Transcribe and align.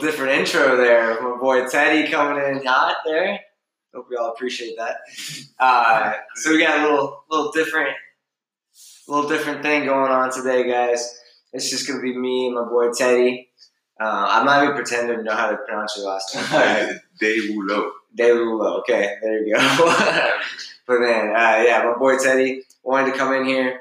different 0.00 0.32
intro 0.32 0.76
there. 0.76 1.20
My 1.20 1.36
boy 1.38 1.66
Teddy 1.68 2.10
coming 2.10 2.42
in 2.42 2.64
hot 2.64 2.96
there. 3.04 3.40
Hope 3.94 4.06
we 4.08 4.16
all 4.16 4.30
appreciate 4.30 4.76
that. 4.76 4.98
Uh, 5.58 6.12
so 6.36 6.50
we 6.50 6.58
got 6.58 6.78
a 6.78 6.82
little, 6.82 7.24
little 7.30 7.52
different, 7.52 7.90
little 9.08 9.28
different 9.28 9.62
thing 9.62 9.84
going 9.84 10.10
on 10.10 10.32
today, 10.32 10.68
guys. 10.68 11.18
It's 11.52 11.68
just 11.68 11.88
gonna 11.88 12.00
be 12.00 12.16
me 12.16 12.46
and 12.46 12.54
my 12.54 12.64
boy 12.64 12.92
Teddy. 12.92 13.50
Uh, 14.00 14.26
I'm 14.30 14.46
not 14.46 14.62
even 14.62 14.74
pretending 14.74 15.18
to 15.18 15.22
know 15.22 15.34
how 15.34 15.50
to 15.50 15.56
pronounce 15.58 15.96
your 15.96 16.06
last 16.06 16.34
name. 16.34 17.00
Dave 17.20 17.50
Wulo. 17.50 17.90
Derulo. 18.18 18.78
Okay, 18.80 19.16
there 19.20 19.46
you 19.46 19.54
go. 19.54 19.60
but 20.86 21.00
man, 21.00 21.30
uh, 21.30 21.62
yeah, 21.62 21.84
my 21.84 21.98
boy 21.98 22.16
Teddy 22.16 22.62
wanted 22.82 23.12
to 23.12 23.18
come 23.18 23.34
in 23.34 23.44
here 23.44 23.80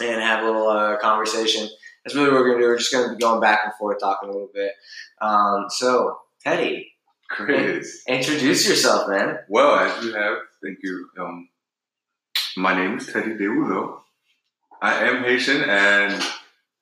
and 0.00 0.20
have 0.20 0.42
a 0.42 0.46
little 0.46 0.68
uh, 0.68 0.96
conversation. 0.98 1.68
That's 2.04 2.14
really 2.14 2.30
what 2.30 2.40
we're 2.40 2.50
gonna 2.50 2.62
do. 2.62 2.68
We're 2.68 2.78
just 2.78 2.92
gonna 2.92 3.14
be 3.14 3.20
going 3.20 3.40
back 3.40 3.60
and 3.64 3.74
forth, 3.74 3.98
talking 4.00 4.28
a 4.28 4.32
little 4.32 4.50
bit. 4.52 4.72
Um, 5.20 5.66
so, 5.68 6.18
Teddy, 6.42 6.92
Chris. 7.28 8.02
introduce 8.06 8.68
yourself, 8.68 9.08
man. 9.08 9.38
Well, 9.48 9.78
as 9.78 10.04
you 10.04 10.12
have, 10.12 10.38
thank 10.62 10.78
you. 10.82 11.08
Um, 11.18 11.48
my 12.56 12.74
name 12.74 12.98
is 12.98 13.06
Teddy 13.06 13.34
Deulo. 13.34 14.00
I 14.82 15.08
am 15.08 15.24
Haitian, 15.24 15.62
and 15.62 16.22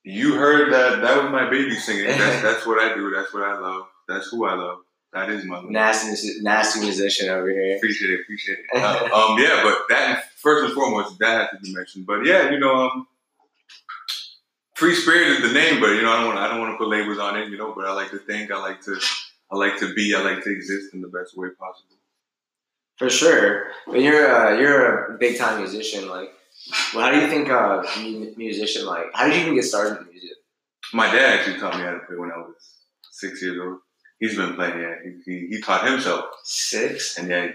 you 0.03 0.35
heard 0.35 0.73
that 0.73 1.03
that 1.03 1.23
was 1.23 1.31
my 1.31 1.49
baby 1.49 1.77
singing. 1.77 2.07
That's, 2.07 2.43
that's 2.43 2.67
what 2.67 2.79
I 2.79 2.95
do. 2.95 3.11
That's 3.15 3.33
what 3.33 3.45
I 3.45 3.59
love. 3.59 3.87
That's 4.09 4.29
who 4.29 4.45
I 4.45 4.55
love. 4.55 4.79
That 5.13 5.31
is 5.31 5.45
my 5.45 5.57
love. 5.57 5.71
Nasty, 5.71 6.41
nasty 6.41 6.81
musician 6.81 7.29
over 7.29 7.49
here. 7.49 7.77
Appreciate 7.77 8.11
it. 8.11 8.21
Appreciate 8.23 8.59
it. 8.59 8.65
Uh, 8.75 9.09
um, 9.15 9.39
yeah, 9.39 9.61
but 9.63 9.79
that 9.91 10.25
first 10.37 10.65
and 10.65 10.75
foremost, 10.75 11.19
that 11.21 11.43
has 11.43 11.51
to 11.51 11.59
be 11.63 11.75
mentioned. 11.75 12.07
But 12.07 12.25
yeah, 12.25 12.51
you 12.51 12.59
know, 12.59 12.75
um, 12.75 13.07
free 14.75 14.95
spirit 14.95 15.29
is 15.29 15.43
the 15.43 15.53
name, 15.53 15.81
but 15.81 15.91
you 15.91 16.03
know, 16.03 16.13
I 16.13 16.17
don't 16.19 16.27
want 16.27 16.39
I 16.39 16.49
don't 16.49 16.61
want 16.61 16.73
to 16.75 16.79
put 16.79 16.89
labels 16.89 17.19
on 17.19 17.39
it. 17.39 17.49
You 17.49 17.57
know, 17.59 17.73
but 17.75 17.85
I 17.87 17.93
like 17.93 18.11
to 18.11 18.19
think. 18.19 18.51
I 18.51 18.59
like 18.61 18.81
to. 18.83 18.99
I 19.51 19.57
like 19.57 19.79
to 19.81 19.93
be. 19.95 20.15
I 20.15 20.21
like 20.23 20.43
to 20.45 20.51
exist 20.51 20.95
in 20.95 21.01
the 21.03 21.09
best 21.09 21.37
way 21.37 21.49
possible. 21.59 21.97
For 22.99 23.11
sure. 23.11 23.67
But 23.87 24.01
you're 24.01 24.27
a, 24.27 24.59
you're 24.59 25.15
a 25.15 25.19
big 25.19 25.39
time 25.39 25.59
musician. 25.59 26.09
Like, 26.09 26.31
well, 26.95 27.05
how 27.05 27.11
do 27.11 27.19
you 27.21 27.27
think 27.29 27.49
a 27.49 27.83
musician 28.37 28.87
like? 28.87 29.07
How 29.15 29.27
did 29.27 29.35
you 29.37 29.43
even 29.43 29.55
get 29.55 29.65
started 29.65 29.99
in 30.01 30.09
music? 30.09 30.31
My 30.95 31.07
dad 31.13 31.39
actually 31.41 31.59
taught 31.59 31.77
me 31.77 31.83
how 31.83 31.93
to 31.93 32.01
play 32.01 32.17
when 32.17 32.31
I 32.31 32.37
was 32.39 32.55
six 33.11 33.43
years 33.43 33.59
old. 33.61 33.79
He's 34.21 34.37
been 34.37 34.55
playing. 34.55 34.79
Yeah, 34.79 34.95
he, 35.05 35.31
he, 35.33 35.47
he 35.57 35.61
taught 35.61 35.85
himself, 35.87 36.27
Six. 36.45 37.19
and 37.19 37.29
yeah, 37.29 37.47
he 37.49 37.53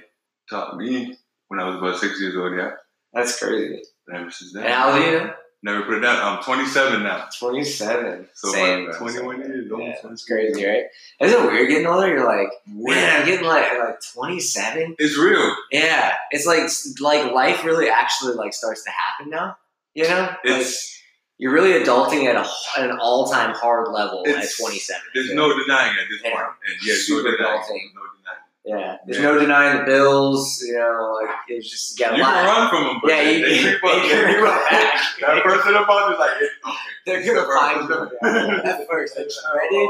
taught 0.50 0.76
me 0.76 1.16
when 1.48 1.60
I 1.60 1.66
was 1.70 1.78
about 1.78 1.98
six 2.00 2.20
years 2.20 2.36
old. 2.36 2.56
Yeah, 2.58 2.72
That's 3.14 3.40
crazy. 3.40 3.82
and 4.08 4.18
ever 4.18 4.32
since 4.32 4.54
And 4.54 4.66
then, 4.66 4.72
how 4.72 4.92
old 4.92 5.02
are 5.02 5.12
you? 5.12 5.30
Never 5.64 5.82
put 5.84 5.96
it 5.96 6.00
down. 6.02 6.38
I'm 6.38 6.44
27 6.44 7.04
now. 7.04 7.28
Twenty 7.40 7.64
seven. 7.64 8.28
So 8.34 8.50
Same. 8.50 8.88
like 8.88 8.98
21 8.98 9.40
years 9.40 9.72
old. 9.72 9.82
Yeah, 9.82 9.96
that's 10.04 10.26
crazy, 10.26 10.66
right? 10.66 10.84
Isn't 11.22 11.44
it 11.44 11.52
weird 11.52 11.70
getting 11.70 11.88
older? 11.88 12.08
You're 12.08 12.26
like, 12.26 12.50
man, 12.68 13.22
I'm 13.22 13.26
getting 13.28 13.46
like 13.46 13.72
like 13.78 14.00
27. 14.14 14.96
It's 15.00 15.18
real. 15.18 15.56
Yeah, 15.72 16.14
it's 16.32 16.46
like 16.46 16.70
like 17.02 17.32
life 17.34 17.64
really 17.64 17.90
actually 17.90 18.34
like 18.36 18.54
starts 18.54 18.84
to 18.84 18.92
happen 18.92 19.30
now. 19.32 19.58
You 19.94 20.04
know, 20.04 20.22
like, 20.22 20.38
It's 20.44 20.96
you're 21.40 21.54
really 21.54 21.72
adulting 21.84 22.26
at, 22.26 22.36
a, 22.36 22.48
at 22.82 22.90
an 22.90 22.98
all 23.00 23.28
time 23.28 23.54
hard 23.54 23.90
level 23.92 24.24
at 24.28 24.48
27. 24.60 25.02
there's 25.14 25.34
no 25.34 25.50
denying 25.50 25.92
at 25.92 26.06
this 26.10 26.22
Yeah. 26.24 26.32
point. 26.34 26.54
And 26.68 26.78
yeah, 26.88 26.94
no 27.10 27.22
denying. 27.24 27.38
adulting. 27.40 27.94
No 27.94 28.02
denying. 28.18 28.47
Yeah, 28.68 28.98
there's 29.06 29.18
Yeah. 29.20 29.32
no 29.32 29.40
denying 29.40 29.78
the 29.80 29.86
bills. 29.86 30.62
You 30.62 30.74
know, 30.78 31.18
like 31.24 31.34
it's 31.48 31.70
just 31.70 31.98
you 31.98 32.06
got 32.06 32.14
a 32.16 32.18
You 32.18 32.24
can 32.24 32.46
lot. 32.46 32.46
run 32.46 32.70
from 32.70 32.84
them, 32.88 32.98
but 33.02 33.10
Yeah, 33.12 33.24
they, 33.24 33.38
you- 33.38 33.46
they 33.46 33.62
creep 33.80 33.84
up. 33.84 33.92
they 33.94 34.10
They 34.10 34.24
creep 34.24 34.36
creep 34.36 34.48
up. 34.50 34.70
back. 34.70 35.02
that 35.22 35.44
person 35.44 35.76
above 35.76 36.12
is 36.12 36.20
like, 36.20 36.32
okay. 36.32 36.76
They're 37.06 37.34
gonna 37.34 37.48
find 37.48 37.90
you 37.90 38.10
yeah, 38.22 38.62
at 38.66 38.88
first. 38.90 39.16
The 39.16 39.24
dreaded, 39.24 39.90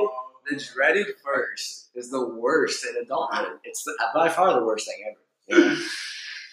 the 0.50 0.64
dreaded 0.74 1.08
first 1.26 1.90
is 1.96 2.12
the 2.12 2.24
worst 2.28 2.86
in 2.86 3.02
adulthood. 3.02 3.58
It's 3.64 3.84
the, 3.84 3.94
by 4.14 4.30
far 4.30 4.54
the 4.60 4.64
worst 4.66 4.86
thing 4.88 5.04
ever. 5.10 5.18
Yeah. 5.76 5.76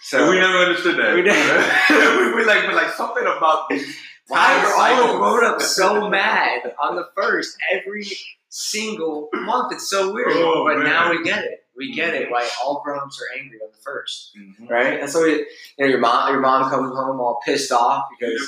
So 0.02 0.30
we 0.30 0.38
never 0.38 0.58
understood 0.58 0.96
that. 0.98 1.14
We 1.14 1.22
never- 1.22 2.18
we, 2.18 2.34
we 2.36 2.44
like, 2.46 2.64
but 2.66 2.74
like 2.74 2.90
something 2.92 3.22
about 3.24 3.68
these 3.70 3.96
Why 4.28 4.38
time 4.38 4.64
are 4.66 4.72
all 4.72 4.78
cycles. 4.78 5.12
the 5.12 5.18
grown 5.18 5.44
ups 5.46 5.76
so 5.76 6.08
mad 6.10 6.72
on 6.82 6.96
the 6.96 7.08
first 7.16 7.56
every 7.72 8.06
single 8.48 9.28
month? 9.34 9.72
It's 9.72 9.88
so 9.90 10.12
weird. 10.12 10.28
Oh, 10.32 10.64
but 10.66 10.76
man. 10.78 10.84
now 10.86 11.10
we 11.10 11.24
get 11.24 11.44
it. 11.44 11.63
We 11.76 11.92
get 11.92 12.14
it. 12.14 12.30
Why 12.30 12.48
all 12.62 12.80
grown 12.84 13.00
ups 13.00 13.20
are 13.20 13.38
angry 13.40 13.58
on 13.60 13.68
the 13.72 13.82
first, 13.82 14.30
Mhm. 14.36 14.70
right? 14.70 15.00
And 15.00 15.10
so 15.10 15.24
you 15.24 15.44
know, 15.78 15.86
your 15.86 15.98
mom, 15.98 16.30
your 16.32 16.40
mom 16.40 16.70
comes 16.70 16.94
home 16.94 17.20
all 17.20 17.40
pissed 17.44 17.72
off 17.72 18.04
because 18.18 18.40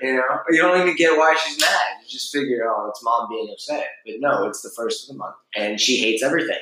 you 0.00 0.14
know 0.16 0.24
you 0.50 0.62
don't 0.62 0.80
even 0.80 0.96
get 0.96 1.16
why 1.16 1.34
she's 1.36 1.60
mad. 1.60 1.86
You 2.02 2.08
just 2.08 2.32
figure, 2.32 2.64
oh, 2.66 2.88
it's 2.88 3.02
mom 3.04 3.28
being 3.28 3.50
upset. 3.52 3.86
But 4.06 4.14
no, 4.20 4.46
it's 4.46 4.62
the 4.62 4.70
first 4.70 5.04
of 5.08 5.14
the 5.14 5.18
month, 5.18 5.36
and 5.54 5.78
she 5.80 5.98
hates 5.98 6.22
everything 6.22 6.58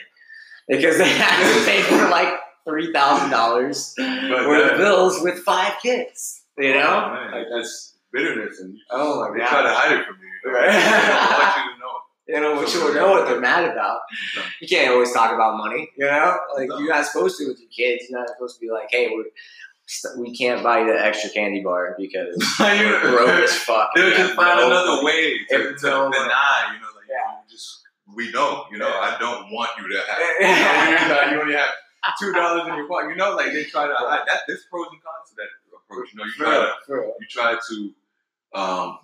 because 0.67 0.99
they 0.99 1.09
have 1.19 1.59
to 1.59 1.65
pay 1.71 1.83
for 1.83 2.09
like 2.09 2.35
three 2.65 2.93
thousand 2.93 3.31
dollars 3.31 3.95
worth 3.99 4.73
of 4.73 4.79
bills 4.79 5.23
with 5.23 5.39
five 5.39 5.75
kids. 5.81 6.43
You 6.59 6.75
know? 6.75 7.17
Oh, 7.31 7.37
Like, 7.37 7.47
that's 7.55 7.95
bitterness, 8.12 8.59
and 8.61 8.77
Oh 8.91 9.21
my 9.21 9.31
they 9.33 9.39
god. 9.39 9.49
try 9.50 9.62
to 9.62 9.73
hide 9.73 9.93
it 9.99 10.05
from 10.06 10.17
you? 10.17 10.25
Right. 10.50 11.78
They 12.28 12.34
don't 12.39 12.56
want 12.56 12.69
you 12.69 12.78
know. 12.81 12.87
Which 12.87 12.94
will 12.94 13.00
know 13.03 13.11
what 13.12 13.27
they're 13.27 13.41
mad 13.41 13.65
about. 13.71 14.00
You 14.61 14.69
can't 14.69 14.93
always 14.93 15.12
talk 15.12 15.33
about 15.33 15.56
money, 15.56 15.91
you 15.97 16.05
know? 16.05 16.37
Like, 16.55 16.69
No. 16.69 16.78
you're 16.78 16.94
not 16.94 17.06
supposed 17.06 17.39
to 17.39 17.49
with 17.49 17.59
your 17.59 17.71
kids. 17.71 18.05
You're 18.09 18.19
not 18.21 18.28
supposed 18.28 18.56
to 18.56 18.61
be 18.61 18.71
like, 18.71 18.89
hey, 18.91 19.09
we're, 19.11 19.25
we 20.21 20.37
can't 20.37 20.62
buy 20.62 20.84
the 20.84 20.93
extra 20.93 21.31
candy 21.31 21.62
bar 21.62 21.94
because 21.99 22.37
we're 22.61 23.00
broke 23.00 23.31
as 23.31 23.53
fuck. 23.55 23.91
They'll 23.94 24.11
just 24.11 24.34
find 24.34 24.61
no 24.61 24.67
another 24.67 25.03
way 25.05 25.38
to, 25.50 25.75
to 25.75 25.87
no- 25.87 26.11
deny, 26.12 26.75
you 26.75 26.81
know, 26.81 26.88
like 26.94 27.09
Yeah. 27.09 27.37
you 27.43 27.50
just 27.50 27.81
we 28.15 28.31
know, 28.31 28.65
you 28.71 28.78
know, 28.78 28.88
Yeah. 28.88 29.00
I 29.00 29.17
don't 29.19 29.50
want 29.50 29.71
you 29.78 29.88
to 29.88 29.99
have. 30.06 30.19
You, 30.41 31.09
know, 31.15 31.31
you 31.33 31.41
only 31.41 31.55
have 31.55 31.71
two 32.21 32.33
dollars 32.33 32.69
in 32.69 32.75
your 32.77 32.88
pocket. 32.88 33.11
You 33.11 33.17
know, 33.17 33.34
like 33.37 33.53
they 33.53 33.65
try 33.65 33.87
to 33.87 33.94
hide 33.97 34.22
that. 34.27 34.41
There's 34.47 34.65
pros 34.71 34.87
and 34.93 35.00
cons 35.03 35.31
to 35.31 35.34
that 35.37 35.49
approach. 35.77 36.12
You 36.12 36.19
know, 36.19 36.25
you 36.25 36.33
try 36.33 36.55
to 36.87 37.12
you 37.21 37.27
try 37.28 37.59
to 37.71 38.59
um, 38.59 38.99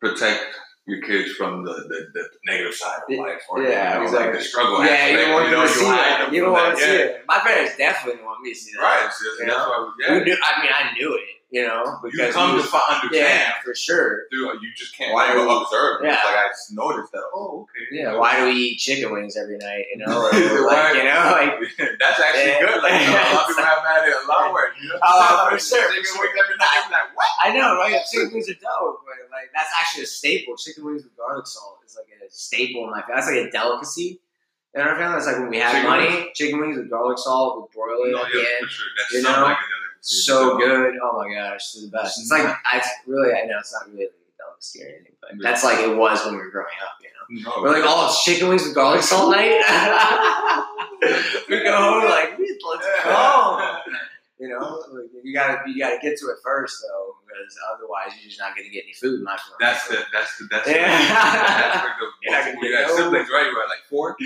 protect 0.00 0.46
your 0.86 1.00
kids 1.00 1.32
from 1.32 1.64
the, 1.64 1.72
the, 1.72 1.98
the 2.12 2.24
negative 2.46 2.74
side 2.74 3.00
of 3.08 3.16
life, 3.18 3.40
or 3.48 3.62
Yeah, 3.62 3.94
you 3.94 3.98
know, 3.98 4.04
exactly. 4.04 4.26
like 4.26 4.38
the 4.38 4.44
struggle. 4.44 4.84
Yeah, 4.84 5.06
you 5.08 5.16
don't 5.16 5.32
want 5.32 5.48
you 5.48 5.54
know, 5.56 5.62
to 5.62 5.68
see 5.68 5.84
that. 5.84 6.28
You 6.32 6.40
don't 6.42 6.52
want 6.52 6.76
to 6.78 6.84
see 6.84 6.90
it. 6.92 7.24
My 7.26 7.38
parents 7.40 7.76
definitely 7.76 8.16
didn't 8.20 8.26
want 8.26 8.42
me 8.42 8.52
to 8.52 8.58
see 8.58 8.72
that. 8.76 8.82
Right, 8.82 9.08
so 9.12 9.24
that's 9.24 9.40
You 9.40 9.46
know? 9.46 9.56
why 9.64 9.78
we, 9.96 10.14
We 10.14 10.18
yeah. 10.18 10.24
knew, 10.24 10.36
I 10.44 10.62
mean, 10.62 10.72
I 10.74 10.92
knew 10.92 11.14
it, 11.14 11.33
you 11.54 11.62
know, 11.62 11.86
You 12.02 12.10
because 12.10 12.34
come 12.34 12.50
we 12.50 12.56
to 12.58 12.62
was- 12.66 12.70
fi- 12.74 12.98
understand 12.98 13.14
yeah, 13.14 13.62
for 13.62 13.74
sure. 13.78 14.26
Dude, 14.30 14.58
you 14.60 14.70
just 14.74 14.96
can't 14.98 15.14
Why 15.14 15.30
do 15.32 15.46
we- 15.46 15.54
observe. 15.54 16.02
Yeah. 16.02 16.18
It's 16.18 16.24
like 16.26 16.34
I 16.34 16.48
just 16.50 16.72
noticed 16.74 17.12
that. 17.14 17.22
Oh, 17.32 17.62
okay. 17.70 17.86
Yeah, 17.94 18.18
why 18.18 18.40
do 18.40 18.46
we 18.50 18.58
eat 18.74 18.78
chicken 18.82 19.12
wings 19.14 19.36
every 19.38 19.58
night? 19.58 19.84
You 19.94 20.02
know, 20.02 20.18
like, 20.26 20.98
you 20.98 21.04
know, 21.06 21.22
like 21.30 21.54
That's 22.02 22.18
actually 22.18 22.58
Yeah. 22.58 22.66
good. 22.66 22.82
Like 22.82 22.98
you 23.06 23.06
know, 23.14 23.22
a 23.22 23.30
lot 23.38 23.46
of 23.46 23.54
people 23.54 23.64
have 23.70 23.82
had 23.86 24.02
it 24.10 24.14
a 24.18 24.26
lot 24.26 24.52
worse. 24.52 24.74
You 24.82 24.88
know? 24.90 24.98
Oh, 25.06 25.46
for 25.50 25.58
sure, 25.62 25.86
Chicken 25.94 26.18
wings 26.18 26.34
every 26.42 26.56
night. 26.58 26.82
I'm 26.84 26.90
like, 26.90 27.10
what? 27.14 27.30
I 27.44 27.48
know, 27.54 27.78
right? 27.78 28.02
Chicken 28.10 28.34
wings 28.34 28.50
are 28.50 28.58
dope, 28.58 29.06
but 29.06 29.14
like 29.30 29.54
that's 29.54 29.70
actually 29.78 30.04
a 30.04 30.10
staple. 30.10 30.56
Chicken 30.58 30.84
wings 30.84 31.04
with 31.04 31.16
garlic 31.16 31.46
salt 31.46 31.78
is 31.86 31.94
like 31.94 32.10
a 32.18 32.26
staple 32.34 32.82
in 32.84 32.90
my 32.90 33.00
family. 33.06 33.14
That's 33.14 33.28
like 33.30 33.46
a 33.46 33.50
delicacy 33.54 34.18
in 34.74 34.80
our 34.82 34.96
family. 34.98 35.14
That's 35.22 35.26
like 35.30 35.38
when 35.38 35.50
we 35.54 35.58
have 35.62 35.70
Chicken 35.72 35.86
money, 35.88 36.30
chicken 36.34 36.58
wings 36.60 36.76
with 36.76 36.90
garlic 36.90 37.18
salt, 37.18 37.62
we 37.62 37.62
broil 37.78 38.02
it 38.10 38.14
oh, 38.14 38.18
No, 38.18 38.24
at 38.26 38.32
the 38.32 38.42
end. 38.60 38.66
sure. 38.70 38.86
You 39.12 39.22
know? 39.22 39.42
like. 39.46 39.56
So 40.06 40.58
good. 40.58 40.94
Oh 41.02 41.16
my 41.16 41.32
gosh, 41.34 41.56
it's 41.56 41.82
the 41.82 41.88
best. 41.88 42.20
It's 42.20 42.30
like 42.30 42.46
I 42.64 42.82
really 43.06 43.32
I 43.32 43.46
know 43.46 43.58
it's 43.58 43.72
not 43.72 43.88
really 43.90 44.04
like 44.04 44.12
a 44.12 44.36
delicacy 44.36 44.82
or 44.82 44.86
anything, 44.88 45.12
but 45.20 45.30
that's 45.42 45.64
like 45.64 45.78
it 45.78 45.96
was 45.96 46.24
when 46.24 46.34
we 46.34 46.40
were 46.40 46.50
growing 46.50 46.66
up, 46.82 46.98
you 47.00 47.08
know. 47.42 47.52
No, 47.56 47.62
We're 47.62 47.70
like, 47.72 47.84
oh, 47.86 48.06
it's 48.08 48.22
chicken 48.22 48.48
wings 48.48 48.64
with 48.64 48.74
garlic 48.74 49.02
salt 49.02 49.30
night. 49.30 49.48
we 51.48 51.62
go 51.62 51.74
home 51.76 52.04
like, 52.10 52.38
let's 52.38 52.86
go. 53.04 53.80
You 54.36 54.48
know, 54.48 54.82
like, 54.92 55.06
you 55.22 55.32
gotta 55.32 55.62
you 55.70 55.78
gotta 55.78 55.96
get 56.02 56.18
to 56.18 56.26
it 56.26 56.36
first 56.42 56.82
though, 56.82 57.14
because 57.24 57.56
otherwise 57.72 58.10
you're 58.18 58.28
just 58.28 58.40
not 58.40 58.56
gonna 58.56 58.68
get 58.68 58.82
any 58.82 58.92
food. 58.92 59.22
My 59.22 59.36
friend. 59.38 59.56
That's 59.60 59.86
the 59.86 60.02
that's 60.12 60.36
the 60.38 60.48
that's 60.50 60.68
Yeah. 60.68 61.86
the 61.86 62.06
You're 62.22 62.32
not 62.32 62.44
gonna 62.44 62.56
you 62.60 62.68
get 62.72 62.88
got 62.88 62.88
no- 62.88 62.96
siblings, 63.04 63.28
right? 63.32 63.46
You 63.46 63.54
were 63.54 63.62
like 63.68 63.84
four. 63.88 64.16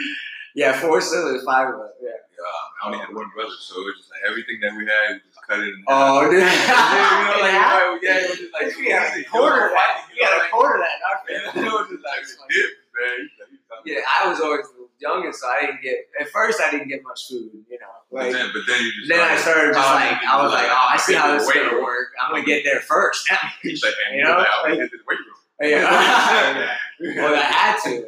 Yeah, 0.55 0.73
four 0.81 1.01
siblings, 1.01 1.43
five 1.45 1.69
of 1.75 1.81
us. 1.81 1.93
Yeah. 2.03 2.09
Yeah, 2.11 2.45
I 2.83 2.87
only 2.87 2.99
had 2.99 3.11
one 3.15 3.27
brother, 3.35 3.51
so 3.59 3.83
it 3.83 3.85
was 3.91 3.95
just 3.99 4.11
like 4.15 4.23
everything 4.31 4.59
that 4.63 4.71
we 4.79 4.87
had, 4.87 5.19
we 5.19 5.27
just 5.27 5.43
cut 5.43 5.59
it 5.59 5.75
in 5.75 5.83
half. 5.89 6.23
Oh, 6.23 6.31
dude. 6.31 6.39
yeah, 6.47 7.19
you 7.19 7.25
know, 7.27 7.43
like 7.43 7.53
Yeah. 7.59 7.67
right, 7.67 7.99
yeah, 8.03 8.19
it 8.23 8.31
was 8.31 8.39
just 8.39 8.55
like 8.55 8.71
got 8.71 9.11
easy. 9.19 9.27
a 9.27 9.29
quarter 9.29 9.59
You 9.59 9.65
of 9.67 9.71
that. 9.75 9.91
like, 9.99 10.15
We 10.15 10.21
got 10.23 10.35
a 10.39 10.51
quarter 10.51 10.75
of 10.79 10.83
that 10.87 10.99
Yeah, 11.27 11.63
it 11.67 11.73
was 11.75 11.87
just 11.91 12.05
like 12.07 12.23
dip, 12.49 12.71
man. 12.95 13.19
Yeah, 13.85 14.01
I 14.07 14.29
was 14.31 14.39
always 14.41 14.67
the 14.71 14.87
youngest, 15.03 15.41
so 15.43 15.49
I 15.51 15.67
didn't 15.67 15.83
get. 15.83 15.99
At 16.21 16.29
first, 16.31 16.61
I 16.63 16.71
didn't 16.71 16.89
get 16.89 17.03
much 17.03 17.27
food. 17.29 17.51
You 17.69 17.79
know, 17.83 17.91
But 18.11 18.31
then, 18.33 18.47
but 18.55 18.63
then 18.71 18.79
you 18.87 18.91
just 19.03 19.09
then 19.11 19.19
I 19.21 19.35
started 19.37 19.75
just 19.75 19.91
like 19.91 20.23
I 20.23 20.39
was 20.43 20.53
like, 20.55 20.63
like, 20.63 20.71
oh, 20.73 20.89
I 20.95 20.97
see 20.97 21.15
how 21.15 21.35
this 21.35 21.43
is 21.43 21.51
gonna 21.53 21.83
work. 21.83 22.15
I'm 22.23 22.31
gonna 22.33 22.47
get 22.47 22.63
there 22.65 22.81
first. 22.81 23.27
Like, 23.31 23.41
You 23.67 23.75
you 24.15 24.23
know, 24.25 24.33
know, 24.33 24.39
like, 24.39 24.47
I 24.47 24.63
like- 24.63 24.71
was 24.71 24.79
in 24.79 24.91
this 24.95 25.03
weight 25.11 25.19
room. 25.27 25.35
yeah. 25.61 26.77
well, 27.19 27.35
I 27.35 27.43
had 27.43 27.77
to 27.85 28.07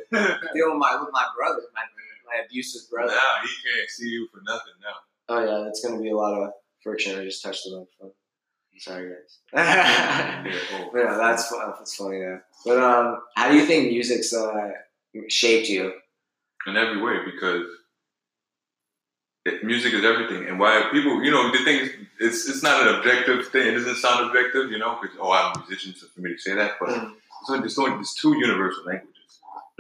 deal 0.55 0.71
with 0.71 0.79
my 0.79 0.95
with 1.03 1.11
my 1.13 1.27
brother, 1.37 1.63
my 1.75 1.83
my 2.31 2.45
abusive 2.45 2.83
brother. 2.91 3.13
Now 3.13 3.35
he 3.43 3.49
can't 3.49 3.91
see 3.91 4.09
you 4.09 4.29
for 4.33 4.41
nothing 4.47 4.75
now. 4.83 4.97
Oh 5.29 5.45
yeah, 5.45 5.65
that's 5.65 5.85
gonna 5.85 6.01
be 6.01 6.11
a 6.11 6.17
lot 6.17 6.35
of 6.41 6.53
friction. 6.83 7.19
I 7.19 7.25
just 7.25 7.43
touched 7.43 7.65
the 7.65 7.79
microphone. 7.79 8.13
Sorry, 8.79 9.11
guys. 9.11 9.39
Yeah. 9.55 10.45
But 10.93 11.05
no, 11.05 11.19
that's 11.19 11.51
that's 11.51 11.97
funny 11.97 12.19
Yeah. 12.21 12.39
But 12.65 12.79
um, 12.79 13.21
how 13.37 13.51
do 13.51 13.57
you 13.57 13.67
think 13.67 13.91
music's 13.93 14.33
uh, 14.33 14.71
shaped 15.29 15.69
you? 15.69 15.93
in 16.67 16.77
every 16.77 17.01
way 17.03 17.15
because 17.25 17.67
it, 19.47 19.65
music 19.65 19.95
is 19.95 20.05
everything. 20.05 20.47
And 20.47 20.59
why 20.61 20.89
people, 20.93 21.23
you 21.23 21.31
know, 21.31 21.51
the 21.51 21.65
thing 21.65 21.81
is, 21.81 21.91
it's 22.21 22.49
it's 22.49 22.63
not 22.63 22.87
an 22.87 22.97
objective 22.97 23.49
thing. 23.49 23.69
It 23.69 23.73
doesn't 23.79 23.97
sound 23.97 24.27
objective, 24.27 24.71
you 24.71 24.79
know, 24.79 24.99
because 25.01 25.17
oh, 25.21 25.33
I'm 25.33 25.57
a 25.57 25.59
musician, 25.67 25.95
so 25.95 26.07
for 26.15 26.21
me 26.21 26.33
to 26.35 26.39
say 26.39 26.55
that, 26.55 26.73
but 26.81 26.89
Mm. 26.91 27.15
so 27.71 27.85
only 27.85 27.97
there's 27.97 28.13
two 28.15 28.37
universal 28.37 28.85
languages 28.85 29.10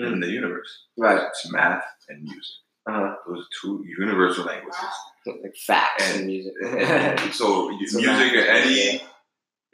in 0.05 0.21
the 0.21 0.29
universe. 0.29 0.85
Right. 0.97 1.21
It's 1.29 1.51
math 1.53 1.83
and 2.09 2.23
music. 2.23 2.43
Uh-huh. 2.87 3.15
Those 3.27 3.41
are 3.45 3.49
two 3.61 3.85
universal 3.99 4.45
languages. 4.47 4.81
Like 5.27 5.55
facts 5.67 6.11
and, 6.13 6.19
And- 6.21 6.27
music. 6.27 6.53
so 7.35 7.71
So 7.87 7.99
music 7.99 8.35
at 8.35 8.49
any 8.67 9.03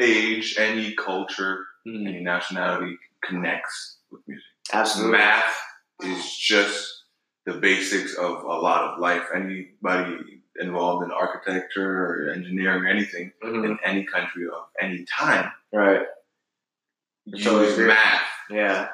age, 0.00 0.56
any 0.58 0.94
culture, 0.94 1.64
Mhm. 1.87 2.08
any 2.08 2.20
nationality 2.20 2.99
connects 3.23 3.99
with 4.11 4.23
music. 4.26 4.44
Absolutely. 4.73 5.19
Math 5.19 5.56
is 6.02 6.37
just 6.37 7.05
the 7.46 7.55
basics 7.55 8.14
of 8.17 8.43
a 8.43 8.49
lot 8.49 8.82
of 8.84 8.99
life. 8.99 9.28
Anybody 9.34 10.43
involved 10.61 11.05
in 11.05 11.12
architecture 11.12 11.90
or 12.06 12.31
engineering 12.34 12.82
or 12.84 12.88
anything 12.88 13.32
Mhm. 13.44 13.64
in 13.67 13.78
any 13.84 14.05
country 14.05 14.46
of 14.49 14.64
any 14.81 15.05
time 15.05 15.52
Right. 15.73 16.06
Use 17.26 17.46
agree. 17.75 17.87
math. 17.88 18.23
Yeah. 18.50 18.88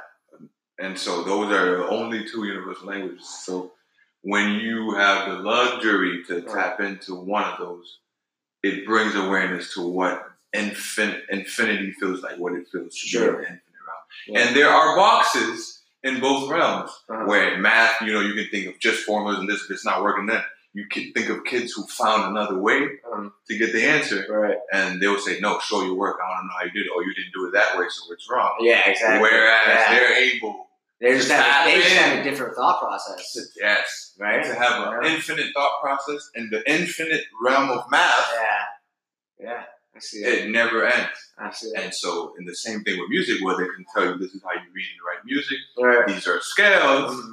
And 0.82 0.98
so 0.98 1.22
those 1.22 1.52
are 1.52 1.76
the 1.78 1.88
only 1.88 2.24
two 2.28 2.44
universal 2.44 2.86
languages. 2.88 3.28
So 3.44 3.72
when 4.22 4.54
you 4.54 4.94
have 4.94 5.28
the 5.30 5.36
luxury 5.38 6.24
to 6.26 6.42
tap 6.42 6.80
into 6.80 7.14
one 7.14 7.44
of 7.44 7.58
those, 7.58 7.98
it 8.64 8.84
brings 8.84 9.14
awareness 9.14 9.72
to 9.74 9.86
what 9.86 10.24
infin- 10.54 11.20
infinity 11.30 11.92
feels 11.92 12.22
like, 12.22 12.36
what 12.38 12.52
it 12.54 12.66
feels 12.70 12.94
to 12.98 13.06
Sure. 13.08 13.20
be 13.20 13.28
in 13.28 13.32
the 13.34 13.38
infinite 13.42 13.62
realm. 13.86 14.02
Yeah. 14.28 14.40
And 14.40 14.56
there 14.56 14.68
are 14.70 14.96
boxes 14.96 15.82
in 16.02 16.18
both 16.20 16.50
realms 16.50 16.90
Uh-huh. 17.08 17.24
where 17.26 17.54
in 17.54 17.62
math, 17.62 18.00
you 18.02 18.12
know, 18.12 18.20
you 18.20 18.34
can 18.34 18.48
think 18.50 18.66
of 18.66 18.78
just 18.80 19.04
formulas 19.04 19.38
and 19.38 19.48
this, 19.48 19.62
if 19.64 19.70
it's 19.70 19.84
not 19.84 20.02
working, 20.02 20.26
then 20.26 20.42
you 20.74 20.86
can 20.90 21.12
think 21.12 21.28
of 21.28 21.44
kids 21.44 21.72
who 21.72 21.86
found 21.86 22.24
another 22.36 22.58
way 22.58 22.88
Um, 23.12 23.32
to 23.48 23.56
get 23.58 23.72
the 23.72 23.84
answer. 23.84 24.26
right. 24.28 24.58
And 24.72 25.00
they'll 25.00 25.18
say, 25.18 25.38
no, 25.38 25.60
show 25.60 25.82
your 25.84 25.94
work. 25.94 26.18
I 26.24 26.28
want 26.28 26.42
to 26.42 26.46
know 26.48 26.54
how 26.58 26.64
you 26.64 26.70
did 26.72 26.86
it. 26.86 26.92
Or 26.94 27.04
you 27.04 27.14
didn't 27.14 27.32
do 27.34 27.46
it 27.46 27.52
that 27.52 27.78
way, 27.78 27.86
so 27.88 28.12
it's 28.12 28.28
wrong. 28.28 28.56
Yeah. 28.60 28.88
Exactly. 28.90 29.20
Whereas 29.20 29.60
Yeah. 29.66 29.94
they're 29.94 30.16
able 30.34 30.68
they 31.02 31.16
just 31.16 31.30
have 31.30 31.66
they 31.66 31.76
just 31.80 31.94
have 31.96 32.18
a 32.20 32.22
different 32.22 32.54
thought 32.54 32.80
process. 32.80 33.36
Yes. 33.60 34.14
Right. 34.18 34.42
To 34.44 34.54
have 34.54 34.86
an 34.86 35.02
Yeah. 35.04 35.14
infinite 35.14 35.52
thought 35.54 35.80
process 35.82 36.30
in 36.34 36.48
the 36.50 36.62
infinite 36.70 37.24
realm 37.42 37.70
of 37.70 37.90
math, 37.90 38.32
Yeah. 38.34 38.64
Yeah. 39.46 39.64
I 39.94 39.98
see 39.98 40.18
it. 40.24 40.46
it 40.46 40.50
never 40.50 40.86
ends. 40.86 41.10
I 41.38 41.50
see. 41.50 41.70
And 41.76 41.92
so, 41.92 42.34
in 42.38 42.46
the 42.46 42.54
same 42.54 42.82
thing 42.82 42.98
with 42.98 43.10
music, 43.10 43.42
where 43.44 43.56
they 43.58 43.66
can 43.74 43.84
tell 43.92 44.04
you 44.06 44.16
this 44.16 44.32
is 44.32 44.42
how 44.42 44.52
you 44.52 44.70
read 44.72 44.86
and 44.94 45.00
write 45.06 45.24
music, 45.24 45.58
Right. 45.76 46.06
these 46.06 46.26
are 46.26 46.40
scales. 46.40 47.14
Mhm. 47.14 47.32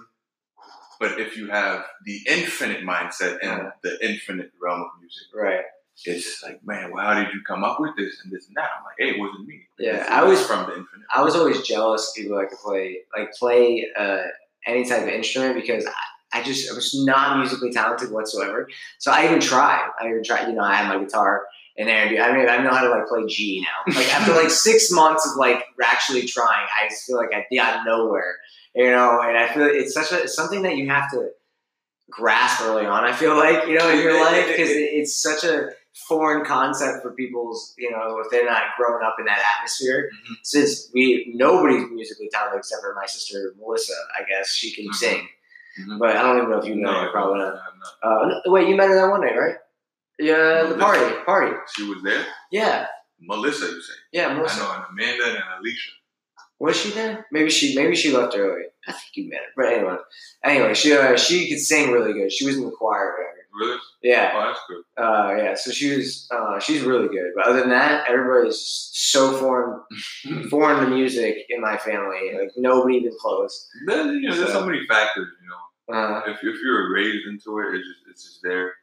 But 0.99 1.19
if 1.21 1.37
you 1.37 1.49
have 1.49 1.85
the 2.03 2.19
infinite 2.27 2.81
mindset 2.83 3.37
and 3.41 3.61
Yeah. 3.63 3.71
the 3.83 4.05
infinite 4.05 4.51
realm 4.59 4.81
of 4.81 4.89
music, 4.99 5.27
Right. 5.33 5.63
It's 6.05 6.43
like, 6.43 6.65
man, 6.65 6.91
well, 6.91 7.03
how 7.05 7.21
did 7.21 7.33
you 7.33 7.41
come 7.45 7.63
up 7.63 7.79
with 7.79 7.95
this 7.97 8.21
and 8.23 8.31
this 8.31 8.47
and 8.47 8.55
that? 8.55 8.69
I'm 8.77 8.83
like, 8.85 8.95
hey, 8.97 9.09
it 9.15 9.19
wasn't 9.19 9.47
me. 9.47 9.61
Yeah, 9.77 9.97
This 9.97 10.07
I 10.09 10.23
was 10.23 10.45
from 10.45 10.65
the 10.65 10.77
infinite. 10.77 11.05
I 11.13 11.23
was 11.23 11.35
always 11.35 11.61
jealous 11.61 12.09
of 12.09 12.15
people 12.15 12.37
that 12.37 12.49
could 12.49 12.59
play 12.59 12.99
like 13.15 13.33
play 13.33 13.87
uh, 13.97 14.23
any 14.65 14.85
type 14.85 15.03
of 15.03 15.09
instrument 15.09 15.55
because 15.55 15.85
I, 15.85 16.39
I 16.39 16.43
just 16.43 16.71
I 16.71 16.75
was 16.75 16.93
not 17.05 17.37
musically 17.39 17.71
talented 17.71 18.11
whatsoever. 18.11 18.67
So 18.97 19.11
I 19.11 19.25
even 19.25 19.39
tried. 19.39 19.89
I 19.99 20.09
even 20.09 20.23
tried. 20.23 20.47
You 20.47 20.53
know, 20.53 20.63
I 20.63 20.75
had 20.75 20.87
my 20.87 21.03
guitar 21.03 21.43
and 21.77 21.87
there. 21.87 22.21
I 22.21 22.37
mean, 22.37 22.47
I 22.49 22.61
know 22.61 22.71
how 22.71 22.83
to 22.83 22.89
like 22.89 23.07
play 23.07 23.25
G 23.25 23.61
now. 23.61 23.93
Like 23.95 24.13
after 24.13 24.33
like 24.33 24.49
six 24.51 24.91
months 24.91 25.29
of 25.29 25.37
like 25.37 25.63
actually 25.83 26.23
trying, 26.23 26.67
I 26.81 26.87
just 26.89 27.05
feel 27.05 27.17
like 27.17 27.33
I 27.33 27.45
got 27.55 27.85
nowhere. 27.85 28.35
You 28.75 28.91
know, 28.91 29.19
and 29.21 29.37
I 29.37 29.51
feel 29.51 29.63
it's 29.63 29.93
such 29.93 30.11
a 30.11 30.23
it's 30.23 30.35
something 30.35 30.61
that 30.63 30.77
you 30.77 30.87
have 30.89 31.09
to 31.11 31.31
grasp 32.09 32.61
early 32.61 32.85
on. 32.85 33.03
I 33.03 33.13
feel 33.13 33.35
like 33.35 33.67
you 33.67 33.77
know 33.77 33.89
in 33.89 33.99
your 33.99 34.23
life 34.23 34.47
because 34.47 34.69
it, 34.69 34.89
it's 34.93 35.15
such 35.15 35.43
a 35.43 35.69
foreign 36.07 36.45
concept 36.45 37.01
for 37.03 37.11
people's 37.11 37.73
you 37.77 37.91
know 37.91 38.19
if 38.19 38.29
they're 38.31 38.45
not 38.45 38.63
growing 38.77 39.03
up 39.03 39.15
in 39.19 39.25
that 39.25 39.39
atmosphere 39.57 40.09
Mhm. 40.13 40.35
since 40.43 40.89
we 40.93 41.31
nobody's 41.35 41.89
musically 41.91 42.29
talented 42.31 42.59
except 42.59 42.81
for 42.81 42.93
my 42.95 43.05
sister 43.05 43.53
Melissa. 43.59 43.93
I 44.17 44.23
guess 44.23 44.53
she 44.53 44.73
can 44.73 44.85
Mhm. 44.89 44.95
sing, 44.95 45.29
Mhm. 45.81 45.99
but 45.99 46.15
I 46.15 46.21
don't 46.23 46.37
even 46.37 46.49
know 46.51 46.57
if 46.59 46.65
you 46.65 46.75
know. 46.75 46.91
her, 46.91 47.05
No, 47.07 47.11
probably 47.11 47.39
no, 47.39 47.49
not. 48.03 48.33
Uh, 48.35 48.39
wait, 48.51 48.67
you 48.69 48.75
met 48.75 48.89
her 48.89 48.95
that 48.95 49.09
one 49.09 49.21
night, 49.21 49.37
right? 49.37 49.55
Yeah, 50.17 50.63
the 50.63 50.75
party, 50.77 51.15
party. 51.25 51.55
She 51.75 51.83
was 51.87 52.01
there. 52.03 52.25
Yeah, 52.51 52.87
Melissa, 53.21 53.65
you 53.67 53.81
say? 53.81 53.93
yeah, 54.11 54.27
I 54.27 54.33
Melissa. 54.33 54.59
know, 54.59 54.71
and 54.71 54.83
Amanda 54.89 55.25
and 55.25 55.43
Alicia. 55.59 55.91
Was 56.59 56.75
she 56.75 56.89
there? 56.91 57.25
Maybe 57.31 57.49
she, 57.49 57.73
maybe 57.73 57.95
she 57.95 58.11
left 58.11 58.35
early. 58.37 58.63
I 58.87 58.91
think 58.91 59.11
you 59.15 59.29
met 59.29 59.39
her, 59.39 59.51
but 59.55 59.65
anyway, 59.67 59.97
anyway, 60.43 60.73
she 60.73 60.91
uh, 60.93 61.15
she 61.15 61.47
could 61.49 61.59
sing 61.59 61.91
really 61.91 62.11
good. 62.13 62.31
She 62.33 62.45
was 62.45 62.57
in 62.57 62.65
the 62.65 62.71
choir, 62.71 63.13
whatever. 63.17 63.38
Really? 63.53 63.77
Yeah, 64.03 64.31
Oh, 64.35 64.45
that's 64.47 64.59
good. 64.67 65.03
uh, 65.03 65.35
yeah. 65.35 65.55
So 65.55 65.71
she 65.71 65.95
was, 65.95 66.27
uh, 66.31 66.59
she's 66.59 66.81
really 66.83 67.07
good. 67.07 67.31
But 67.35 67.47
other 67.47 67.59
than 67.61 67.69
that, 67.69 68.07
everybody's 68.07 68.89
so 68.93 69.37
foreign, 69.37 69.81
foreign 70.49 70.83
to 70.83 70.89
music 70.89 71.37
in 71.49 71.59
my 71.61 71.77
family. 71.77 72.31
Like 72.39 72.51
nobody 72.57 72.97
even 72.97 73.13
close. 73.19 73.67
Then, 73.87 74.09
you 74.21 74.29
know, 74.29 74.35
there's 74.35 74.51
so 74.51 74.65
many 74.65 74.85
factors, 74.87 75.27
you 75.41 75.49
know. 75.49 75.95
Uh, 75.95 76.21
if, 76.27 76.37
if 76.43 76.61
you're 76.61 76.93
raised 76.93 77.25
into 77.27 77.57
it, 77.59 77.75
it's 77.75 77.87
just 77.87 77.99
it's 78.09 78.23
just 78.23 78.39
there. 78.43 78.73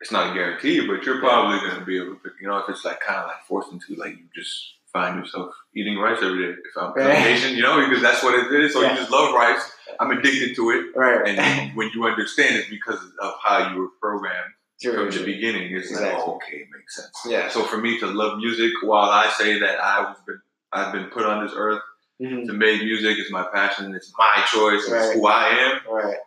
It's 0.00 0.12
not 0.12 0.30
a 0.30 0.34
guarantee, 0.34 0.86
but 0.86 1.02
you're 1.04 1.18
probably 1.18 1.58
gonna 1.68 1.84
be 1.84 1.96
able 1.96 2.14
to 2.14 2.20
pick. 2.20 2.34
You 2.40 2.46
know, 2.48 2.58
if 2.58 2.68
it's 2.68 2.84
like 2.84 3.00
kind 3.00 3.18
of 3.18 3.26
like 3.26 3.44
forced 3.48 3.72
into 3.72 3.94
like 3.96 4.12
you 4.12 4.26
just 4.34 4.74
find 4.96 5.18
yourself 5.20 5.54
eating 5.74 5.98
rice 5.98 6.18
every 6.22 6.40
day. 6.46 6.52
If 6.68 6.74
I'm 6.82 6.92
Right. 6.94 7.26
Asian, 7.32 7.54
you 7.56 7.62
know, 7.62 7.76
because 7.86 8.02
that's 8.02 8.22
what 8.22 8.34
it 8.34 8.46
is. 8.60 8.72
So 8.72 8.80
Yeah. 8.82 8.92
you 8.92 8.96
just 8.96 9.10
love 9.10 9.34
rice. 9.34 9.62
I'm 10.00 10.10
addicted 10.16 10.54
to 10.56 10.70
it, 10.76 10.82
right. 10.96 11.20
and 11.28 11.74
when 11.76 11.88
you 11.94 12.00
understand 12.12 12.56
it 12.56 12.66
because 12.76 13.00
of 13.24 13.32
how 13.46 13.58
you 13.70 13.74
were 13.80 13.88
programmed 14.00 14.52
from 14.82 15.10
the 15.10 15.24
beginning, 15.24 15.66
it's 15.76 15.90
Exactly. 15.90 16.12
like, 16.18 16.28
oh, 16.28 16.34
okay, 16.36 16.56
it 16.64 16.68
makes 16.76 16.96
sense. 17.00 17.16
Yeah. 17.34 17.48
So 17.48 17.62
for 17.64 17.78
me 17.78 17.98
to 18.00 18.06
love 18.06 18.32
music, 18.38 18.72
while 18.82 19.10
I 19.10 19.26
say 19.40 19.58
that 19.64 19.76
I 19.94 20.00
was 20.08 20.18
been 20.26 20.40
I've 20.72 20.92
been 20.92 21.06
put 21.16 21.24
on 21.24 21.36
this 21.46 21.54
earth 21.56 21.80
Mhm. 22.20 22.46
to 22.48 22.52
make 22.52 22.82
music, 22.82 23.14
it's 23.18 23.30
my 23.30 23.44
passion, 23.58 23.94
it's 23.94 24.12
my 24.18 24.36
choice, 24.54 24.82
it's 24.88 25.12
who 25.14 25.26
I 25.26 25.44
am. 25.66 25.74
Right. 26.00 26.18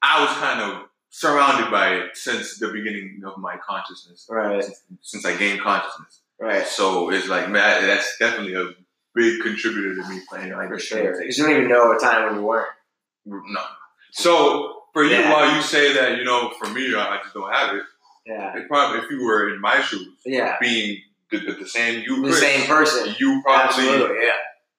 I 0.00 0.14
was 0.22 0.30
kind 0.44 0.60
of 0.66 0.88
surrounded 1.10 1.68
by 1.70 1.86
it 1.96 2.16
since 2.16 2.58
the 2.58 2.68
beginning 2.68 3.22
of 3.26 3.36
my 3.38 3.56
consciousness, 3.70 4.26
Right. 4.30 4.62
since, 4.64 4.80
since 5.02 5.24
I 5.26 5.36
gained 5.36 5.60
consciousness. 5.60 6.20
Right. 6.40 6.66
So 6.66 7.10
it's 7.10 7.28
like, 7.28 7.48
man, 7.50 7.86
that's 7.86 8.16
definitely 8.18 8.54
a 8.54 8.70
big 9.14 9.40
contributor 9.42 9.94
to 9.96 10.08
me 10.08 10.20
playing 10.28 10.52
like 10.52 10.68
For 10.68 10.78
sure. 10.78 11.18
Because 11.18 11.36
you 11.38 11.44
don't 11.44 11.56
even 11.56 11.68
know 11.68 11.90
a 11.96 11.98
time 11.98 12.26
when 12.26 12.36
you 12.36 12.46
weren't. 12.46 12.68
Mm, 13.26 13.40
no. 13.48 13.60
So 14.12 14.82
for 14.92 15.04
you, 15.04 15.10
Yeah. 15.16 15.32
while 15.32 15.54
you 15.54 15.62
say 15.62 15.92
that, 15.94 16.16
you 16.18 16.24
know, 16.24 16.50
for 16.58 16.68
me, 16.68 16.94
I 16.94 17.18
just 17.22 17.34
don't 17.34 17.52
have 17.52 17.74
it. 17.74 17.82
Yeah. 18.26 18.56
It 18.56 18.68
probably, 18.68 19.00
if 19.00 19.10
you 19.10 19.24
were 19.24 19.52
in 19.52 19.60
my 19.60 19.80
shoes, 19.80 20.20
Yeah. 20.24 20.56
being 20.60 21.02
the, 21.30 21.38
the, 21.38 21.52
the 21.54 21.66
same 21.68 22.02
you, 22.06 22.16
The 22.22 22.28
Chris, 22.28 22.40
same 22.40 22.66
person. 22.66 23.14
you 23.18 23.42
probably 23.44 23.64
Absolutely. 23.88 24.16
Yeah. 24.24 24.32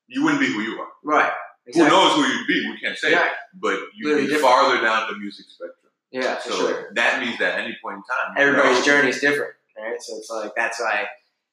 you 0.07 0.23
wouldn't 0.23 0.39
be 0.41 0.47
who 0.47 0.61
you 0.61 0.79
are. 0.79 0.87
Right. 1.03 1.31
Who 1.73 1.87
knows 1.87 2.15
who 2.15 2.23
you'd 2.25 2.47
be? 2.47 2.67
We 2.71 2.79
can't 2.79 2.97
say, 2.97 3.11
Yeah. 3.11 3.27
but 3.53 3.79
you'd 3.95 4.15
be 4.17 4.21
different. 4.27 4.41
farther 4.41 4.81
down 4.81 5.11
the 5.11 5.17
music 5.19 5.45
spectrum. 5.49 5.75
Yeah. 6.11 6.35
For 6.35 6.49
So 6.51 6.57
sure. 6.57 6.91
that 6.95 7.19
means 7.21 7.37
that 7.39 7.55
at 7.55 7.59
any 7.65 7.77
point 7.83 7.97
in 7.97 8.03
time, 8.03 8.33
Everybody's 8.37 8.79
know, 8.79 8.85
journey 8.85 9.09
is 9.09 9.19
different. 9.19 9.53
Right. 9.77 10.01
So 10.01 10.17
it's 10.17 10.29
like 10.29 10.51
that's 10.55 10.79
why. 10.79 11.07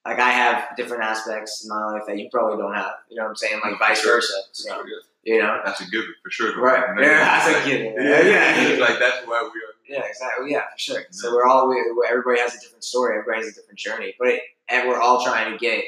Like 0.07 0.19
I 0.19 0.29
have 0.31 0.75
different 0.77 1.03
aspects 1.03 1.63
in 1.63 1.69
my 1.69 1.83
life 1.85 2.03
that 2.07 2.17
you 2.17 2.29
probably 2.31 2.57
don't 2.57 2.73
have. 2.73 2.93
You 3.09 3.17
know 3.17 3.23
what 3.23 3.29
I'm 3.29 3.35
saying? 3.35 3.59
Like 3.63 3.77
vice 3.79 4.01
Sure. 4.01 4.15
versa. 4.15 4.33
So, 4.53 4.83
you 5.23 5.39
know. 5.39 5.59
That's 5.65 5.81
a 5.81 5.85
given 5.89 6.13
for 6.23 6.31
sure. 6.31 6.59
Right. 6.59 6.83
Yeah. 6.99 7.07
That's 7.19 7.47
like- 7.53 7.65
a 7.65 7.69
given. 7.69 7.93
Yeah, 7.99 8.21
Yeah. 8.21 8.61
It's 8.67 8.79
like 8.81 8.99
that's 8.99 9.27
why 9.27 9.41
we 9.43 9.59
are. 9.59 9.73
Yeah, 10.01 10.05
exactly. 10.07 10.51
Yeah, 10.51 10.61
for 10.73 10.77
sure. 10.77 11.01
So 11.11 11.31
we're 11.33 11.45
all 11.45 11.69
we, 11.69 11.81
everybody 12.09 12.39
has 12.41 12.55
a 12.55 12.59
different 12.59 12.83
story. 12.83 13.17
Everybody 13.19 13.45
has 13.45 13.53
a 13.57 13.59
different 13.59 13.79
journey, 13.79 14.15
but 14.19 14.27
it, 14.29 14.41
and 14.69 14.87
we're 14.87 14.99
all 14.99 15.23
trying 15.23 15.51
to 15.51 15.57
get, 15.57 15.83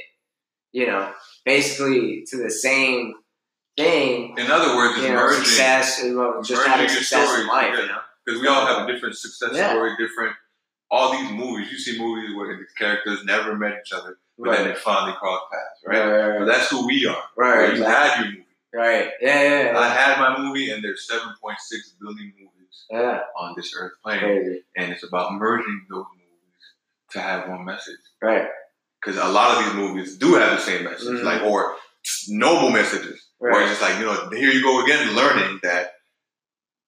you 0.72 0.86
know, 0.88 1.12
basically 1.46 2.24
to 2.28 2.38
the 2.38 2.50
same 2.50 3.14
thing. 3.78 4.36
In 4.38 4.52
other 4.52 4.76
words, 4.76 4.98
it's 4.98 5.04
You 5.08 5.14
know, 5.14 5.16
merging 5.22 5.44
success, 5.44 5.98
just 6.02 6.12
merging 6.14 6.56
having 6.58 6.90
success 6.90 7.40
in 7.40 7.48
life. 7.48 7.78
You 7.78 7.88
know, 7.88 7.98
because 8.26 8.42
we 8.42 8.48
all 8.48 8.66
have 8.66 8.88
a 8.88 8.92
different 8.92 9.16
success 9.18 9.52
Yeah. 9.54 9.72
story, 9.72 9.92
different. 9.98 10.36
All 10.92 11.12
these 11.12 11.32
movies, 11.32 11.72
you 11.72 11.78
see 11.78 12.00
movies 12.00 12.36
where 12.36 12.56
the 12.58 12.66
characters 12.78 13.24
never 13.26 13.56
met 13.56 13.80
each 13.86 13.94
other, 13.94 14.18
but 14.38 14.52
then 14.52 14.68
they 14.70 14.76
finally 14.76 15.14
cross 15.18 15.42
paths, 15.52 15.82
Right, 15.86 16.00
right? 16.00 16.10
right, 16.10 16.38
right, 16.40 16.46
that's 16.48 16.70
who 16.70 16.86
we 16.88 17.06
are. 17.06 17.24
right, 17.38 17.58
Where 17.58 17.66
you 17.68 17.72
exactly. 17.74 17.94
had 17.94 18.18
your 18.24 18.32
movie. 18.32 18.46
right. 18.74 19.10
Yeah, 19.22 19.42
yeah, 19.44 19.72
yeah. 19.74 19.78
I 19.80 19.88
had 19.90 20.20
my 20.20 20.38
movie, 20.40 20.72
and 20.72 20.84
there's 20.84 21.08
7.6 21.12 21.56
billion 22.02 22.34
movies 22.40 22.86
yeah. 22.90 23.20
on 23.38 23.54
this 23.56 23.74
earth 23.78 23.94
playing, 24.04 24.20
Crazy. 24.22 24.64
and 24.78 24.92
it's 24.92 25.04
about 25.04 25.34
merging 25.34 25.86
those 25.90 26.06
movies 26.14 26.64
to 27.12 27.20
have 27.20 27.48
one 27.50 27.66
message. 27.66 28.00
Right, 28.22 28.48
Because 29.00 29.18
a 29.20 29.28
lot 29.30 29.58
of 29.58 29.66
these 29.66 29.74
movies 29.76 30.18
do 30.18 30.34
have 30.36 30.58
the 30.58 30.64
same 30.64 30.84
message, 30.86 31.20
Mhm. 31.20 31.24
like 31.24 31.42
or 31.44 31.76
noble 32.30 32.70
messages. 32.72 33.28
Where 33.38 33.52
right, 33.52 33.62
it's 33.70 33.80
just 33.80 33.82
like, 33.82 34.00
you 34.00 34.06
know, 34.06 34.30
here 34.32 34.52
you 34.52 34.62
go 34.64 34.84
again, 34.84 35.16
learning 35.16 35.60
that 35.64 35.94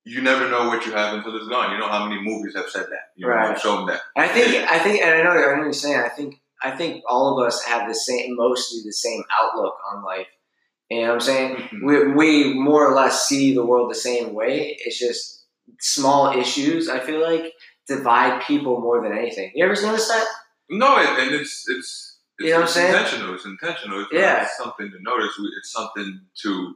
you 0.04 0.22
never 0.22 0.50
know 0.50 0.68
what 0.68 0.86
you 0.86 0.92
have 0.94 1.14
until 1.16 1.36
it's 1.36 1.48
gone. 1.48 1.72
You 1.72 1.78
know 1.80 1.88
how 1.88 2.06
many 2.08 2.22
movies 2.22 2.56
have 2.56 2.70
said 2.70 2.88
that. 2.90 3.12
You 3.16 3.28
Right. 3.28 3.48
have 3.50 3.60
shown 3.62 3.86
that. 3.88 4.02
I 4.16 4.28
think, 4.28 4.70
I 4.70 4.80
think, 4.80 5.02
and 5.02 5.14
I 5.16 5.24
know, 5.24 5.30
I 5.32 5.36
know 5.36 5.58
what 5.58 5.64
you're 5.64 5.74
saying. 5.74 6.00
I 6.00 6.10
think 6.10 6.36
I 6.64 6.72
think 6.72 7.04
all 7.10 7.40
of 7.40 7.48
us 7.48 7.64
have 7.64 7.88
the 7.88 7.96
same, 7.96 8.36
mostly 8.36 8.82
the 8.86 8.94
same 8.94 9.24
outlook 9.32 9.76
on 9.92 10.04
life. 10.04 10.28
You 10.92 11.02
know 11.02 11.08
what 11.08 11.14
I'm 11.16 11.20
saying? 11.22 11.56
Mhm. 11.56 11.84
We, 11.84 12.12
we 12.14 12.54
more 12.54 12.86
or 12.88 12.94
less 12.94 13.28
see 13.28 13.56
the 13.56 13.66
world 13.66 13.90
the 13.90 13.96
same 13.96 14.34
way. 14.34 14.78
It's 14.86 15.00
just 15.00 15.46
small 15.80 16.38
issues. 16.38 16.88
I 16.88 17.00
feel 17.00 17.20
like 17.22 17.54
divide 17.88 18.44
people 18.44 18.80
more 18.80 19.02
than 19.02 19.12
anything. 19.18 19.52
You 19.56 19.66
ever 19.66 19.74
notice 19.82 20.08
that? 20.08 20.26
No, 20.70 20.98
and, 20.98 21.18
and 21.20 21.32
it's 21.36 21.68
it's 21.68 22.18
it's, 22.40 22.48
You 22.48 22.50
know 22.50 22.54
what 22.54 22.58
I'm 22.58 22.64
it's 22.66 22.74
saying? 22.74 22.94
intentional. 22.96 23.34
It's 23.36 23.46
intentional. 23.46 24.02
It's 24.02 24.14
Yeah. 24.14 24.48
something 24.58 24.90
to 24.92 24.98
notice. 25.02 25.34
It's 25.58 25.72
something 25.72 26.22
to 26.44 26.76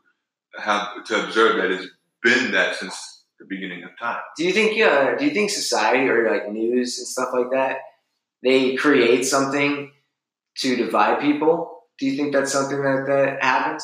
have 0.59 1.03
to 1.05 1.23
observe 1.25 1.57
that 1.57 1.71
it's 1.71 1.87
been 2.23 2.51
that 2.53 2.75
since 2.75 3.14
the 3.39 3.45
beginning 3.45 3.83
of 3.83 3.91
time. 3.99 4.21
Do 4.37 4.43
you 4.45 4.53
think? 4.53 4.79
Uh, 4.81 5.15
do 5.15 5.25
you 5.25 5.31
think 5.31 5.49
society 5.49 6.07
or 6.07 6.29
like 6.31 6.49
news 6.51 6.97
and 6.99 7.07
stuff 7.07 7.29
like 7.33 7.51
that 7.51 7.79
they 8.43 8.75
create 8.75 9.23
something 9.25 9.91
to 10.59 10.75
divide 10.75 11.19
people? 11.19 11.81
Do 11.99 12.05
you 12.05 12.15
think 12.17 12.33
that's 12.33 12.51
something 12.51 12.81
that 12.83 13.05
that 13.07 13.43
happens 13.43 13.83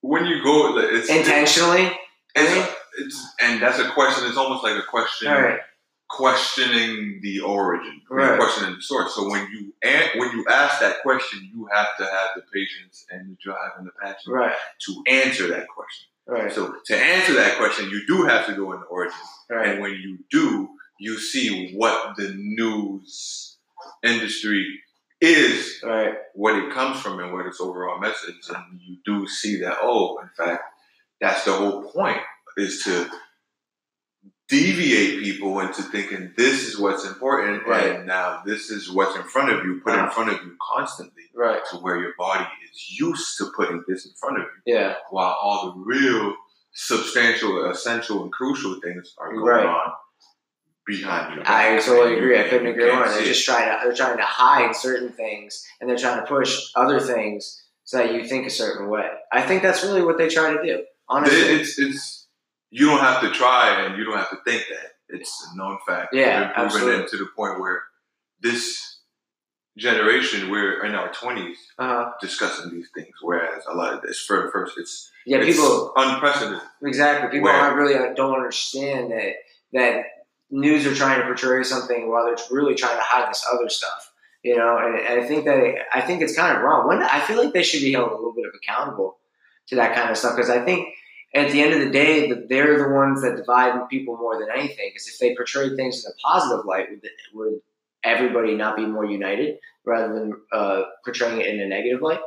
When 0.00 0.26
you 0.26 0.42
go, 0.42 0.78
it's 0.78 1.08
intentionally? 1.10 1.90
It's, 2.34 2.70
it's 2.98 3.26
and 3.42 3.60
that's 3.60 3.78
a 3.78 3.90
question. 3.90 4.28
It's 4.28 4.36
almost 4.36 4.62
like 4.62 4.76
a 4.76 4.86
question. 4.88 5.30
Right. 5.32 5.60
questioning 6.08 7.18
the 7.22 7.40
origin, 7.40 8.00
Right. 8.08 8.38
questioning 8.38 8.76
the 8.76 8.82
source. 8.82 9.14
So 9.14 9.28
when 9.28 9.46
you 9.52 9.72
when 10.20 10.30
you 10.32 10.44
ask 10.48 10.80
that 10.80 11.02
question, 11.02 11.50
you 11.52 11.68
have 11.72 11.88
to 11.98 12.04
have 12.04 12.28
the 12.36 12.42
patience 12.52 13.06
and 13.10 13.30
the 13.30 13.36
drive 13.42 13.72
and 13.78 13.86
the 13.86 13.92
passion 14.02 14.32
Right. 14.32 14.54
to 14.86 15.02
answer 15.08 15.48
that 15.48 15.66
question. 15.68 16.08
Right. 16.26 16.52
So 16.52 16.74
to 16.86 16.96
answer 16.96 17.34
that 17.34 17.56
question, 17.56 17.88
you 17.90 18.06
do 18.06 18.24
have 18.24 18.46
to 18.46 18.54
go 18.54 18.72
in 18.72 18.80
the 18.80 18.86
origin, 18.86 19.16
Right. 19.48 19.68
and 19.68 19.80
when 19.80 19.92
you 19.92 20.18
do, 20.30 20.68
you 20.98 21.18
see 21.18 21.72
what 21.74 22.16
the 22.16 22.34
news 22.34 23.58
industry 24.02 24.82
is, 25.20 25.80
Right. 25.84 26.14
what 26.34 26.56
it 26.56 26.72
comes 26.72 27.00
from, 27.00 27.20
and 27.20 27.32
what 27.32 27.46
its 27.46 27.60
overall 27.60 28.00
message, 28.00 28.36
and 28.48 28.80
you 28.80 28.96
do 29.04 29.26
see 29.28 29.60
that. 29.60 29.78
Oh, 29.82 30.18
in 30.18 30.28
fact, 30.36 30.64
that's 31.20 31.44
the 31.44 31.52
whole 31.52 31.90
point 31.92 32.20
is 32.56 32.82
to 32.84 33.08
deviate 34.48 35.22
people 35.22 35.58
into 35.60 35.82
thinking 35.82 36.32
this 36.36 36.62
is 36.68 36.78
what's 36.78 37.04
important 37.04 37.66
Right. 37.66 37.96
and 37.96 38.06
now 38.06 38.42
this 38.46 38.70
is 38.70 38.90
what's 38.90 39.16
in 39.16 39.24
front 39.24 39.50
of 39.52 39.64
you 39.64 39.80
put 39.84 39.94
in 39.94 40.00
Uh-huh. 40.00 40.10
front 40.10 40.30
of 40.30 40.40
you 40.44 40.56
constantly 40.74 41.24
Right. 41.34 41.64
to 41.70 41.76
where 41.78 41.98
your 41.98 42.12
body 42.16 42.46
is 42.72 42.98
used 43.00 43.36
to 43.38 43.50
putting 43.56 43.82
this 43.88 44.06
in 44.06 44.12
front 44.20 44.38
of 44.38 44.44
you 44.44 44.74
Yeah. 44.74 44.94
while 45.10 45.32
all 45.40 45.72
the 45.72 45.80
real 45.84 46.34
substantial 46.72 47.68
essential 47.70 48.22
and 48.22 48.32
crucial 48.32 48.78
things 48.80 49.14
are 49.18 49.32
going 49.32 49.44
Right. 49.44 49.66
on 49.66 49.92
behind 50.86 51.34
you 51.34 51.42
I 51.44 51.78
totally 51.78 52.16
agree. 52.16 52.38
I 52.38 52.48
couldn't 52.48 52.68
agree 52.68 52.92
more. 52.94 53.08
They're 53.08 53.24
just 53.24 53.44
trying 53.44 53.66
to 53.66 53.84
they're 53.84 53.96
trying 53.96 54.18
to 54.18 54.22
hide 54.22 54.76
certain 54.76 55.12
things 55.12 55.66
and 55.80 55.90
they're 55.90 55.98
trying 55.98 56.20
to 56.20 56.26
push 56.26 56.70
other 56.76 57.00
things 57.00 57.64
so 57.82 57.96
that 57.98 58.12
you 58.12 58.24
think 58.24 58.46
a 58.46 58.50
certain 58.50 58.88
way. 58.88 59.10
I 59.32 59.42
think 59.42 59.62
that's 59.62 59.82
really 59.82 60.02
what 60.02 60.18
they 60.18 60.28
try 60.28 60.52
to 60.56 60.62
do. 60.62 60.84
Honestly. 61.08 61.38
it's 61.40 61.78
it's 61.78 62.25
you 62.70 62.86
don't 62.86 63.00
have 63.00 63.20
to 63.22 63.30
try 63.30 63.80
and 63.84 63.96
you 63.96 64.04
don't 64.04 64.16
have 64.16 64.30
to 64.30 64.38
think 64.44 64.64
that 64.68 64.92
it's 65.08 65.48
a 65.52 65.56
known 65.56 65.78
fact 65.86 66.12
Yeah, 66.14 66.52
We're 66.56 66.64
absolutely. 66.64 67.02
in 67.02 67.08
to 67.10 67.16
the 67.16 67.26
point 67.36 67.60
where 67.60 67.82
this 68.40 68.98
generation 69.76 70.50
we're 70.50 70.84
in 70.84 70.94
our 70.94 71.10
20s 71.10 71.54
Uh-huh. 71.78 72.10
discussing 72.20 72.70
these 72.70 72.88
things 72.94 73.14
whereas 73.20 73.62
a 73.68 73.74
lot 73.74 73.92
of 73.92 74.00
this 74.02 74.18
for 74.20 74.50
first 74.50 74.78
it's 74.78 75.10
Yeah, 75.26 75.38
it's 75.38 75.56
people 75.56 75.92
unprecedented 75.96 76.62
exactly. 76.82 77.28
People 77.30 77.50
Where- 77.52 77.76
really 77.76 77.94
uh, 77.94 78.14
don't 78.14 78.34
understand 78.34 79.10
that 79.12 79.34
that 79.72 80.04
news 80.50 80.86
are 80.86 80.94
trying 80.94 81.18
to 81.20 81.26
portray 81.26 81.62
something 81.64 82.08
while 82.10 82.24
they're 82.24 82.36
really 82.50 82.74
trying 82.74 82.96
to 82.96 83.02
hide 83.02 83.28
this 83.28 83.44
other 83.52 83.68
stuff. 83.68 84.12
You 84.42 84.56
know, 84.56 84.78
and, 84.78 84.94
and 84.94 85.20
I 85.20 85.26
think 85.26 85.44
that 85.44 85.58
I 85.92 86.00
think 86.00 86.22
it's 86.22 86.36
kind 86.36 86.56
of 86.56 86.62
wrong. 86.62 86.86
When 86.86 87.02
I 87.02 87.18
feel 87.20 87.36
like 87.42 87.52
they 87.52 87.64
should 87.64 87.80
be 87.80 87.92
held 87.92 88.12
a 88.12 88.14
little 88.14 88.32
bit 88.32 88.46
of 88.46 88.52
accountable 88.54 89.18
to 89.68 89.74
that 89.76 89.94
kind 89.96 90.08
of 90.08 90.16
stuff 90.16 90.36
because 90.36 90.48
I 90.50 90.60
think 90.64 90.88
at 91.36 91.52
the 91.52 91.60
end 91.60 91.74
of 91.74 91.80
the 91.80 91.90
day, 91.90 92.28
that 92.30 92.48
they're 92.48 92.78
the 92.78 92.94
ones 92.94 93.22
that 93.22 93.36
divide 93.36 93.88
people 93.88 94.16
more 94.16 94.38
than 94.38 94.48
anything. 94.56 94.90
Because 94.90 95.06
if 95.08 95.18
they 95.18 95.34
portray 95.36 95.76
things 95.76 96.04
in 96.04 96.10
a 96.10 96.14
positive 96.26 96.64
light, 96.64 96.88
would, 96.90 97.02
would 97.34 97.60
everybody 98.04 98.54
not 98.54 98.76
be 98.76 98.86
more 98.86 99.04
united 99.04 99.58
rather 99.84 100.14
than 100.14 100.32
uh, 100.52 100.82
portraying 101.04 101.40
it 101.40 101.46
in 101.46 101.60
a 101.60 101.66
negative 101.66 102.02
light? 102.02 102.20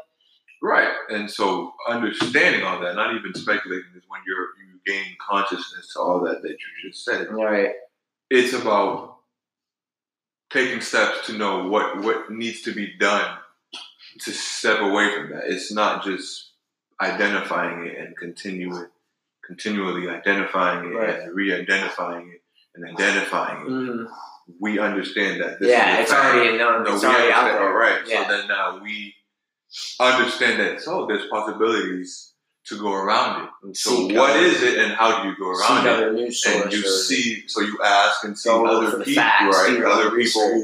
right 0.61 0.89
and 1.09 1.31
so 1.31 1.73
understanding 1.87 2.63
all 2.63 2.81
that 2.81 2.93
not 2.93 3.15
even 3.15 3.33
speculating 3.33 3.85
is 3.95 4.03
when 4.09 4.19
you're 4.27 4.47
you 4.59 4.77
gain 4.85 5.15
consciousness 5.25 5.93
to 5.93 5.99
all 6.01 6.19
that 6.19 6.41
that 6.41 6.49
you 6.49 6.89
just 6.89 7.05
said 7.05 7.27
Right. 7.31 7.69
it's 8.29 8.51
about 8.53 9.19
taking 10.49 10.81
steps 10.81 11.27
to 11.27 11.37
know 11.37 11.69
what 11.69 12.01
what 12.03 12.29
needs 12.29 12.61
to 12.63 12.73
be 12.73 12.93
done 12.99 13.37
to 14.19 14.31
step 14.31 14.81
away 14.81 15.13
from 15.15 15.29
that. 15.31 15.43
It's 15.45 15.71
not 15.71 16.03
just 16.03 16.51
identifying 17.01 17.85
it 17.85 17.97
and 17.97 18.17
continuing 18.17 18.87
continually 19.49 20.07
identifying 20.07 20.85
it 20.91 20.95
Right. 20.95 21.19
and 21.21 21.35
re-identifying 21.35 22.29
it 22.35 22.41
and 22.75 22.85
identifying 22.93 23.61
it. 23.65 23.69
Mhm. 23.69 24.07
We 24.59 24.77
understand 24.79 25.41
that 25.41 25.59
this 25.59 25.69
Yeah, 25.69 25.95
is 25.97 26.03
it's 26.03 26.11
fact. 26.13 26.35
already 26.35 26.57
known. 26.57 26.83
No, 26.83 26.95
It's 26.95 27.03
already 27.03 27.31
out 27.31 27.45
there. 27.45 27.67
all 27.67 27.73
right. 27.73 28.01
Yeah. 28.05 28.27
So 28.27 28.37
then 28.37 28.47
now 28.47 28.79
we 28.81 29.15
understand 29.99 30.59
that 30.59 30.81
so 30.81 31.05
there's 31.07 31.27
possibilities 31.29 32.33
to 32.67 32.77
go 32.79 32.93
around 32.93 33.45
it. 33.63 33.77
So 33.77 33.89
Seek 34.07 34.15
what 34.17 34.35
is 34.37 34.61
it 34.61 34.77
and 34.77 34.93
how 34.93 35.21
do 35.23 35.29
you 35.29 35.35
go 35.37 35.49
around 35.49 35.87
it? 35.87 36.07
and 36.07 36.19
you 36.73 36.81
see, 37.07 37.47
so 37.47 37.61
you 37.61 37.77
ask 37.83 38.23
and 38.23 38.37
see 38.37 38.49
other 38.49 39.03
people, 39.03 39.23
facts, 39.23 39.57
right? 39.57 39.83
Other 39.83 40.11
people 40.11 40.63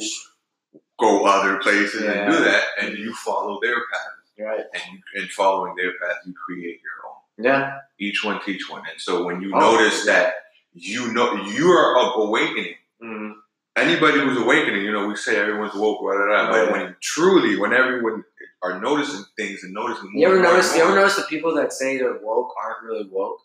go 1.00 1.26
other 1.26 1.58
places 1.60 2.02
Yeah. 2.04 2.12
and 2.12 2.32
do 2.32 2.44
that, 2.44 2.64
and 2.80 2.98
you 2.98 3.14
follow 3.16 3.60
their 3.62 3.76
path, 3.92 4.14
Right. 4.40 4.66
and 4.74 4.84
you, 4.94 5.22
in 5.22 5.28
following 5.30 5.76
their 5.76 5.94
path, 6.00 6.18
you 6.26 6.34
create 6.46 6.80
your 6.82 7.05
own. 7.05 7.05
Yeah. 7.38 7.80
Each 8.00 8.24
one 8.24 8.40
teach 8.46 8.70
one, 8.70 8.84
and 8.92 9.00
so 9.00 9.24
when 9.26 9.42
you 9.42 9.52
Oh, 9.56 9.60
notice 9.60 10.06
yeah. 10.06 10.14
that 10.14 10.34
you 10.74 11.12
know 11.14 11.34
you 11.46 11.72
are 11.72 11.98
of 11.98 12.14
awakening. 12.28 12.76
Mhm. 13.02 13.36
Anybody 13.78 14.20
who's 14.20 14.38
awakening, 14.38 14.84
you 14.84 14.92
know, 14.92 15.06
we 15.08 15.16
say 15.18 15.36
everyone's 15.38 15.74
woke, 15.76 16.00
blah, 16.02 16.14
blah, 16.16 16.26
blah, 16.26 16.52
but 16.52 16.72
when 16.72 16.96
truly, 17.02 17.58
when 17.58 17.74
everyone 17.74 18.24
are 18.62 18.80
noticing 18.80 19.26
things 19.36 19.64
and 19.64 19.74
noticing 19.74 20.12
more, 20.14 20.22
You 20.22 20.28
ever 20.28 20.36
more 20.42 20.52
notice? 20.54 20.70
and 20.72 20.78
You 20.78 20.84
ever 20.84 20.92
more- 20.94 21.02
notice 21.02 21.18
the 21.18 21.24
people 21.24 21.54
that 21.56 21.74
say 21.74 21.98
they're 21.98 22.20
woke 22.22 22.54
aren't 22.62 22.84
really 22.84 23.08
woke? 23.12 23.42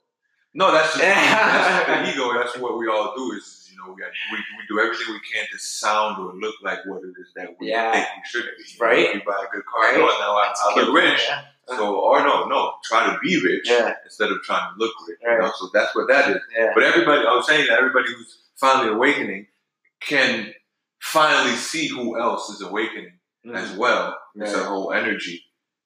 No, 0.55 0.73
that's 0.73 0.93
just 0.95 0.99
that's 1.05 1.87
the 1.87 2.11
ego. 2.15 2.33
That's 2.35 2.57
what 2.59 2.79
we 2.79 2.89
all 2.89 3.15
do. 3.17 3.33
Is 3.37 3.69
you 3.71 3.77
know 3.79 3.93
we, 3.95 4.03
we 4.33 4.39
we 4.59 4.63
do 4.69 4.81
everything 4.81 5.07
we 5.15 5.21
can 5.33 5.47
to 5.53 5.59
sound 5.59 6.19
or 6.19 6.33
look 6.35 6.57
like 6.63 6.81
what 6.87 7.03
it 7.05 7.15
is 7.21 7.31
that 7.37 7.55
we 7.61 7.69
Yeah. 7.71 7.93
think 7.93 8.07
we 8.17 8.23
should 8.29 8.45
be. 8.57 8.63
You 8.65 8.79
Right. 8.85 8.99
If 9.07 9.15
you 9.15 9.21
buy 9.27 9.45
a 9.47 9.51
good 9.53 9.65
car, 9.67 9.83
Right. 9.83 9.99
now 9.99 10.35
I, 10.37 10.53
I 10.53 10.75
look 10.81 10.95
rich. 10.95 11.23
Yeah. 11.29 11.43
So 11.77 11.97
or 12.01 12.21
no, 12.23 12.47
no, 12.47 12.73
try 12.85 13.07
to 13.13 13.19
be 13.23 13.41
rich 13.43 13.69
Yeah. 13.69 13.95
instead 14.05 14.31
of 14.31 14.43
trying 14.43 14.73
to 14.73 14.79
look 14.79 14.93
rich. 15.09 15.19
You 15.23 15.39
know? 15.39 15.53
So 15.59 15.71
that's 15.73 15.95
what 15.95 16.09
that 16.09 16.31
is. 16.31 16.43
Yeah. 16.57 16.71
But 16.75 16.85
everybody, 16.85 17.27
I 17.27 17.35
was 17.35 17.47
saying 17.47 17.67
that 17.69 17.79
everybody 17.79 18.13
who's 18.13 18.39
finally 18.57 18.93
awakening 18.95 19.47
can 20.01 20.53
finally 21.01 21.55
see 21.57 21.89
who 21.89 22.19
else 22.19 22.49
is 22.51 22.61
awakening 22.63 23.13
as 23.55 23.73
well. 23.73 24.17
It's 24.37 24.53
a 24.55 24.65
whole 24.65 24.93
energy. 24.93 25.45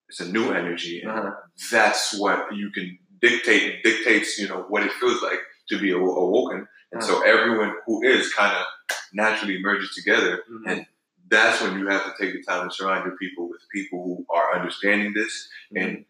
It's 0.08 0.20
a 0.20 0.30
new 0.30 0.50
energy, 0.52 1.00
and 1.02 1.10
Uh-huh. 1.10 1.30
that's 1.70 2.14
what 2.18 2.54
you 2.54 2.70
can 2.70 2.98
dictate. 3.20 3.82
Dictates, 3.82 4.38
you 4.38 4.48
know, 4.48 4.62
what 4.68 4.82
it 4.84 4.92
feels 4.92 5.22
like 5.22 5.40
to 5.70 5.78
be 5.78 5.92
aw- 5.94 6.16
awoken. 6.26 6.68
And 6.92 7.02
so 7.02 7.22
everyone 7.22 7.74
who 7.86 8.02
is 8.04 8.32
kind 8.34 8.54
of 8.56 8.66
naturally 9.12 9.60
merges 9.60 9.94
together. 9.94 10.44
Mhm. 10.50 10.70
And 10.70 10.86
that's 11.28 11.60
when 11.62 11.78
you 11.78 11.88
have 11.88 12.04
to 12.04 12.12
take 12.22 12.34
the 12.34 12.42
time 12.42 12.68
to 12.68 12.74
surround 12.74 13.06
your 13.06 13.16
people 13.16 13.48
with 13.48 13.60
people 13.72 14.02
who 14.04 14.26
are 14.34 14.54
understanding 14.58 15.12
this 15.14 15.48
and 15.74 16.04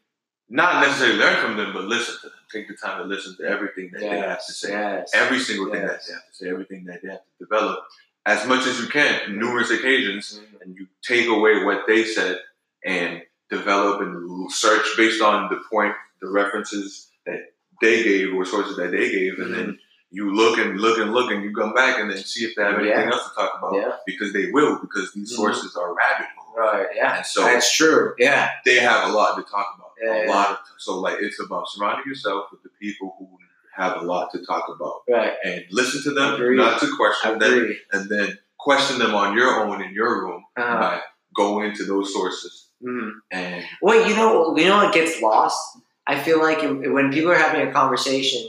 not 0.48 0.84
necessarily 0.86 1.18
learn 1.18 1.40
from 1.42 1.56
them, 1.56 1.72
but 1.72 1.84
listen 1.84 2.14
to 2.20 2.28
them. 2.28 2.36
Take 2.52 2.68
the 2.68 2.74
time 2.74 2.98
to 3.02 3.04
listen 3.04 3.36
to 3.38 3.44
everything 3.44 3.90
that 3.92 4.00
they 4.00 4.18
have 4.18 4.44
to 4.46 4.52
say. 4.52 4.70
Yes. 4.70 5.10
Every 5.14 5.38
single 5.38 5.66
thing 5.72 5.82
that 5.82 6.00
they 6.06 6.12
have 6.12 6.28
to 6.30 6.34
say, 6.34 6.48
everything 6.48 6.84
that 6.84 7.00
they 7.02 7.08
have 7.10 7.20
to 7.20 7.44
develop 7.44 7.80
as 8.26 8.46
much 8.46 8.66
as 8.66 8.80
you 8.80 8.86
can, 8.88 9.38
numerous 9.38 9.70
occasions, 9.70 10.40
Mhm. 10.40 10.62
and 10.62 10.76
you 10.76 10.86
take 11.02 11.26
away 11.28 11.62
what 11.64 11.86
they 11.86 12.04
said 12.04 12.40
and 12.84 13.22
develop 13.50 14.00
and 14.00 14.50
search 14.50 14.86
based 14.96 15.20
on 15.22 15.50
the 15.50 15.60
point, 15.70 15.94
the 16.20 16.28
references 16.30 17.10
that 17.26 17.52
they 17.80 18.02
gave 18.02 18.34
or 18.34 18.44
sources 18.44 18.76
that 18.76 18.90
they 18.92 19.10
gave, 19.10 19.38
and 19.38 19.54
then 19.54 19.78
you 20.14 20.32
look 20.34 20.58
and 20.58 20.80
look 20.80 20.98
and 20.98 21.12
look 21.12 21.30
and 21.32 21.42
you 21.42 21.52
come 21.54 21.74
back 21.74 21.98
and 21.98 22.10
then 22.10 22.18
see 22.18 22.44
if 22.44 22.54
they 22.54 22.62
have 22.62 22.74
anything 22.78 23.08
Yeah. 23.08 23.12
else 23.12 23.28
to 23.28 23.34
talk 23.34 23.52
about 23.58 23.74
Yeah. 23.74 23.92
because 24.06 24.32
they 24.32 24.46
will 24.52 24.78
because 24.78 25.12
these 25.12 25.32
Mhm. 25.32 25.36
sources 25.36 25.76
are 25.76 25.92
rabbit 25.92 26.26
hole. 26.36 26.54
Right. 26.56 26.86
Yeah. 26.94 27.16
And 27.16 27.26
so 27.26 27.42
That's 27.42 27.70
true. 27.74 28.14
Yeah. 28.18 28.50
they 28.64 28.76
have 28.76 29.10
a 29.10 29.12
lot 29.12 29.34
to 29.36 29.42
talk 29.42 29.74
about. 29.76 29.90
Yeah, 30.02 30.26
a 30.26 30.28
lot 30.28 30.50
of 30.50 30.58
so 30.78 30.98
like 31.00 31.18
it's 31.20 31.40
about 31.40 31.68
surrounding 31.68 32.06
yourself 32.06 32.46
with 32.52 32.62
the 32.62 32.70
people 32.80 33.14
who 33.18 33.28
have 33.74 33.96
a 33.96 34.04
lot 34.04 34.30
to 34.32 34.44
talk 34.46 34.68
about 34.68 35.02
Right. 35.08 35.32
and 35.44 35.64
listen 35.70 36.02
to 36.04 36.10
them, 36.12 36.34
Agreed. 36.34 36.56
not 36.56 36.78
to 36.80 36.88
question 36.96 37.38
them, 37.40 37.76
and 37.92 38.08
then 38.08 38.38
question 38.58 38.98
them 39.00 39.14
on 39.16 39.36
your 39.36 39.50
own 39.64 39.82
in 39.82 39.92
your 39.92 40.22
room 40.22 40.44
Uh-huh. 40.56 40.78
by 40.80 41.02
going 41.34 41.68
into 41.70 41.84
those 41.84 42.12
sources 42.12 42.68
Mhm. 42.82 43.12
and 43.32 43.64
Well, 43.82 44.08
you 44.08 44.14
know, 44.14 44.56
you 44.56 44.66
know 44.68 44.76
what 44.84 44.92
gets 44.94 45.20
lost. 45.20 45.78
I 46.06 46.18
feel 46.20 46.38
like 46.38 46.60
when 46.62 47.10
people 47.12 47.30
are 47.32 47.42
having 47.46 47.66
a 47.66 47.72
conversation, 47.72 48.42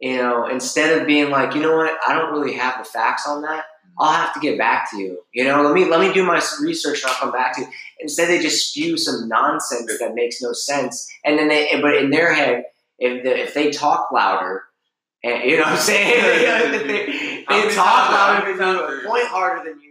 you 0.00 0.16
know, 0.16 0.46
instead 0.46 0.98
of 0.98 1.06
being 1.06 1.30
like, 1.30 1.54
you 1.54 1.62
know 1.62 1.76
what, 1.76 1.98
I 2.06 2.14
don't 2.14 2.32
really 2.32 2.54
have 2.54 2.78
the 2.78 2.84
facts 2.84 3.26
on 3.26 3.42
that. 3.42 3.64
I'll 4.00 4.12
have 4.12 4.32
to 4.34 4.40
get 4.40 4.56
back 4.56 4.88
to 4.92 4.96
you. 4.96 5.18
You 5.34 5.44
know, 5.44 5.60
let 5.62 5.74
me 5.74 5.84
let 5.84 6.00
me 6.00 6.12
do 6.12 6.24
my 6.24 6.40
research 6.62 7.02
and 7.02 7.10
I'll 7.10 7.16
come 7.16 7.32
back 7.32 7.56
to 7.56 7.62
you. 7.62 7.68
Instead, 7.98 8.28
they 8.28 8.40
just 8.40 8.68
spew 8.70 8.96
some 8.96 9.28
nonsense 9.28 9.98
that 9.98 10.14
makes 10.14 10.40
no 10.40 10.52
sense, 10.52 11.10
and 11.24 11.36
then 11.36 11.48
they 11.48 11.68
but 11.82 11.96
in 11.96 12.10
their 12.10 12.32
head, 12.32 12.64
if 12.98 13.24
the, 13.24 13.36
if 13.36 13.54
they 13.54 13.72
talk 13.72 14.12
louder, 14.12 14.64
and 15.24 15.42
you 15.42 15.56
know 15.56 15.64
what 15.64 15.72
I'm 15.72 15.78
saying, 15.78 16.14
if 16.16 16.86
they, 16.86 17.44
they 17.48 17.74
talk 17.74 18.12
louder 18.12 18.56
than 18.56 18.76
you, 18.76 19.08
point 19.08 19.26
harder 19.26 19.68
than 19.68 19.80
you, 19.80 19.88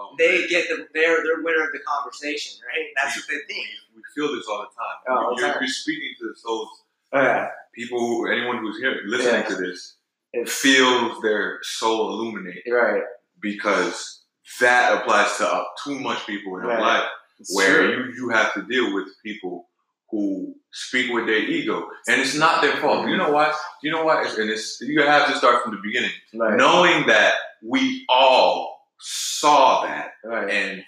Oh, 0.00 0.14
they 0.16 0.46
get 0.48 0.68
the 0.68 0.88
they're 0.94 1.22
they're 1.22 1.42
winner 1.42 1.64
of 1.64 1.72
the 1.72 1.80
conversation, 1.84 2.58
right? 2.64 2.86
That's 2.96 3.16
what 3.16 3.26
they 3.28 3.52
think. 3.52 3.68
we 3.94 4.02
feel 4.14 4.34
this 4.34 4.46
all 4.48 4.64
the 4.64 4.72
time. 4.72 4.96
Oh, 5.08 5.36
you're, 5.36 5.46
time. 5.46 5.58
you're 5.60 5.68
speaking 5.68 6.14
to 6.20 6.28
the 6.28 6.36
souls. 6.36 6.68
Yeah. 7.12 7.48
People, 7.74 7.98
who, 8.00 8.30
anyone 8.30 8.58
who's 8.58 8.78
here 8.78 9.00
listening 9.06 9.42
Yeah. 9.42 9.48
to 9.48 9.54
this, 9.56 9.96
It's 10.32 10.52
feels 10.52 11.20
their 11.22 11.58
soul 11.62 12.10
illuminate 12.10 12.62
right. 12.70 13.02
because 13.40 14.22
that 14.60 15.00
applies 15.00 15.36
to 15.38 15.46
uh, 15.46 15.64
too 15.84 15.98
much 15.98 16.26
people 16.26 16.56
in 16.58 16.64
Right. 16.66 16.80
life. 16.80 17.08
It's 17.38 17.54
where 17.56 17.82
true. 17.94 18.06
you, 18.08 18.14
you 18.16 18.28
have 18.30 18.52
to 18.54 18.62
deal 18.62 18.94
with 18.94 19.06
people 19.24 19.68
who 20.10 20.54
speak 20.72 21.12
with 21.12 21.26
their 21.26 21.38
ego, 21.38 21.88
and 22.08 22.20
it's 22.20 22.34
not 22.34 22.60
their 22.62 22.76
fault. 22.78 23.08
You 23.08 23.16
know 23.16 23.30
why? 23.30 23.54
You 23.82 23.92
know 23.92 24.04
why? 24.04 24.24
And 24.24 24.50
it's 24.50 24.80
you 24.80 25.00
have 25.02 25.28
to 25.30 25.36
start 25.36 25.62
from 25.62 25.72
the 25.74 25.80
beginning, 25.82 26.10
right. 26.34 26.56
knowing 26.56 27.06
that 27.06 27.34
we 27.62 28.04
all 28.08 28.84
saw 28.98 29.82
that 29.86 30.10
right. 30.24 30.50
and 30.50 30.84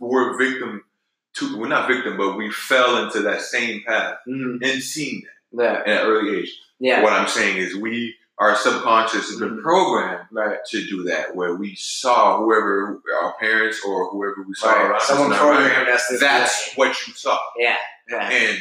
were 0.00 0.36
victim 0.38 0.82
to. 1.36 1.58
We're 1.58 1.68
not 1.68 1.88
victim, 1.88 2.16
but 2.16 2.36
we 2.36 2.50
fell 2.50 3.04
into 3.04 3.20
that 3.20 3.42
same 3.42 3.82
path 3.86 4.16
Mhm. 4.26 4.58
and 4.62 4.82
seen 4.82 5.22
Yeah. 5.52 5.82
at 5.86 5.88
an 5.88 6.06
early 6.06 6.40
age. 6.40 6.52
Yeah. 6.78 7.02
What 7.02 7.12
I'm 7.12 7.28
saying 7.28 7.56
is, 7.58 7.76
we 7.76 8.14
our 8.40 8.54
subconscious 8.54 9.30
has 9.30 9.40
been 9.40 9.56
Mhm. 9.58 9.62
programmed 9.62 10.28
Right. 10.30 10.58
to 10.70 10.86
do 10.86 11.02
that, 11.04 11.34
where 11.34 11.54
we 11.56 11.74
saw 11.74 12.38
whoever 12.38 13.00
our 13.20 13.34
parents 13.40 13.80
or 13.84 14.10
whoever 14.10 14.44
we 14.46 14.54
saw 14.54 14.70
Right. 14.70 14.86
around 14.90 15.00
Someone 15.00 15.30
life, 15.30 15.40
programmed 15.40 15.88
us 15.88 16.06
that's 16.20 16.72
what 16.76 16.88
you 17.08 17.14
saw. 17.14 17.40
Yeah. 17.56 17.76
Yeah. 18.08 18.28
And 18.30 18.58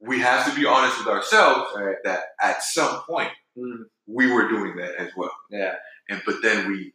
we 0.00 0.20
have 0.20 0.48
to 0.48 0.58
be 0.58 0.64
honest 0.64 0.96
with 0.98 1.08
ourselves 1.08 1.70
Right. 1.76 1.96
that 2.04 2.28
at 2.40 2.62
some 2.62 3.02
point 3.02 3.30
Mhm. 3.58 3.84
we 4.06 4.32
were 4.32 4.48
doing 4.48 4.76
that 4.76 4.94
as 4.94 5.10
well. 5.14 5.36
Yeah. 5.50 5.76
And 6.08 6.22
but 6.24 6.40
then 6.40 6.70
we 6.70 6.94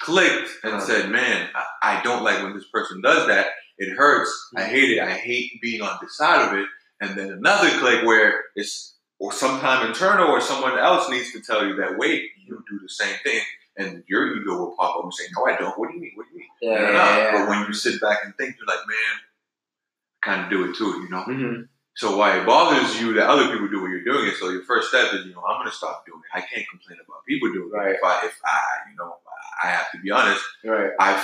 clicked 0.00 0.50
and 0.62 0.74
Uh-huh. 0.74 0.86
said, 0.86 1.10
Man, 1.10 1.50
I, 1.54 1.64
I 1.98 2.02
don't 2.02 2.22
like 2.22 2.42
when 2.44 2.54
this 2.54 2.68
person 2.72 3.00
does 3.00 3.26
that. 3.26 3.48
It 3.78 3.92
hurts. 3.96 4.30
I 4.56 4.60
Mm-hmm. 4.60 4.70
hate 4.70 4.90
it. 4.98 5.00
I 5.00 5.10
hate 5.10 5.60
being 5.60 5.82
on 5.82 5.98
this 6.00 6.16
side 6.16 6.46
of 6.48 6.56
it. 6.56 6.66
And 7.00 7.16
then 7.18 7.30
another 7.30 7.68
click 7.78 8.04
where 8.04 8.44
it's 8.54 8.94
or 9.18 9.32
sometime 9.32 9.86
internal 9.86 10.28
or 10.28 10.40
someone 10.40 10.78
else 10.78 11.08
needs 11.10 11.32
to 11.32 11.40
tell 11.40 11.66
you 11.66 11.76
that 11.76 11.98
wait, 11.98 12.30
you 12.46 12.62
do 12.68 12.78
the 12.80 12.88
same 12.88 13.16
thing. 13.24 13.40
And 13.78 14.02
your 14.08 14.34
ego 14.36 14.56
will 14.56 14.74
pop 14.78 14.96
up 14.96 15.04
and 15.04 15.12
say, 15.12 15.24
No, 15.36 15.44
I 15.46 15.56
don't. 15.56 15.78
What 15.78 15.88
do 15.90 15.94
you 15.96 16.00
mean? 16.00 16.12
What 16.14 16.26
do 16.28 16.32
you 16.34 16.40
mean? 16.40 16.48
Yeah. 16.62 16.80
No, 16.80 16.86
no, 16.86 16.92
Yeah. 16.92 16.92
no. 16.92 17.16
yeah, 17.18 17.32
But 17.38 17.48
when 17.50 17.66
you 17.66 17.74
sit 17.74 18.00
back 18.00 18.18
and 18.24 18.34
think, 18.36 18.56
you're 18.56 18.66
like, 18.66 18.86
man, 18.86 19.20
kind 20.22 20.44
of 20.44 20.50
do 20.50 20.70
it 20.70 20.76
too, 20.76 21.02
you 21.02 21.08
know? 21.10 21.22
hmm 21.24 21.62
So 21.94 22.16
why 22.16 22.38
it 22.38 22.46
bothers 22.46 22.98
you 23.00 23.12
that 23.14 23.28
other 23.28 23.50
people 23.52 23.68
do 23.68 23.80
what 23.82 23.90
you're 23.90 24.04
doing 24.04 24.26
it. 24.28 24.36
So 24.36 24.48
your 24.50 24.64
first 24.64 24.88
step 24.88 25.12
is, 25.12 25.26
you 25.26 25.34
know, 25.34 25.42
I'm 25.46 25.58
going 25.60 25.70
to 25.70 25.76
stop 25.76 26.04
doing 26.06 26.20
it. 26.24 26.36
I 26.36 26.40
can't 26.40 26.66
complain 26.70 26.98
about 27.06 27.24
people 27.28 27.52
doing 27.52 27.70
Right. 27.70 27.90
it. 27.90 27.96
If 27.96 28.04
I, 28.04 28.26
if 28.26 28.38
I, 28.44 28.58
you 28.90 28.96
know, 28.96 29.16
I 29.62 29.66
have 29.68 29.90
to 29.92 29.98
be 29.98 30.10
honest, 30.10 30.42
Right. 30.64 30.90
I 30.98 31.22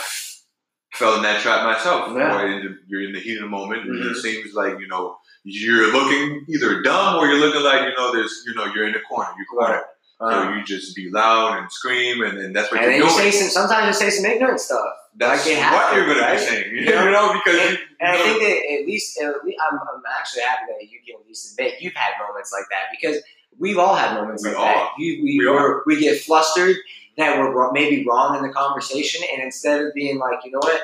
fell 0.94 1.16
in 1.16 1.22
that 1.22 1.40
trap 1.40 1.64
myself. 1.64 2.12
Yeah. 2.16 2.42
In 2.44 2.64
the- 2.64 2.78
you're 2.86 3.02
in 3.02 3.12
the 3.12 3.20
heat 3.20 3.36
of 3.36 3.42
the 3.44 3.48
moment 3.48 3.82
and 3.86 3.94
Mhm. 4.04 4.10
it 4.10 4.16
seems 4.16 4.52
like, 4.54 4.78
you 4.78 4.88
know, 4.88 5.18
you're 5.44 5.92
looking 5.92 6.44
either 6.48 6.82
dumb 6.82 7.16
or 7.16 7.26
you're 7.26 7.38
looking 7.40 7.62
like, 7.62 7.82
you 7.88 7.94
know, 7.96 8.12
there's, 8.12 8.42
you 8.46 8.54
know, 8.54 8.66
you're 8.66 8.86
in 8.86 8.92
the 8.92 9.00
corner. 9.00 9.28
You're 9.36 9.46
cornered. 9.46 9.82
So 10.20 10.26
Uh, 10.28 10.54
you 10.56 10.64
just 10.64 10.94
be 10.94 11.10
loud 11.10 11.58
and 11.58 11.70
scream 11.72 12.22
and 12.22 12.38
then 12.40 12.52
that's 12.52 12.70
what 12.70 12.80
and 12.80 12.92
you're 12.92 13.00
you 13.06 13.10
doing. 13.10 13.30
say 13.30 13.30
some. 13.32 13.48
Sometimes 13.50 13.86
you 13.88 13.92
say 13.92 14.10
some 14.10 14.24
ignorant 14.30 14.60
stuff. 14.60 14.86
that's 15.16 15.44
like 15.46 15.56
what 15.72 15.96
you're 15.96 16.04
going 16.06 16.18
to 16.18 16.22
right? 16.22 16.38
be 16.38 16.44
saying. 16.44 16.70
You 16.70 16.80
Yeah. 16.92 17.10
know, 17.10 17.32
because 17.32 17.58
And, 17.60 17.70
you, 17.72 17.78
and 18.00 18.08
I 18.08 18.12
you 18.12 18.18
know- 18.18 18.24
think 18.24 18.42
that 18.42 18.80
at 18.82 18.86
least, 18.86 19.20
at 19.20 19.44
least 19.44 19.58
I'm, 19.72 19.78
I'm 19.80 20.02
actually 20.18 20.42
happy 20.42 20.62
that 20.68 20.82
you 20.88 21.00
can 21.04 21.20
at 21.20 21.26
least 21.26 21.58
admit 21.58 21.80
you've 21.80 21.94
had 21.94 22.12
moments 22.24 22.52
like 22.52 22.64
that 22.70 22.84
because 22.92 23.20
we've 23.58 23.78
all 23.78 23.96
had 23.96 24.14
moments 24.14 24.44
We 24.44 24.50
like 24.50 24.58
all 24.60 24.64
that. 24.66 24.90
You, 24.98 25.24
we, 25.24 25.38
We 25.40 25.48
we're- 25.48 25.80
we 25.86 25.98
get 26.00 26.20
flustered 26.20 26.76
that 27.18 27.38
we're 27.38 27.72
maybe 27.72 28.06
wrong 28.08 28.36
in 28.36 28.42
the 28.42 28.48
conversation, 28.54 29.22
and 29.34 29.42
instead 29.42 29.82
of 29.84 29.92
being 29.92 30.18
like, 30.18 30.38
you 30.44 30.50
know 30.52 30.60
what, 30.62 30.80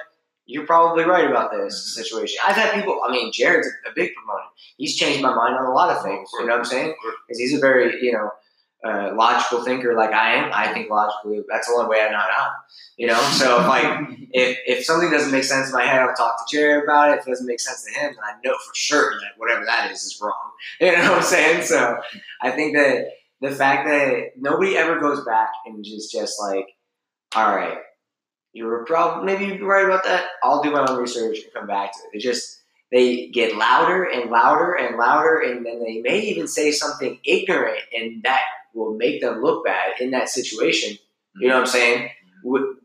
you're 0.48 0.66
probably 0.66 1.04
right 1.04 1.28
about 1.30 1.50
this 1.52 1.74
Mm-hmm. 1.74 2.02
situation. 2.02 2.38
I've 2.46 2.56
had 2.56 2.72
people. 2.74 3.00
I 3.06 3.12
mean, 3.12 3.30
Jared's 3.32 3.68
a, 3.68 3.90
a 3.90 3.92
big 3.94 4.11
proponent. 4.16 4.48
He's 4.78 4.96
changed 4.96 5.22
my 5.22 5.32
mind 5.34 5.54
on 5.54 5.66
a 5.66 5.72
lot 5.72 5.90
of 5.96 6.02
things. 6.02 6.28
You 6.40 6.46
know 6.46 6.52
what 6.54 6.61
I'm 6.61 6.64
saying? 6.64 6.94
Because 7.26 7.38
he's 7.38 7.54
a 7.54 7.61
very, 7.61 8.02
you 8.02 8.12
know, 8.12 8.30
uh, 8.84 9.12
logical 9.14 9.64
thinker 9.64 9.94
like 9.94 10.12
I 10.12 10.34
am. 10.37 10.50
I 10.54 10.72
think 10.72 10.88
logically. 10.88 11.42
That's 11.50 11.66
the 11.66 11.74
only 11.74 11.88
way 11.90 12.00
I 12.00 12.11
know 12.11 12.18
how. 12.18 12.50
You 12.96 13.08
know, 13.08 13.20
so 13.40 13.61
if 13.61 13.66
like 13.66 14.08
if 14.32 14.58
if 14.66 14.84
something 14.84 15.11
doesn't 15.11 15.32
make 15.32 15.44
sense 15.44 15.68
in 15.68 15.72
my 15.74 15.84
head, 15.84 16.00
I'll 16.00 16.14
talk 16.14 16.34
to 16.48 16.56
Jared 16.56 16.84
about 16.84 17.11
it. 17.11 17.18
If 17.20 17.26
it 17.26 17.30
doesn't 17.30 17.46
make 17.46 17.61
sense 17.61 17.84
to 17.84 17.90
him, 18.00 18.14
then 18.14 18.24
I 18.24 18.34
know 18.44 18.54
for 18.54 18.74
sure 18.74 19.11
that 19.20 19.32
whatever 19.37 19.64
that 19.66 19.90
is 19.92 20.02
is 20.04 20.18
wrong. 20.22 20.34
You 20.80 20.92
know 20.92 21.11
what 21.12 21.18
I'm 21.18 21.22
saying? 21.22 21.62
So 21.62 21.98
I 22.42 22.50
think 22.52 22.74
that 22.76 23.06
the 23.40 23.50
fact 23.52 23.87
that 23.88 24.30
nobody 24.37 24.76
ever 24.76 24.98
goes 24.98 25.24
back 25.24 25.50
and 25.66 25.84
just 25.84 26.11
just 26.12 26.40
like, 26.40 26.66
all 27.37 27.54
right, 27.54 27.78
you 28.52 28.64
were 28.66 28.84
probably 28.84 29.26
maybe 29.26 29.46
you're 29.56 29.66
right 29.66 29.84
about 29.84 30.04
that. 30.04 30.24
I'll 30.42 30.62
do 30.62 30.70
my 30.70 30.87
own 30.88 30.98
research 30.98 31.38
and 31.44 31.52
come 31.52 31.66
back 31.66 31.92
to 31.92 31.98
it. 32.12 32.16
It 32.16 32.20
just 32.20 32.61
they 32.90 33.28
get 33.28 33.56
louder 33.56 34.04
and 34.04 34.30
louder 34.30 34.72
and 34.72 34.96
louder, 34.96 35.40
and 35.40 35.64
then 35.64 35.82
they 35.84 36.00
may 36.00 36.20
even 36.20 36.48
say 36.48 36.72
something 36.72 37.18
ignorant, 37.24 37.80
and 37.96 38.22
that 38.22 38.42
will 38.74 38.94
make 38.94 39.20
them 39.20 39.42
look 39.42 39.64
bad 39.64 40.00
in 40.00 40.11
that 40.12 40.28
situation. 40.28 40.96
You 41.37 41.48
know 41.48 41.54
what 41.54 41.61
I'm 41.61 41.66
saying? 41.66 42.11
When 42.42 42.76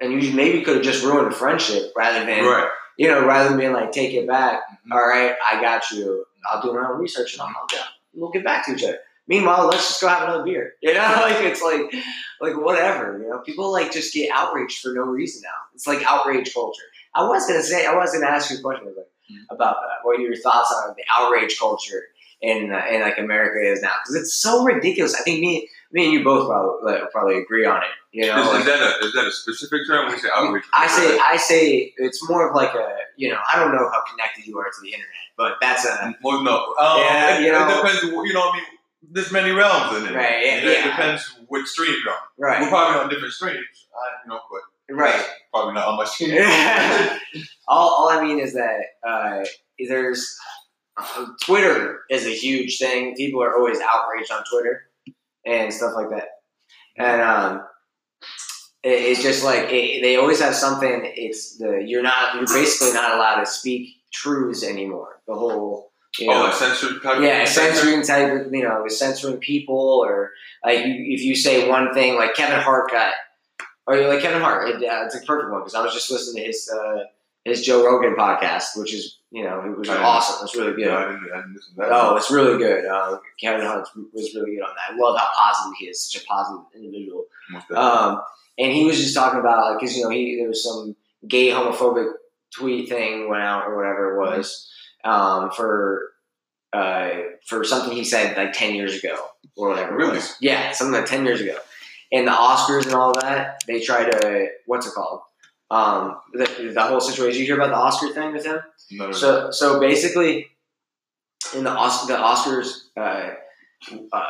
and 0.00 0.22
you 0.22 0.32
maybe 0.32 0.62
could 0.62 0.76
have 0.76 0.84
just 0.84 1.04
ruined 1.04 1.28
a 1.28 1.30
friendship 1.36 1.92
rather 1.96 2.24
than 2.24 2.44
right. 2.44 2.68
you 2.98 3.08
know 3.08 3.26
rather 3.26 3.48
than 3.48 3.58
being 3.58 3.72
like 3.72 3.92
take 3.92 4.12
it 4.12 4.26
back. 4.26 4.60
Mhm. 4.86 4.92
All 4.92 5.06
right, 5.06 5.34
I 5.44 5.60
got 5.60 5.90
you. 5.90 6.24
I'll 6.50 6.62
do 6.62 6.72
my 6.72 6.88
own 6.88 6.98
research 7.00 7.32
and 7.32 7.42
I'll 7.42 7.48
help 7.48 7.72
you. 7.72 7.78
We'll 8.14 8.30
get 8.30 8.44
back 8.44 8.66
to 8.66 8.74
each 8.74 8.84
other. 8.84 8.98
Meanwhile, 9.26 9.66
let's 9.68 9.88
just 9.88 10.00
go 10.00 10.08
have 10.08 10.22
another 10.28 10.44
beer. 10.44 10.74
You 10.82 10.94
know, 10.94 11.00
like 11.22 11.36
it's 11.44 11.62
like 11.62 11.82
like 12.40 12.56
whatever. 12.62 13.18
You 13.22 13.28
know, 13.30 13.38
people 13.38 13.72
like 13.72 13.92
just 13.92 14.12
get 14.12 14.30
outraged 14.32 14.80
for 14.80 14.92
no 14.92 15.02
reason 15.02 15.42
now. 15.42 15.58
It's 15.74 15.86
like 15.86 16.02
outrage 16.06 16.52
culture. 16.52 16.82
I 17.14 17.26
was 17.26 17.46
gonna 17.46 17.62
say, 17.62 17.86
I 17.86 17.94
was 17.94 18.12
gonna 18.12 18.26
ask 18.26 18.50
you 18.50 18.58
a 18.58 18.60
question 18.60 18.86
like, 18.86 19.06
Mhm. 19.32 19.44
about 19.50 19.76
that. 19.80 19.98
What 20.02 20.18
are 20.18 20.22
your 20.22 20.36
thoughts 20.36 20.70
on 20.86 20.94
the 20.98 21.02
outrage 21.10 21.58
culture 21.58 22.02
in 22.42 22.70
uh, 22.72 22.82
in 22.90 23.00
like 23.00 23.16
America 23.16 23.58
is 23.72 23.80
now? 23.80 23.92
Because 24.02 24.16
it's 24.16 24.34
so 24.34 24.62
ridiculous. 24.64 25.14
I 25.14 25.22
think 25.22 25.40
me 25.40 25.66
me 25.92 26.04
and 26.04 26.12
you 26.12 26.22
both 26.22 26.46
probably 26.46 26.92
like, 26.92 27.10
probably 27.10 27.38
agree 27.38 27.64
on 27.64 27.78
it. 27.78 27.88
You 28.12 28.26
know, 28.26 28.38
Is, 28.42 28.46
like- 28.48 28.60
is 28.60 28.66
that 28.66 28.80
a 28.82 29.06
is 29.06 29.12
that 29.14 29.26
a 29.26 29.32
specific 29.32 29.80
term? 29.88 30.12
We 30.12 30.18
say 30.18 30.28
outrage. 30.36 30.64
I 30.74 30.86
say 30.88 31.18
I 31.18 31.36
say 31.38 31.94
it's 31.96 32.28
more 32.28 32.46
of 32.50 32.54
like 32.54 32.74
a 32.74 32.88
you 33.16 33.30
know 33.30 33.38
I 33.50 33.58
don't 33.58 33.72
know 33.72 33.88
how 33.90 34.02
connected 34.10 34.46
you 34.46 34.58
are 34.58 34.64
to 34.66 34.80
the 34.82 34.88
internet, 34.88 35.24
but 35.38 35.54
that's 35.62 35.86
a 35.86 36.14
Well, 36.22 36.42
no. 36.42 36.74
Um, 36.78 36.98
Yeah, 37.00 37.38
it, 37.38 37.44
you 37.46 37.52
know. 37.52 37.66
it 37.66 37.76
depends. 37.76 38.02
You 38.02 38.32
know, 38.34 38.50
I 38.50 38.56
mean, 38.56 38.64
there's 39.10 39.32
many 39.32 39.50
realms 39.50 39.96
in 39.96 40.06
it. 40.06 40.14
Right, 40.16 40.44
yeah, 40.44 40.56
It 40.58 40.64
yeah. 40.64 40.84
depends 40.84 41.34
which 41.48 41.66
stream 41.66 41.94
you're 42.04 42.12
on. 42.12 42.18
Right. 42.38 42.60
We're 42.62 42.68
probably 42.68 43.00
on 43.00 43.08
different 43.08 43.34
streams, 43.34 43.64
uh, 43.94 44.16
you 44.24 44.30
know, 44.30 44.40
but 44.50 44.94
right. 44.94 45.24
probably 45.52 45.74
not 45.74 45.88
on 45.88 45.96
my 45.96 46.04
stream. 46.04 46.32
all, 47.68 47.88
all 47.88 48.08
I 48.08 48.22
mean 48.22 48.38
is 48.38 48.54
that 48.54 48.80
uh, 49.06 49.44
there's 49.88 50.38
Twitter 51.42 52.00
is 52.10 52.26
a 52.26 52.34
huge 52.34 52.78
thing. 52.78 53.14
People 53.14 53.42
are 53.42 53.54
always 53.56 53.78
outraged 53.80 54.30
on 54.30 54.44
Twitter 54.50 54.82
and 55.44 55.72
stuff 55.72 55.92
like 55.96 56.10
that, 56.10 56.28
and 56.96 57.20
um, 57.20 57.62
it, 58.82 58.90
it's 58.90 59.22
just 59.22 59.44
like 59.44 59.70
it, 59.72 60.02
they 60.02 60.16
always 60.16 60.40
have 60.40 60.54
something. 60.54 61.00
It's 61.16 61.58
the 61.58 61.82
you're 61.84 62.02
not 62.02 62.36
you're 62.36 62.46
basically 62.46 62.92
not 62.92 63.16
allowed 63.16 63.40
to 63.40 63.46
speak 63.46 63.88
truths 64.12 64.62
anymore. 64.62 65.20
The 65.26 65.34
whole 65.34 65.90
you 66.18 66.28
know, 66.28 66.46
oh, 66.46 66.50
a 66.50 66.52
censored 66.52 67.02
type. 67.02 67.20
yeah, 67.20 67.42
of 67.42 67.48
censoring 67.48 68.02
type 68.02 68.46
of, 68.46 68.52
you 68.52 68.62
know, 68.62 68.86
censoring 68.88 69.38
people 69.38 70.04
or 70.06 70.30
like 70.64 70.80
if 70.84 71.22
you 71.22 71.34
say 71.34 71.68
one 71.68 71.92
thing, 71.92 72.16
like 72.16 72.34
Kevin 72.34 72.60
Hart 72.60 72.90
got, 72.90 73.14
or 73.86 73.96
you're 73.96 74.08
like 74.08 74.22
Kevin 74.22 74.40
Hart, 74.40 74.68
it, 74.68 74.76
uh, 74.76 75.04
it's 75.04 75.16
a 75.16 75.20
perfect 75.26 75.50
one 75.50 75.60
because 75.60 75.74
I 75.74 75.82
was 75.82 75.92
just 75.92 76.10
listening 76.10 76.42
to 76.42 76.46
his 76.46 76.70
uh, 76.70 77.04
his 77.44 77.62
Joe 77.62 77.84
Rogan 77.84 78.14
podcast, 78.16 78.76
which 78.76 78.94
is 78.94 79.18
you 79.30 79.44
know 79.44 79.60
it 79.60 79.76
was 79.76 79.88
I 79.88 80.02
awesome. 80.02 80.44
It's 80.44 80.56
really 80.56 80.72
good. 80.72 80.86
Yeah, 80.86 80.96
I 80.96 81.12
didn't, 81.12 81.30
I 81.32 81.36
didn't 81.38 81.54
listen 81.54 81.74
to 81.74 81.80
that. 81.80 81.88
Oh, 81.90 82.16
it's 82.16 82.30
really 82.30 82.58
good. 82.58 82.86
Uh, 82.86 83.18
Kevin 83.40 83.66
Hart 83.66 83.88
was 84.12 84.34
really 84.34 84.54
good 84.54 84.62
on 84.62 84.74
that. 84.74 84.94
I 84.94 84.96
love 84.96 85.18
how 85.18 85.28
positive 85.36 85.74
he 85.78 85.86
is. 85.86 86.10
Such 86.10 86.22
a 86.22 86.26
positive 86.26 86.64
individual. 86.74 87.24
Um, 87.74 88.22
and 88.58 88.72
he 88.72 88.84
was 88.84 88.98
just 88.98 89.14
talking 89.14 89.40
about 89.40 89.70
like 89.70 89.80
because 89.80 89.96
you 89.96 90.04
know 90.04 90.10
he 90.10 90.36
there 90.38 90.48
was 90.48 90.62
some 90.62 90.96
gay 91.26 91.48
homophobic 91.48 92.10
tweet 92.54 92.88
thing 92.88 93.28
went 93.28 93.42
out 93.42 93.66
or 93.66 93.76
whatever 93.76 94.14
it 94.14 94.20
was 94.20 94.70
um, 95.04 95.50
for 95.50 96.10
uh, 96.72 97.10
for 97.46 97.64
something 97.64 97.92
he 97.92 98.04
said 98.04 98.36
like 98.36 98.52
ten 98.52 98.74
years 98.74 99.02
ago 99.02 99.16
or 99.56 99.68
whatever. 99.68 99.96
Really? 99.96 100.18
Yeah, 100.40 100.72
something 100.72 100.94
like 100.94 101.06
ten 101.06 101.24
years 101.24 101.40
ago. 101.40 101.56
And 102.12 102.26
the 102.26 102.32
Oscars 102.32 102.84
and 102.84 102.94
all 102.94 103.12
that, 103.20 103.62
they 103.66 103.80
try 103.80 104.08
to 104.08 104.48
what's 104.66 104.86
it 104.86 104.94
called? 104.94 105.20
Um, 105.70 106.16
the, 106.32 106.70
the 106.74 106.82
whole 106.82 107.00
situation. 107.00 107.40
You 107.40 107.46
hear 107.46 107.56
about 107.56 107.70
the 107.70 107.76
Oscar 107.76 108.12
thing 108.12 108.32
with 108.32 108.44
him? 108.44 108.60
Of 109.00 109.16
So 109.16 109.50
so 109.50 109.80
basically, 109.80 110.48
in 111.54 111.64
the 111.64 111.70
Os- 111.70 112.06
the 112.06 112.14
Oscars 112.14 112.82
uh, 112.96 113.30
uh, 114.12 114.24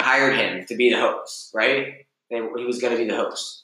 hired 0.00 0.36
him 0.36 0.64
to 0.66 0.76
be 0.76 0.90
the 0.90 1.00
host, 1.00 1.50
right? 1.54 2.06
He 2.28 2.40
was 2.40 2.80
going 2.80 2.96
to 2.96 2.98
be 2.98 3.08
the 3.08 3.16
host, 3.16 3.63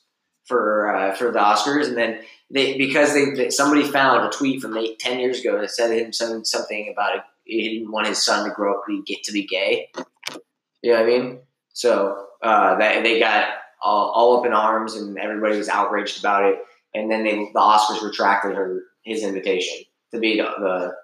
for 0.51 0.95
uh, 0.95 1.15
for 1.15 1.31
the 1.31 1.39
Oscars, 1.39 1.87
and 1.87 1.97
then 1.97 2.21
they 2.51 2.77
because 2.77 3.15
they, 3.15 3.31
they 3.31 3.51
somebody 3.51 3.85
found 3.85 4.27
a 4.27 4.31
tweet 4.31 4.61
from 4.61 4.77
eight, 4.77 4.99
ten 4.99 5.21
years 5.21 5.41
ago 5.41 5.59
that 5.59 5.71
said 5.71 5.97
him 5.97 6.13
some, 6.13 6.45
something 6.45 6.93
about 6.93 7.17
it, 7.17 7.23
he 7.45 7.79
didn't 7.79 7.93
want 7.93 8.09
his 8.09 8.23
son 8.23 8.47
to 8.47 8.55
grow 8.55 8.75
up 8.75 8.83
to 8.87 9.03
get 9.07 9.23
to 9.25 9.33
be 9.33 9.47
gay. 9.47 9.89
You 10.83 10.93
know 10.93 10.99
what 10.99 11.07
I 11.07 11.07
mean? 11.07 11.39
So 11.73 12.27
uh, 12.43 12.77
that 12.79 13.05
they 13.05 13.21
got 13.21 13.49
all, 13.83 14.11
all 14.11 14.39
up 14.39 14.47
in 14.47 14.53
arms, 14.53 14.95
and 14.97 15.17
everybody 15.19 15.57
was 15.57 15.69
outraged 15.69 16.19
about 16.19 16.45
it. 16.45 16.59
And 16.95 17.11
then 17.11 17.23
they 17.23 17.37
the 17.37 17.61
Oscars 17.61 18.03
retracted 18.03 18.57
her 18.57 18.83
his 19.05 19.23
invitation 19.23 19.85
to 20.13 20.19
be 20.19 20.37
the, 20.37 20.49
the, 20.59 20.95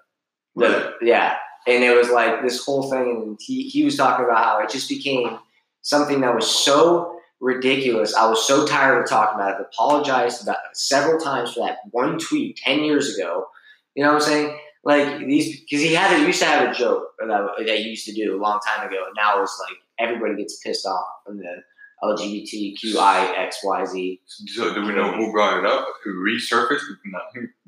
the 0.61 0.93
yeah. 1.01 1.37
And 1.65 1.83
it 1.83 1.95
was 1.95 2.09
like 2.09 2.43
this 2.43 2.63
whole 2.63 2.89
thing, 2.89 3.09
and 3.09 3.39
he, 3.41 3.69
he 3.69 3.83
was 3.83 3.95
talking 3.95 4.25
about 4.25 4.43
how 4.43 4.59
it 4.59 4.69
just 4.69 4.89
became 4.89 5.39
something 5.81 6.21
that 6.21 6.35
was 6.35 6.49
so 6.49 7.16
ridiculous. 7.39 8.15
I 8.15 8.29
was 8.29 8.45
so 8.45 8.65
tired 8.65 9.01
of 9.01 9.09
talking 9.09 9.35
about 9.35 9.51
it. 9.51 9.55
I've 9.55 9.65
apologized 9.73 10.43
about 10.43 10.57
several 10.73 11.19
times 11.19 11.53
for 11.53 11.67
that 11.67 11.79
one 11.91 12.19
tweet 12.19 12.57
ten 12.57 12.83
years 12.83 13.17
ago. 13.17 13.47
You 13.95 14.03
know 14.03 14.13
what 14.13 14.23
I'm 14.23 14.29
saying? 14.29 14.59
Like 14.83 15.19
these, 15.19 15.61
because 15.61 15.81
he 15.81 15.93
had 15.93 16.19
it. 16.19 16.25
used 16.25 16.41
to 16.41 16.45
have 16.45 16.71
a 16.71 16.73
joke 16.73 17.11
that, 17.19 17.47
that 17.57 17.77
he 17.77 17.83
used 17.83 18.05
to 18.05 18.13
do 18.13 18.35
a 18.35 18.41
long 18.41 18.59
time 18.65 18.87
ago, 18.87 19.03
and 19.05 19.13
now 19.15 19.41
it's 19.41 19.61
like 19.67 19.77
everybody 19.99 20.35
gets 20.35 20.59
pissed 20.59 20.85
off 20.85 21.05
from 21.25 21.37
the 21.37 21.63
LGBTQIXYZ. 22.03 24.19
So 24.25 24.73
do 24.73 24.85
we 24.85 24.93
know 24.93 25.13
who 25.13 25.31
brought 25.31 25.59
it 25.59 25.65
up? 25.65 25.87
Who 26.03 26.23
resurfaced? 26.23 26.81
No. 27.05 27.19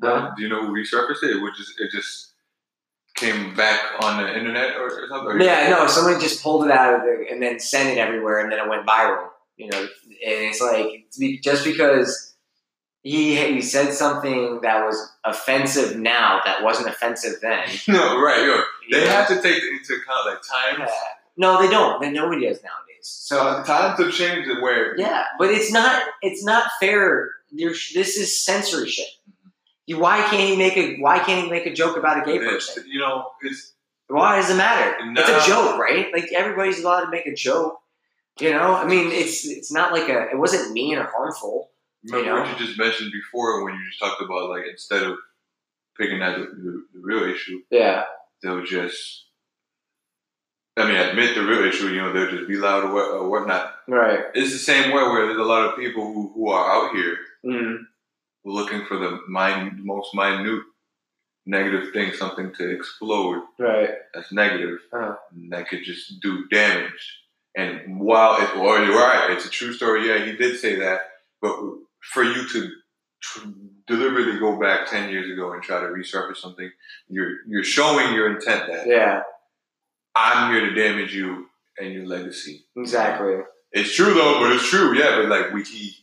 Huh? 0.02 0.32
Do 0.38 0.44
you 0.44 0.50
know 0.50 0.66
who 0.66 0.74
resurfaced 0.74 1.24
it? 1.24 1.36
It 1.36 1.54
just 1.58 1.80
it 1.80 1.92
just 1.92 2.34
came 3.16 3.56
back 3.56 3.80
on 4.02 4.22
the 4.22 4.38
internet 4.38 4.76
or, 4.78 4.86
or 4.86 5.08
something. 5.10 5.42
Yeah, 5.42 5.70
no, 5.70 5.88
somebody 5.88 6.22
just 6.22 6.44
pulled 6.44 6.66
it 6.66 6.72
out 6.72 6.94
of 6.94 7.02
the 7.02 7.26
and 7.30 7.42
then 7.42 7.60
sent 7.60 7.90
it 7.90 7.98
everywhere, 7.98 8.40
and 8.40 8.52
then 8.52 8.60
it 8.60 8.70
went 8.70 8.86
viral. 8.86 9.29
You 9.60 9.70
know, 9.70 9.78
and 9.82 9.90
it's 10.22 10.62
like 10.62 11.06
just 11.44 11.66
because 11.66 12.34
he 13.04 13.36
he 13.36 13.62
said 13.62 13.94
something 13.94 14.62
that 14.62 14.86
was 14.86 15.12
offensive 15.26 15.98
now 16.00 16.40
that 16.46 16.64
wasn't 16.64 16.88
offensive 16.88 17.42
then. 17.42 17.68
No, 17.90 18.22
right. 18.22 18.42
Yo, 18.42 18.62
they 18.90 19.06
know? 19.06 19.12
have 19.12 19.28
to 19.28 19.36
take 19.42 19.62
into 19.62 19.96
account 19.96 20.26
like 20.26 20.42
times. 20.42 20.90
Yeah. 20.90 20.94
No, 21.36 21.62
they 21.62 21.70
don't. 21.70 22.02
Then 22.02 22.14
nobody 22.14 22.48
does 22.48 22.64
nowadays. 22.64 23.02
So 23.02 23.36
So 23.36 23.64
times 23.64 24.00
have 24.00 24.14
changed 24.14 24.50
where 24.62 24.98
yeah, 24.98 25.26
but 25.38 25.50
it's 25.50 25.74
not 25.74 26.04
it's 26.22 26.44
not 26.44 26.70
fair. 26.80 27.32
There's, 27.52 27.92
this 27.94 28.16
is 28.16 28.40
censorship. 28.40 29.08
You, 29.88 29.98
why 30.00 30.22
can't 30.22 30.50
he 30.50 30.56
make 30.56 30.78
a 30.78 31.02
Why 31.02 31.20
can't 31.20 31.44
he 31.44 31.52
make 31.52 31.66
a 31.66 31.74
joke 31.74 31.98
about 31.98 32.22
a 32.22 32.26
gay 32.26 32.40
person? 32.40 32.86
you 32.88 33.00
know 33.00 33.32
it's 33.42 33.74
Why 34.08 34.38
does 34.38 34.50
it 34.52 34.56
matter? 34.56 34.96
It's 35.18 35.48
a 35.48 35.50
joke, 35.50 35.78
right? 35.78 36.08
Like 36.14 36.32
everybody's 36.34 36.80
allowed 36.80 37.02
to 37.02 37.10
make 37.10 37.26
a 37.26 37.34
joke. 37.34 37.82
You 38.42 38.52
know, 38.52 38.76
I 38.76 38.86
mean, 38.86 39.12
it's 39.12 39.46
it's 39.48 39.72
not 39.72 39.92
like 39.92 40.10
a. 40.10 40.30
It 40.32 40.38
wasn't 40.38 40.72
mean 40.74 40.98
or 40.98 41.06
harmful. 41.06 41.72
remember 42.04 42.26
You 42.30 42.36
know? 42.36 42.42
what 42.42 42.60
you 42.60 42.66
just 42.66 42.78
mentioned 42.80 43.12
before 43.12 43.64
when 43.64 43.74
you 43.76 43.82
just 43.90 44.00
talked 44.00 44.22
about 44.22 44.50
like 44.50 44.64
instead 44.70 45.04
of 45.04 45.18
picking 45.98 46.22
at 46.22 46.38
the, 46.38 46.44
the, 46.46 46.84
the 46.94 47.00
real 47.02 47.24
issue, 47.24 47.60
Yeah, 47.70 48.04
they'll 48.42 48.64
just. 48.66 49.26
I 50.78 50.88
mean, 50.88 50.96
admit 50.96 51.36
the 51.36 51.44
real 51.46 51.66
issue. 51.66 51.90
You 51.90 52.02
know, 52.02 52.14
they'll 52.14 52.32
just 52.32 52.48
be 52.48 52.56
loud 52.56 52.86
or, 52.86 52.94
what, 52.94 53.12
or 53.12 53.30
whatnot. 53.30 53.74
right. 53.88 54.22
It's 54.34 54.54
the 54.54 54.58
same 54.58 54.92
way 54.94 55.04
where 55.04 55.26
there's 55.26 55.38
a 55.38 55.44
lot 55.44 55.68
of 55.68 55.76
people 55.78 56.06
who, 56.14 56.32
who 56.34 56.50
are 56.50 56.72
out 56.72 56.96
here 56.96 57.18
Mm, 57.46 57.80
looking 58.46 58.86
for 58.86 58.98
the 58.98 59.20
min- 59.28 59.80
most 59.84 60.14
minute 60.16 60.62
negative 61.46 61.92
thing, 61.94 62.14
something 62.14 62.54
to 62.56 62.70
explode 62.70 63.42
right. 63.58 63.90
that's 64.14 64.32
negative, 64.32 64.80
Uh-huh. 64.94 65.16
and 65.34 65.52
that 65.52 65.68
could 65.70 65.84
just 65.84 66.20
do 66.22 66.48
damage. 66.50 67.18
And 67.60 68.00
while 68.00 68.42
it's, 68.42 68.54
well, 68.56 68.84
you're 68.84 68.96
right, 68.96 69.32
it's 69.32 69.46
a 69.46 69.50
true 69.50 69.74
story. 69.74 70.08
Yeah, 70.08 70.24
he 70.26 70.34
did 70.38 70.58
say 70.60 70.76
that, 70.76 71.02
but 71.42 71.56
for 72.14 72.24
you 72.24 72.48
to 72.48 72.70
tr- 73.22 73.48
deliberately 73.88 74.40
go 74.40 74.60
back 74.60 74.90
ten 74.90 75.10
years 75.10 75.30
ago 75.32 75.52
and 75.52 75.62
try 75.62 75.80
to 75.82 75.88
resurface 75.88 76.38
something, 76.38 76.72
you're 77.10 77.38
you're 77.48 77.64
showing 77.64 78.14
your 78.14 78.34
intent 78.36 78.64
that 78.72 78.88
Yeah, 78.88 79.22
I'm 80.16 80.54
here 80.54 80.70
to 80.70 80.74
damage 80.74 81.14
you 81.14 81.48
and 81.78 81.94
your 81.94 82.06
legacy. 82.06 82.66
exactly. 82.78 83.36
It's 83.72 83.94
true 83.96 84.14
though, 84.14 84.40
but 84.42 84.52
it's 84.54 84.68
true. 84.70 84.98
Yeah, 84.98 85.18
but 85.18 85.30
like 85.30 85.54
we 85.54 85.64
he 85.64 85.94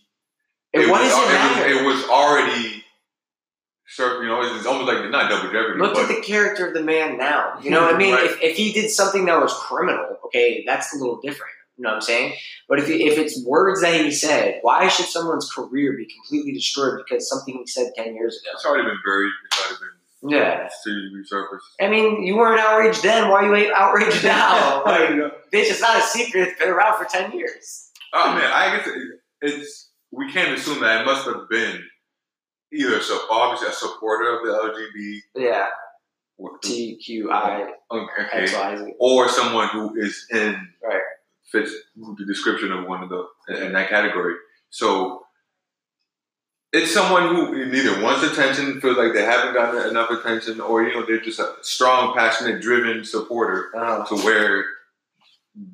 what 0.74 1.00
was, 1.00 1.10
it 1.10 1.16
was, 1.16 1.80
it 1.80 1.86
was 1.86 2.04
already, 2.10 2.84
cir- 3.88 4.22
you 4.22 4.28
know, 4.28 4.42
it's 4.42 4.66
almost 4.66 4.86
like 4.86 5.10
not 5.10 5.30
double 5.30 5.50
jeopardy. 5.50 5.78
Look 5.80 5.96
at 5.96 6.08
the 6.08 6.20
character 6.22 6.68
of 6.68 6.74
the 6.74 6.82
man 6.82 7.18
now. 7.18 7.58
You 7.62 7.70
know 7.70 7.82
what 7.82 7.94
I 7.94 7.98
mean? 8.04 8.14
Right. 8.14 8.24
If, 8.24 8.42
if 8.42 8.56
he 8.56 8.72
did 8.72 8.90
something 8.90 9.24
that 9.26 9.40
was 9.40 9.52
criminal, 9.54 10.18
okay, 10.26 10.64
that's 10.66 10.94
a 10.94 10.98
little 10.98 11.20
different. 11.20 11.52
You 11.76 11.82
know 11.82 11.90
what 11.90 11.96
I'm 11.96 12.02
saying? 12.02 12.34
But 12.68 12.78
if, 12.78 12.88
if 12.88 13.18
it's 13.18 13.44
words 13.44 13.82
that 13.82 14.00
he 14.00 14.10
said, 14.10 14.60
why 14.62 14.88
should 14.88 15.06
someone's 15.06 15.50
career 15.52 15.92
be 15.92 16.06
completely 16.06 16.52
destroyed 16.52 16.98
because 17.06 17.28
something 17.28 17.54
he 17.58 17.66
said 17.66 17.92
10 17.96 18.14
years 18.14 18.40
ago? 18.42 18.50
it's 18.54 18.64
already 18.64 18.84
been 18.88 18.98
buried. 19.04 19.30
It's 19.44 19.60
already 19.60 19.76
been 20.22 20.30
Yeah. 20.30 20.68
I 21.78 21.88
mean, 21.90 22.22
you 22.22 22.36
weren't 22.36 22.60
outraged 22.60 23.02
then. 23.02 23.28
Why 23.30 23.44
are 23.44 23.56
you 23.58 23.74
outraged 23.74 24.24
now? 24.24 24.82
like, 24.86 25.10
bitch, 25.10 25.30
it's 25.52 25.82
not 25.82 25.98
a 25.98 26.02
secret. 26.02 26.48
It's 26.48 26.58
been 26.58 26.70
around 26.70 26.96
for 26.96 27.04
10 27.04 27.32
years. 27.32 27.90
Oh 28.14 28.32
man, 28.32 28.50
I 28.50 28.76
guess 28.78 28.86
it, 28.86 28.94
it's 29.42 29.90
we 30.10 30.32
can't 30.32 30.56
assume 30.58 30.80
that 30.80 31.02
it 31.02 31.04
must 31.04 31.26
have 31.26 31.46
been 31.50 31.82
either 32.72 33.00
so 33.00 33.18
obviously 33.30 33.68
a 33.68 33.72
supporter 33.72 34.38
of 34.38 34.46
the 34.46 34.52
LGBT 34.52 35.20
Yeah. 35.34 35.66
TQI 36.62 37.66
okay, 37.90 38.46
XYZ. 38.46 38.92
or 38.98 39.28
someone 39.28 39.68
who 39.68 39.96
is 39.96 40.26
in 40.30 40.68
Right. 40.82 41.00
fits 41.50 41.72
the 41.96 42.24
description 42.26 42.72
of 42.72 42.86
one 42.86 43.02
of 43.02 43.08
the 43.08 43.26
in 43.66 43.72
that 43.72 43.88
category. 43.88 44.34
So 44.70 45.24
it's 46.72 46.92
someone 46.92 47.34
who 47.34 47.64
neither 47.66 48.02
wants 48.02 48.22
attention, 48.22 48.80
feels 48.82 48.98
like 48.98 49.14
they 49.14 49.22
haven't 49.24 49.54
gotten 49.54 49.88
enough 49.88 50.10
attention, 50.10 50.60
or 50.60 50.82
you 50.82 50.92
know 50.94 51.06
they're 51.06 51.20
just 51.20 51.38
a 51.38 51.54
strong, 51.62 52.14
passionate, 52.14 52.60
driven 52.60 53.02
supporter 53.04 53.70
Uh, 53.74 54.04
to 54.04 54.16
where 54.16 54.64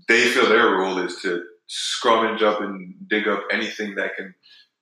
they 0.06 0.28
feel 0.28 0.48
their 0.48 0.70
role 0.70 0.98
is 0.98 1.20
to 1.22 1.42
scrummage 1.68 2.42
up 2.42 2.60
and 2.60 2.94
dig 3.08 3.26
up 3.26 3.42
anything 3.50 3.96
that 3.96 4.14
can 4.14 4.32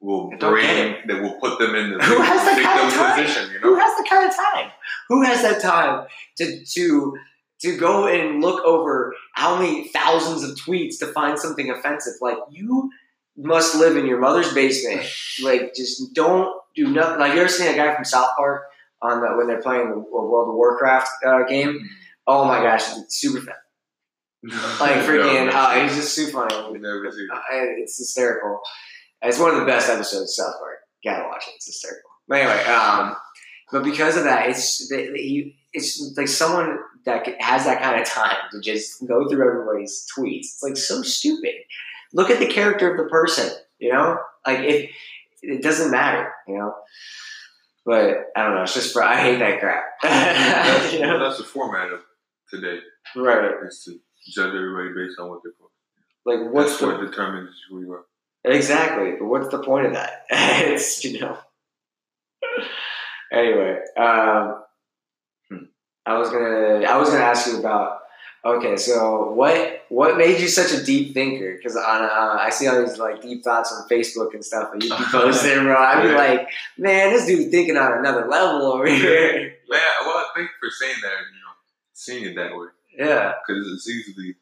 will 0.01 0.31
bring 0.31 0.97
that 1.07 1.23
will 1.23 1.39
put 1.41 1.59
them 1.59 1.75
in 1.75 1.91
the 1.91 1.99
Who 2.05 2.21
has 2.23 2.45
that 2.45 2.63
kind 2.63 2.87
of 2.89 2.95
time? 2.95 3.25
position. 3.25 3.51
You 3.53 3.59
who 3.61 3.75
has 3.77 3.97
the 3.97 4.07
kind 4.09 4.29
of 4.29 4.35
time? 4.37 4.71
Who 5.09 5.23
has 5.23 5.43
that 5.43 5.61
time 5.63 6.07
to 6.39 6.65
to 6.65 7.17
to 7.63 7.77
go 7.77 8.07
and 8.07 8.41
look 8.41 8.65
over 8.65 9.15
how 9.35 9.59
many 9.59 9.89
thousands 9.89 10.43
of 10.43 10.57
tweets 10.57 10.99
to 11.01 11.07
find 11.07 11.39
something 11.39 11.71
offensive? 11.71 12.15
Like 12.21 12.39
you 12.51 12.91
must 13.37 13.75
live 13.77 13.97
in 13.97 14.07
your 14.07 14.19
mother's 14.19 14.53
basement. 14.55 15.03
Like 15.43 15.75
just 15.75 16.15
don't 16.15 16.55
do 16.75 16.89
nothing. 16.89 17.19
Like 17.21 17.35
you 17.35 17.41
ever 17.41 17.49
seen 17.49 17.69
a 17.73 17.77
guy 17.77 17.95
from 17.95 18.05
South 18.05 18.31
Park 18.37 18.63
on 19.03 19.21
the, 19.21 19.29
when 19.37 19.47
they're 19.47 19.63
playing 19.63 19.91
the 19.91 19.99
World 19.99 20.49
of 20.49 20.55
Warcraft 20.55 21.09
uh, 21.27 21.43
game? 21.45 21.79
Oh 22.27 22.45
my 22.45 22.63
gosh, 22.63 22.97
it's 22.97 23.17
super 23.21 23.41
fun. 23.41 23.55
Like 24.81 25.03
freaking, 25.05 25.47
No, 25.47 25.53
uh, 25.53 25.83
he's 25.83 25.97
just 25.97 26.15
super 26.15 26.49
funny. 26.49 26.79
never. 26.79 27.07
Uh, 27.07 27.41
it's 27.53 27.99
hysterical. 27.99 28.61
It's 29.23 29.39
one 29.39 29.53
of 29.55 29.61
the 29.61 29.67
best 29.67 29.89
episodes 29.91 30.39
of 30.39 30.47
South 30.47 30.55
Park. 30.59 30.77
Gotta 31.05 31.29
watch 31.29 31.45
it. 31.49 31.55
It's 31.57 31.67
hysterical. 31.67 32.11
But 32.29 32.41
anyway, 32.41 32.65
um, 32.65 33.17
but 33.73 33.85
because 33.85 34.17
of 34.17 34.25
that, 34.25 34.49
it's 34.49 34.89
they, 34.89 35.07
they- 35.09 35.57
it's 35.73 36.15
like 36.17 36.27
someone 36.27 36.79
that 37.05 37.25
has 37.41 37.65
that 37.65 37.81
kind 37.81 38.01
of 38.01 38.07
time 38.07 38.37
to 38.51 38.61
just 38.61 39.07
go 39.07 39.29
through 39.29 39.47
everybody's 39.49 40.05
tweets. 40.17 40.39
It's 40.39 40.63
like 40.65 40.77
so 40.77 41.03
stupid. 41.03 41.53
Look 42.13 42.29
at 42.29 42.41
the 42.41 42.47
character 42.49 42.91
of 42.91 42.97
the 42.97 43.09
person. 43.09 43.51
You 43.79 43.93
know, 43.93 44.19
like 44.47 44.59
if 44.61 44.91
it 45.43 45.63
doesn't 45.63 45.91
matter. 45.93 46.33
You 46.49 46.59
know. 46.59 46.75
But 47.87 48.27
I 48.37 48.43
don't 48.43 48.55
know. 48.57 48.63
It's 48.63 48.75
just 48.75 48.97
I 48.97 49.21
hate 49.21 49.39
that 49.39 49.61
crap. 49.61 49.85
That's, 50.03 50.93
you 50.93 51.01
know? 51.01 51.19
that's 51.19 51.39
the 51.39 51.45
format 51.45 51.93
of 51.93 52.01
today. 52.51 52.79
Right. 53.17 53.51
Is 53.67 53.83
to 53.85 53.93
judge 54.33 54.55
everybody 54.55 54.91
based 54.95 55.19
on 55.19 55.31
what 55.31 55.41
they 55.45 55.51
post. 55.59 55.73
Like 56.27 56.53
what's 56.53 56.71
That's 56.73 56.81
the 56.81 56.87
what 56.89 57.01
determines 57.11 57.51
who 57.71 57.81
you 57.81 57.93
are. 57.93 58.05
Exactly. 58.44 59.12
But 59.18 59.26
what's 59.26 59.48
the 59.48 59.62
point 59.62 59.87
of 59.87 59.92
that? 59.94 60.24
it's 60.31 61.05
you 61.05 61.20
know. 61.20 61.38
anyway, 63.33 63.81
um, 63.96 64.62
hmm. 65.48 65.64
I 66.07 66.18
was 66.18 66.31
gonna 66.31 66.85
I 66.87 66.96
was 66.96 67.11
gonna 67.11 67.22
ask 67.24 67.46
you 67.46 67.59
about. 67.59 67.98
Okay, 68.42 68.79
so 68.79 69.33
what 69.33 69.83
what 69.90 70.16
made 70.16 70.40
you 70.40 70.48
such 70.48 70.72
a 70.72 70.83
deep 70.83 71.12
thinker? 71.12 71.57
Because 71.57 71.76
on 71.76 72.03
uh, 72.03 72.38
I 72.40 72.48
see 72.48 72.66
all 72.68 72.81
these 72.81 72.96
like 72.96 73.20
deep 73.20 73.44
thoughts 73.44 73.70
on 73.70 73.87
Facebook 73.87 74.33
and 74.33 74.42
stuff 74.42 74.70
that 74.72 74.83
you 74.83 74.88
be 74.88 75.05
posting, 75.12 75.64
bro. 75.64 75.76
I'd 75.76 76.03
be 76.03 76.09
Yeah. 76.09 76.16
like, 76.16 76.48
man, 76.79 77.12
this 77.12 77.26
dude 77.26 77.50
thinking 77.50 77.76
on 77.76 77.98
another 77.98 78.26
level 78.26 78.62
over 78.72 78.87
here. 78.87 79.55
Man, 79.68 79.81
well, 80.07 80.24
thank 80.35 80.48
you 80.48 80.55
for 80.68 80.70
saying 80.70 80.96
that. 81.03 81.11
You 81.11 81.40
know, 81.40 81.53
seeing 81.92 82.24
it 82.24 82.35
that 82.37 82.57
way 82.57 82.68
yeah, 82.96 83.33
because 83.46 83.66
it's 83.72 83.88
easily 83.88 84.35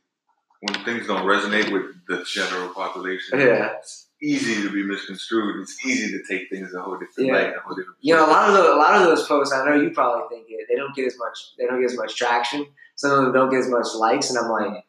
when 0.61 0.85
things 0.85 1.07
don't 1.07 1.25
resonate 1.25 1.73
with 1.73 1.85
the 2.09 2.25
general 2.25 2.69
population. 2.75 3.39
yeah. 3.39 3.75
It's 3.79 4.07
easy 4.21 4.61
to 4.63 4.73
be 4.73 4.83
misconstrued. 4.83 5.63
It's 5.63 5.85
easy 5.87 6.11
to 6.19 6.25
take 6.29 6.49
things 6.51 6.75
a 6.75 6.81
whole 6.83 6.99
different 6.99 7.29
Yeah. 7.29 7.35
light, 7.35 7.57
a 7.57 7.61
whole 7.61 7.77
different. 7.77 7.99
You 8.01 8.15
know, 8.17 8.27
a 8.27 8.31
lot 8.31 8.49
of 8.49 8.55
the, 8.57 8.75
a 8.75 8.77
lot 8.77 8.97
of 8.97 9.03
those 9.05 9.27
posts, 9.27 9.55
I 9.55 9.65
know 9.65 9.77
you 9.81 9.91
probably 9.91 10.25
think 10.29 10.47
it. 10.51 10.67
They 10.69 10.75
don't 10.77 10.95
get 10.97 11.07
as 11.07 11.17
much. 11.19 11.39
They 11.59 11.67
don't 11.67 11.81
get 11.81 11.91
as 11.93 11.97
much 11.97 12.17
traction. 12.17 12.67
Some 12.97 13.13
of 13.13 13.23
them 13.25 13.33
don't 13.33 13.51
get 13.51 13.61
as 13.61 13.69
much 13.69 13.87
likes, 13.95 14.31
and 14.31 14.39
I'm 14.41 14.51
like, 14.51 14.85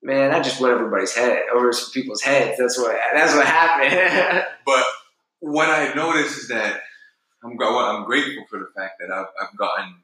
man, 0.00 0.30
that 0.30 0.44
just 0.44 0.60
went 0.60 0.74
everybody's 0.74 1.12
head, 1.12 1.42
over 1.52 1.72
some 1.72 1.90
people's 1.92 2.22
heads. 2.22 2.56
That's 2.58 2.78
what. 2.78 2.96
That's 3.12 3.34
what 3.34 3.46
happened. 3.46 4.44
But 4.64 4.84
what 5.40 5.68
I 5.68 5.92
noticed 5.94 6.38
is 6.38 6.48
that 6.48 6.82
I'm 7.42 7.56
well, 7.56 7.76
I'm 7.78 8.04
grateful 8.04 8.44
for 8.48 8.60
the 8.60 8.68
fact 8.76 9.00
that 9.00 9.10
I've, 9.12 9.26
I've 9.40 9.56
gotten 9.58 9.96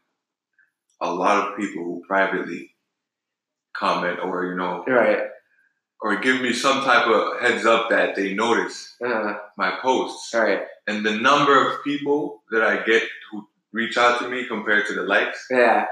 a 1.01 1.13
lot 1.15 1.47
of 1.53 1.57
people 1.57 1.85
who 1.85 2.03
privately 2.09 2.75
comment 3.79 4.19
or 4.23 4.47
you 4.47 4.55
know 4.57 4.85
Right. 4.87 5.21
or 6.01 6.17
give 6.17 6.41
me 6.41 6.53
some 6.53 6.83
type 6.85 7.07
of 7.07 7.41
heads 7.41 7.65
up 7.67 7.89
that 7.91 8.15
they 8.17 8.35
notice 8.35 8.95
Uh, 9.05 9.35
my 9.57 9.71
posts 9.83 10.35
right. 10.35 10.63
and 10.87 11.05
the 11.05 11.17
number 11.31 11.55
of 11.67 11.83
people 11.85 12.43
that 12.53 12.63
I 12.63 12.83
get 12.85 13.03
who 13.31 13.47
reach 13.73 13.97
out 13.97 14.19
to 14.21 14.29
me 14.29 14.47
compared 14.47 14.87
to 14.87 14.95
the 14.95 15.03
likes 15.03 15.47
Yeah. 15.51 15.87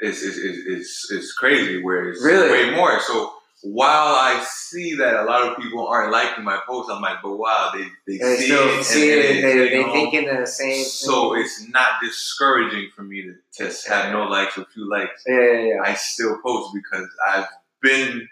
is 0.00 0.22
is 0.22 0.36
is 0.38 0.56
is, 0.76 0.88
is 1.10 1.32
crazy. 1.34 1.82
Where 1.82 2.08
it's 2.10 2.24
Really? 2.24 2.50
way 2.50 2.64
more. 2.74 2.98
So 3.00 3.16
while 3.62 4.14
I 4.14 4.42
see 4.48 4.94
that 4.96 5.16
a 5.16 5.24
lot 5.24 5.42
of 5.48 5.58
people 5.58 5.86
aren't 5.86 6.12
liking 6.12 6.44
my 6.44 6.58
posts, 6.66 6.90
I'm 6.90 7.02
like, 7.02 7.18
but 7.22 7.36
wow, 7.36 7.70
they 7.74 7.84
they, 8.06 8.18
They 8.18 8.36
see 8.36 8.44
still 8.46 8.68
it, 8.68 8.76
and- 8.76 8.86
see 8.86 9.12
and 9.12 9.20
it. 9.20 9.24
it's, 9.24 9.42
They, 9.42 9.68
they 9.68 9.82
know, 9.86 9.92
thinking 9.92 10.26
the 10.26 10.46
same. 10.46 10.84
So 10.84 11.34
thing. 11.34 11.42
it's 11.42 11.68
not 11.68 12.00
discouraging 12.02 12.90
for 12.96 13.02
me 13.02 13.22
to 13.22 13.34
just 13.56 13.86
have 13.88 14.12
no 14.12 14.24
likes 14.24 14.56
or 14.56 14.64
few 14.72 14.88
likes. 14.90 15.22
yeah, 15.26 15.40
yeah, 15.40 15.60
yeah. 15.74 15.82
I 15.84 15.94
still 15.94 16.38
post 16.42 16.74
because 16.74 17.06
I've 17.28 17.46
been 17.82 18.26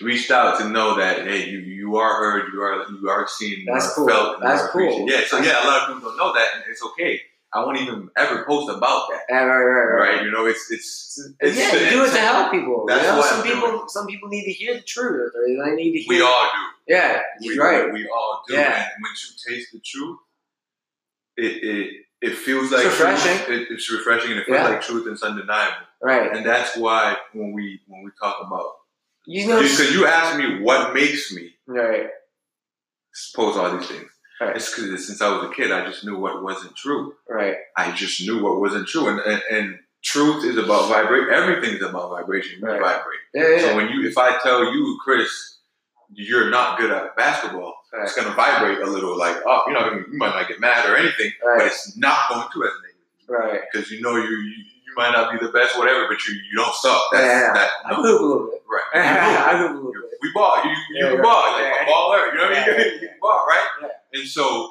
reached 0.00 0.30
out 0.30 0.58
to 0.60 0.68
know 0.68 0.96
that 0.96 1.26
hey, 1.26 1.48
you 1.48 1.58
you 1.60 1.96
are 1.96 2.14
heard, 2.18 2.52
you 2.52 2.60
are 2.60 2.84
you 3.00 3.08
are 3.08 3.26
seen, 3.28 3.60
you 3.60 3.72
That's 3.72 3.86
are 3.90 3.94
cool. 3.94 4.08
felt, 4.08 4.40
That's 4.40 4.70
cool. 4.70 5.08
Yeah, 5.10 5.20
so 5.26 5.38
yeah, 5.38 5.64
a 5.64 5.66
lot 5.66 5.82
of 5.88 5.94
people 5.94 6.10
don't 6.10 6.18
know 6.18 6.32
that, 6.34 6.48
and 6.56 6.64
it's 6.68 6.82
okay. 6.84 7.20
I 7.54 7.64
won't 7.64 7.78
even 7.80 8.10
ever 8.16 8.44
post 8.44 8.68
about 8.68 9.08
that, 9.08 9.32
right, 9.34 9.46
right, 9.46 9.64
right. 9.64 10.08
right? 10.16 10.22
You 10.24 10.30
know, 10.30 10.44
it's 10.46 10.70
it's 10.70 11.18
it's 11.40 11.56
yeah, 11.56 11.72
you 11.74 11.90
do 11.90 12.04
it 12.04 12.10
to 12.12 12.18
help 12.20 12.52
people. 12.52 12.84
That's 12.86 13.02
you 13.06 13.12
know, 13.12 13.22
some 13.22 13.38
I'm 13.40 13.44
people, 13.46 13.70
doing. 13.70 13.88
some 13.88 14.06
people 14.06 14.28
need 14.28 14.44
to 14.44 14.52
hear 14.52 14.74
the 14.74 14.82
truth, 14.82 15.32
or 15.34 15.46
they 15.46 15.74
need 15.74 15.92
to 15.92 15.98
hear. 15.98 16.08
we 16.18 16.20
all 16.22 16.44
do. 16.52 16.92
yeah, 16.94 17.22
We, 17.40 17.58
right. 17.58 17.90
we 17.92 18.06
all 18.08 18.42
do. 18.46 18.54
Yeah. 18.54 18.82
And 18.94 19.02
once 19.02 19.34
you 19.46 19.54
taste 19.54 19.72
the 19.72 19.80
truth, 19.80 20.18
it 21.36 21.64
it 21.64 21.90
it 22.20 22.36
feels 22.36 22.70
like 22.70 22.84
It's 22.84 22.98
refreshing. 23.00 23.54
It, 23.54 23.68
it's 23.70 23.90
refreshing, 23.92 24.32
and 24.32 24.40
it 24.40 24.46
feels 24.46 24.58
Yeah. 24.58 24.68
like 24.68 24.82
truth, 24.82 25.04
and 25.06 25.14
it's 25.14 25.22
undeniable. 25.22 25.86
right. 26.02 26.30
And 26.36 26.44
that's 26.44 26.76
why 26.76 27.16
when 27.32 27.52
we 27.52 27.80
when 27.86 28.02
we 28.04 28.10
talk 28.20 28.36
about 28.46 28.72
You 29.26 29.48
know, 29.48 29.62
because 29.62 29.94
you 29.94 30.06
asked 30.06 30.36
me 30.38 30.60
what 30.60 30.92
makes 30.92 31.32
me 31.32 31.54
right, 31.66 32.08
post 33.34 33.58
all 33.58 33.76
these 33.78 33.88
things. 33.88 34.10
Right. 34.40 34.56
It's 34.56 34.74
because 34.74 35.06
since 35.06 35.20
I 35.20 35.34
was 35.36 35.50
a 35.50 35.52
kid, 35.54 35.72
I 35.72 35.84
just 35.86 36.04
knew 36.04 36.16
what 36.18 36.42
wasn't 36.42 36.76
true. 36.76 37.14
right, 37.28 37.56
I 37.76 37.92
just 37.92 38.20
knew 38.22 38.42
what 38.42 38.60
wasn't 38.60 38.86
true, 38.86 39.08
and 39.08 39.18
and, 39.20 39.42
and 39.50 39.78
truth 40.04 40.44
is 40.44 40.56
about 40.56 40.88
vibration. 40.88 41.34
Everything's 41.34 41.82
about 41.82 42.10
vibration. 42.10 42.60
You 42.60 42.66
Right. 42.68 42.80
vibrate. 42.80 43.18
yeah, 43.34 43.48
yeah. 43.56 43.60
So 43.62 43.76
when 43.76 43.88
you, 43.88 44.06
if 44.08 44.16
I 44.16 44.38
tell 44.38 44.72
you, 44.72 44.98
Chris, 45.02 45.28
you're 46.10 46.50
not 46.50 46.78
good 46.78 46.90
at 46.92 47.16
basketball, 47.16 47.74
right. 47.92 48.04
it's 48.04 48.14
gonna 48.14 48.34
vibrate 48.34 48.78
a 48.78 48.86
little. 48.86 49.18
Like, 49.18 49.36
oh, 49.44 49.64
you 49.66 49.74
know, 49.74 49.90
you 49.92 50.18
might 50.18 50.34
not 50.34 50.46
get 50.48 50.60
mad 50.60 50.88
or 50.88 50.96
anything, 50.96 51.32
but 51.42 51.66
it's 51.66 51.96
not 51.96 52.28
going 52.30 52.46
to 52.52 52.58
resonate 52.58 53.28
right. 53.28 53.60
because 53.72 53.90
you 53.90 54.00
know 54.00 54.14
you, 54.16 54.28
you 54.30 54.94
might 54.96 55.10
not 55.12 55.32
be 55.32 55.44
the 55.44 55.52
best, 55.52 55.76
whatever, 55.78 56.06
but 56.08 56.24
you 56.28 56.34
you 56.34 56.56
don't 56.56 56.74
suck. 56.74 57.02
That's 57.12 57.24
Yeah. 57.26 57.52
that. 57.54 57.70
No, 57.90 58.52
hoop 58.68 58.92
a 58.94 58.98
little 58.98 59.22
bit. 59.22 59.24
right. 59.24 59.54
I 59.54 59.58
hoop 59.58 59.70
a 59.70 59.74
little 59.74 59.92
bit. 59.92 60.18
we 60.22 60.32
ball. 60.34 60.62
You 60.64 60.70
you 60.70 60.76
Yeah, 60.94 61.02
can 61.08 61.14
right. 61.18 61.22
ball. 61.22 61.52
Like 61.52 61.62
Yeah. 61.62 61.82
a 61.82 61.86
baller. 61.90 62.32
You 62.32 62.38
know 62.38 62.44
what 62.44 62.58
I 62.58 62.66
mean? 62.66 62.78
Yeah. 62.78 62.84
You 63.02 63.08
can 63.08 63.18
ball, 63.20 63.46
right? 63.48 63.66
Yeah. 63.82 64.20
And 64.20 64.28
so 64.28 64.70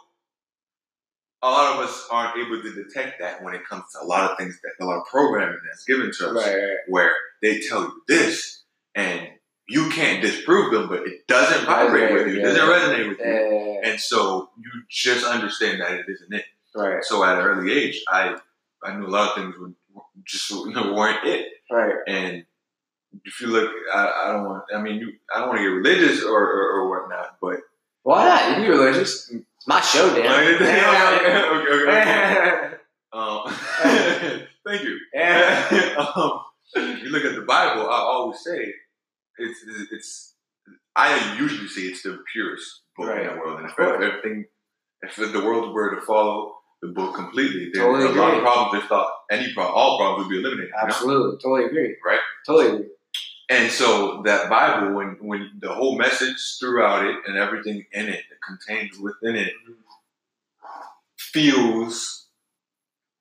a 1.44 1.50
lot 1.50 1.74
of 1.76 1.88
us 1.88 2.08
aren't 2.12 2.38
able 2.38 2.62
to 2.62 2.74
detect 2.84 3.20
that 3.20 3.44
when 3.44 3.54
it 3.54 3.62
comes 3.68 3.84
to 3.94 4.02
a 4.04 4.06
lot 4.06 4.32
of 4.32 4.38
things 4.38 4.60
that 4.64 4.84
a 4.84 4.88
lot 4.88 4.98
of 5.00 5.06
programming 5.06 5.60
that's 5.70 5.84
given 5.86 6.12
to 6.12 6.30
us 6.30 6.36
Right, 6.46 6.56
right. 6.56 6.78
where 6.88 7.14
they 7.44 7.60
tell 7.60 7.82
you 7.84 8.02
this 8.08 8.64
and 8.96 9.28
you 9.70 9.90
can't 9.90 10.22
disprove 10.22 10.72
them, 10.74 10.88
but 10.90 11.06
it 11.08 11.28
doesn't 11.28 11.66
vibrate 11.66 12.12
with 12.14 12.28
you. 12.34 12.40
It 12.40 12.44
doesn't 12.44 12.64
resonate 12.64 13.10
with 13.10 13.20
you. 13.20 13.26
Yeah, 13.84 13.90
And 13.92 14.00
so 14.00 14.50
you 14.58 14.72
just 14.90 15.26
understand 15.26 15.82
that 15.82 15.92
it 15.92 16.06
isn't 16.10 16.34
it. 16.34 16.46
right, 16.74 17.04
So 17.04 17.24
at 17.24 17.38
an 17.38 17.44
early 17.46 17.72
age, 17.72 18.02
I 18.10 18.38
I 18.84 18.96
knew 18.96 19.06
a 19.06 19.10
lot 19.10 19.30
of 19.30 19.36
things 19.36 19.56
were 19.60 19.72
just 20.24 20.50
you 20.50 20.72
know, 20.74 20.94
weren't 20.94 21.24
it. 21.26 21.50
right. 21.70 21.96
And 22.08 22.46
if 23.26 23.42
you 23.42 23.48
look, 23.48 23.72
I, 23.94 24.24
I 24.26 24.32
don't 24.34 24.46
want. 24.46 24.64
I 24.74 24.82
mean, 24.82 24.96
you, 25.00 25.12
I 25.34 25.40
don't 25.40 25.50
want 25.50 25.60
to 25.60 25.64
get 25.64 25.70
religious 25.76 26.24
or, 26.24 26.40
or, 26.42 26.72
or 26.72 26.90
whatnot, 26.90 27.38
but 27.42 27.60
Why 28.04 28.26
not? 28.26 28.50
You 28.50 28.54
can 28.56 28.64
be 28.64 28.70
religious. 28.70 29.30
It's 29.32 29.68
my 29.68 29.82
show, 29.82 30.10
okay, 30.12 30.24
Dan. 30.24 30.58
okay, 31.62 31.74
okay. 31.74 31.86
yeah. 31.86 32.74
Um, 33.14 33.42
thank 34.66 34.84
you. 34.84 34.98
um, 35.98 36.42
if 36.76 37.04
you 37.04 37.10
look 37.10 37.26
at 37.26 37.36
the 37.36 37.46
Bible, 37.48 37.84
I 37.90 38.00
always 38.00 38.40
say 38.44 38.74
it's 39.38 39.60
it's. 39.92 40.34
I 40.96 41.38
usually 41.40 41.68
say 41.68 41.82
it's 41.84 42.04
the 42.04 42.18
purest 42.34 42.82
book 42.98 43.10
in 43.16 43.28
the 43.28 43.34
world, 43.36 43.60
and 43.60 43.70
if 43.70 43.80
everything, 43.80 44.46
if 45.02 45.16
the 45.16 45.42
world 45.46 45.74
were 45.74 45.96
to 45.96 46.02
follow 46.02 46.56
the 46.82 46.90
book 46.90 47.16
completely, 47.16 47.70
then 47.74 47.84
Totally 47.84 48.06
a 48.06 48.22
lot 48.22 48.36
of 48.36 48.42
problems, 48.42 48.84
if 48.84 48.90
not 48.90 49.08
any 49.32 49.54
problem, 49.54 49.76
all 49.76 49.98
problems 49.98 50.26
would 50.28 50.32
be 50.32 50.40
eliminated. 50.40 50.70
you 50.70 50.76
know? 50.78 50.88
Absolutely. 50.88 51.38
Totally 51.38 51.66
agree. 51.66 51.96
Right. 52.06 52.20
Totally 52.46 52.68
agree. 52.68 52.90
And 53.50 53.72
so 53.72 54.22
that 54.24 54.50
Bible, 54.50 54.94
when 54.94 55.18
when 55.22 55.52
the 55.62 55.74
whole 55.74 55.98
message 55.98 56.58
throughout 56.60 57.06
it 57.06 57.16
and 57.28 57.38
everything 57.38 57.86
in 57.94 58.10
it, 58.10 58.24
contained 58.46 58.92
within 59.02 59.36
it, 59.36 59.54
feels 61.18 62.28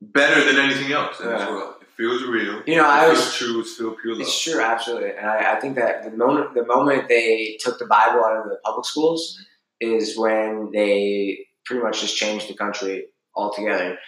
better 0.03 0.45
than 0.45 0.57
anything 0.57 0.93
else 0.93 1.21
in 1.21 1.29
this 1.29 1.49
world. 1.49 1.75
It 1.81 1.89
feels 1.97 2.23
real. 2.25 2.63
You 2.67 2.77
know, 2.77 2.85
it 2.85 2.93
I 2.93 3.05
feels 3.07 3.19
was- 3.19 3.35
true. 3.37 3.61
It 3.61 3.67
feels 3.67 3.97
pure 4.03 4.15
love. 4.15 4.23
It's 4.23 4.43
true, 4.43 4.61
absolutely, 4.61 5.11
and 5.11 5.27
I, 5.27 5.57
I 5.57 5.61
think 5.61 5.77
that 5.77 6.05
the 6.05 6.17
moment 6.17 6.55
the 6.55 6.67
moment 6.67 7.09
they 7.09 7.57
took 7.61 7.79
the 7.79 7.87
Bible 7.87 8.25
out 8.25 8.37
of 8.37 8.45
the 8.45 8.59
public 8.65 8.85
schools 8.85 9.39
mm-hmm. 9.83 9.95
is 9.95 10.19
when 10.19 10.71
they 10.73 11.47
pretty 11.65 11.83
much 11.83 12.01
just 12.01 12.17
changed 12.17 12.49
the 12.49 12.55
country 12.55 13.07
altogether, 13.35 13.99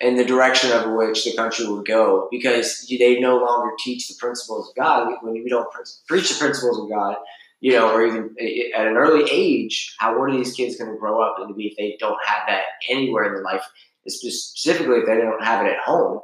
in 0.00 0.16
the 0.16 0.24
direction 0.24 0.72
of 0.72 0.92
which 0.92 1.24
the 1.24 1.36
country 1.36 1.66
would 1.66 1.86
go, 1.86 2.28
because 2.30 2.86
they 2.88 3.20
no 3.20 3.36
longer 3.36 3.72
teach 3.78 4.08
the 4.08 4.14
principles 4.18 4.68
of 4.68 4.74
God. 4.74 5.12
When 5.22 5.34
you 5.34 5.48
don't 5.48 5.70
preach 6.08 6.30
the 6.30 6.38
principles 6.38 6.78
of 6.78 6.88
God, 6.88 7.16
you 7.60 7.72
know, 7.72 7.92
or 7.92 8.06
even 8.06 8.34
eh, 8.38 8.44
eh, 8.44 8.78
at 8.78 8.86
an 8.86 8.96
early 8.96 9.30
age, 9.30 9.94
how 9.98 10.18
what 10.18 10.30
are 10.30 10.36
these 10.36 10.54
kids 10.54 10.76
going 10.76 10.90
to 10.90 10.98
grow 10.98 11.22
up 11.22 11.36
and 11.38 11.54
be 11.54 11.66
if 11.66 11.76
they 11.76 11.96
don't 12.00 12.18
have 12.24 12.48
that 12.48 12.62
anywhere 12.88 13.24
in 13.24 13.34
their 13.34 13.42
life? 13.42 13.62
Specifically, 14.08 14.96
if 14.96 15.06
they 15.06 15.16
don't 15.16 15.44
have 15.44 15.66
it 15.66 15.70
at 15.70 15.84
home, 15.84 16.20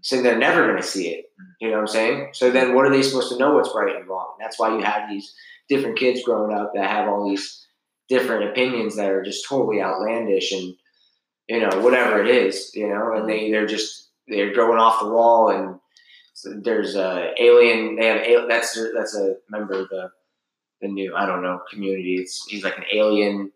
so 0.00 0.22
they're 0.22 0.38
never 0.38 0.66
going 0.66 0.80
to 0.80 0.82
see 0.82 1.08
it. 1.08 1.26
You 1.60 1.68
know 1.68 1.74
what 1.74 1.80
I'm 1.80 1.86
saying? 1.88 2.28
So 2.32 2.50
then, 2.50 2.74
what 2.74 2.86
are 2.86 2.90
they 2.90 3.02
supposed 3.02 3.30
to 3.30 3.38
know 3.38 3.54
what's 3.54 3.74
right 3.74 3.94
and 3.94 4.08
wrong? 4.08 4.34
That's 4.40 4.58
why 4.58 4.74
you 4.74 4.82
have 4.82 5.10
these 5.10 5.34
different 5.68 5.98
kids 5.98 6.22
growing 6.24 6.56
up 6.56 6.72
that 6.74 6.88
have 6.88 7.08
all 7.08 7.28
these 7.28 7.66
different 8.08 8.50
opinions 8.50 8.96
that 8.96 9.10
are 9.10 9.22
just 9.22 9.46
totally 9.46 9.82
outlandish 9.82 10.52
and 10.52 10.74
you 11.48 11.60
know 11.60 11.80
whatever 11.80 12.22
it 12.22 12.28
is, 12.28 12.70
you 12.74 12.88
know, 12.88 13.12
and 13.14 13.28
they 13.28 13.50
they're 13.50 13.66
just 13.66 14.10
they're 14.28 14.54
going 14.54 14.78
off 14.78 15.00
the 15.00 15.08
wall 15.08 15.48
and 15.50 15.78
so 16.34 16.50
there's 16.64 16.96
a 16.96 17.32
alien. 17.38 17.96
They 17.96 18.06
have 18.06 18.22
a, 18.22 18.46
that's 18.48 18.78
that's 18.94 19.16
a 19.16 19.36
member 19.50 19.74
of 19.74 19.88
the 19.90 20.10
the 20.80 20.88
new 20.88 21.14
I 21.14 21.26
don't 21.26 21.42
know 21.42 21.60
community. 21.70 22.16
It's 22.16 22.44
he's 22.46 22.64
like 22.64 22.78
an 22.78 22.84
alien 22.92 23.52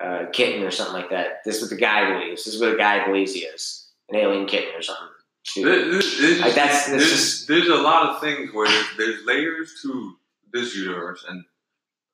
uh, 0.00 0.26
kitten 0.32 0.62
or 0.62 0.70
something 0.70 0.94
like 0.94 1.10
that. 1.10 1.42
This 1.44 1.56
is 1.56 1.62
what 1.62 1.70
the 1.70 1.76
guy 1.76 2.12
believes. 2.12 2.44
This 2.44 2.54
is 2.54 2.60
what 2.60 2.70
the 2.72 2.76
guy 2.76 3.04
believes 3.06 3.34
he 3.34 3.40
is 3.40 3.88
an 4.10 4.16
alien 4.16 4.46
kitten 4.46 4.74
or 4.76 4.82
something. 4.82 5.06
Stupid. 5.44 5.70
There- 5.72 5.90
there's, 5.92 6.20
there's, 6.20 6.40
Like, 6.40 6.54
that's- 6.54 6.86
that's 6.86 6.90
there's, 6.90 7.10
just- 7.10 7.48
there's 7.48 7.68
a 7.68 7.74
lot 7.76 8.10
of 8.10 8.20
things 8.20 8.52
where 8.52 8.68
there's, 8.68 8.86
there's 8.96 9.24
layers 9.24 9.80
to 9.82 10.14
this 10.52 10.76
universe, 10.76 11.24
and 11.28 11.42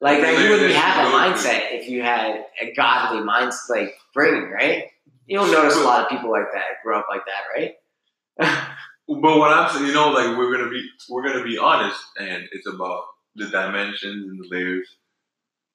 Like 0.04 0.20
that, 0.20 0.38
you 0.38 0.50
wouldn't 0.50 0.74
have 0.74 0.96
that 0.96 1.04
to 1.04 1.10
go 1.10 1.18
to. 1.18 1.48
mindset 1.48 1.80
if 1.80 1.88
you 1.88 2.02
had 2.02 2.44
a 2.60 2.74
godly 2.74 3.22
mindset, 3.22 3.70
like 3.70 3.96
bringing, 4.12 4.50
right? 4.50 4.90
You 5.26 5.38
don't 5.38 5.50
notice 5.50 5.76
a 5.76 5.80
lot 5.80 6.02
of 6.04 6.10
people 6.10 6.30
like 6.30 6.52
that 6.52 6.82
grow 6.82 6.98
up 6.98 7.06
like 7.08 7.22
that, 7.24 7.42
right? 7.56 8.68
But 9.06 9.38
what 9.38 9.52
I'm 9.52 9.70
saying, 9.70 9.86
you 9.86 9.92
know, 9.92 10.12
like 10.12 10.36
we're 10.36 10.50
gonna 10.56 10.70
be 10.70 10.88
we're 11.10 11.22
gonna 11.22 11.44
be 11.44 11.58
honest, 11.58 12.00
and 12.18 12.48
it's 12.52 12.66
about 12.66 13.04
the 13.36 13.46
dimensions 13.46 14.26
and 14.26 14.40
the 14.40 14.48
layers 14.50 14.88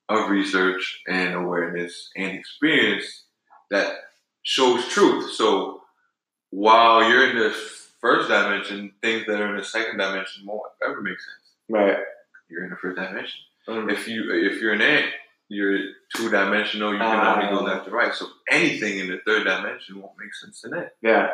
of 0.10 0.32
research 0.32 1.02
and 1.08 1.36
awareness 1.36 2.10
and 2.16 2.32
experience 2.32 3.26
that 3.70 3.94
shows 4.42 4.88
truth. 4.88 5.32
So 5.34 5.82
while 6.50 7.08
you're 7.08 7.30
in 7.30 7.38
the 7.38 7.56
first 8.02 8.30
dimension, 8.30 8.94
things 9.04 9.26
that 9.28 9.40
are 9.40 9.52
in 9.52 9.58
the 9.58 9.64
second 9.64 9.98
dimension 10.00 10.48
won't 10.48 10.64
ever 10.84 11.00
make 11.02 11.20
sense. 11.20 11.54
Right. 11.70 11.98
You're 12.50 12.64
in 12.64 12.72
the 12.72 12.78
first 12.78 12.96
dimension. 12.98 13.42
Mm. 13.70 13.92
If 13.92 14.08
you 14.08 14.32
if 14.34 14.62
you're 14.62 14.74
an 14.74 14.82
ant, 14.82 15.06
you're 15.48 15.80
two 16.16 16.30
dimensional. 16.30 16.92
You 16.94 17.00
can 17.00 17.28
only 17.28 17.48
go 17.50 17.60
Ah. 17.60 17.64
left 17.64 17.86
to 17.86 17.92
right. 17.92 18.14
So 18.14 18.28
anything 18.50 19.00
in 19.00 19.08
the 19.08 19.20
third 19.26 19.44
dimension 19.46 20.02
won't 20.02 20.14
make 20.20 20.34
sense 20.34 20.62
to 20.62 20.70
that. 20.70 20.94
Yeah. 21.02 21.30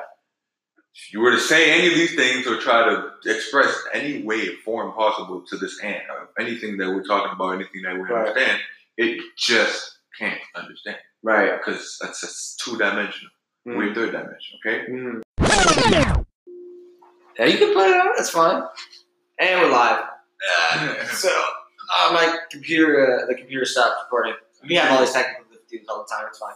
If 0.93 1.12
you 1.13 1.19
were 1.21 1.32
to 1.32 1.39
say 1.39 1.71
any 1.78 1.88
of 1.89 1.93
these 1.95 2.15
things 2.15 2.48
or 2.48 2.58
try 2.58 2.86
to 2.89 3.12
express 3.26 3.74
any 3.93 4.24
way 4.24 4.48
of 4.48 4.56
form 4.63 4.93
possible 4.93 5.43
to 5.50 5.58
this 5.58 5.82
ant, 5.84 6.04
or 6.10 6.30
anything 6.39 6.78
that 6.78 6.89
we're 6.89 7.04
talking 7.04 7.32
about, 7.34 7.56
anything 7.56 7.82
that 7.84 7.95
we 7.95 8.02
Right. 8.04 8.28
understand, 8.30 8.62
it 8.98 9.21
just 9.38 9.98
can't 10.17 10.39
understand 10.56 10.98
Right. 11.21 11.52
because 11.58 11.98
that's 12.02 12.21
just 12.21 12.60
two 12.62 12.78
dimensional. 12.78 13.32
Mm. 13.67 13.78
We're 13.78 13.93
third 13.93 14.12
dimension, 14.13 14.60
okay? 14.65 14.86
Mhm. 14.89 15.21
Yeah, 17.38 17.45
you 17.45 17.58
can 17.58 17.74
put 17.74 17.89
it 17.89 18.00
on. 18.00 18.13
That's 18.15 18.30
fine. 18.30 18.63
And 19.38 19.62
we're 19.62 19.71
live. 19.71 20.06
Uh, 20.71 21.04
so 21.08 21.30
uh, 21.98 22.13
my 22.13 22.38
computer, 22.52 23.24
uh, 23.24 23.26
the 23.28 23.36
computer 23.36 23.65
stopped 23.65 23.95
recording. 24.06 24.34
We 24.67 24.76
have 24.76 24.91
all 24.91 25.00
these 25.00 25.12
technical 25.12 25.43
difficulties 25.52 25.88
all 25.89 26.06
the 26.08 26.13
time. 26.13 26.26
It's 26.28 26.39
fine. 26.39 26.54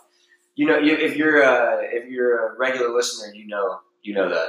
you 0.55 0.65
know, 0.65 0.77
you, 0.77 0.95
if 0.95 1.15
you're 1.15 1.41
a 1.41 1.81
if 1.83 2.09
you're 2.09 2.47
a 2.47 2.57
regular 2.57 2.89
listener, 2.93 3.33
you 3.33 3.47
know 3.47 3.79
you 4.03 4.13
know 4.13 4.29
that. 4.29 4.47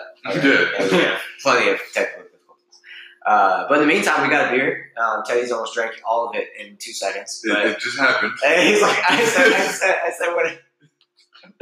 We 0.93 0.99
have 0.99 1.21
plenty 1.43 1.71
of 1.71 1.81
technical 1.93 2.25
difficulties. 2.25 2.81
Uh, 3.27 3.66
but 3.69 3.81
in 3.81 3.87
the 3.87 3.93
meantime, 3.95 4.23
we 4.23 4.29
got 4.29 4.49
a 4.49 4.57
beer. 4.57 4.93
Um, 4.97 5.23
Teddy's 5.27 5.53
almost 5.53 5.75
drank 5.75 6.01
all 6.09 6.29
of 6.29 6.37
it 6.37 6.49
in 6.59 6.77
two 6.79 6.93
seconds. 6.93 7.43
It, 7.45 7.51
it 7.51 7.79
just 7.79 7.99
happened. 7.99 8.33
and 8.47 8.69
he's 8.69 8.81
like, 8.81 8.99
I 9.09 9.25
said, 9.25 9.53
I 9.53 9.66
said, 9.73 9.97
I 10.05 10.11
said, 10.11 10.35
what? 10.35 10.61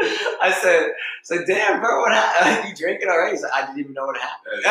I 0.43 0.53
said, 0.53 0.91
so 1.25 1.45
damn, 1.45 1.81
bro, 1.81 2.01
what 2.01 2.13
happened? 2.13 2.69
You 2.69 2.77
drank 2.77 3.01
it 3.03 3.09
already? 3.09 3.33
He's 3.33 3.43
like, 3.43 3.53
I 3.53 3.67
didn't 3.67 3.81
even 3.81 3.95
know 3.95 4.07
what 4.07 4.17
happened. 4.17 4.63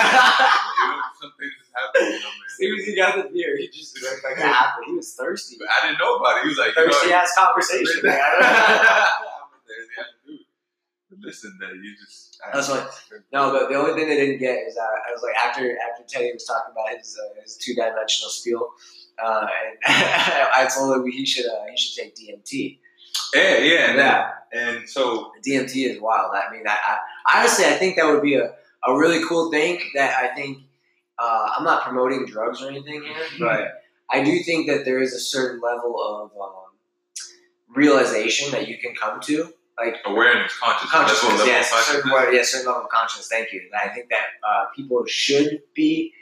You 1.78 1.90
know, 1.90 1.94
some 1.94 1.94
things. 1.94 2.14
You 2.14 2.20
know, 2.20 2.34
man. 2.34 2.48
As 2.48 2.56
soon 2.58 2.80
as 2.80 2.86
he 2.86 2.96
got 2.96 3.12
the 3.16 3.30
beer, 3.34 3.58
he 3.58 3.68
just 3.70 3.96
drank 3.96 4.24
like 4.24 4.38
half. 4.38 4.74
He 4.86 4.94
was 4.94 5.14
thirsty. 5.14 5.56
But 5.60 5.68
I 5.70 5.88
didn't 5.88 6.00
know 6.00 6.16
about 6.18 6.38
it. 6.38 6.44
He 6.44 6.50
was 6.50 6.58
like, 6.58 6.74
Thirsty 6.74 7.08
you 7.08 7.12
know, 7.12 7.18
ass 7.18 7.34
conversation, 7.36 8.02
man. 8.04 8.20
Listen, 11.20 11.58
that 11.60 11.74
you 11.76 11.96
just. 11.98 12.40
I 12.46 12.52
That's 12.54 12.70
what- 12.70 12.92
No, 13.34 13.52
but 13.52 13.70
the 13.70 13.76
only 13.76 13.94
thing 13.94 14.08
they 14.10 14.16
didn't 14.18 14.40
get 14.40 14.60
is 14.68 14.76
that 14.76 14.88
I 15.08 15.12
was 15.12 15.24
like 15.24 15.36
after 15.36 15.78
after 15.80 16.04
Teddy 16.08 16.32
was 16.34 16.46
talking 16.46 16.72
about 16.72 16.90
his 16.98 17.18
uh, 17.18 17.42
his 17.42 17.58
two 17.58 17.74
dimensional 17.74 18.30
spiel, 18.30 18.70
uh, 19.24 19.48
and 19.48 19.78
I 19.88 20.68
told 20.74 20.96
him 20.96 21.12
he 21.12 21.26
should 21.26 21.46
uh, 21.46 21.66
he 21.72 21.78
should 21.78 22.04
take 22.04 22.16
DMT. 22.16 22.80
Yeah, 23.34 23.58
yeah, 23.58 23.90
and, 23.90 23.98
Yeah, 23.98 24.32
and 24.54 24.90
so 24.90 25.32
DMT 25.46 25.90
is 25.90 26.00
wild. 26.02 26.32
I 26.36 26.52
mean, 26.52 26.64
I, 26.68 26.78
I 27.34 27.40
honestly 27.40 27.66
I 27.66 27.72
think 27.74 27.96
that 27.96 28.06
would 28.06 28.22
be 28.22 28.36
a, 28.36 28.54
a 28.86 28.96
really 28.96 29.24
cool 29.28 29.50
thing. 29.50 29.80
That 29.96 30.16
I 30.18 30.36
think 30.36 30.60
uh, 31.20 31.50
I'm 31.58 31.64
not 31.64 31.84
promoting 31.84 32.26
drugs 32.26 32.62
or 32.62 32.70
anything 32.70 33.04
here, 33.04 33.16
but 33.40 33.82
I 34.10 34.24
do 34.24 34.40
think 34.44 34.68
that 34.68 34.86
there 34.86 35.02
is 35.02 35.14
a 35.14 35.20
certain 35.20 35.60
level 35.62 36.02
of 36.02 36.32
um, 36.42 36.54
realization 37.76 38.52
that 38.52 38.68
you 38.68 38.78
can 38.78 38.96
come 38.96 39.20
to, 39.22 39.52
like 39.78 39.96
awareness, 40.06 40.54
consciousness, 40.60 40.92
consciousness, 40.92 41.32
level 41.32 41.46
yes, 41.48 41.70
consciousness. 41.72 41.96
certain, 42.04 42.12
level- 42.12 42.34
yeah, 42.34 42.44
certain 42.44 42.68
level 42.68 42.84
of 42.84 42.90
consciousness. 42.90 43.28
Thank 43.30 43.52
you. 43.54 43.62
And 43.62 43.92
I 43.92 43.94
think 43.94 44.10
that 44.10 44.26
uh, 44.48 44.66
people 44.76 45.04
should 45.06 45.62
be, 45.76 46.14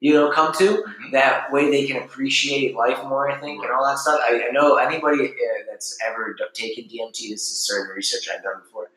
you 0.00 0.12
know, 0.14 0.30
come 0.30 0.52
to 0.54 0.64
Mhm. 0.82 1.12
that 1.12 1.50
way 1.52 1.70
they 1.70 1.86
can 1.86 2.02
appreciate 2.02 2.74
life 2.74 3.02
more. 3.04 3.30
I 3.30 3.38
think 3.40 3.62
and 3.62 3.72
all 3.72 3.84
that 3.86 3.98
stuff. 3.98 4.20
I, 4.22 4.48
I 4.48 4.52
know 4.52 4.76
anybody 4.76 5.24
uh, 5.28 5.32
that's 5.70 5.96
ever 6.06 6.34
d- 6.34 6.44
taken 6.54 6.84
DMT. 6.84 7.30
This 7.30 7.42
is 7.50 7.66
certain 7.66 7.94
research 7.96 8.28
I've 8.34 8.42
done 8.42 8.60
before. 8.64 8.90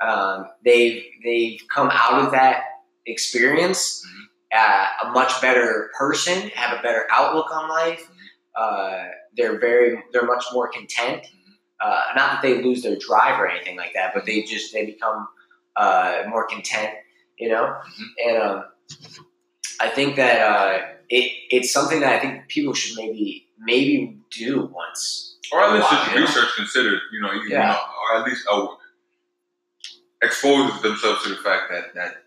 Um, 0.00 0.48
they've 0.64 1.02
they've 1.24 1.60
come 1.74 1.88
out 1.92 2.24
of 2.24 2.32
that 2.32 2.62
experience 3.06 4.04
uh, 4.54 4.86
a 5.04 5.10
much 5.10 5.40
better 5.40 5.90
person, 5.98 6.48
have 6.50 6.78
a 6.78 6.82
better 6.82 7.06
outlook 7.10 7.50
on 7.50 7.68
life. 7.68 8.08
Uh, 8.58 9.04
they're 9.36 9.58
very 9.58 10.02
they're 10.12 10.26
much 10.26 10.44
more 10.52 10.68
content 10.68 11.26
uh, 11.80 12.02
not 12.14 12.30
that 12.32 12.42
they 12.42 12.62
lose 12.62 12.82
their 12.82 12.96
drive 12.96 13.38
or 13.38 13.48
anything 13.48 13.76
like 13.76 13.92
that, 13.94 14.14
but 14.14 14.24
they 14.24 14.42
just 14.42 14.72
they 14.72 14.86
become 14.86 15.28
uh, 15.76 16.22
more 16.28 16.46
content, 16.46 16.90
you 17.38 17.48
know. 17.48 17.76
Mhm. 17.86 18.06
And 18.26 18.42
um, 18.42 18.64
I 19.80 19.88
think 19.90 20.16
that 20.16 20.40
uh, 20.40 20.86
it 21.08 21.32
it's 21.50 21.72
something 21.72 22.00
that 22.00 22.14
I 22.14 22.18
think 22.18 22.48
people 22.48 22.72
should 22.72 22.96
maybe 22.96 23.48
maybe 23.58 24.18
do 24.30 24.70
once. 24.72 25.36
Or 25.52 25.62
at 25.62 25.72
least 25.74 25.88
just 25.90 26.14
research 26.16 26.56
considered, 26.56 27.00
you 27.12 27.20
know, 27.20 27.32
you, 27.32 27.42
you 27.42 27.50
Yeah. 27.50 27.68
know, 27.68 27.78
or 27.78 28.20
at 28.20 28.26
least 28.26 28.44
uh, 28.50 28.66
expose 30.22 30.82
themselves 30.82 31.22
to 31.22 31.28
the 31.28 31.36
fact 31.36 31.70
that 31.70 31.94
that 31.94 32.24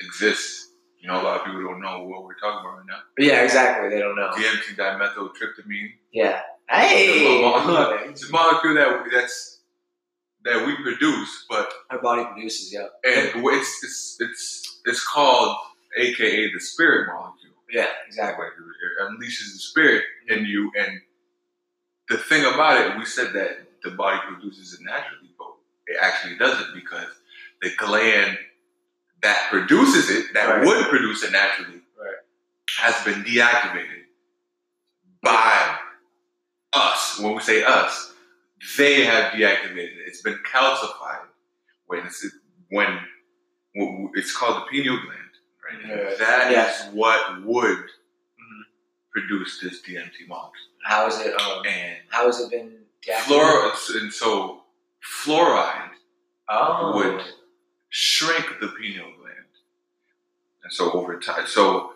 exists. 0.00 0.70
You 1.04 1.10
know, 1.10 1.20
a 1.20 1.22
lot 1.22 1.40
of 1.40 1.44
people 1.44 1.60
don't 1.60 1.82
know 1.82 2.04
what 2.04 2.24
we're 2.24 2.34
talking 2.36 2.60
about 2.60 2.78
right 2.78 2.86
now. 2.88 3.00
Yeah, 3.18 3.44
exactly. 3.44 3.90
They 3.90 4.00
don't 4.00 4.16
know. 4.16 4.30
DMT 4.30 4.74
dimethyltryptamine. 4.74 5.90
Yeah. 6.14 6.40
Hey, 6.66 7.44
It's 8.08 8.26
a 8.26 8.32
molecule 8.32 8.72
that 8.72 9.04
that's 9.12 9.60
that 10.46 10.66
we 10.66 10.74
produce, 10.76 11.44
but 11.50 11.70
our 11.90 12.00
body 12.00 12.24
produces. 12.24 12.72
Yeah. 12.72 12.86
and 13.04 13.32
it's 13.34 13.84
it's 13.84 14.16
it's 14.18 14.80
it's 14.86 15.06
called 15.06 15.54
AKA 15.98 16.54
the 16.54 16.60
spirit 16.60 17.08
molecule. 17.08 17.52
Yeah. 17.70 17.88
Exactly. 18.06 18.46
It 18.46 19.02
unleashes 19.02 19.52
the 19.52 19.58
spirit 19.58 20.04
in 20.30 20.38
mm-hmm. 20.38 20.46
you, 20.46 20.72
and 20.78 21.00
the 22.08 22.16
thing 22.16 22.46
about 22.46 22.80
it, 22.80 22.96
we 22.96 23.04
said 23.04 23.34
that 23.34 23.58
the 23.82 23.90
body 23.90 24.20
produces 24.26 24.72
it 24.72 24.80
naturally, 24.82 25.34
but 25.38 25.48
it 25.86 25.98
actually 26.00 26.38
doesn't 26.38 26.74
because 26.74 27.08
the 27.60 27.72
gland 27.76 28.38
that 29.24 29.48
produces 29.50 30.10
it, 30.10 30.32
that 30.34 30.48
Right. 30.48 30.64
would 30.66 30.88
produce 30.88 31.24
it 31.24 31.32
naturally, 31.32 31.80
Right. 31.98 32.16
has 32.78 33.02
been 33.04 33.24
deactivated 33.24 34.04
by 35.22 35.78
us. 36.74 37.18
When 37.18 37.34
we 37.34 37.40
say 37.40 37.64
us, 37.64 38.12
they 38.76 39.04
have 39.04 39.32
deactivated 39.32 39.96
it. 39.96 40.06
It's 40.08 40.22
been 40.22 40.38
calcified 40.44 41.26
when 41.86 42.06
it's 42.06 42.24
when 42.70 43.00
when 43.76 44.10
it's 44.14 44.34
called 44.36 44.56
the 44.62 44.66
pineal 44.70 44.98
gland. 45.02 45.20
Right? 45.64 45.80
Yeah. 45.88 46.14
That 46.16 46.52
is 46.52 46.54
Yeah. 46.84 46.90
what 46.90 47.42
would 47.42 47.78
Mhm. 47.78 48.62
produce 49.10 49.58
this 49.60 49.80
DMT 49.82 50.26
molecule. 50.28 50.68
How 50.84 51.06
is 51.08 51.18
it? 51.20 51.34
Um, 51.40 51.66
And 51.66 51.98
how 52.10 52.26
has 52.26 52.40
it 52.40 52.50
been? 52.50 52.84
deactivated? 53.02 53.22
fluor 53.24 54.00
and 54.00 54.12
so 54.12 54.64
fluoride 55.02 55.90
Oh. 56.48 56.92
would 56.94 57.33
shrink 57.94 58.46
the 58.60 58.66
pineal 58.68 59.06
gland. 59.20 59.36
And 60.64 60.72
so 60.72 60.90
over 60.92 61.16
time, 61.20 61.46
so 61.46 61.92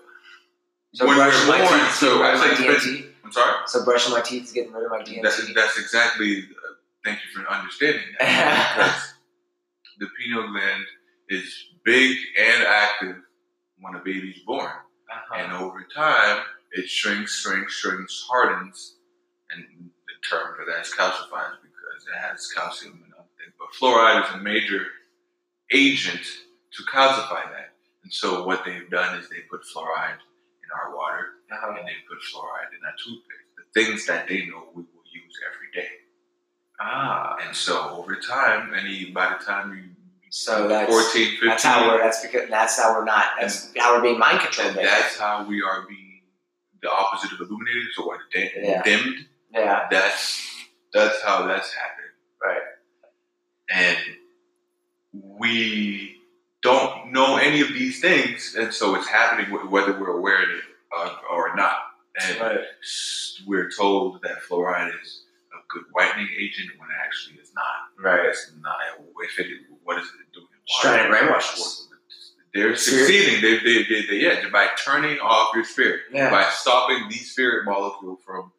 So 0.95 1.07
when 1.09 1.17
we're 1.19 1.47
my 1.49 1.59
born, 1.59 1.81
teeth. 1.81 1.95
so 1.95 2.23
I 2.23 2.35
it's 2.35 2.61
DMT. 2.87 3.07
I'm 3.25 3.33
sorry. 3.33 3.57
So 3.67 3.85
brushing 3.85 4.13
my 4.13 4.21
teeth 4.21 4.45
is 4.45 4.53
getting 4.53 4.73
rid 4.73 4.85
of 4.85 4.91
my 4.93 5.01
DMT. 5.03 5.23
That's, 5.23 5.55
that's 5.55 5.77
exactly. 5.79 6.39
Uh, 6.39 6.75
thank 7.05 7.19
you 7.25 7.43
for 7.43 7.51
understanding 7.51 8.03
that. 8.21 8.75
because 8.77 9.15
the 9.99 10.07
pineal 10.21 10.47
gland 10.53 10.85
is 11.31 11.53
big 11.85 12.17
and 12.39 12.63
active 12.63 13.17
when 13.81 13.97
a 13.97 13.99
baby's 13.99 14.39
born, 14.47 14.71
Uh-huh. 14.71 15.35
and 15.37 15.53
over 15.53 15.85
time 15.93 16.43
it 16.73 16.89
shrinks, 16.89 17.41
shrinks, 17.41 17.73
shrinks, 17.75 18.25
hardens, 18.31 18.97
and 19.51 19.65
the 19.65 20.29
term 20.31 20.55
for 20.57 20.65
that 20.65 20.83
is 20.87 20.93
calcifies 20.93 21.57
because 21.63 22.07
it 22.07 22.17
has 22.21 22.47
calcium 22.53 23.03
and 23.05 23.15
other 23.15 23.27
things. 23.39 23.53
But 23.59 23.69
fluoride 23.81 24.29
is 24.29 24.35
a 24.35 24.39
major 24.39 24.87
agent 25.73 26.23
to 26.73 26.83
calcify 26.85 27.45
that, 27.53 27.73
and 28.03 28.13
so 28.13 28.45
what 28.45 28.65
they've 28.65 28.89
done 28.91 29.19
is 29.19 29.29
they 29.29 29.41
put 29.51 29.61
fluoride 29.75 30.19
in 30.65 30.69
our 30.79 30.95
water 30.97 31.27
Uh-huh. 31.51 31.75
and 31.79 31.87
they 31.89 31.97
put 32.09 32.19
fluoride 32.31 32.71
in 32.79 32.85
our 32.85 32.93
toothpaste. 33.03 33.49
The 33.57 33.65
things 33.85 34.07
that 34.07 34.29
they 34.29 34.47
know 34.47 34.69
we 34.75 34.83
will 34.83 35.07
use 35.13 35.35
every 35.49 35.71
day. 35.83 35.89
Ah. 36.81 37.37
And 37.45 37.55
so 37.57 37.91
over 37.91 38.17
time, 38.17 38.73
any 38.75 39.07
by 39.11 39.37
the 39.39 39.45
time 39.45 39.75
you 39.77 39.85
So 40.31 40.69
that's 40.69 40.91
14, 40.91 41.31
15, 41.41 41.49
that's 41.49 41.65
how 41.65 41.89
we're 41.89 41.99
that's 41.99 42.21
because 42.21 42.49
that's 42.51 42.79
how 42.81 42.93
we're 42.95 43.05
not 43.05 43.25
that's 43.41 43.73
how 43.77 43.97
we're 43.97 44.03
being 44.03 44.19
mind 44.19 44.41
controlled. 44.41 44.77
and 44.77 44.87
that's 44.87 45.19
how 45.19 45.45
we 45.45 45.63
are 45.63 45.87
being 45.89 46.23
the 46.83 46.91
opposite 46.93 47.33
of 47.33 47.41
illuminated, 47.41 47.89
so 47.97 48.07
what 48.07 48.21
dim- 48.31 48.51
Yeah. 48.57 48.83
dimmed. 48.83 49.27
yeah. 49.53 49.89
That's 49.91 50.23
that's 50.93 51.21
how 51.23 51.47
that's 51.47 51.73
happened. 51.73 52.13
Right. 52.45 52.63
And 53.71 53.99
we 55.23 56.17
don't 56.63 57.13
know 57.13 57.37
any 57.37 57.61
of 57.61 57.69
these 57.69 58.01
things, 58.01 58.55
and 58.59 58.73
so 58.73 58.95
it's 58.97 59.09
happening 59.09 59.51
whether 59.71 59.93
we're 59.99 60.17
aware 60.19 60.43
of 60.43 60.49
it 60.51 60.65
uh, 60.97 61.15
or 61.31 61.55
not. 61.55 61.77
And 62.21 62.41
Right. 62.41 62.61
we're 63.47 63.71
told 63.71 64.21
that 64.23 64.39
fluoride 64.49 64.93
is 65.01 65.23
a 65.53 65.61
good 65.73 65.85
whitening 65.93 66.29
agent 66.37 66.71
when 66.79 66.89
it 66.91 66.97
actually 67.05 67.37
is 67.41 67.53
not. 67.55 68.05
Right. 68.11 68.27
It's 68.27 68.51
not. 68.61 68.75
If 69.23 69.39
it, 69.39 69.47
what 69.85 69.99
is 69.99 70.07
it 70.07 70.33
doing? 70.35 70.47
in 70.53 70.59
Just 70.66 70.85
water? 70.85 70.99
trying 70.99 71.12
to 71.12 71.16
brainwash 71.33 71.53
us. 71.53 71.85
They're 72.55 72.75
succeeding. 72.77 73.41
They, 73.43 73.59
they, 73.59 73.85
they, 73.85 74.07
they, 74.07 74.16
yeah, 74.16 74.49
by 74.51 74.69
turning 74.85 75.19
off 75.21 75.55
your 75.55 75.64
spirit, 75.64 76.01
Yeah. 76.12 76.31
by 76.31 76.49
stopping 76.51 77.07
the 77.09 77.14
spirit 77.16 77.66
molecule 77.66 78.16
from 78.25 78.51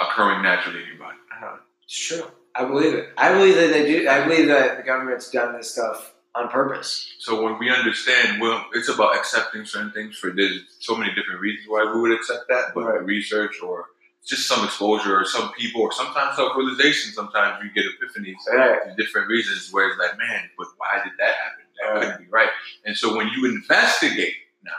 occurring 0.00 0.42
naturally 0.42 0.82
in 0.82 0.88
your 0.88 0.98
body. 0.98 1.18
Uh-huh. 1.32 1.56
It's 1.84 1.96
true. 2.08 2.30
I 2.56 2.64
believe 2.64 2.94
it. 2.94 3.08
I 3.16 3.32
believe 3.32 3.56
that 3.56 3.68
they 3.72 3.86
do. 3.86 4.08
I 4.08 4.26
believe 4.26 4.46
that 4.48 4.76
the 4.76 4.82
government's 4.82 5.30
done 5.30 5.56
this 5.56 5.72
stuff 5.72 6.14
on 6.36 6.48
purpose. 6.48 7.12
So 7.18 7.42
when 7.42 7.58
we 7.58 7.70
understand, 7.70 8.40
well, 8.40 8.64
it's 8.72 8.88
about 8.88 9.16
accepting 9.16 9.64
certain 9.64 9.92
things 9.92 10.16
for 10.16 10.30
there's 10.30 10.60
so 10.80 10.96
many 10.96 11.12
different 11.14 11.40
reasons 11.40 11.66
why 11.68 11.90
we 11.92 12.00
would 12.00 12.12
accept 12.12 12.48
that, 12.48 12.74
but 12.74 12.84
Right. 12.84 13.04
research 13.04 13.60
or 13.62 13.86
just 14.26 14.46
some 14.48 14.64
exposure 14.64 15.18
or 15.20 15.24
some 15.24 15.52
people 15.52 15.82
or 15.82 15.92
sometimes 15.92 16.36
self-realization, 16.36 17.12
sometimes 17.12 17.62
you 17.62 17.70
get 17.70 17.84
epiphanies 17.92 18.36
Right. 18.52 18.82
for 18.82 18.94
different 18.96 19.28
reasons 19.28 19.70
where 19.72 19.88
it's 19.88 19.98
like, 19.98 20.16
man, 20.18 20.50
but 20.56 20.68
why 20.76 21.00
did 21.04 21.12
that 21.18 21.34
happen? 21.34 21.64
That 21.80 21.90
Right. 21.92 22.00
couldn't 22.02 22.24
be 22.26 22.30
right. 22.30 22.50
And 22.84 22.96
so 22.96 23.16
when 23.16 23.28
you 23.28 23.46
investigate 23.46 24.34
now 24.62 24.72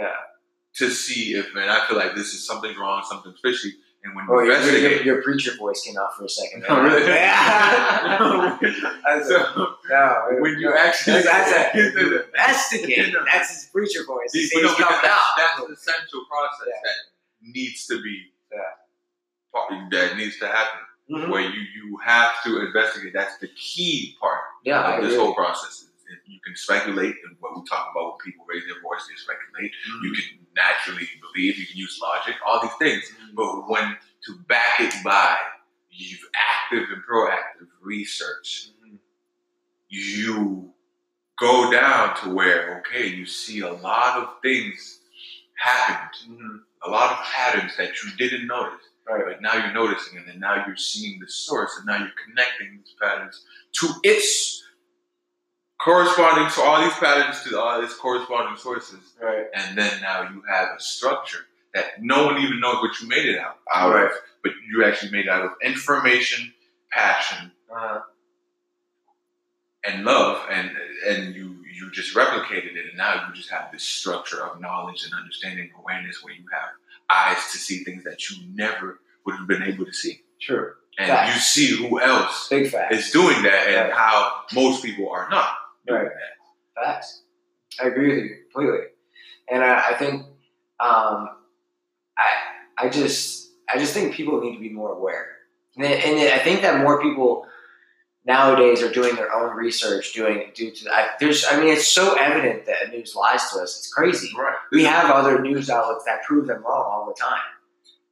Yeah. 0.00 0.16
to 0.76 0.90
see 0.90 1.34
if, 1.34 1.54
man, 1.54 1.68
I 1.70 1.86
feel 1.86 1.96
like 1.96 2.14
this 2.14 2.34
is 2.34 2.46
something's 2.46 2.76
wrong, 2.76 3.02
something's 3.08 3.40
fishy, 3.40 3.74
and 4.02 4.16
when 4.16 4.24
you 4.24 4.34
Oh, 4.34 4.40
your, 4.40 4.78
your, 4.78 5.02
your 5.02 5.22
preacher 5.22 5.52
voice 5.58 5.82
came 5.84 5.96
out 5.98 6.16
for 6.16 6.24
a 6.24 6.28
second. 6.28 6.64
Oh, 6.68 6.82
really? 6.82 7.02
Yeah. 7.10 8.58
So 9.26 9.36
no, 9.90 10.26
when 10.40 10.58
you 10.58 10.72
actually 10.76 11.22
that's, 11.22 11.50
that's 11.50 11.74
a, 11.74 12.24
investigate. 12.26 13.14
That's 13.32 13.50
his 13.50 13.64
preacher 13.72 14.04
voice. 14.06 14.32
He's, 14.32 14.52
no, 14.54 14.60
coming 14.74 14.98
that's, 15.02 15.06
out. 15.06 15.20
that's 15.36 15.58
the 15.66 15.72
essential 15.74 16.24
process 16.30 16.68
Yeah. 16.68 16.80
that 16.84 16.96
needs 17.54 17.86
to 17.86 18.00
be 18.02 18.26
Yeah. 18.52 18.58
that 19.90 20.16
needs 20.16 20.38
to 20.38 20.46
happen. 20.46 20.80
Mhm. 21.10 21.28
where 21.28 21.42
you 21.42 21.60
you 21.74 21.98
have 22.04 22.40
to 22.44 22.60
investigate. 22.64 23.12
That's 23.12 23.36
the 23.38 23.48
key 23.48 24.16
part 24.20 24.40
Yeah, 24.64 24.80
I 24.80 24.96
of 24.98 25.02
this 25.02 25.12
agree. 25.14 25.24
whole 25.24 25.34
process. 25.34 25.86
You 26.30 26.40
can 26.44 26.54
speculate, 26.56 27.16
and 27.24 27.36
what 27.40 27.56
we 27.56 27.62
talk 27.68 27.90
about 27.90 28.10
when 28.12 28.18
people 28.32 28.46
raise 28.48 28.64
their 28.66 28.80
voice, 28.80 29.06
they 29.08 29.16
speculate. 29.16 29.72
Mhm. 29.88 30.02
You 30.04 30.12
can 30.12 30.46
naturally 30.54 31.08
believe. 31.20 31.58
You 31.58 31.66
can 31.66 31.76
use 31.76 31.98
logic. 32.00 32.36
All 32.46 32.60
these 32.62 32.74
things. 32.78 33.04
Mhm. 33.10 33.34
But 33.34 33.68
when 33.68 33.98
to 34.26 34.38
back 34.48 34.80
it 34.80 34.94
by 35.02 35.36
you've 35.90 36.24
active 36.34 36.88
and 36.90 37.02
proactive 37.04 37.68
research, 37.80 38.68
Mhm. 38.84 38.98
you 39.88 40.72
go 41.36 41.70
down 41.70 42.14
to 42.22 42.30
where 42.30 42.78
okay, 42.80 43.06
you 43.06 43.26
see 43.26 43.60
a 43.60 43.72
lot 43.72 44.18
of 44.22 44.40
things 44.40 45.00
happened, 45.56 46.38
Mhm. 46.38 46.64
a 46.82 46.90
lot 46.90 47.12
of 47.12 47.24
patterns 47.26 47.76
that 47.76 48.02
you 48.02 48.10
didn't 48.16 48.46
notice. 48.46 48.86
Right. 49.06 49.24
But 49.26 49.42
now 49.42 49.54
you're 49.54 49.72
noticing, 49.72 50.18
and 50.18 50.28
then 50.28 50.38
now 50.38 50.64
you're 50.66 50.76
seeing 50.76 51.18
the 51.18 51.28
source, 51.28 51.76
and 51.76 51.86
now 51.86 51.98
you're 51.98 52.14
connecting 52.24 52.76
these 52.78 52.94
patterns 53.00 53.44
to 53.72 53.88
its 54.04 54.62
corresponding 55.82 56.48
to 56.50 56.60
all 56.62 56.82
these 56.82 56.92
patterns 56.94 57.42
to 57.44 57.58
all 57.60 57.80
these 57.80 57.94
corresponding 57.94 58.56
sources, 58.56 59.00
Right. 59.20 59.46
and 59.54 59.76
then 59.78 60.00
now 60.02 60.22
you 60.30 60.42
have 60.48 60.68
a 60.76 60.80
structure 60.80 61.46
that 61.74 62.02
no 62.02 62.26
one 62.26 62.38
even 62.38 62.60
knows 62.60 62.76
what 62.82 63.00
you 63.00 63.08
made 63.08 63.26
it 63.26 63.38
out, 63.38 63.58
out 63.72 63.94
Right. 63.94 64.04
of, 64.06 64.12
but 64.42 64.52
you 64.68 64.84
actually 64.84 65.12
made 65.12 65.26
it 65.26 65.30
out 65.30 65.42
of 65.44 65.52
information, 65.62 66.52
passion, 66.90 67.52
Uh, 67.74 68.00
and 69.84 70.04
love, 70.04 70.44
and 70.50 70.76
and 71.08 71.34
you 71.34 71.64
you 71.72 71.90
just 71.92 72.14
replicated 72.14 72.76
it, 72.76 72.86
and 72.88 72.96
now 72.98 73.26
you 73.26 73.32
just 73.34 73.48
have 73.48 73.70
this 73.72 73.82
structure 73.84 74.44
of 74.44 74.60
knowledge 74.60 75.04
and 75.04 75.14
understanding, 75.14 75.70
awareness, 75.78 76.22
where 76.22 76.34
you 76.34 76.44
have 76.52 76.68
eyes 77.08 77.50
to 77.52 77.58
see 77.58 77.82
things 77.84 78.04
that 78.04 78.28
you 78.28 78.36
never 78.54 79.00
would 79.24 79.36
have 79.36 79.46
been 79.46 79.62
able 79.62 79.86
to 79.86 79.92
see. 79.92 80.20
Sure. 80.38 80.76
and 80.98 81.32
you 81.32 81.38
see 81.40 81.76
who 81.76 82.00
else 82.00 82.50
is 82.50 83.10
doing 83.10 83.42
that 83.42 83.68
and 83.68 83.92
how 83.92 84.42
most 84.52 84.82
people 84.84 85.08
are 85.10 85.28
not 85.30 85.56
doing 85.86 86.02
Right. 86.02 86.10
that. 86.76 86.82
Facts. 86.84 87.22
I 87.82 87.86
agree 87.88 88.08
with 88.14 88.24
you 88.24 88.36
completely, 88.52 88.86
and 89.50 89.62
I, 89.62 89.90
I 89.90 89.94
think 89.94 90.22
um, 90.80 91.28
I 92.18 92.28
I 92.78 92.88
just 92.88 93.50
I 93.72 93.78
just 93.78 93.94
think 93.94 94.14
people 94.14 94.40
need 94.40 94.54
to 94.54 94.60
be 94.60 94.70
more 94.70 94.92
aware, 94.92 95.26
and, 95.76 95.84
and 95.86 96.32
I 96.34 96.38
think 96.38 96.62
that 96.62 96.80
more 96.82 97.00
people 97.02 97.46
nowadays 98.26 98.82
are 98.82 98.90
doing 98.90 99.14
their 99.16 99.32
own 99.32 99.56
research, 99.56 100.12
doing 100.12 100.50
due 100.54 100.70
to 100.70 100.90
I, 100.90 101.10
there's 101.20 101.44
I 101.50 101.58
mean 101.58 101.68
it's 101.68 101.86
so 101.88 102.14
evident 102.18 102.66
that 102.66 102.90
news 102.90 103.14
lies 103.14 103.50
to 103.52 103.60
us. 103.60 103.78
It's 103.78 103.92
crazy. 103.92 104.30
Right. 104.36 104.54
We 104.72 104.84
have 104.84 105.10
other 105.10 105.40
news 105.40 105.70
outlets 105.70 106.04
that 106.06 106.22
prove 106.24 106.46
them 106.46 106.62
wrong 106.62 106.84
all 106.90 107.06
the 107.06 107.14
time. 107.20 107.40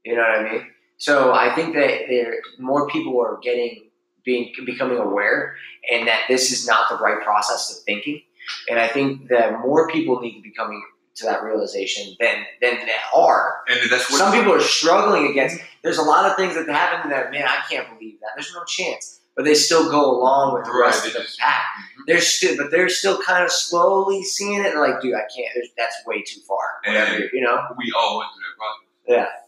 You 0.04 0.16
know 0.16 0.22
what 0.22 0.46
I 0.46 0.52
mean? 0.52 0.66
So 0.96 1.32
I 1.32 1.54
think 1.54 1.74
that 1.74 2.02
there 2.08 2.34
more 2.58 2.86
people 2.88 3.20
are 3.20 3.38
getting 3.42 3.87
being 4.28 4.52
becoming 4.66 4.98
aware, 4.98 5.56
and 5.90 6.06
that 6.06 6.22
this 6.28 6.52
is 6.52 6.66
not 6.66 6.88
the 6.90 6.96
right 6.98 7.20
process 7.24 7.74
of 7.74 7.82
thinking. 7.84 8.20
And 8.68 8.78
I 8.78 8.86
think 8.88 9.28
that 9.28 9.58
more 9.60 9.88
people 9.88 10.20
need 10.20 10.34
to 10.36 10.42
be 10.42 10.50
coming 10.52 10.82
to 11.16 11.24
that 11.24 11.42
realization 11.42 12.14
than 12.20 12.44
than 12.60 12.74
that 12.90 13.02
are. 13.14 13.60
And 13.68 13.78
that's 13.90 14.10
what 14.10 14.18
Some 14.18 14.32
people 14.32 14.52
are 14.52 14.60
struggling 14.60 15.30
against. 15.30 15.56
There's 15.82 15.98
a 15.98 16.02
lot 16.02 16.30
of 16.30 16.36
things 16.36 16.54
that 16.56 16.68
happen 16.68 17.10
that 17.10 17.30
man, 17.30 17.44
I 17.46 17.58
can't 17.70 17.88
believe 17.92 18.20
that. 18.20 18.30
There's 18.36 18.52
no 18.54 18.64
chance, 18.64 19.20
but 19.34 19.44
they 19.46 19.54
still 19.54 19.90
go 19.90 20.02
along 20.16 20.54
with 20.54 20.64
the 20.66 20.72
Right, 20.72 20.86
rest 20.88 21.02
they 21.04 21.08
of 21.08 21.14
the 21.26 21.36
pack. 21.38 21.64
Mhm. 21.98 22.02
They're 22.06 22.20
still, 22.20 22.56
but 22.58 22.70
they're 22.70 22.88
still 22.90 23.18
kind 23.22 23.42
of 23.44 23.50
slowly 23.50 24.22
seeing 24.24 24.60
it. 24.64 24.72
And 24.72 24.80
like, 24.80 25.00
dude, 25.00 25.14
I 25.14 25.24
can't. 25.34 25.50
there's- 25.54 25.72
That's 25.78 25.96
way 26.06 26.20
too 26.22 26.40
far. 26.46 26.64
Whatever, 26.84 27.14
And- 27.22 27.30
you 27.32 27.40
know. 27.40 27.56
we 27.78 27.90
all 27.98 28.18
went 28.18 28.30
through 28.34 28.44
that 28.44 29.24
process 29.24 29.40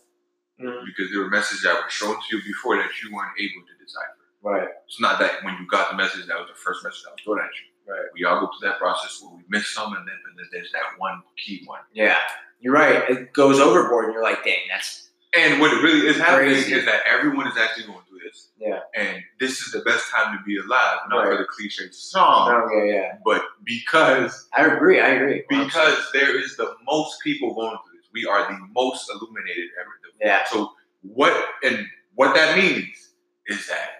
Mhm. 0.61 0.85
because 0.87 1.11
there 1.12 1.20
were 1.20 1.31
messages 1.31 1.62
that 1.64 1.74
were 1.83 1.91
shown 1.91 2.16
to 2.16 2.26
you 2.37 2.43
before 2.43 2.76
that 2.78 2.91
you 3.03 3.12
weren't 3.14 3.37
able 3.39 3.62
to 3.66 3.74
decipher. 3.85 4.20
Right. 4.43 4.68
It's 4.86 5.01
not 5.01 5.18
that 5.20 5.45
when 5.45 5.55
you 5.61 5.66
got 5.68 5.91
the 5.91 5.97
message 5.97 6.26
that 6.26 6.38
was 6.38 6.49
the 6.49 6.55
first 6.59 6.82
message 6.84 7.03
that 7.05 7.12
was 7.12 7.20
thrown 7.24 7.38
at 7.41 7.45
you. 7.45 7.93
Right. 7.93 8.07
We 8.14 8.24
all 8.24 8.41
go 8.41 8.47
through 8.59 8.68
that 8.68 8.78
process 8.78 9.20
where 9.22 9.34
we 9.36 9.43
miss 9.49 9.68
some, 9.74 9.93
and 9.93 10.07
then, 10.07 10.14
and 10.28 10.38
then 10.38 10.47
there's 10.53 10.70
that 10.72 10.82
one 10.99 11.22
key 11.36 11.62
one. 11.66 11.80
Yeah, 11.93 12.16
you're 12.61 12.72
right. 12.74 13.09
It 13.11 13.32
goes 13.32 13.59
overboard, 13.59 14.05
and 14.07 14.14
you're 14.14 14.22
like, 14.22 14.45
dang, 14.45 14.59
that's 14.70 15.09
And 15.36 15.61
what 15.61 15.72
it 15.72 15.82
really 15.82 16.07
is 16.07 16.16
happening 16.16 16.55
Crazy. 16.55 16.74
is 16.74 16.84
that 16.84 17.01
everyone 17.07 17.49
is 17.49 17.57
actually 17.59 17.86
going 17.86 17.99
through 18.09 18.20
this. 18.24 18.51
Yeah. 18.59 18.78
And 18.97 19.22
this 19.41 19.61
is 19.61 19.72
the 19.72 19.80
best 19.80 20.05
time 20.14 20.36
to 20.38 20.45
be 20.45 20.57
alive, 20.59 20.99
not 21.09 21.24
for 21.24 21.36
the 21.36 21.47
cliche 21.47 21.91
song, 21.91 22.51
oh 22.70 22.84
yeah, 22.84 22.93
yeah. 22.95 23.18
but 23.24 23.43
because 23.64 24.49
I 24.57 24.66
agree. 24.66 25.01
I 25.01 25.09
agree. 25.09 25.45
because 25.49 25.99
there 26.12 26.38
is 26.38 26.57
the 26.57 26.72
most 26.86 27.18
people 27.24 27.55
going 27.55 27.70
through 27.84 27.99
this. 27.99 28.07
We 28.12 28.24
are 28.26 28.47
the 28.53 28.59
most 28.72 29.11
illuminated 29.11 29.68
ever. 29.80 29.91
yeah, 30.20 30.45
So 30.51 30.70
what 31.03 31.34
and 31.64 31.86
what 32.14 32.34
that 32.36 32.57
means 32.57 33.14
is 33.47 33.66
that 33.68 34.00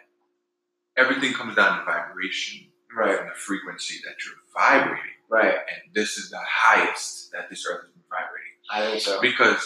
everything 1.01 1.33
comes 1.33 1.57
down 1.57 1.79
to 1.79 1.85
vibration 1.85 2.67
right, 2.97 3.19
and 3.19 3.29
the 3.31 3.35
frequency 3.35 3.97
that 4.05 4.15
you're 4.25 4.37
vibrating. 4.55 5.17
right. 5.29 5.55
And 5.55 5.95
this 5.95 6.17
is 6.19 6.31
the 6.31 6.41
highest 6.47 7.33
that 7.33 7.49
this 7.51 7.65
earth 7.69 7.83
has 7.83 7.91
been 7.91 8.03
vibrating. 8.11 8.55
I 8.71 8.91
think 8.91 9.03
so. 9.03 9.21
Because 9.21 9.63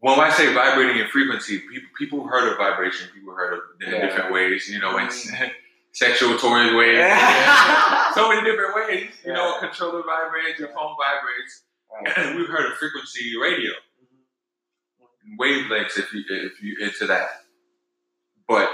when 0.00 0.18
I 0.20 0.30
say 0.30 0.52
vibrating 0.54 0.98
in 1.02 1.08
frequency, 1.08 1.58
people 1.60 1.88
people 1.98 2.26
heard 2.28 2.50
of 2.52 2.56
vibration, 2.58 3.08
people 3.14 3.34
heard 3.34 3.54
of 3.54 3.60
it 3.80 3.88
in 3.88 3.94
Yeah. 3.94 4.06
different 4.06 4.32
ways, 4.32 4.68
you 4.68 4.78
know, 4.80 4.96
in 4.98 5.06
Mhm. 5.08 5.52
sexual 5.92 6.38
toys 6.38 6.72
ways. 6.74 6.96
Yeah. 6.98 8.12
so 8.18 8.28
many 8.28 8.42
different 8.48 8.74
ways. 8.76 9.10
You 9.24 9.32
know, 9.32 9.56
a 9.56 9.60
controller 9.60 10.02
vibrates, 10.04 10.58
your 10.60 10.68
phone 10.68 10.94
vibrates. 11.04 11.64
Right. 11.90 12.34
We've 12.36 12.48
heard 12.48 12.66
of 12.70 12.76
frequency 12.78 13.36
radio, 13.40 13.72
wavelengths 15.40 15.98
if 15.98 16.12
you 16.12 16.22
if 16.28 16.62
you 16.62 16.76
into 16.86 17.06
that, 17.06 17.28
but 18.46 18.70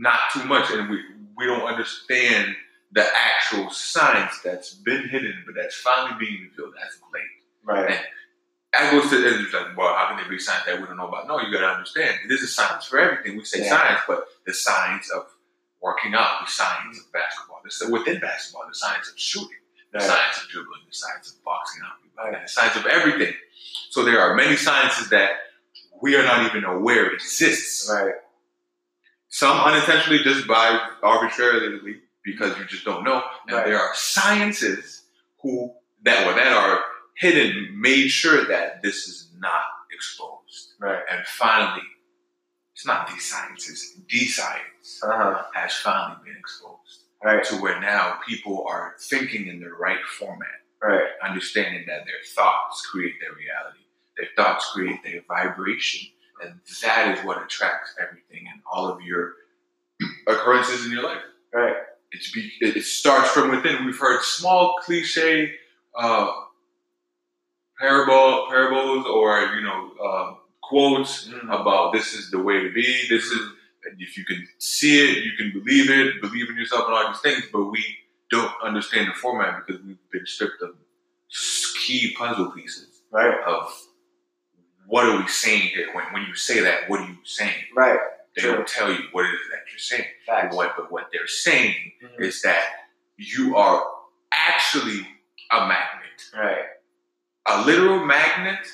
not 0.00 0.18
too 0.32 0.44
much, 0.44 0.70
and 0.70 0.88
we 0.90 1.02
we 1.36 1.46
don't 1.46 1.62
understand 1.62 2.56
the 2.92 3.06
actual 3.14 3.70
science 3.70 4.40
that's 4.42 4.74
been 4.74 5.08
hidden, 5.08 5.42
but 5.46 5.54
that's 5.54 5.76
finally 5.76 6.16
being 6.18 6.48
revealed 6.50 6.74
as 6.84 6.94
of 6.96 7.02
late. 7.14 7.22
Right. 7.62 8.00
That 8.72 8.92
goes 8.92 9.10
to 9.10 9.16
and 9.16 9.44
it's 9.44 9.52
like, 9.54 9.76
well, 9.76 9.94
how 9.94 10.08
can 10.08 10.16
there 10.18 10.28
be 10.28 10.38
science 10.38 10.64
that 10.66 10.80
we 10.80 10.86
don't 10.86 10.96
know 10.96 11.08
about? 11.08 11.26
No, 11.28 11.40
you 11.40 11.52
got 11.52 11.60
to 11.60 11.66
understand. 11.66 12.16
This 12.28 12.40
is 12.42 12.54
science 12.54 12.86
for 12.86 12.98
everything. 12.98 13.36
We 13.36 13.44
say 13.44 13.64
Yeah. 13.64 13.70
science, 13.70 14.00
but 14.08 14.26
the 14.46 14.54
science 14.54 15.10
of 15.10 15.26
working 15.80 16.14
out, 16.14 16.44
the 16.44 16.50
science 16.50 16.98
of 16.98 17.12
basketball, 17.12 17.62
the, 17.64 17.90
within 17.92 18.20
basketball, 18.20 18.66
the 18.68 18.74
science 18.74 19.08
of 19.08 19.18
shooting, 19.18 19.58
the 19.92 19.98
Right. 19.98 20.06
science 20.06 20.42
of 20.42 20.48
dribbling, 20.50 20.82
the 20.88 20.94
science 20.94 21.32
of 21.32 21.42
boxing 21.44 21.82
Right. 22.16 22.42
the 22.42 22.48
science 22.48 22.76
of 22.76 22.86
everything. 22.86 23.34
So 23.90 24.04
there 24.04 24.20
are 24.20 24.34
many 24.34 24.56
sciences 24.56 25.08
that 25.10 25.30
we 26.02 26.16
are 26.16 26.22
not 26.22 26.46
even 26.46 26.64
aware 26.64 27.10
exists. 27.10 27.88
Right. 27.90 28.14
Some 29.30 29.56
unintentionally, 29.58 30.22
just 30.24 30.46
by 30.48 30.78
arbitrarily, 31.02 32.00
because 32.24 32.58
you 32.58 32.64
just 32.64 32.84
don't 32.84 33.04
know. 33.04 33.22
And 33.46 33.56
Right. 33.56 33.66
there 33.66 33.78
are 33.80 33.94
sciences 33.94 35.04
who 35.40 35.72
that 36.02 36.26
were 36.26 36.34
that 36.34 36.52
are 36.52 36.84
hidden, 37.16 37.80
made 37.80 38.08
sure 38.08 38.44
that 38.46 38.82
this 38.82 39.06
is 39.06 39.30
not 39.38 39.64
exposed. 39.92 40.74
Right. 40.80 41.02
And 41.10 41.24
finally, 41.26 41.86
it's 42.74 42.84
not 42.86 43.08
these 43.08 43.24
sciences, 43.30 43.94
the 44.08 44.26
science 44.26 45.00
Uh 45.02 45.16
huh. 45.16 45.44
has 45.54 45.74
finally 45.76 46.18
been 46.24 46.36
exposed 46.36 47.04
Right. 47.22 47.44
to 47.44 47.56
where 47.56 47.78
now 47.80 48.18
people 48.26 48.66
are 48.66 48.96
thinking 48.98 49.46
in 49.46 49.60
the 49.60 49.70
right 49.72 50.04
format, 50.18 50.62
Right. 50.82 51.08
understanding 51.22 51.84
that 51.86 52.04
their 52.06 52.22
thoughts 52.34 52.84
create 52.86 53.20
their 53.20 53.32
reality, 53.34 53.84
their 54.16 54.28
thoughts 54.36 54.72
create 54.72 55.02
their 55.04 55.20
vibration, 55.28 56.10
and 56.42 56.60
that 56.82 57.16
is 57.18 57.24
what 57.24 57.42
attracts 57.42 57.94
everything 58.00 58.46
and 58.52 58.60
all 58.70 58.88
of 58.88 59.00
your 59.02 59.34
occurrences 60.26 60.86
in 60.86 60.92
your 60.92 61.02
life. 61.02 61.22
Right. 61.52 61.76
It's 62.12 62.30
be, 62.32 62.50
it 62.60 62.82
starts 62.84 63.30
from 63.30 63.50
within. 63.50 63.84
We've 63.84 63.98
heard 63.98 64.22
small 64.22 64.76
cliche 64.82 65.52
uh, 65.96 66.30
parable 67.78 68.46
parables 68.50 69.06
or 69.06 69.40
you 69.54 69.62
know 69.62 69.92
uh, 70.04 70.34
quotes 70.62 71.28
Mhm. 71.28 71.44
about 71.60 71.92
this 71.92 72.14
is 72.14 72.30
the 72.30 72.38
way 72.38 72.60
to 72.62 72.72
be. 72.72 73.06
This 73.08 73.24
is 73.24 73.40
if 73.98 74.16
you 74.16 74.24
can 74.24 74.46
see 74.58 74.98
it, 75.02 75.24
you 75.24 75.32
can 75.36 75.52
believe 75.52 75.90
it, 75.90 76.20
believe 76.20 76.48
in 76.50 76.56
yourself, 76.56 76.84
and 76.86 76.94
all 76.94 77.08
these 77.08 77.20
things. 77.20 77.44
But 77.52 77.64
we 77.64 77.82
don't 78.30 78.52
understand 78.62 79.08
the 79.08 79.14
format 79.14 79.64
because 79.66 79.82
we've 79.82 79.96
been 80.12 80.26
stripped 80.26 80.60
of 80.62 80.74
key 81.86 82.14
puzzle 82.16 82.50
pieces 82.52 83.02
Right. 83.10 83.40
of 83.46 83.72
what 84.90 85.06
are 85.06 85.16
we 85.20 85.28
saying 85.28 85.68
here. 85.74 85.88
When 85.94 86.04
when 86.12 86.22
you 86.26 86.34
say 86.34 86.60
that, 86.60 86.88
what 86.88 87.00
are 87.00 87.06
you 87.06 87.16
saying? 87.24 87.54
Right. 87.76 87.98
They 88.34 88.42
True. 88.42 88.54
don't 88.56 88.66
tell 88.68 88.90
you 88.90 89.02
what 89.12 89.24
it 89.24 89.34
is 89.34 89.46
that 89.52 89.62
you're 89.70 89.78
saying. 89.78 90.04
Facts. 90.26 90.54
What 90.54 90.74
but 90.76 90.90
what 90.90 91.08
they're 91.12 91.26
saying 91.28 91.74
Mhm. 92.02 92.20
is 92.20 92.42
that 92.42 92.64
you 93.16 93.56
are 93.56 93.78
actually 94.32 95.06
a 95.50 95.60
magnet. 95.66 96.18
Right. 96.36 96.66
A 97.46 97.62
literal 97.62 98.04
magnet 98.04 98.66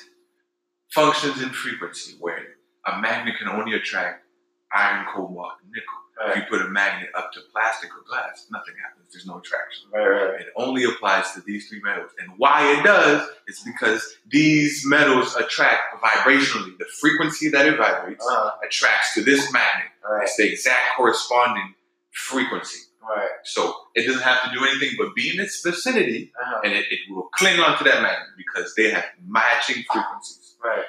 functions 0.93 1.41
in 1.41 1.49
frequency 1.51 2.17
where 2.19 2.55
a 2.85 2.99
magnet 2.99 3.35
can 3.37 3.47
only 3.49 3.73
attract 3.75 4.25
iron, 4.73 5.05
cobalt, 5.13 5.53
and 5.61 5.71
nickel. 5.71 5.99
If 6.25 6.35
you 6.37 6.41
put 6.49 6.61
a 6.65 6.69
magnet 6.69 7.09
up 7.15 7.31
to 7.33 7.39
plastic 7.51 7.89
or 7.95 8.01
glass, 8.09 8.47
nothing 8.51 8.73
happens. 8.83 9.13
There's 9.13 9.25
no 9.27 9.37
attraction. 9.37 9.85
Right. 9.93 10.07
Right. 10.07 10.41
It 10.41 10.47
only 10.55 10.83
applies 10.83 11.31
to 11.33 11.41
these 11.41 11.69
three 11.69 11.81
metals. 11.83 12.11
And 12.19 12.31
why 12.37 12.73
it 12.73 12.83
does 12.83 13.27
is 13.47 13.59
because 13.63 14.15
these 14.29 14.83
metals 14.85 15.35
attract 15.35 16.01
vibrationally. 16.01 16.77
The 16.77 16.85
frequency 16.99 17.49
that 17.49 17.65
it 17.67 17.77
vibrates 17.77 18.25
Uh, 18.29 18.51
attracts 18.65 19.13
to 19.15 19.23
this 19.23 19.51
magnet. 19.51 19.91
right. 20.03 20.23
It's 20.23 20.35
the 20.37 20.51
exact 20.51 20.95
corresponding 20.97 21.75
frequency. 22.11 22.79
Right. 23.01 23.29
So 23.43 23.73
it 23.95 24.05
doesn't 24.05 24.23
have 24.23 24.43
to 24.43 24.49
do 24.57 24.65
anything 24.65 24.95
but 24.97 25.15
be 25.15 25.29
in 25.33 25.39
its 25.39 25.61
vicinity 25.61 26.33
Uh, 26.43 26.59
and 26.65 26.73
it, 26.73 26.85
it 26.91 26.99
will 27.09 27.29
cling 27.35 27.59
onto 27.59 27.83
that 27.85 28.01
magnet 28.01 28.29
because 28.37 28.73
they 28.75 28.89
have 28.91 29.05
matching 29.25 29.83
frequencies. 29.91 30.55
right. 30.63 30.83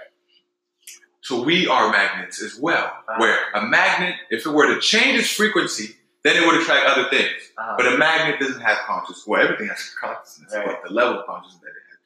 So 1.28 1.42
we 1.42 1.66
are 1.68 1.90
magnets 1.92 2.40
as 2.42 2.54
well, 2.58 2.86
Uh-huh. 2.86 3.16
where 3.20 3.38
a 3.52 3.60
magnet, 3.66 4.14
if 4.30 4.46
it 4.46 4.50
were 4.50 4.66
to 4.74 4.80
change 4.80 5.20
its 5.20 5.30
frequency, 5.30 5.94
then 6.24 6.42
it 6.42 6.46
would 6.46 6.58
attract 6.58 6.86
other 6.86 7.06
things. 7.10 7.52
Uh, 7.58 7.76
But 7.76 7.86
a 7.92 7.98
magnet 7.98 8.40
doesn't 8.40 8.62
have 8.62 8.78
consciousness. 8.86 9.26
Well, 9.26 9.42
everything 9.42 9.68
has 9.68 9.94
consciousness, 10.00 10.54
Right. 10.54 10.64
but 10.66 10.88
the 10.88 10.94
level 10.94 11.20
of 11.20 11.26
consciousness 11.26 11.60
that 11.64 11.68
it 11.68 11.84
has, 11.90 11.98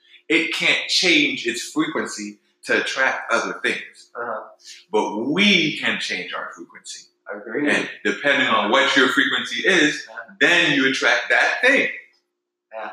it 0.48 0.54
can't 0.54 0.88
change 0.90 1.46
its 1.46 1.62
frequency 1.70 2.40
to 2.64 2.80
attract 2.80 3.30
other 3.32 3.60
things. 3.62 4.10
uh, 4.20 4.40
But 4.90 5.18
we 5.36 5.78
can 5.78 6.00
change 6.00 6.34
our 6.34 6.50
frequency. 6.56 7.06
agreed. 7.32 7.68
And 7.68 7.88
depending 8.04 8.48
on 8.48 8.70
what 8.72 8.94
your 8.96 9.08
frequency 9.08 9.60
is, 9.66 10.06
Uh-huh. 10.08 10.34
then 10.40 10.72
you 10.76 10.88
attract 10.90 11.28
that 11.30 11.60
thing. 11.62 11.90
Yeah. 12.74 12.90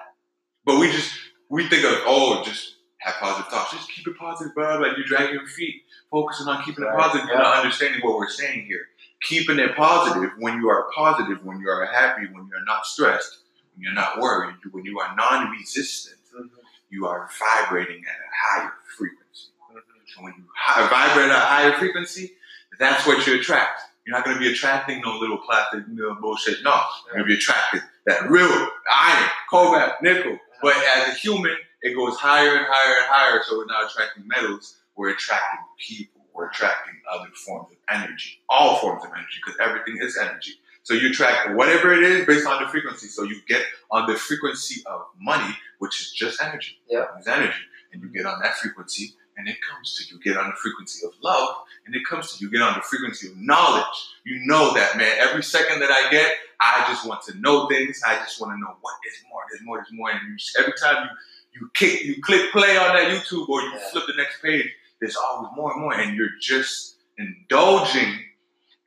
But 0.64 0.78
we 0.78 0.92
just 0.92 1.12
we 1.50 1.68
think 1.68 1.84
of 1.84 2.04
oh, 2.06 2.44
just 2.44 2.76
have 3.00 3.16
positive 3.16 3.52
thoughts. 3.52 3.72
Just 3.72 3.90
keep 3.92 4.06
it 4.08 4.16
positive, 4.18 4.54
bro. 4.54 4.78
Like 4.78 4.96
you 4.98 5.04
drag 5.04 5.34
your 5.34 5.48
feet, 5.48 5.84
focusing 6.12 6.48
on 6.48 6.64
keeping 6.64 6.84
Right. 6.84 6.94
it 6.94 7.00
positive. 7.00 7.28
You're 7.30 7.38
not 7.38 7.58
understanding 7.58 8.02
what 8.02 8.18
we're 8.18 8.30
saying 8.30 8.66
here. 8.66 8.88
Keeping 9.22 9.60
it 9.60 9.76
positive 9.76 10.32
when 10.38 10.60
you 10.60 10.70
are 10.70 10.90
positive, 10.96 11.44
when 11.44 11.60
you 11.60 11.70
are 11.70 11.86
happy, 11.86 12.26
when 12.32 12.48
you're 12.48 12.64
not 12.66 12.86
stressed, 12.86 13.40
when 13.76 13.84
you're 13.84 13.94
not 13.94 14.20
worried, 14.20 14.56
when 14.72 14.86
you 14.86 15.00
are 15.00 15.14
non-resistant, 15.16 16.18
Mhm. 16.34 16.50
you 16.90 17.06
are 17.08 17.30
vibrating 17.38 18.06
at 18.06 18.16
a 18.16 18.60
higher 18.60 18.74
frequency. 18.98 19.50
Mhm. 19.72 19.82
So 20.16 20.22
when 20.24 20.34
you 20.38 20.46
hi- 20.56 20.88
vibrate 20.88 21.30
at 21.30 21.36
a 21.36 21.46
higher 21.46 21.74
frequency, 21.78 22.36
that's 22.80 23.06
what 23.06 23.26
you 23.28 23.36
attract. 23.40 23.82
You're 24.06 24.16
not 24.16 24.26
going 24.26 24.38
to 24.38 24.40
be 24.40 24.52
attracting 24.52 25.02
no 25.02 25.18
little 25.18 25.38
plastic 25.38 25.84
you 25.88 25.96
know, 25.96 26.16
bullshit. 26.16 26.64
No, 26.64 26.84
you're 27.06 27.16
going 27.16 27.26
to 27.26 27.28
be 27.28 27.36
attracting 27.36 27.82
that 28.08 28.30
real 28.30 28.50
iron, 28.90 29.30
cobalt, 29.50 30.02
nickel. 30.02 30.40
But 30.62 30.76
as 30.78 31.10
a 31.10 31.12
human, 31.12 31.56
it 31.82 31.94
goes 31.94 32.18
higher 32.18 32.56
and 32.56 32.66
higher 32.68 32.96
and 32.98 33.06
higher. 33.06 33.44
So 33.44 33.58
we're 33.58 33.66
not 33.66 33.92
attracting 33.92 34.28
metals. 34.28 34.78
We're 35.00 35.12
attracting 35.12 35.62
people. 35.78 36.26
We're 36.34 36.50
attracting 36.50 36.96
other 37.10 37.30
forms 37.46 37.70
of 37.72 37.78
energy, 37.90 38.42
all 38.50 38.76
forms 38.80 39.02
of 39.06 39.12
energy, 39.16 39.40
because 39.44 39.58
everything 39.62 39.98
is 40.02 40.18
energy. 40.18 40.56
So 40.84 40.94
you 40.94 41.10
attract 41.10 41.56
whatever 41.56 41.94
it 41.94 42.04
is 42.04 42.26
based 42.26 42.46
on 42.46 42.62
the 42.62 42.68
frequency. 42.68 43.08
So 43.08 43.24
you 43.24 43.38
get 43.48 43.64
on 43.92 44.12
the 44.12 44.18
frequency 44.18 44.82
of 44.88 45.04
money, 45.18 45.56
which 45.78 46.02
is 46.02 46.12
just 46.12 46.44
energy. 46.44 46.78
Yeah. 46.90 47.06
It's 47.18 47.28
energy. 47.30 47.64
And 47.94 48.02
you 48.04 48.10
get 48.10 48.26
on 48.26 48.42
that 48.42 48.56
frequency 48.56 49.14
and 49.38 49.48
it 49.48 49.56
comes 49.72 49.96
to 49.96 50.14
you. 50.14 50.20
Get 50.22 50.36
on 50.36 50.50
the 50.50 50.56
frequency 50.56 51.06
of 51.06 51.14
love 51.24 51.56
and 51.86 51.96
it 51.96 52.02
comes 52.06 52.36
to 52.36 52.44
you. 52.44 52.52
Get 52.52 52.62
on 52.62 52.74
the 52.74 52.82
frequency 52.82 53.30
of 53.30 53.38
knowledge. 53.38 53.86
You 54.26 54.42
know 54.48 54.74
that, 54.74 54.98
man. 54.98 55.16
Every 55.20 55.44
second 55.44 55.80
that 55.80 55.92
I 55.92 56.12
get, 56.12 56.34
I 56.60 56.84
just 56.92 57.08
want 57.08 57.22
to 57.28 57.38
know 57.40 57.70
things. 57.70 58.02
I 58.06 58.16
just 58.18 58.42
want 58.42 58.52
to 58.54 58.60
know 58.60 58.76
what 58.82 58.96
is 59.08 59.24
more, 59.32 59.42
there's 59.50 59.64
more, 59.64 59.78
there's 59.78 59.94
more. 59.94 60.10
And 60.12 60.20
you, 60.28 60.36
every 60.60 60.74
time 60.74 61.06
you 61.06 61.10
you 61.52 61.70
kick, 61.74 62.04
you 62.04 62.22
click 62.22 62.52
play 62.52 62.78
on 62.78 62.96
that 62.96 63.10
YouTube 63.12 63.50
or 63.50 63.62
you 63.62 63.72
Yeah. 63.74 63.90
flip 63.92 64.04
the 64.08 64.14
next 64.16 64.42
page, 64.42 64.70
there's 65.00 65.16
always 65.16 65.50
more 65.56 65.72
and 65.74 65.82
more, 65.82 65.94
and 65.94 66.16
you're 66.16 66.30
just 66.42 66.96
indulging 67.18 68.20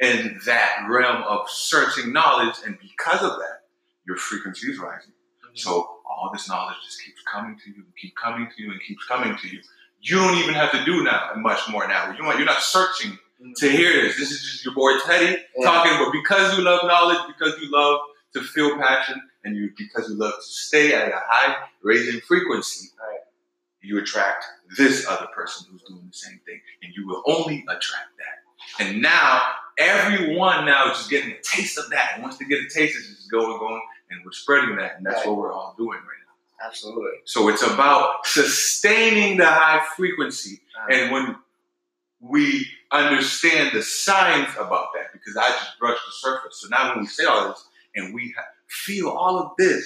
in 0.01 0.41
that 0.47 0.87
realm 0.89 1.23
of 1.23 1.49
searching 1.49 2.13
knowledge, 2.13 2.57
and 2.67 2.79
because 2.81 3.23
of 3.23 3.39
that, 3.39 3.63
your 4.07 4.17
frequency 4.17 4.71
is 4.71 4.79
rising. 4.79 5.13
Mm-hmm. 5.45 5.57
So 5.57 5.89
all 6.09 6.31
this 6.33 6.49
knowledge 6.49 6.77
just 6.85 7.03
keeps 7.05 7.23
coming 7.33 7.57
to 7.65 7.71
you, 7.71 7.77
and 7.77 7.97
keep 8.01 8.15
coming 8.17 8.49
to 8.55 8.63
you, 8.63 8.73
and 8.73 8.81
keeps 8.83 9.05
coming 9.07 9.37
to 9.37 9.49
you. 9.49 9.61
You 10.01 10.17
don't 10.17 10.39
even 10.39 10.55
have 10.55 10.73
to 10.73 10.85
do 10.85 11.05
now 11.05 11.31
much 11.37 11.61
more 11.71 11.87
now. 11.87 12.13
You 12.13 12.25
you're 12.37 12.45
not 12.45 12.63
searching 12.63 13.13
mm-hmm. 13.13 13.53
to 13.57 13.71
hear 13.71 14.03
this. 14.03 14.19
This 14.19 14.33
is 14.33 14.43
just 14.43 14.65
your 14.65 14.75
boy 14.75 14.99
Teddy 15.07 15.39
Yeah. 15.57 15.67
talking, 15.67 15.93
but 16.05 16.13
because 16.13 16.59
you 16.59 16.65
love 16.65 16.81
knowledge, 16.85 17.21
because 17.29 17.61
you 17.61 17.71
love 17.71 18.01
to 18.35 18.41
feel 18.41 18.77
passion, 18.79 19.23
and 19.45 19.57
you 19.57 19.71
because 19.77 20.09
you 20.09 20.17
love 20.17 20.35
to 20.35 20.43
stay 20.43 20.95
at 20.95 21.09
a 21.09 21.21
high 21.29 21.57
raising 21.83 22.21
frequency, 22.23 22.89
Right. 22.99 23.19
You 23.83 23.99
attract 23.99 24.45
this 24.76 25.07
other 25.09 25.26
person 25.35 25.66
who's 25.70 25.83
doing 25.83 26.07
the 26.07 26.16
same 26.16 26.41
thing, 26.47 26.61
and 26.83 26.93
you 26.95 27.07
will 27.07 27.22
only 27.26 27.64
attract 27.68 28.11
that. 28.18 28.85
And 28.85 29.03
now 29.03 29.43
everyone 29.78 30.64
now 30.64 30.91
is 30.91 30.99
just 30.99 31.11
getting 31.11 31.33
a 31.33 31.41
taste 31.43 31.78
of 31.78 31.91
that. 31.91 32.12
And 32.14 32.22
once 32.22 32.39
they 32.39 32.45
get 32.45 32.61
a 32.61 32.68
taste, 32.68 32.97
it's 32.97 33.09
just 33.09 33.30
going, 33.30 33.59
going, 33.59 33.83
and 34.11 34.20
we're 34.24 34.33
spreading 34.33 34.76
that, 34.76 34.97
and 34.97 35.07
that's 35.07 35.18
Right. 35.18 35.28
what 35.28 35.37
we're 35.37 35.53
all 35.53 35.74
doing 35.76 35.99
right 35.99 36.07
now. 36.26 36.66
Absolutely. 36.66 37.18
So 37.24 37.49
it's 37.49 37.62
about 37.62 38.24
sustaining 38.26 39.37
the 39.37 39.47
high 39.47 39.85
frequency 39.97 40.61
Uh, 40.78 40.87
and 40.95 41.12
when 41.12 41.37
we 42.20 42.66
understand 42.93 43.72
the 43.76 43.83
science 43.83 44.51
about 44.59 44.89
that, 44.95 45.12
because 45.12 45.37
I 45.37 45.49
just 45.51 45.78
brushed 45.78 46.03
the 46.07 46.12
surface. 46.12 46.61
So 46.61 46.68
now 46.68 46.91
when 46.91 47.01
we 47.01 47.07
say 47.07 47.24
all 47.24 47.49
this 47.49 47.64
and 47.97 48.14
we 48.14 48.35
feel 48.68 49.09
all 49.11 49.39
of 49.39 49.53
this, 49.59 49.85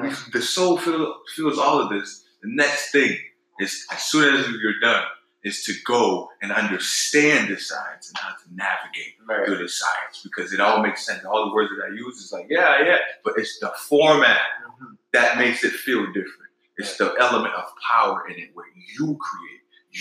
we, 0.00 0.10
the 0.32 0.42
soul 0.42 0.76
feel, 0.76 1.16
feels 1.34 1.58
all 1.58 1.80
of 1.80 1.88
this, 1.88 2.24
the 2.46 2.54
next 2.54 2.92
thing 2.92 3.16
is 3.60 3.84
as 3.92 4.02
soon 4.02 4.34
as 4.36 4.46
you're 4.48 4.80
done, 4.80 5.04
is 5.44 5.62
to 5.62 5.72
go 5.84 6.28
and 6.42 6.50
understand 6.50 7.48
the 7.48 7.56
science 7.56 8.08
and 8.08 8.18
how 8.18 8.30
to 8.30 8.54
navigate 8.54 9.14
right. 9.28 9.46
through 9.46 9.58
the 9.58 9.68
science 9.68 10.20
because 10.24 10.52
it 10.52 10.58
all 10.60 10.82
makes 10.82 11.06
sense. 11.06 11.24
All 11.24 11.48
the 11.48 11.54
words 11.54 11.70
that 11.76 11.84
I 11.84 11.94
use 11.94 12.16
is 12.16 12.32
like, 12.32 12.46
yeah, 12.50 12.82
yeah, 12.84 12.98
but 13.24 13.34
it's 13.36 13.58
the 13.60 13.70
format 13.88 14.40
Mhm. 14.80 14.96
that 15.12 15.38
makes 15.38 15.62
it 15.62 15.70
feel 15.72 16.04
different. 16.06 16.50
It's 16.78 16.96
the 16.96 17.14
element 17.20 17.54
of 17.54 17.64
power 17.80 18.28
in 18.28 18.36
it 18.38 18.50
where 18.54 18.66
you 18.74 19.16
create, 19.20 19.60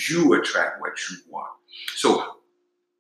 you 0.09 0.33
attract 0.33 0.81
what 0.81 0.93
you 1.09 1.17
want. 1.29 1.51
So 1.95 2.39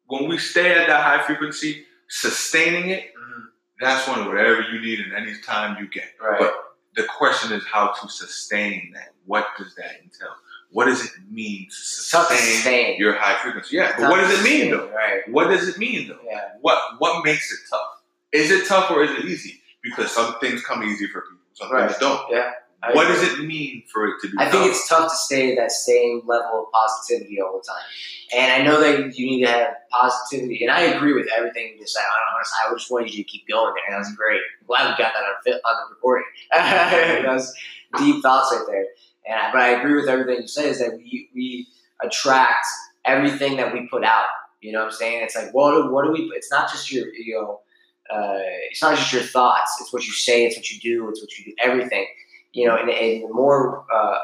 when 0.05 0.27
we 0.29 0.37
stay 0.37 0.71
at 0.79 0.87
that 0.87 1.03
high 1.03 1.23
frequency, 1.25 1.87
sustaining 2.09 2.91
it, 2.91 3.11
Mhm. 3.15 3.45
that's 3.79 4.07
when 4.07 4.27
whatever 4.27 4.61
you 4.61 4.79
need 4.81 4.99
and 4.99 5.13
any 5.13 5.35
time 5.41 5.77
you 5.79 5.87
get. 5.87 6.13
Right. 6.21 6.39
But 6.39 6.64
the 6.95 7.03
question 7.03 7.51
is 7.51 7.63
how 7.65 7.87
to 8.01 8.09
sustain 8.09 8.91
that. 8.93 9.13
What 9.25 9.47
does 9.57 9.75
that 9.75 9.91
entail? 10.03 10.29
What 10.71 10.85
does 10.85 11.05
it 11.05 11.11
mean 11.31 11.61
to 11.61 11.65
It's 11.67 12.09
tough 12.11 12.27
to 12.29 12.35
sustain, 12.35 12.55
sustain. 12.55 12.99
your 12.99 13.15
high 13.15 13.35
frequency? 13.41 13.77
Yeah, 13.77 13.93
but 13.97 14.09
what 14.09 14.17
does 14.21 14.39
it 14.39 14.43
mean 14.43 14.71
though? 14.71 14.89
Right. 14.89 15.21
What 15.29 15.47
does 15.49 15.67
it 15.67 15.77
mean 15.77 16.07
though? 16.09 16.19
Yeah. 16.25 16.49
What 16.61 16.79
what 16.99 17.23
makes 17.23 17.51
it 17.51 17.59
tough? 17.69 18.01
Is 18.31 18.51
it 18.51 18.67
tough 18.67 18.91
or 18.91 19.03
is 19.03 19.11
it 19.11 19.25
easy? 19.25 19.61
Because 19.83 20.11
some 20.11 20.35
things 20.39 20.63
come 20.63 20.83
easy 20.83 21.07
for 21.07 21.21
people, 21.21 21.37
some 21.53 21.71
Right. 21.71 21.87
things 21.87 21.99
don't. 21.99 22.21
Yeah. 22.29 22.51
I 22.85 22.93
What 22.93 23.07
does 23.07 23.23
it 23.23 23.43
mean 23.45 23.83
for 23.91 24.07
it 24.07 24.15
to 24.21 24.27
be 24.29 24.37
I 24.37 24.45
tough? 24.45 24.53
think 24.53 24.65
it's 24.67 24.87
tough 24.87 25.09
to 25.09 25.15
stay 25.15 25.51
at 25.51 25.57
that 25.57 25.71
same 25.71 26.21
level 26.25 26.65
of 26.65 26.71
positivity 26.71 27.41
all 27.41 27.57
the 27.57 27.63
time. 27.67 27.83
And 28.35 28.51
I 28.51 28.65
know 28.65 28.79
that 28.79 29.17
you 29.17 29.25
need 29.25 29.45
to 29.45 29.51
have 29.51 29.73
positivity, 29.91 30.63
and 30.63 30.71
I 30.71 30.81
agree 30.81 31.13
with 31.13 31.27
everything 31.35 31.73
you 31.73 31.79
just 31.79 31.93
said. 31.93 32.01
I 32.01 32.19
don't 32.19 32.39
know, 32.39 32.73
I 32.73 32.77
just 32.77 32.91
wanted 32.91 33.13
you 33.13 33.23
to 33.23 33.29
keep 33.29 33.47
going 33.47 33.73
there, 33.75 33.83
and 33.87 33.93
that 33.93 34.07
was 34.07 34.15
great. 34.15 34.41
I'm 34.61 34.67
glad 34.67 34.85
we 34.85 35.03
got 35.03 35.13
that 35.13 35.53
on, 35.53 35.53
on 35.53 35.89
the 35.89 35.95
recording. 35.95 36.25
that 36.51 37.25
was 37.27 37.53
deep 37.97 38.21
thoughts 38.21 38.53
right 38.55 38.65
there. 38.67 38.85
And 39.27 39.39
I, 39.39 39.51
but 39.51 39.61
I 39.61 39.67
agree 39.69 39.95
with 39.95 40.07
everything 40.07 40.41
you 40.41 40.47
say. 40.47 40.69
Is 40.69 40.79
that 40.79 40.95
we 40.97 41.29
we 41.33 41.67
attract 42.03 42.65
everything 43.05 43.57
that 43.57 43.73
we 43.73 43.87
put 43.89 44.03
out. 44.03 44.25
You 44.61 44.71
know 44.71 44.79
what 44.79 44.85
I'm 44.85 44.91
saying? 44.91 45.23
It's 45.23 45.35
like 45.35 45.53
what 45.53 45.71
do, 45.71 45.91
what 45.91 46.05
do 46.05 46.11
we? 46.11 46.31
It's 46.35 46.51
not 46.51 46.69
just 46.71 46.91
your 46.91 47.07
you 47.13 47.35
know. 47.35 47.61
Uh, 48.07 48.37
it's 48.69 48.83
not 48.83 48.95
just 48.95 49.11
your 49.11 49.23
thoughts. 49.23 49.75
It's 49.81 49.91
what 49.91 50.05
you 50.05 50.13
say. 50.13 50.45
It's 50.45 50.55
what 50.55 50.69
you 50.71 50.79
do. 50.79 51.09
It's 51.09 51.21
what 51.21 51.35
you 51.39 51.45
do. 51.45 51.53
Everything. 51.63 52.05
You 52.55 52.67
know, 52.67 52.77
and, 52.77 52.89
and 52.89 53.29
the 53.29 53.33
more 53.33 53.85
uh, 53.93 54.17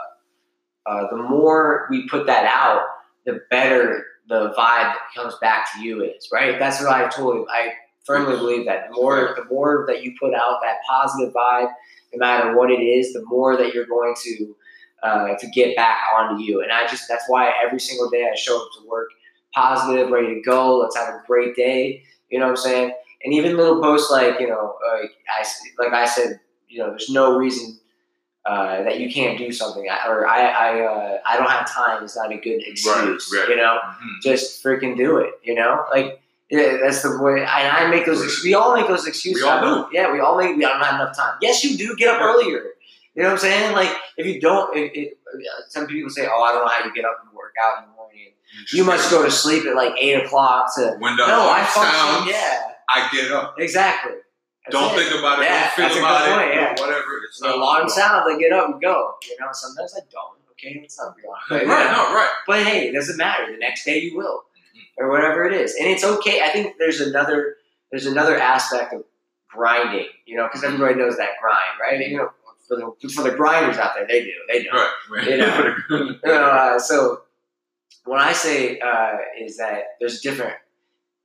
uh, 0.86 1.08
the 1.12 1.18
more 1.18 1.88
we 1.92 2.08
put 2.08 2.26
that 2.28 2.46
out, 2.46 2.82
the 3.26 3.42
better 3.50 4.06
the 4.32 4.54
vibe 4.58 4.94
that 4.94 5.00
comes 5.14 5.36
back 5.42 5.68
to 5.74 5.82
you 5.82 6.02
is, 6.04 6.30
right? 6.32 6.58
That's 6.58 6.82
what 6.82 6.90
I 6.90 7.10
totally, 7.10 7.46
I 7.50 7.74
firmly 8.06 8.38
believe 8.38 8.66
that 8.66 8.88
the 8.88 8.96
more, 8.96 9.36
the 9.36 9.44
more 9.54 9.84
that 9.88 10.04
you 10.04 10.14
put 10.18 10.34
out 10.34 10.60
that 10.62 10.78
positive 10.90 11.34
vibe, 11.34 11.70
no 12.14 12.18
matter 12.18 12.56
what 12.56 12.72
it 12.72 12.82
is, 12.82 13.12
the 13.12 13.24
more 13.26 13.58
that 13.58 13.74
you're 13.74 13.86
going 13.86 14.16
to, 14.24 14.56
uh, 15.04 15.36
to 15.38 15.48
get 15.48 15.76
back 15.76 15.98
onto 16.18 16.42
you. 16.42 16.62
And 16.62 16.72
I 16.72 16.88
just, 16.88 17.10
that's 17.10 17.26
why 17.28 17.52
every 17.66 17.80
single 17.80 18.10
day 18.10 18.26
I 18.32 18.36
show 18.36 18.56
up 18.56 18.70
to 18.80 18.88
work 18.88 19.10
positive, 19.54 20.10
ready 20.10 20.36
to 20.36 20.42
go. 20.42 20.78
Let's 20.78 20.96
have 20.96 21.10
a 21.10 21.22
great 21.28 21.56
day. 21.56 22.04
You 22.30 22.40
know 22.40 22.46
what 22.46 22.52
I'm 22.52 22.58
saying? 22.58 22.94
And 23.26 23.34
even 23.34 23.58
little 23.58 23.82
posts 23.82 24.10
like, 24.10 24.40
you 24.40 24.48
know, 24.48 24.78
uh, 24.88 25.02
I, 25.30 25.46
like 25.78 25.94
I 25.94 26.06
said, 26.06 26.40
you 26.70 26.80
know, 26.80 26.90
there's 26.90 27.10
no 27.10 27.36
reason 27.38 27.81
uh, 28.46 28.84
that 28.84 29.00
you 29.00 29.12
can't 29.14 29.38
do 29.38 29.52
something, 29.52 29.86
or 30.08 30.28
I 30.28 30.42
I, 30.48 30.82
uh, 30.82 31.18
I 31.26 31.38
don't 31.38 31.50
have 31.50 31.72
time. 31.72 32.04
Is 32.04 32.16
not 32.16 32.32
a 32.32 32.38
good 32.38 32.62
excuse, 32.66 33.34
right. 33.38 33.50
you 33.50 33.56
know. 33.56 33.80
Mhm. 33.84 34.22
Just 34.24 34.64
freaking 34.64 34.98
do 34.98 35.18
it, 35.18 35.32
you 35.44 35.54
know. 35.56 35.86
Like 35.94 36.22
yeah, 36.50 36.78
that's 36.82 37.02
the 37.04 37.18
way. 37.22 37.46
I, 37.46 37.86
I 37.86 37.90
make 37.90 38.06
those. 38.06 38.42
We 38.44 38.54
all 38.56 38.76
make 38.76 38.88
those 38.88 39.06
excuses. 39.08 39.44
We 39.44 39.48
all 39.50 39.90
Yeah, 39.94 40.12
we 40.12 40.20
all 40.20 40.38
make. 40.38 40.56
We 40.56 40.62
don't 40.64 40.82
have 40.82 40.96
enough 40.96 41.16
time. 41.16 41.38
Yes, 41.42 41.64
you 41.64 41.78
do. 41.78 41.96
Get 41.96 42.14
up 42.14 42.22
earlier. 42.22 42.64
You 43.16 43.24
know 43.24 43.30
what 43.30 43.34
I'm 43.34 43.40
saying? 43.40 43.74
Like 43.74 43.90
if 44.18 44.26
you 44.26 44.40
don't, 44.42 44.76
it, 44.76 44.92
it, 44.96 45.18
some 45.70 45.86
people 45.88 46.10
say, 46.10 46.28
"Oh, 46.30 46.42
I 46.42 46.52
don't 46.52 46.66
know 46.66 46.72
how 46.72 46.84
you 46.84 46.94
get 46.94 47.06
up 47.06 47.20
and 47.26 47.34
work 47.36 47.54
out 47.64 47.84
in 47.84 47.90
the 47.90 47.96
morning." 47.96 48.34
You 48.74 48.84
must 48.84 49.10
go 49.12 49.24
to 49.24 49.32
sleep 49.32 49.66
at 49.66 49.76
like 49.76 49.94
eight 50.00 50.16
o'clock 50.26 50.74
to. 50.76 50.96
When 51.00 51.16
the 51.16 51.26
no, 51.28 51.50
I 51.50 51.64
function. 51.64 51.94
sounds, 51.94 52.30
Yeah, 52.30 52.62
I 52.90 53.10
get 53.14 53.32
up. 53.32 53.56
exactly. 53.60 54.14
That's 54.66 54.76
don't 54.76 54.94
it. 54.94 55.04
think 55.04 55.20
about 55.20 55.40
it. 55.40 55.46
Yeah, 55.46 55.62
don't 55.62 55.72
feel 55.74 55.86
that's 55.86 55.96
a 55.96 56.00
good 56.00 56.38
point, 56.38 56.54
yeah. 56.54 56.70
Whatever. 56.72 57.22
It's 57.28 57.40
The 57.40 57.56
alarm 57.56 57.90
sounds, 57.90 58.26
I 58.30 58.38
get 58.38 58.54
up 58.54 58.70
and 58.70 58.82
go. 58.82 59.16
You 59.28 59.38
know, 59.40 59.48
sometimes 59.52 59.94
I 59.96 60.02
don't. 60.12 60.38
Okay, 60.52 60.82
it's 60.84 61.00
not. 61.00 61.16
Right. 61.50 61.66
No. 61.66 61.74
Right. 61.74 62.30
But 62.46 62.64
hey, 62.64 62.88
it 62.90 62.94
doesn't 62.94 63.18
matter. 63.18 63.52
The 63.52 63.58
next 63.58 63.84
day 63.86 64.00
you 64.00 64.16
will, 64.18 64.44
or 64.98 65.10
whatever 65.10 65.44
it 65.46 65.54
is, 65.54 65.74
and 65.76 65.88
it's 65.88 66.04
okay. 66.04 66.42
I 66.44 66.50
think 66.50 66.76
there's 66.78 67.02
another 67.02 67.56
there's 67.90 68.06
another 68.06 68.38
aspect 68.38 68.94
of 68.94 69.04
grinding. 69.50 70.08
You 70.28 70.38
know, 70.38 70.48
because 70.48 70.64
everybody 70.64 70.96
knows 70.96 71.18
that 71.18 71.30
grind, 71.42 71.80
right? 71.82 72.08
You 72.08 72.18
know, 72.18 72.30
for 72.68 72.76
the 72.78 73.10
for 73.10 73.24
the 73.24 73.32
grinders 73.36 73.78
out 73.78 73.94
there, 73.96 74.06
they 74.06 74.24
do. 74.24 74.34
They 74.48 74.64
know. 74.64 74.72
Right. 74.74 74.92
Right. 75.10 75.28
You 75.28 75.38
know. 75.38 75.76
You 75.90 76.20
know, 76.26 76.44
uh, 76.44 76.80
so 76.80 77.22
what 78.06 78.20
I 78.20 78.34
say 78.34 78.80
uh, 78.80 79.18
is 79.40 79.58
that 79.58 79.96
there's 80.00 80.22
different 80.22 80.54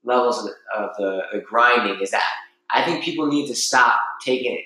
levels 0.05 0.39
of 0.39 0.45
the, 0.47 0.81
of 0.81 0.97
the, 0.97 1.23
the 1.33 1.41
grinding. 1.41 2.01
Is 2.01 2.11
that 2.13 2.25
I 2.71 2.83
think 2.85 3.05
people 3.05 3.27
need 3.27 3.47
to 3.49 3.55
stop 3.55 3.99
taking 4.25 4.55
it, 4.57 4.65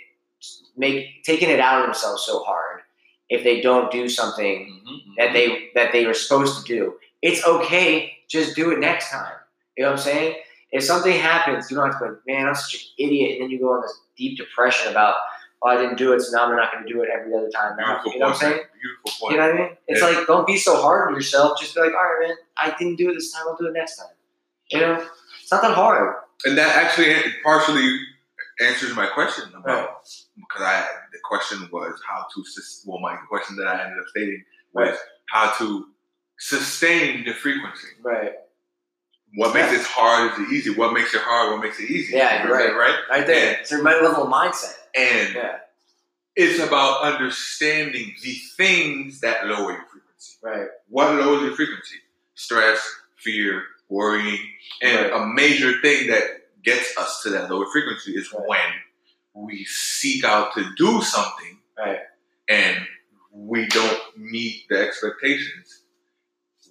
make 0.76 1.22
taking 1.24 1.50
it 1.50 1.60
out 1.60 1.80
of 1.80 1.86
themselves 1.86 2.24
so 2.24 2.42
hard 2.44 2.80
if 3.28 3.44
they 3.44 3.60
don't 3.60 3.90
do 3.92 4.08
something 4.08 4.80
Mhm. 4.86 5.16
that 5.18 5.32
they 5.32 5.70
that 5.74 5.92
they 5.92 6.06
were 6.06 6.14
supposed 6.14 6.58
to 6.58 6.64
do. 6.72 6.94
It's 7.22 7.44
okay, 7.46 8.16
just 8.28 8.56
do 8.56 8.70
it 8.72 8.78
next 8.78 9.10
time. 9.10 9.34
You 9.76 9.84
know 9.84 9.90
what 9.90 9.98
I'm 9.98 10.04
saying? 10.04 10.36
If 10.72 10.84
something 10.84 11.12
happens, 11.12 11.70
you 11.70 11.76
don't 11.76 11.90
have 11.90 12.00
to 12.00 12.06
go, 12.06 12.16
man, 12.26 12.46
I'm 12.48 12.54
such 12.54 12.74
an 12.74 12.80
idiot, 12.98 13.32
and 13.32 13.42
then 13.42 13.50
you 13.50 13.58
go 13.58 13.72
on 13.72 13.82
this 13.82 14.00
deep 14.16 14.38
depression 14.38 14.90
about, 14.90 15.16
oh, 15.62 15.68
I 15.68 15.76
didn't 15.76 15.96
do 15.96 16.12
it, 16.12 16.20
so 16.20 16.36
now 16.36 16.44
I'm 16.46 16.54
not 16.56 16.70
going 16.72 16.86
to 16.86 16.92
do 16.92 17.02
it 17.02 17.08
every 17.12 17.34
other 17.34 17.50
time. 17.50 17.76
Now. 17.76 18.00
You 18.06 18.18
know 18.20 18.26
what 18.26 18.34
I'm 18.34 18.40
saying? 18.40 18.60
Beautiful 18.80 19.10
point. 19.20 19.32
You 19.32 19.38
know 19.40 19.46
what 19.48 19.54
I 19.56 19.58
mean? 19.58 19.76
It's 19.88 20.00
Yeah. 20.00 20.08
like 20.10 20.26
don't 20.28 20.46
be 20.46 20.56
so 20.56 20.80
hard 20.80 21.08
on 21.08 21.14
yourself. 21.14 21.58
Just 21.60 21.74
be 21.74 21.80
like, 21.80 21.92
all 21.92 21.96
right, 22.04 22.28
man, 22.28 22.36
I 22.56 22.70
didn't 22.78 22.96
do 22.96 23.10
it 23.10 23.14
this 23.14 23.32
time. 23.32 23.44
I'll 23.48 23.56
do 23.56 23.66
it 23.66 23.72
next 23.72 23.96
time. 23.96 24.14
You 24.70 24.80
know, 24.80 25.06
it's 25.42 25.50
not 25.50 25.62
that 25.62 25.74
hard. 25.74 26.14
And 26.44 26.56
that 26.58 26.76
actually 26.76 27.14
partially 27.42 27.98
answers 28.60 28.94
my 28.94 29.06
question 29.06 29.52
about 29.54 30.02
because 30.36 30.62
I 30.62 30.86
the 31.12 31.18
question 31.24 31.68
was 31.72 32.00
how 32.08 32.26
to 32.34 32.44
well 32.86 32.98
my 33.00 33.16
question 33.28 33.56
that 33.56 33.66
I 33.66 33.82
ended 33.84 33.98
up 33.98 34.08
stating 34.08 34.44
was 34.72 34.88
Right. 34.90 34.98
how 35.30 35.52
to 35.58 35.86
sustain 36.38 37.24
the 37.24 37.32
frequency. 37.34 37.88
Right. 38.02 38.32
What 39.34 39.54
makes 39.54 39.72
it 39.72 39.82
hard 39.86 40.32
is 40.32 40.38
it 40.48 40.52
easy. 40.52 40.70
What 40.74 40.92
makes 40.92 41.14
it 41.14 41.20
hard? 41.22 41.52
What 41.52 41.62
makes 41.62 41.78
it 41.78 41.90
easy? 41.90 42.16
Yeah, 42.16 42.44
you're 42.46 42.52
right. 42.56 42.74
Right. 42.74 42.98
Right 43.08 43.26
there. 43.26 43.58
It's 43.60 43.70
your 43.70 43.82
level 43.82 44.24
of 44.24 44.28
mindset. 44.32 44.74
And 44.96 45.34
Yeah. 45.34 45.58
it's 46.36 46.58
about 46.60 47.02
understanding 47.02 48.14
the 48.22 48.34
things 48.56 49.20
that 49.20 49.46
lower 49.46 49.72
your 49.72 49.84
frequency. 49.90 50.36
Right. 50.42 50.68
What 50.88 51.14
lowers 51.14 51.42
your 51.42 51.54
frequency? 51.54 51.96
Stress, 52.34 52.80
fear, 53.18 53.62
worrying, 53.90 54.38
and 54.82 55.10
Right. 55.10 55.20
a 55.22 55.26
major 55.26 55.80
thing 55.80 56.08
that 56.10 56.62
gets 56.62 56.96
us 56.96 57.22
to 57.22 57.30
that 57.30 57.50
lower 57.50 57.70
frequency 57.70 58.16
is 58.16 58.32
Right. 58.32 58.46
when 59.34 59.44
we 59.46 59.64
seek 59.64 60.24
out 60.24 60.54
to 60.54 60.74
do 60.76 61.02
something 61.02 61.60
Right. 61.78 62.00
and 62.48 62.86
we 63.32 63.66
don't 63.66 64.16
meet 64.18 64.66
the 64.68 64.78
expectations. 64.86 65.82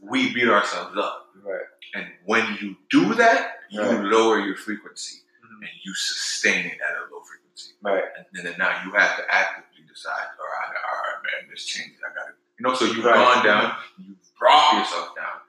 We 0.01 0.33
beat 0.33 0.47
ourselves 0.47 0.97
up. 0.97 1.29
Right. 1.35 1.65
And 1.93 2.07
when 2.25 2.57
you 2.61 2.77
do 2.89 3.13
that, 3.15 3.59
you 3.69 3.81
lower 3.81 4.39
your 4.39 4.55
frequency 4.55 5.21
Mhm. 5.43 5.61
and 5.61 5.69
you 5.83 5.93
sustain 5.93 6.65
it 6.65 6.79
at 6.81 6.95
a 6.95 7.05
low 7.11 7.21
frequency. 7.23 7.73
Right. 7.81 8.03
And 8.33 8.45
then 8.45 8.55
now 8.57 8.83
you 8.85 8.91
have 8.91 9.17
to 9.17 9.33
actively 9.33 9.83
decide, 9.87 10.29
all 10.39 10.45
right, 10.45 10.75
all 10.91 10.99
right, 11.01 11.23
man, 11.23 11.49
this 11.49 11.65
changes. 11.65 11.99
I 12.03 12.13
got 12.13 12.27
to, 12.27 12.33
you 12.59 12.63
know, 12.67 12.73
so 12.75 12.85
you've 12.85 13.03
Right. 13.03 13.15
gone 13.15 13.43
down, 13.45 13.75
you've 13.97 14.35
brought 14.37 14.77
yourself 14.79 15.15
down, 15.15 15.41
you 15.47 15.48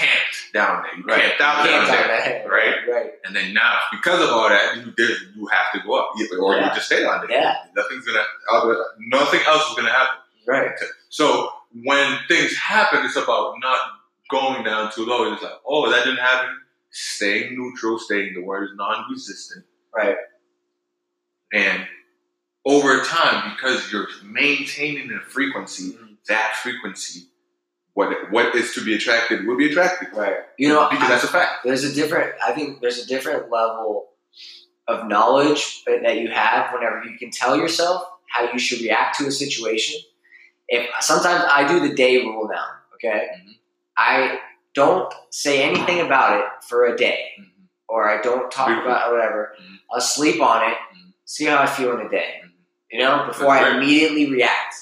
camped 0.00 0.52
down 0.54 0.82
there. 0.82 0.96
You 0.96 1.04
Right. 1.04 1.20
camped 1.22 1.40
out 1.40 1.64
You 1.64 1.70
down 1.70 1.86
can't 1.86 2.06
there. 2.24 2.48
right? 2.48 2.76
Right. 2.88 3.10
And 3.24 3.34
then 3.36 3.52
now, 3.54 3.78
because 3.92 4.20
of 4.22 4.30
all 4.30 4.48
that, 4.48 4.76
you 4.76 4.92
did, 4.96 5.16
you 5.36 5.46
have 5.48 5.72
to 5.74 5.80
go 5.86 5.94
up, 5.94 6.10
or 6.40 6.54
you 6.56 6.66
just 6.74 6.86
stay 6.86 7.02
down 7.02 7.26
there. 7.26 7.36
Yeah. 7.36 7.56
Nothing's 7.76 8.04
gonna, 8.06 8.24
other, 8.52 8.84
nothing 8.98 9.40
else 9.46 9.68
is 9.70 9.76
gonna 9.76 9.90
happen. 9.92 10.16
Right. 10.46 10.70
So 11.10 11.50
when 11.84 12.18
things 12.28 12.56
happen, 12.56 13.04
it's 13.04 13.16
about 13.16 13.54
not 13.60 13.78
going 14.30 14.64
down 14.64 14.90
too 14.92 15.04
low. 15.04 15.32
It's 15.32 15.42
like, 15.42 15.52
oh, 15.66 15.90
that 15.90 16.04
didn't 16.04 16.20
happen. 16.20 16.56
Staying 16.90 17.56
neutral, 17.56 17.98
staying 17.98 18.34
the 18.34 18.40
word 18.42 18.64
is 18.64 18.70
non-resistant, 18.76 19.64
Right. 19.94 20.16
and 21.52 21.86
over 22.64 23.02
time, 23.04 23.54
because 23.56 23.90
you're 23.92 24.08
maintaining 24.24 25.10
a 25.12 25.20
frequency, 25.20 25.92
Mhm. 25.92 26.16
that 26.28 26.56
frequency, 26.56 27.29
what 27.94 28.30
what 28.30 28.54
is 28.54 28.72
to 28.74 28.84
be 28.84 28.94
attracted 28.94 29.46
will 29.46 29.56
be 29.56 29.68
attracted. 29.70 30.08
Right. 30.14 30.36
You 30.58 30.68
know, 30.68 30.88
because 30.90 31.08
that's 31.08 31.24
a 31.24 31.28
fact. 31.28 31.64
there's 31.64 31.84
a 31.84 31.92
different 31.94 32.34
i 32.46 32.52
think 32.52 32.80
there's 32.80 32.98
a 32.98 33.06
different 33.06 33.50
level 33.50 34.08
of 34.88 35.06
knowledge 35.06 35.82
that 35.86 36.02
that 36.02 36.18
you 36.18 36.28
have 36.30 36.72
whenever 36.72 37.02
you 37.04 37.16
can 37.18 37.30
tell 37.30 37.56
yourself 37.56 38.02
how 38.28 38.50
you 38.52 38.58
should 38.58 38.80
react 38.80 39.18
to 39.18 39.26
a 39.26 39.30
situation 39.30 40.00
if 40.68 40.88
sometimes 41.00 41.44
i 41.52 41.66
do 41.66 41.80
the 41.86 41.94
day 41.94 42.16
rule 42.18 42.48
now 42.50 42.66
okay 42.94 43.28
Mhm. 43.36 43.54
i 43.96 44.38
don't 44.74 45.12
say 45.30 45.62
anything 45.62 46.00
about 46.00 46.38
it 46.40 46.44
for 46.68 46.86
a 46.86 46.96
day 46.96 47.20
or 47.88 48.08
i 48.08 48.20
don't 48.22 48.50
talk 48.50 48.66
Beautiful. 48.68 48.90
about 48.90 49.08
it 49.08 49.12
whatever 49.16 49.54
Mhm. 49.60 49.76
i'll 49.92 50.00
sleep 50.00 50.40
on 50.40 50.62
it 50.70 50.76
Mhm. 50.94 51.12
see 51.24 51.44
how 51.44 51.58
i 51.62 51.66
feel 51.66 51.92
in 51.98 52.06
a 52.06 52.08
day 52.08 52.40
Mhm. 52.44 52.50
you 52.92 52.98
know 53.00 53.24
before 53.26 53.50
i 53.50 53.70
immediately 53.76 54.26
react 54.30 54.74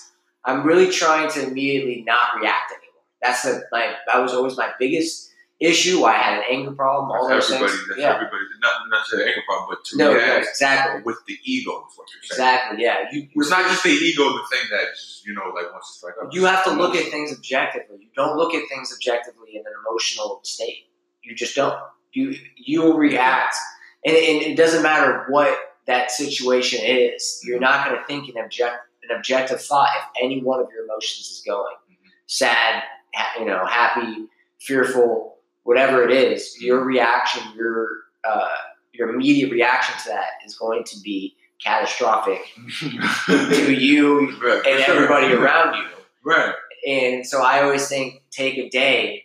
i'm 0.44 0.62
really 0.64 0.90
trying 0.90 1.28
to 1.30 1.42
immediately 1.48 2.02
not 2.06 2.38
react 2.40 2.70
anymore 2.72 2.77
that's 3.22 3.42
the 3.42 3.62
like 3.72 3.90
that 4.06 4.18
was 4.20 4.32
always 4.32 4.56
my 4.56 4.70
biggest 4.78 5.32
issue. 5.60 6.04
I 6.04 6.12
had 6.12 6.38
an 6.38 6.44
anger 6.50 6.72
problem. 6.72 7.10
All 7.10 7.28
That's 7.28 7.48
those 7.48 7.56
everybody. 7.56 7.76
things. 7.76 7.88
That's 7.88 8.00
yeah. 8.00 8.14
everybody. 8.14 8.42
Not 8.62 8.72
not 8.90 9.06
to 9.10 9.16
the 9.16 9.26
anger 9.26 9.42
problem, 9.46 9.68
but 9.70 9.84
to 9.86 9.96
No, 9.96 10.12
no, 10.12 10.36
exactly, 10.36 11.02
with 11.02 11.18
the 11.26 11.36
ego. 11.44 11.84
Is 11.90 11.98
what 11.98 12.08
you're 12.12 12.22
saying. 12.22 12.54
exactly. 12.54 12.84
Yeah, 12.84 12.96
you 13.12 13.28
It's 13.34 13.50
not 13.50 13.64
just 13.68 13.82
the 13.82 13.90
ego, 13.90 14.24
the 14.24 14.44
thing 14.50 14.68
that 14.70 14.94
just, 14.94 15.26
you 15.26 15.34
know, 15.34 15.52
like 15.54 15.72
wants 15.72 15.92
to 15.92 15.98
strike 15.98 16.14
up. 16.20 16.28
Oh, 16.28 16.30
you 16.32 16.44
have 16.44 16.64
to 16.64 16.70
look 16.70 16.94
at 16.94 17.10
things 17.10 17.32
objectively. 17.32 17.98
You 18.00 18.10
don't 18.14 18.36
look 18.36 18.54
at 18.54 18.68
things 18.68 18.92
objectively 18.92 19.50
in 19.54 19.60
an 19.60 19.72
emotional 19.86 20.40
state. 20.44 20.86
You 21.22 21.34
just 21.34 21.56
don't. 21.56 21.78
You 22.12 22.34
you 22.56 22.82
will 22.82 22.96
react, 22.96 23.56
and, 24.04 24.16
and 24.16 24.42
it 24.42 24.56
doesn't 24.56 24.82
matter 24.82 25.26
what 25.28 25.58
that 25.86 26.10
situation 26.10 26.80
is. 26.82 27.40
You're 27.44 27.56
mm-hmm. 27.56 27.64
not 27.64 27.86
going 27.86 27.98
to 27.98 28.04
think 28.06 28.28
an 28.28 28.42
object 28.42 28.76
an 29.08 29.16
objective 29.16 29.60
thought 29.60 29.88
if 29.96 30.24
any 30.24 30.42
one 30.42 30.60
of 30.60 30.66
your 30.72 30.84
emotions 30.84 31.26
is 31.28 31.42
going 31.46 31.74
mm-hmm. 31.90 32.08
sad, 32.26 32.82
ha- 32.82 32.97
you 33.38 33.44
know, 33.44 33.64
happy, 33.66 34.26
fearful, 34.60 35.36
whatever 35.64 36.02
it 36.08 36.10
is. 36.12 36.60
Your 36.60 36.84
reaction, 36.84 37.42
your 37.56 37.88
uh, 38.28 38.48
your 38.92 39.10
immediate 39.10 39.50
reaction 39.52 39.94
to 40.02 40.08
that 40.10 40.30
is 40.46 40.56
going 40.56 40.84
to 40.84 41.00
be 41.00 41.36
catastrophic 41.62 42.40
to 43.26 43.72
you 43.74 44.36
Right, 44.40 44.64
and 44.66 44.84
sure. 44.84 44.94
everybody 44.94 45.32
around 45.34 45.74
you. 45.76 45.84
Right. 46.24 46.54
And 46.86 47.26
so 47.26 47.42
I 47.42 47.62
always 47.62 47.88
think 47.88 48.22
take 48.30 48.56
a 48.58 48.68
day 48.68 49.24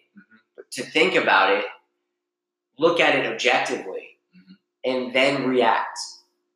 to 0.72 0.84
think 0.84 1.14
about 1.16 1.52
it, 1.52 1.66
look 2.80 3.00
at 3.00 3.16
it 3.16 3.32
objectively, 3.32 4.18
Mhm. 4.36 4.56
and 4.84 5.14
then 5.16 5.48
react. 5.48 6.00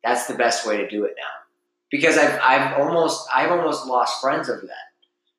That's 0.02 0.26
the 0.26 0.34
best 0.34 0.66
way 0.66 0.76
to 0.78 0.88
do 0.88 1.04
it 1.04 1.14
now. 1.16 1.44
Because 1.90 2.18
I've 2.18 2.38
I've 2.42 2.78
almost 2.80 3.28
I've 3.34 3.50
almost 3.50 3.86
lost 3.86 4.20
friends 4.20 4.50
over 4.50 4.66
that. 4.66 4.86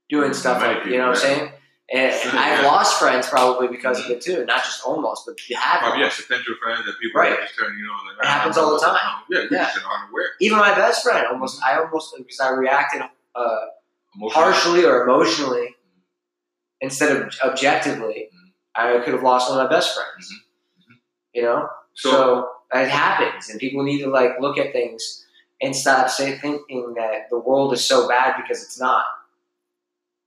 Doing 0.09 0.33
stuff 0.33 0.61
like 0.61 0.85
you 0.85 0.97
know 0.97 1.07
what 1.09 1.17
I'm 1.17 1.21
saying? 1.21 1.51
And 1.91 2.13
I've 2.37 2.61
yeah. 2.61 2.67
lost 2.67 2.99
friends 2.99 3.27
probably 3.27 3.67
because 3.67 3.99
of 4.03 4.11
it 4.11 4.21
too. 4.21 4.45
Not 4.45 4.63
just 4.63 4.83
almost, 4.85 5.25
but 5.25 5.35
you 5.49 5.55
have 5.57 5.79
Probably, 5.81 6.01
yeah, 6.01 6.09
potential 6.09 6.53
friends 6.61 6.85
that 6.85 6.99
people 6.99 7.19
Right. 7.21 7.37
just 7.41 7.57
turn, 7.57 7.75
you 7.77 7.85
know, 7.85 7.93
like, 8.07 8.23
It 8.23 8.27
happens 8.27 8.57
all 8.57 8.73
the 8.73 8.85
time. 8.85 9.23
Yeah, 9.29 9.45
Yeah. 9.51 9.65
just 9.73 9.85
aren't 9.85 10.11
aware. 10.11 10.29
Even 10.39 10.59
my 10.59 10.75
best 10.75 11.03
friend 11.03 11.25
almost 11.27 11.61
I 11.63 11.77
almost 11.79 12.15
because 12.17 12.39
I 12.39 12.49
reacted 12.51 13.01
uh, 13.35 13.65
or 14.21 15.03
emotionally 15.03 15.75
instead 16.81 17.15
of 17.15 17.33
objectively, 17.43 18.29
Mhm. 18.33 18.51
I 18.75 19.03
could 19.03 19.13
have 19.13 19.23
lost 19.23 19.49
one 19.49 19.59
of 19.59 19.69
my 19.69 19.75
best 19.75 19.95
friends. 19.95 20.31
Mhm. 20.31 20.99
You 21.33 21.41
know, 21.43 21.69
So, 21.93 22.11
so, 22.11 22.51
it 22.73 22.87
happens, 22.87 23.49
and 23.49 23.59
people 23.59 23.83
need 23.83 24.01
to 24.03 24.09
like 24.09 24.39
look 24.39 24.57
at 24.57 24.71
things 24.71 25.25
and 25.61 25.75
stop 25.75 26.09
say, 26.09 26.37
thinking 26.37 26.93
that 26.95 27.29
the 27.29 27.37
world 27.39 27.73
is 27.73 27.83
so 27.83 28.07
bad 28.07 28.37
because 28.37 28.63
it's 28.63 28.79
not. 28.79 29.05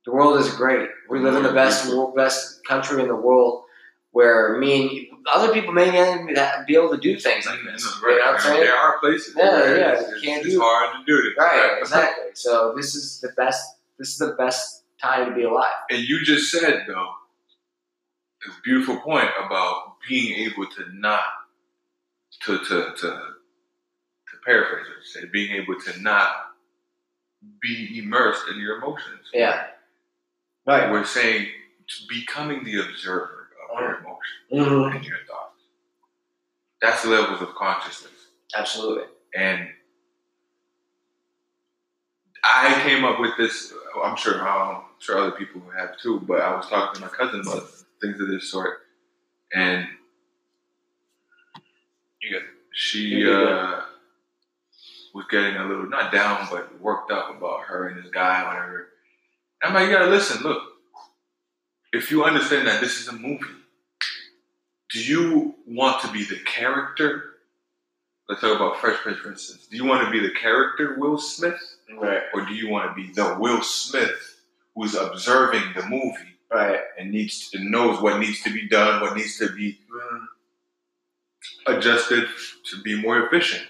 The 0.05 0.13
world 0.13 0.39
is 0.41 0.53
great. 0.55 0.89
We 1.09 1.21
live 1.21 1.37
in 1.37 1.43
the 1.45 1.53
best 1.53 1.91
best 2.17 2.65
country 2.65 3.01
in 3.03 3.09
the 3.09 3.15
world, 3.17 3.65
where 4.11 4.59
me 4.59 5.09
and 5.13 5.27
other 5.33 5.53
people 5.53 5.73
may 5.73 5.87
not 5.91 5.95
even 6.31 6.35
be 6.67 6.75
able 6.75 6.91
to 6.91 6.97
do 6.99 7.17
things 7.19 7.47
like 7.47 7.61
this. 7.65 7.87
Mhm, 7.87 8.03
You 8.03 8.09
know 8.09 8.15
what 8.17 8.27
I'm 8.27 8.33
right. 8.35 8.43
saying? 8.43 8.61
There 8.61 8.77
are 8.77 8.99
places 8.99 9.35
Yeah, 9.37 9.51
where 9.51 9.79
yeah, 9.79 9.93
it's, 10.01 10.21
can't 10.23 10.45
it's 10.45 10.55
do- 10.55 10.61
hard 10.61 10.97
to 10.97 11.05
do 11.07 11.23
this. 11.23 11.35
Right, 11.39 11.79
exactly. 11.81 12.25
So 12.35 12.75
this 12.77 12.95
is 12.95 13.21
the 13.21 13.29
best. 13.37 13.77
This 13.99 14.09
is 14.11 14.19
the 14.19 14.33
best 14.33 14.83
time 15.01 15.29
to 15.29 15.35
be 15.35 15.45
alive. 15.45 15.73
And 15.91 16.03
you 16.03 16.25
just 16.25 16.51
said 16.51 16.85
though, 16.89 17.11
a 18.47 18.51
beautiful 18.65 18.97
point 18.99 19.31
about 19.45 19.99
being 20.09 20.35
able 20.51 20.67
to 20.67 20.85
not 20.95 21.23
to 22.43 22.59
to 22.59 22.65
to 22.97 23.09
to 23.09 24.37
paraphrase 24.45 24.87
it, 24.87 25.07
say 25.07 25.27
being 25.33 25.53
able 25.63 25.79
to 25.81 26.01
not 26.03 26.29
be 27.61 27.99
immersed 27.99 28.49
in 28.49 28.59
your 28.59 28.79
emotions. 28.79 29.29
Yeah. 29.33 29.67
Right. 30.67 30.91
We're 30.91 31.05
saying 31.05 31.49
becoming 32.09 32.65
the 32.65 32.81
observer 32.81 33.49
of 33.73 33.81
your 33.81 33.99
emotions 33.99 34.19
Mhm. 34.53 34.97
and 34.97 35.05
your 35.05 35.19
thoughts. 35.27 35.61
That's 36.81 37.03
the 37.03 37.11
levels 37.11 37.43
of 37.43 37.55
consciousness. 37.55 38.29
Absolutely. 38.55 39.07
And 39.35 39.73
I 42.45 42.81
came 42.83 43.05
up 43.05 43.21
with 43.21 43.37
this. 43.37 43.73
I'm 44.03 44.17
sure, 44.17 44.41
I'm 44.47 44.83
sure 44.99 45.19
other 45.19 45.33
people 45.33 45.63
have 45.77 45.99
too. 45.99 46.21
But 46.21 46.41
I 46.41 46.55
was 46.57 46.69
talking 46.69 46.97
to 46.97 47.01
my 47.03 47.09
cousin 47.09 47.41
about 47.41 47.69
things 48.01 48.21
of 48.21 48.29
this 48.29 48.51
sort, 48.51 48.81
and 49.53 49.89
You 52.21 52.41
she 52.73 53.31
uh, 53.31 53.83
was 55.15 55.27
getting 55.31 55.57
a 55.57 55.65
little 55.67 55.87
not 55.89 56.13
down, 56.13 56.49
but 56.51 56.81
worked 56.81 57.11
up 57.11 57.31
about 57.31 57.63
her 57.67 57.89
and 57.89 58.03
this 58.03 58.11
guy, 58.11 58.45
whatever. 58.47 58.92
I'm 59.63 59.75
like, 59.75 59.87
you 59.89 59.93
gotta 59.93 60.11
listen. 60.11 60.43
Look, 60.43 60.63
if 61.93 62.11
you 62.11 62.25
understand 62.25 62.67
that 62.67 62.81
this 62.81 63.01
is 63.01 63.09
a 63.09 63.13
movie, 63.13 63.45
do 64.93 65.03
you 65.03 65.55
want 65.67 66.03
to 66.03 66.13
be 66.13 66.25
the 66.25 66.39
character? 66.45 67.25
Let's 68.29 68.41
talk 68.41 68.57
about 68.57 68.81
Fresh 68.81 68.99
Prince, 68.99 69.19
for 69.19 69.31
instance. 69.31 69.67
Do 69.71 69.77
you 69.77 69.85
want 69.85 70.05
to 70.05 70.11
be 70.11 70.21
the 70.21 70.35
character 70.35 70.97
Will 70.99 71.19
Smith, 71.19 71.61
Right. 71.97 72.23
or 72.33 72.45
do 72.47 72.55
you 72.55 72.69
want 72.69 72.91
to 72.91 72.95
be 72.95 73.13
the 73.13 73.37
Will 73.39 73.63
Smith 73.63 74.41
who's 74.75 74.95
observing 74.95 75.73
the 75.75 75.83
movie 75.87 76.39
Right. 76.51 76.81
and 76.99 77.11
needs 77.11 77.51
to 77.51 77.59
knows 77.59 78.01
what 78.01 78.19
needs 78.21 78.43
to 78.43 78.51
be 78.53 78.69
done, 78.69 79.01
what 79.01 79.17
needs 79.17 79.39
to 79.39 79.49
be 79.55 79.81
Mm. 79.91 80.27
adjusted 81.67 82.29
to 82.71 82.83
be 82.83 83.01
more 83.01 83.27
efficient? 83.27 83.67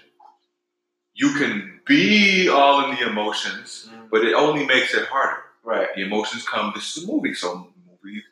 You 1.13 1.33
can 1.35 1.81
be 1.85 2.47
all 2.49 2.89
in 2.89 2.95
the 2.95 3.07
emotions, 3.07 3.87
Mm. 3.91 4.09
but 4.09 4.23
it 4.23 4.33
only 4.33 4.65
makes 4.65 4.93
it 4.93 5.07
harder. 5.07 5.43
Right. 5.63 5.87
The 5.95 6.01
emotions 6.03 6.43
come. 6.47 6.71
This 6.75 6.97
is 6.97 7.03
a 7.03 7.07
movie, 7.07 7.33
so 7.33 7.67
movies. 8.03 8.23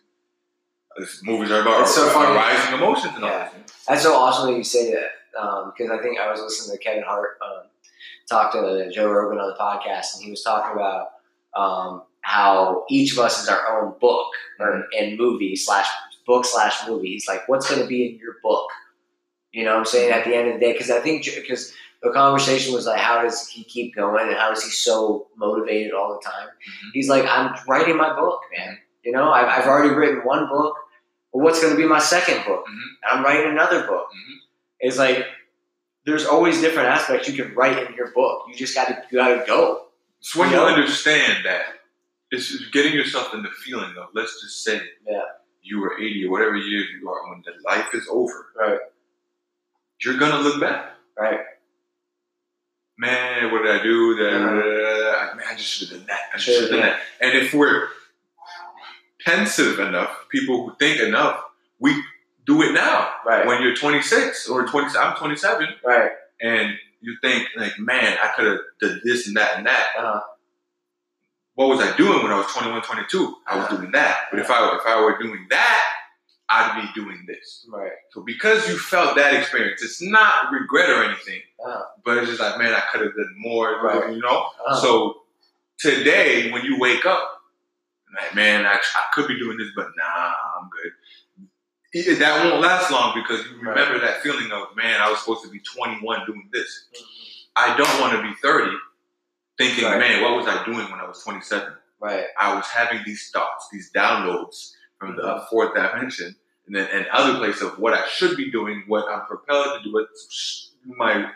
This 0.97 1.23
movies 1.23 1.51
are 1.51 1.61
about 1.61 1.81
It's 1.81 1.95
so 1.95 2.09
funny. 2.09 2.35
rising 2.35 2.73
emotions 2.75 3.13
and 3.15 3.23
all 3.23 3.29
Yeah. 3.31 3.49
this. 3.65 3.71
That's 3.87 4.03
so 4.03 4.13
awesome 4.15 4.51
that 4.51 4.57
you 4.57 4.63
say 4.63 4.91
that 4.91 5.11
because 5.75 5.89
I 5.91 6.01
think 6.01 6.19
I 6.19 6.29
was 6.29 6.41
listening 6.41 6.77
to 6.77 6.83
Kevin 6.83 7.03
Hart 7.03 7.37
um, 7.45 7.63
talk 8.29 8.51
to 8.53 8.91
Joe 8.91 9.09
Rogan 9.09 9.39
on 9.39 9.47
the 9.47 9.55
podcast, 9.55 10.15
and 10.15 10.23
he 10.23 10.29
was 10.29 10.43
talking 10.43 10.73
about 10.73 11.11
um, 11.55 12.03
how 12.21 12.85
each 12.89 13.13
of 13.13 13.19
us 13.19 13.41
is 13.41 13.47
our 13.49 13.81
own 13.81 13.93
book 13.99 14.27
or 14.59 14.83
and 14.97 15.17
movie 15.17 15.55
slash 15.55 15.87
book 16.27 16.45
slash 16.45 16.85
movie. 16.87 17.09
He's 17.13 17.27
like, 17.27 17.47
what's 17.47 17.69
going 17.69 17.81
to 17.81 17.87
be 17.87 18.05
in 18.07 18.17
your 18.19 18.35
book? 18.43 18.69
You 19.53 19.63
know 19.65 19.71
what 19.71 19.79
I'm 19.79 19.85
saying? 19.85 20.11
At 20.11 20.25
the 20.25 20.35
end 20.35 20.49
of 20.49 20.53
the 20.55 20.59
day, 20.59 20.73
because 20.73 20.91
I 20.91 20.99
think 20.99 21.23
because 21.25 21.73
the 22.03 22.11
conversation 22.11 22.73
was 22.73 22.85
like, 22.85 22.99
how 22.99 23.21
does 23.21 23.47
he 23.47 23.63
keep 23.63 23.95
going 23.95 24.27
and 24.27 24.35
how 24.37 24.51
is 24.51 24.63
he 24.63 24.69
so 24.71 25.27
motivated 25.37 25.93
all 25.93 26.13
the 26.13 26.21
time? 26.27 26.47
Mhm. 26.47 26.89
He's 26.93 27.09
like, 27.09 27.25
I'm 27.25 27.55
writing 27.67 27.95
my 27.97 28.13
book, 28.15 28.41
man. 28.57 28.77
You 29.03 29.11
know, 29.11 29.31
I've, 29.31 29.47
I've 29.47 29.67
already 29.67 29.93
written 29.93 30.19
one 30.25 30.47
book. 30.47 30.75
Well, 31.31 31.43
what's 31.43 31.61
going 31.61 31.71
to 31.73 31.77
be 31.77 31.87
my 31.87 31.99
second 31.99 32.43
book? 32.45 32.65
Mhm. 32.67 32.81
I'm 33.11 33.23
writing 33.23 33.51
another 33.51 33.85
book. 33.87 34.07
Mhm. 34.11 34.35
It's 34.79 34.97
like 34.97 35.25
there's 36.05 36.25
always 36.25 36.59
different 36.61 36.89
aspects 36.89 37.27
you 37.27 37.41
can 37.43 37.53
write 37.53 37.77
in 37.87 37.93
your 37.95 38.11
book. 38.11 38.45
You 38.47 38.55
just 38.55 38.73
got 38.73 38.87
to 38.87 39.03
you 39.11 39.17
got 39.19 39.27
to 39.39 39.43
go. 39.45 39.87
It's 40.19 40.35
when 40.35 40.49
You 40.49 40.57
you 40.57 40.61
understand 40.63 41.45
that 41.45 41.63
it's 42.31 42.55
getting 42.69 42.93
yourself 42.93 43.33
in 43.33 43.43
the 43.43 43.49
feeling 43.63 43.93
of 43.97 44.09
let's 44.13 44.41
just 44.41 44.63
say 44.63 44.81
Yeah. 45.07 45.21
you 45.61 45.79
were 45.79 45.99
80 45.99 46.25
or 46.25 46.31
whatever 46.31 46.55
years 46.55 46.87
you 46.99 47.07
are 47.09 47.29
when 47.29 47.43
the 47.45 47.53
life 47.63 47.89
is 47.93 48.07
over. 48.09 48.47
Right. 48.55 48.79
You're 50.03 50.17
gonna 50.17 50.39
look 50.39 50.59
back. 50.59 50.93
Right. 51.17 51.39
Man, 52.97 53.51
what 53.51 53.63
did 53.63 53.79
I 53.79 53.83
do? 53.83 54.17
Da, 54.17 54.29
da. 54.29 55.35
Man, 55.35 55.45
I 55.49 55.55
just 55.55 55.69
should 55.69 55.89
have 55.89 55.97
done 55.99 56.07
that. 56.07 56.19
I 56.33 56.37
should 56.37 56.61
have 56.61 56.69
done 56.71 56.79
done 56.81 56.89
that. 56.89 56.99
And 57.19 57.37
if 57.37 57.53
we're 57.53 57.87
pensive 59.25 59.79
enough, 59.79 60.25
people 60.29 60.65
who 60.67 60.75
think 60.77 60.99
enough, 61.01 61.41
we 61.79 62.01
do 62.45 62.61
it 62.63 62.73
now. 62.73 63.11
Right. 63.25 63.45
When 63.47 63.61
you're 63.61 63.75
26 63.75 64.49
or 64.49 64.67
20, 64.67 64.97
I'm 64.97 65.15
27, 65.15 65.67
right. 65.85 66.11
and 66.41 66.73
you 67.01 67.15
think 67.21 67.47
like, 67.55 67.79
man, 67.79 68.17
I 68.23 68.27
could 68.35 68.45
have 68.45 68.59
done 68.79 69.01
this 69.03 69.27
and 69.27 69.35
that 69.37 69.57
and 69.57 69.65
that. 69.65 69.87
Uh-huh. 69.97 70.21
What 71.55 71.69
was 71.69 71.79
I 71.79 71.95
doing 71.97 72.23
when 72.23 72.31
I 72.31 72.37
was 72.37 72.47
21, 72.53 72.81
22? 72.81 73.35
I 73.47 73.55
was 73.57 73.65
Uh-huh. 73.65 73.77
doing 73.77 73.91
that. 73.93 74.19
But 74.31 74.39
if 74.39 74.49
I 74.49 74.75
if 74.75 74.81
I 74.85 75.01
were 75.01 75.17
doing 75.21 75.47
that, 75.49 75.83
I'd 76.51 76.81
be 76.93 77.01
doing 77.01 77.23
this. 77.27 77.65
Right. 77.69 77.91
So 78.11 78.21
because 78.23 78.67
you 78.67 78.77
felt 78.77 79.15
that 79.15 79.33
experience, 79.33 79.81
it's 79.81 80.01
not 80.01 80.51
regret 80.51 80.89
or 80.89 81.03
anything, 81.03 81.41
Uh-huh. 81.65 81.83
but 82.03 82.17
it's 82.17 82.27
just 82.27 82.41
like, 82.41 82.57
man, 82.57 82.73
I 82.73 82.81
could 82.91 83.01
have 83.01 83.15
done 83.15 83.33
more. 83.37 83.81
Right. 83.81 84.13
You 84.13 84.19
know. 84.19 84.37
Uh-huh. 84.65 84.81
So 84.81 85.21
today, 85.79 86.51
when 86.51 86.63
you 86.65 86.77
wake 86.79 87.05
up, 87.05 87.41
like, 88.15 88.35
man, 88.35 88.65
I, 88.65 88.73
I 88.73 89.03
could 89.13 89.27
be 89.27 89.39
doing 89.39 89.57
this, 89.57 89.69
but 89.75 89.87
nah, 89.97 90.33
I'm 90.59 90.69
good. 90.69 90.91
It- 91.93 92.19
that 92.19 92.43
won't 92.45 92.61
last 92.61 92.91
long 92.91 93.13
because 93.21 93.45
you 93.45 93.55
Right. 93.61 93.75
remember 93.77 93.99
that 93.99 94.21
feeling 94.21 94.51
of, 94.51 94.75
man, 94.75 94.99
I 95.01 95.09
was 95.09 95.19
supposed 95.19 95.43
to 95.43 95.49
be 95.49 95.59
21 95.59 96.25
doing 96.25 96.49
this. 96.51 96.87
Mhm. 96.93 97.05
I 97.55 97.77
don't 97.77 97.99
want 98.01 98.13
to 98.13 98.21
be 98.21 98.33
30 98.41 98.75
thinking, 99.57 99.85
Right. 99.85 99.99
man, 99.99 100.21
what 100.21 100.35
was 100.37 100.47
I 100.47 100.63
doing 100.65 100.89
when 100.89 100.99
I 100.99 101.05
was 101.07 101.23
27? 101.23 101.73
Right. 101.99 102.25
I 102.39 102.55
was 102.55 102.65
having 102.67 103.01
these 103.05 103.29
thoughts, 103.31 103.67
these 103.71 103.91
downloads 103.93 104.73
from 104.99 105.15
the 105.15 105.21
Mhm. 105.23 105.49
fourth 105.49 105.73
dimension, 105.75 106.35
and 106.67 106.75
then 106.75 106.87
and 106.93 107.07
other 107.07 107.37
place 107.37 107.61
of 107.61 107.79
what 107.79 107.93
I 107.93 108.07
should 108.07 108.37
be 108.37 108.51
doing, 108.51 108.83
what 108.87 109.09
I'm 109.11 109.25
propelled 109.25 109.77
to 109.79 109.83
do, 109.83 109.93
what's 109.93 110.71
my 110.85 111.29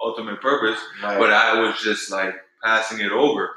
ultimate 0.00 0.40
purpose. 0.40 0.78
Right. 1.02 1.18
But 1.18 1.32
I 1.32 1.60
was 1.60 1.80
just 1.80 2.10
like 2.10 2.34
passing 2.62 3.00
it 3.00 3.12
over. 3.12 3.50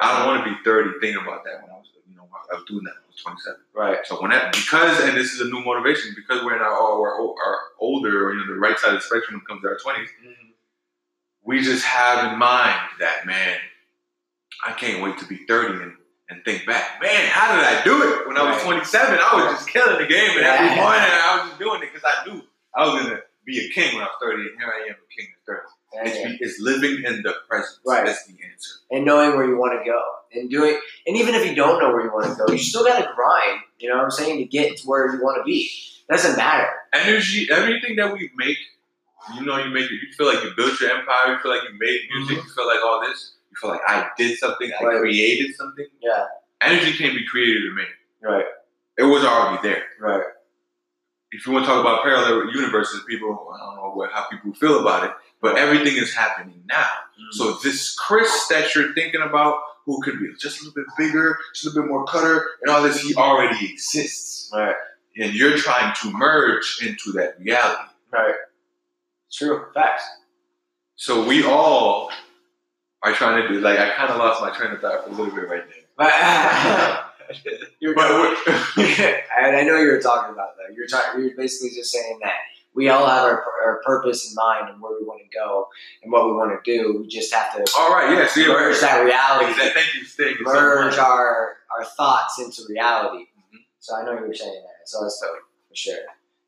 I 0.00 0.18
don't 0.18 0.28
want 0.28 0.44
to 0.44 0.50
be 0.50 0.56
30 0.64 1.00
thinking 1.00 1.22
about 1.22 1.44
that 1.44 1.62
when 1.62 1.70
I 1.72 1.74
was, 1.78 1.86
you 2.08 2.16
know, 2.16 2.28
I 2.52 2.54
was 2.54 2.64
doing 2.68 2.84
that 2.84 2.94
when 2.94 3.02
I 3.02 3.10
was 3.10 3.20
27. 3.22 3.60
right. 3.74 3.98
So 4.04 4.20
when 4.22 4.30
that, 4.30 4.52
because, 4.52 5.00
and 5.00 5.16
this 5.16 5.32
is 5.32 5.40
a 5.40 5.44
new 5.46 5.60
motivation, 5.64 6.12
because 6.14 6.44
we're 6.44 6.54
in 6.54 6.62
our, 6.62 6.70
our, 6.72 7.08
our 7.20 7.56
older, 7.80 8.28
or, 8.28 8.32
you 8.34 8.46
know, 8.46 8.54
the 8.54 8.60
right 8.60 8.78
side 8.78 8.94
of 8.94 9.00
the 9.00 9.00
spectrum 9.00 9.34
when 9.34 9.40
it 9.40 9.46
comes 9.48 9.62
to 9.62 9.68
our 9.68 9.76
20s, 9.78 10.06
Mhm. 10.24 10.52
we 11.42 11.60
just 11.62 11.84
have 11.84 12.32
in 12.32 12.38
mind 12.38 12.78
that, 13.00 13.26
man, 13.26 13.58
I 14.64 14.72
can't 14.72 15.02
wait 15.02 15.18
to 15.18 15.24
be 15.26 15.44
30 15.46 15.82
and, 15.82 15.96
and 16.28 16.44
think 16.44 16.66
back, 16.66 17.00
man, 17.00 17.26
how 17.26 17.56
did 17.56 17.64
I 17.64 17.82
do 17.84 18.02
it 18.02 18.28
when 18.28 18.36
I 18.36 18.52
was 18.52 18.62
27? 18.62 19.18
I 19.18 19.34
was 19.34 19.58
just 19.58 19.68
killing 19.68 19.98
the 19.98 20.06
game, 20.06 20.36
and 20.36 20.44
every 20.44 20.76
morning 20.76 21.00
I 21.00 21.40
was 21.40 21.48
just 21.50 21.58
doing 21.58 21.82
it 21.82 21.92
because 21.92 22.04
I 22.04 22.26
knew 22.26 22.42
I 22.74 22.86
was 22.86 23.02
going 23.02 23.16
to 23.16 23.22
be 23.46 23.66
a 23.66 23.68
king 23.72 23.94
when 23.94 24.02
I 24.02 24.06
was 24.06 24.16
30, 24.20 24.42
and 24.42 24.60
here 24.60 24.68
I 24.68 24.88
am, 24.88 24.96
a 24.96 25.08
king 25.16 25.28
at 25.32 25.46
30. 25.46 25.60
It's, 25.92 26.42
it's 26.42 26.60
living 26.60 27.02
in 27.04 27.22
the 27.22 27.34
present. 27.48 27.78
Right. 27.86 28.04
That's 28.04 28.26
the 28.26 28.34
answer. 28.34 28.74
And 28.90 29.06
knowing 29.06 29.36
where 29.36 29.46
you 29.46 29.56
want 29.56 29.72
to 29.78 29.90
go 29.90 30.02
and 30.34 30.50
doing, 30.50 30.78
and 31.06 31.16
even 31.16 31.34
if 31.34 31.46
you 31.46 31.54
don't 31.54 31.80
know 31.80 31.90
where 31.90 32.04
you 32.04 32.12
want 32.12 32.26
to 32.26 32.34
go, 32.34 32.52
you 32.52 32.58
still 32.58 32.84
got 32.84 32.98
to 32.98 33.08
grind. 33.14 33.60
You 33.78 33.88
know 33.88 33.96
what 33.96 34.04
I'm 34.04 34.10
saying 34.10 34.38
to 34.38 34.44
get 34.44 34.76
to 34.78 34.86
where 34.86 35.14
you 35.14 35.22
want 35.22 35.38
to 35.38 35.44
be. 35.44 35.70
It 36.08 36.12
doesn't 36.12 36.36
matter. 36.36 36.68
Energy, 36.92 37.48
everything 37.50 37.96
that 37.96 38.12
we 38.12 38.30
make, 38.36 38.58
you 39.34 39.44
know, 39.44 39.56
you 39.58 39.70
make 39.72 39.84
it, 39.84 39.92
you 39.92 40.12
feel 40.16 40.26
like 40.26 40.42
you 40.42 40.52
built 40.56 40.78
your 40.80 40.90
empire, 40.90 41.32
you 41.32 41.38
feel 41.40 41.50
like 41.50 41.62
you 41.62 41.76
made 41.78 42.00
music, 42.14 42.38
mm-hmm. 42.38 42.46
you 42.46 42.54
feel 42.54 42.66
like 42.66 42.80
all 42.84 43.00
this, 43.06 43.34
feel 43.60 43.70
like 43.70 43.80
I 43.86 44.08
did 44.16 44.38
something, 44.38 44.70
I. 44.80 44.84
Right. 44.84 45.00
created 45.00 45.54
something. 45.56 45.86
Yeah. 46.00 46.26
Energy 46.60 46.96
can't 46.96 47.14
be 47.14 47.26
created 47.26 47.64
or 47.64 47.74
made. 47.74 47.86
Right. 48.22 48.44
It 48.96 49.04
was 49.04 49.24
already 49.24 49.68
there. 49.68 49.84
Right. 50.00 50.24
if 51.30 51.46
you 51.46 51.52
want 51.52 51.66
to 51.66 51.70
talk 51.70 51.80
about 51.80 52.02
parallel 52.02 52.52
universes, 52.54 53.02
people, 53.06 53.52
I 53.54 53.58
don't 53.58 53.76
know 53.76 53.92
what, 53.94 54.10
how 54.12 54.26
people 54.28 54.52
feel 54.54 54.80
about 54.80 55.04
it, 55.04 55.12
but 55.42 55.56
everything 55.56 55.96
is 55.96 56.14
happening 56.14 56.62
now. 56.66 56.82
Mm-hmm. 56.82 57.32
So 57.32 57.58
this 57.62 57.94
Chris 57.96 58.46
that 58.48 58.74
you're 58.74 58.94
thinking 58.94 59.20
about, 59.22 59.56
who 59.84 60.00
could 60.02 60.18
be 60.18 60.28
just 60.38 60.60
a 60.60 60.64
little 60.64 60.82
bit 60.82 60.86
bigger, 60.98 61.38
just 61.54 61.66
a 61.66 61.68
little 61.68 61.82
bit 61.84 61.90
more 61.90 62.04
cutter, 62.04 62.46
and 62.62 62.70
all 62.70 62.82
this, 62.82 63.00
he 63.00 63.14
already 63.14 63.72
exists. 63.72 64.50
Right. 64.52 64.74
And 65.16 65.34
you're 65.34 65.56
trying 65.56 65.94
to 66.02 66.10
merge 66.10 66.78
into 66.86 67.12
that 67.12 67.38
reality. 67.40 67.90
Right. 68.12 68.34
True. 69.32 69.66
Facts. 69.74 70.04
So 70.96 71.26
we 71.26 71.44
all 71.44 72.10
are 73.02 73.12
trying 73.12 73.42
to 73.42 73.48
do, 73.48 73.60
like, 73.60 73.78
I 73.78 73.94
kind 73.94 74.10
of 74.10 74.16
lost 74.18 74.40
my 74.40 74.50
train 74.50 74.72
of 74.72 74.80
thought 74.80 75.04
for 75.04 75.10
a 75.10 75.12
little 75.12 75.34
bit 75.34 75.48
right 75.48 75.62
there. 75.68 75.84
But 77.28 77.36
you're 77.80 77.94
But 77.94 78.10
and 78.76 79.56
I 79.56 79.62
know 79.62 79.76
you 79.76 79.88
were 79.88 80.00
talking 80.00 80.32
about 80.32 80.56
that. 80.56 80.74
You're 80.74 80.86
talking. 80.86 81.22
You're 81.22 81.36
basically 81.36 81.76
just 81.76 81.92
saying 81.92 82.18
that 82.22 82.32
we 82.74 82.88
all 82.88 83.06
have 83.06 83.24
our, 83.24 83.44
our 83.64 83.82
purpose 83.84 84.30
in 84.30 84.34
mind 84.34 84.70
and 84.72 84.80
where 84.80 84.98
we 84.98 85.04
want 85.04 85.20
to 85.20 85.36
go 85.36 85.66
and 86.02 86.10
what 86.10 86.24
we 86.26 86.32
want 86.32 86.52
to 86.64 86.70
do. 86.70 87.00
We 87.00 87.06
just 87.08 87.32
have 87.34 87.52
to 87.54 87.70
all 87.78 87.90
right, 87.90 88.16
yeah, 88.16 88.26
see, 88.26 88.46
merge 88.48 88.80
that 88.80 89.04
reality, 89.04 89.50
Exactly. 89.50 89.82
Thank 89.82 89.94
you, 89.94 90.04
thank 90.06 90.38
you 90.38 90.44
merge 90.46 90.96
much. 90.96 90.98
our 91.00 91.56
our 91.76 91.84
thoughts 91.84 92.38
into 92.38 92.62
reality. 92.68 93.24
Mhm. 93.54 93.58
So 93.80 93.96
I 93.96 94.04
know 94.04 94.14
you 94.18 94.26
were 94.26 94.34
saying 94.34 94.62
that. 94.62 94.88
So 94.88 95.02
that's 95.02 95.20
dope 95.20 95.36
for 95.68 95.76
sure. 95.76 95.94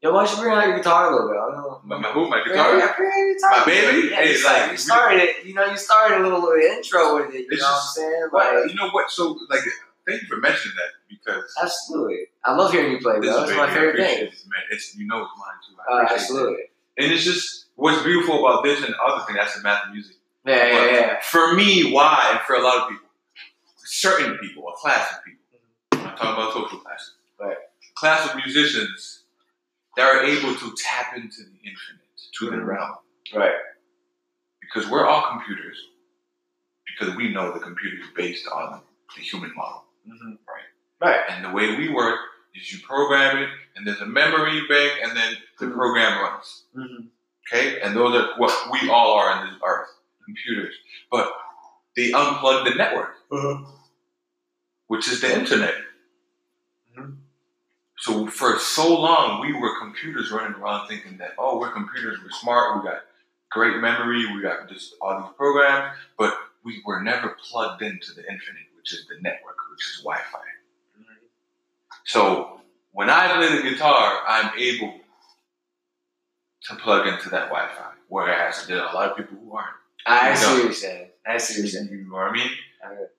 Yo, 0.02 0.12
why 0.14 0.24
don't 0.24 0.34
you 0.36 0.42
bring 0.42 0.54
out 0.56 0.66
your 0.66 0.76
guitar 0.78 1.10
a 1.10 1.12
little 1.12 1.28
bit? 1.28 1.36
I 1.36 1.50
don't 1.50 1.56
know. 1.56 1.80
My, 1.84 1.98
my, 1.98 2.08
who, 2.12 2.28
my 2.28 2.40
Bring 2.42 2.54
guitar? 2.56 2.70
bring 2.72 2.82
out 2.82 2.96
your 3.18 3.34
guitar. 3.34 3.50
My 3.50 3.64
baby? 3.66 4.08
Yeah, 4.08 4.16
Hey, 4.16 4.28
you, 4.30 4.36
started, 4.38 4.60
like, 4.62 4.70
you 4.72 4.76
started 4.78 5.18
it. 5.20 5.44
You 5.44 5.54
know, 5.54 5.64
you 5.66 5.76
started 5.76 6.20
a 6.20 6.22
little, 6.22 6.40
little 6.40 6.56
intro 6.56 7.16
with 7.16 7.34
it. 7.34 7.40
You 7.44 7.48
know 7.50 7.56
just- 7.56 7.62
what 7.62 7.76
I'm 7.76 8.10
saying? 8.12 8.28
Well, 8.32 8.60
Like, 8.62 8.70
you 8.70 8.76
know 8.76 8.88
what? 8.90 9.10
So, 9.10 9.38
like, 9.50 9.60
thank 10.08 10.22
you 10.22 10.28
for 10.28 10.36
mentioning 10.38 10.74
that 10.76 10.90
because 11.10 11.54
absolutely. 11.62 12.28
I 12.44 12.54
love 12.54 12.72
hearing 12.72 12.92
you 12.92 12.98
play, 12.98 13.18
bro. 13.20 13.42
It's 13.44 13.52
my 13.56 13.68
favorite 13.68 13.96
thing. 13.96 14.24
this, 14.30 14.46
man. 14.48 14.62
It's 14.70 14.96
you 14.96 15.06
know 15.06 15.20
it's 15.22 15.30
mine 15.36 15.58
too. 15.68 15.76
I 15.92 16.02
Uh, 16.02 16.14
absolutely. 16.14 16.56
that. 16.96 17.04
And 17.04 17.12
it's 17.12 17.24
just 17.24 17.66
what's 17.76 18.02
beautiful 18.02 18.46
about 18.46 18.64
this 18.64 18.82
and 18.82 18.94
other 19.06 19.22
thing. 19.26 19.36
That's 19.36 19.54
the 19.56 19.62
math 19.62 19.84
of 19.86 19.92
music. 19.92 20.16
Yeah, 20.46 20.54
yeah, 20.66 20.72
But 20.78 20.92
yeah. 20.92 21.20
For 21.20 21.52
me, 21.54 21.92
why, 21.92 22.28
and 22.30 22.40
for 22.46 22.54
a 22.56 22.62
lot 22.62 22.78
of 22.84 22.88
people, 22.88 23.06
certain 23.76 24.38
people, 24.38 24.66
a 24.68 24.72
class 24.78 25.12
of 25.12 25.24
people. 25.24 25.40
I'm 25.92 26.02
not 26.04 26.16
talking 26.16 26.32
about 26.32 26.52
social 26.54 26.78
classes. 26.78 27.12
Right. 27.38 27.56
class 27.94 28.28
of 28.30 28.36
musicians 28.36 29.19
that 30.00 30.14
are 30.14 30.22
able 30.24 30.54
to 30.54 30.74
tap 30.78 31.14
into 31.14 31.42
the 31.42 31.58
infinite, 31.62 32.08
to 32.38 32.46
the 32.50 32.56
Mhm. 32.56 32.66
realm. 32.66 32.96
Right. 33.34 33.54
Because 34.62 34.88
we're 34.88 35.04
all 35.06 35.28
computers, 35.28 35.78
because 36.86 37.14
we 37.16 37.28
know 37.28 37.52
the 37.52 37.60
computer 37.60 37.98
is 38.02 38.08
based 38.16 38.48
on 38.48 38.82
the 39.14 39.20
human 39.20 39.54
model. 39.54 39.84
Mm-hmm. 40.08 40.36
Right. 40.48 40.64
Right. 41.00 41.20
And 41.28 41.44
the 41.44 41.50
way 41.50 41.76
we 41.76 41.90
work 41.90 42.18
is 42.54 42.72
you 42.72 42.78
program 42.86 43.42
it, 43.42 43.50
and 43.76 43.86
there's 43.86 44.00
a 44.00 44.06
memory 44.06 44.66
bank, 44.68 45.00
and 45.02 45.14
then 45.14 45.36
the 45.58 45.66
Mhm. 45.66 45.74
program 45.74 46.22
runs. 46.22 46.64
Mm-hmm. 46.74 47.08
Okay? 47.46 47.80
And 47.82 47.94
those 47.94 48.14
are 48.14 48.38
what 48.38 48.70
we 48.70 48.88
all 48.88 49.18
are 49.18 49.42
in 49.44 49.50
this 49.52 49.60
earth 49.62 49.90
computers. 50.24 50.74
But 51.10 51.30
they 51.94 52.12
unplugged 52.12 52.70
the 52.70 52.74
network, 52.74 53.16
which 54.86 55.08
is 55.08 55.20
the 55.20 55.30
internet. 55.34 55.74
So 58.00 58.26
for 58.26 58.58
so 58.58 58.98
long, 58.98 59.42
we 59.42 59.52
were 59.52 59.78
computers 59.78 60.30
running 60.30 60.58
around 60.58 60.88
thinking 60.88 61.18
that, 61.18 61.34
oh, 61.38 61.58
we're 61.58 61.70
computers, 61.70 62.18
we're 62.22 62.30
smart, 62.30 62.78
we 62.78 62.88
got 62.88 63.02
great 63.50 63.76
memory, 63.76 64.24
we 64.34 64.40
got 64.40 64.68
just 64.70 64.94
all 65.02 65.20
these 65.20 65.30
programs, 65.36 65.94
but 66.18 66.34
we 66.64 66.82
were 66.86 67.02
never 67.02 67.36
plugged 67.50 67.82
into 67.82 68.14
the 68.14 68.22
infinite, 68.22 68.68
which 68.76 68.94
is 68.94 69.06
the 69.06 69.20
network, 69.20 69.56
which 69.70 69.82
is 69.82 70.02
Wi 70.02 70.18
Fi. 70.32 70.38
So 72.04 72.62
when 72.92 73.10
I 73.10 73.34
play 73.34 73.54
the 73.56 73.70
guitar, 73.70 74.22
I'm 74.26 74.58
able 74.58 74.94
to 76.64 76.76
plug 76.76 77.06
into 77.06 77.28
that 77.28 77.50
Wi 77.50 77.68
Fi, 77.68 77.92
whereas 78.08 78.66
there 78.66 78.82
are 78.82 78.90
a 78.90 78.94
lot 78.94 79.10
of 79.10 79.16
people 79.18 79.36
who 79.44 79.54
aren't. 79.54 79.76
I 80.06 80.30
You 80.30 80.36
see 80.36 80.46
what 80.46 80.64
you're 80.64 80.72
saying. 80.72 81.08
I 81.26 81.36
see 81.36 81.60
what 81.60 81.70
you're 81.70 81.82
saying. 81.82 81.98
You 81.98 82.08
know 82.08 82.14
what 82.14 82.30
I 82.30 82.32
mean? 82.32 82.50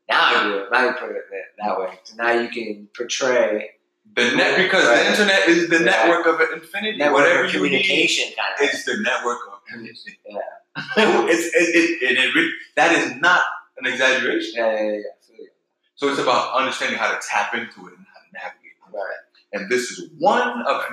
Now 0.10 0.40
I 0.40 0.44
do 0.44 0.58
it. 0.58 0.72
Now 0.72 0.86
you 0.86 0.94
put 0.94 1.12
it 1.12 1.24
that 1.60 1.80
way. 1.80 2.00
So 2.04 2.16
now 2.16 2.32
you 2.32 2.50
can 2.50 2.88
portray 2.98 3.70
The 4.14 4.32
net 4.36 4.58
because 4.58 4.86
Right. 4.86 5.04
the 5.04 5.10
internet 5.12 5.48
is 5.48 5.70
the 5.70 5.78
Yeah. 5.80 5.84
network 5.86 6.26
of 6.28 6.42
infinity. 6.52 6.98
network 6.98 7.22
Whatever 7.22 7.44
of 7.46 7.54
you 7.54 7.62
need 7.62 7.70
communication 7.70 8.34
kind 8.38 8.54
of. 8.70 8.74
is 8.74 8.84
the 8.86 8.98
network 8.98 9.40
of 9.48 9.60
infinity. 9.70 10.20
Yeah. 10.26 10.40
it's 10.98 11.46
it, 11.54 11.76
it, 11.76 12.18
it, 12.18 12.36
it, 12.36 12.52
that 12.76 12.92
is 12.98 13.16
not 13.22 13.42
an 13.78 13.86
exaggeration. 13.92 14.54
Yeah, 14.56 14.72
yeah, 14.74 14.82
yeah. 14.82 14.92
yeah. 14.92 14.98
I 14.98 15.26
feel 15.26 15.38
you. 15.38 15.50
So 15.96 16.10
it's 16.10 16.20
about 16.20 16.54
understanding 16.54 16.98
how 16.98 17.12
to 17.12 17.20
tap 17.26 17.54
into 17.54 17.88
it 17.88 17.94
and 17.98 18.06
how 18.14 18.20
to 18.20 18.34
navigate 18.34 18.72
it. 18.72 18.94
Right. 18.96 19.16
And 19.54 19.70
this 19.70 19.92
is 19.92 20.10
one 20.18 20.62
of 20.64 20.84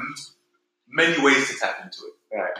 many 0.88 1.20
ways 1.22 1.48
to 1.50 1.58
tap 1.58 1.80
into 1.82 1.98
it. 2.06 2.36
Right. 2.36 2.52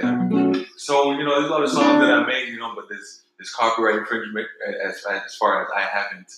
Yeah. 0.00 0.64
So 0.76 1.12
you 1.12 1.24
know, 1.24 1.38
there's 1.40 1.50
a 1.50 1.52
lot 1.52 1.62
of 1.62 1.70
songs 1.70 2.00
that 2.00 2.10
I 2.10 2.26
made, 2.26 2.48
you 2.48 2.58
know, 2.58 2.74
but 2.74 2.88
there's 2.88 3.22
there's 3.38 3.50
copyright 3.50 3.96
infringement 3.96 4.46
as 4.84 5.04
as 5.10 5.34
far 5.36 5.62
as 5.62 5.68
I 5.74 5.82
haven't 5.82 6.28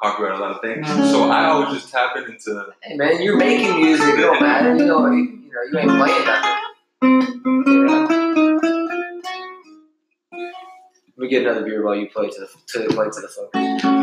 copyrighted 0.00 0.38
a 0.38 0.42
lot 0.42 0.52
of 0.52 0.60
things. 0.60 0.86
Mm-hmm. 0.86 1.10
So 1.10 1.30
I 1.30 1.46
always 1.46 1.80
just 1.80 1.92
tap 1.92 2.16
it 2.16 2.28
into 2.28 2.72
Hey 2.82 2.96
man, 2.96 3.22
you're 3.22 3.36
making 3.36 3.76
music. 3.76 4.14
It 4.14 4.20
don't 4.22 4.40
matter. 4.40 4.74
You 4.74 4.86
know, 4.86 5.10
you, 5.10 5.18
you 5.18 5.50
know, 5.52 5.62
you 5.70 5.78
ain't 5.78 5.90
playing 5.90 6.24
nothing. 6.24 6.56
You 7.02 7.86
know? 7.86 8.06
Let 11.16 11.24
me 11.24 11.28
get 11.28 11.42
another 11.42 11.64
beer 11.64 11.84
while 11.84 11.96
you 11.96 12.08
play 12.08 12.30
to 12.30 12.40
the 12.40 12.48
to 12.80 12.94
play 12.94 13.06
to 13.06 13.20
the 13.20 13.28
folks. 13.28 13.99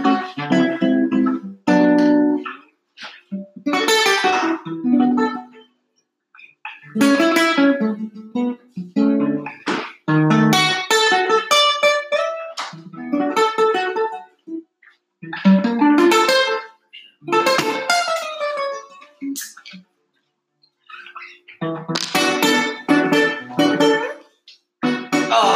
Oh, 21.61 21.87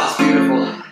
it's 0.08 0.16
beautiful. 0.18 0.82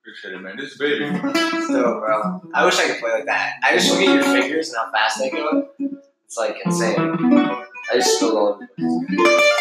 appreciate 0.00 0.34
it, 0.34 0.40
man. 0.40 0.56
This 0.56 0.76
baby. 0.78 1.06
So, 1.64 1.98
bro, 1.98 2.42
I 2.54 2.64
wish 2.66 2.78
I 2.78 2.86
could 2.88 2.98
play 3.00 3.10
like 3.10 3.24
that. 3.24 3.54
I 3.64 3.74
just 3.74 3.90
look 3.90 4.00
at 4.00 4.14
your 4.14 4.22
fingers 4.22 4.68
and 4.68 4.76
how 4.76 4.92
fast 4.92 5.18
they 5.18 5.30
go. 5.30 5.68
It's 6.26 6.36
like 6.36 6.56
insane. 6.64 6.94
I 6.98 7.94
just 7.94 8.20
feel 8.20 8.36
all 8.36 8.48
over 8.48 8.68
the. 8.76 9.54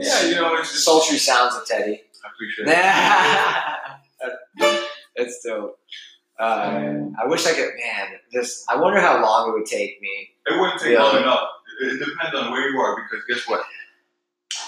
Yeah, 0.00 0.26
you 0.26 0.34
know, 0.34 0.54
it's 0.56 0.72
just 0.72 0.84
Sultry 0.84 1.18
sounds 1.18 1.54
of 1.54 1.64
Teddy. 1.66 2.02
I 2.24 2.28
appreciate 2.32 2.68
it. 2.68 2.74
Uh, 6.38 7.10
I 7.20 7.26
wish 7.26 7.46
I 7.46 7.52
could, 7.52 7.70
man. 7.82 8.08
This. 8.32 8.64
I 8.68 8.76
wonder 8.76 9.00
how 9.00 9.20
long 9.22 9.48
it 9.50 9.52
would 9.58 9.66
take 9.66 10.00
me. 10.00 10.30
It 10.46 10.58
wouldn't 10.60 10.80
take 10.80 10.98
long 10.98 11.16
enough. 11.16 11.48
It, 11.82 12.00
it 12.00 12.04
depends 12.04 12.36
on 12.36 12.52
where 12.52 12.68
you 12.68 12.78
are 12.78 12.96
because 12.96 13.24
guess 13.28 13.48
what? 13.48 13.62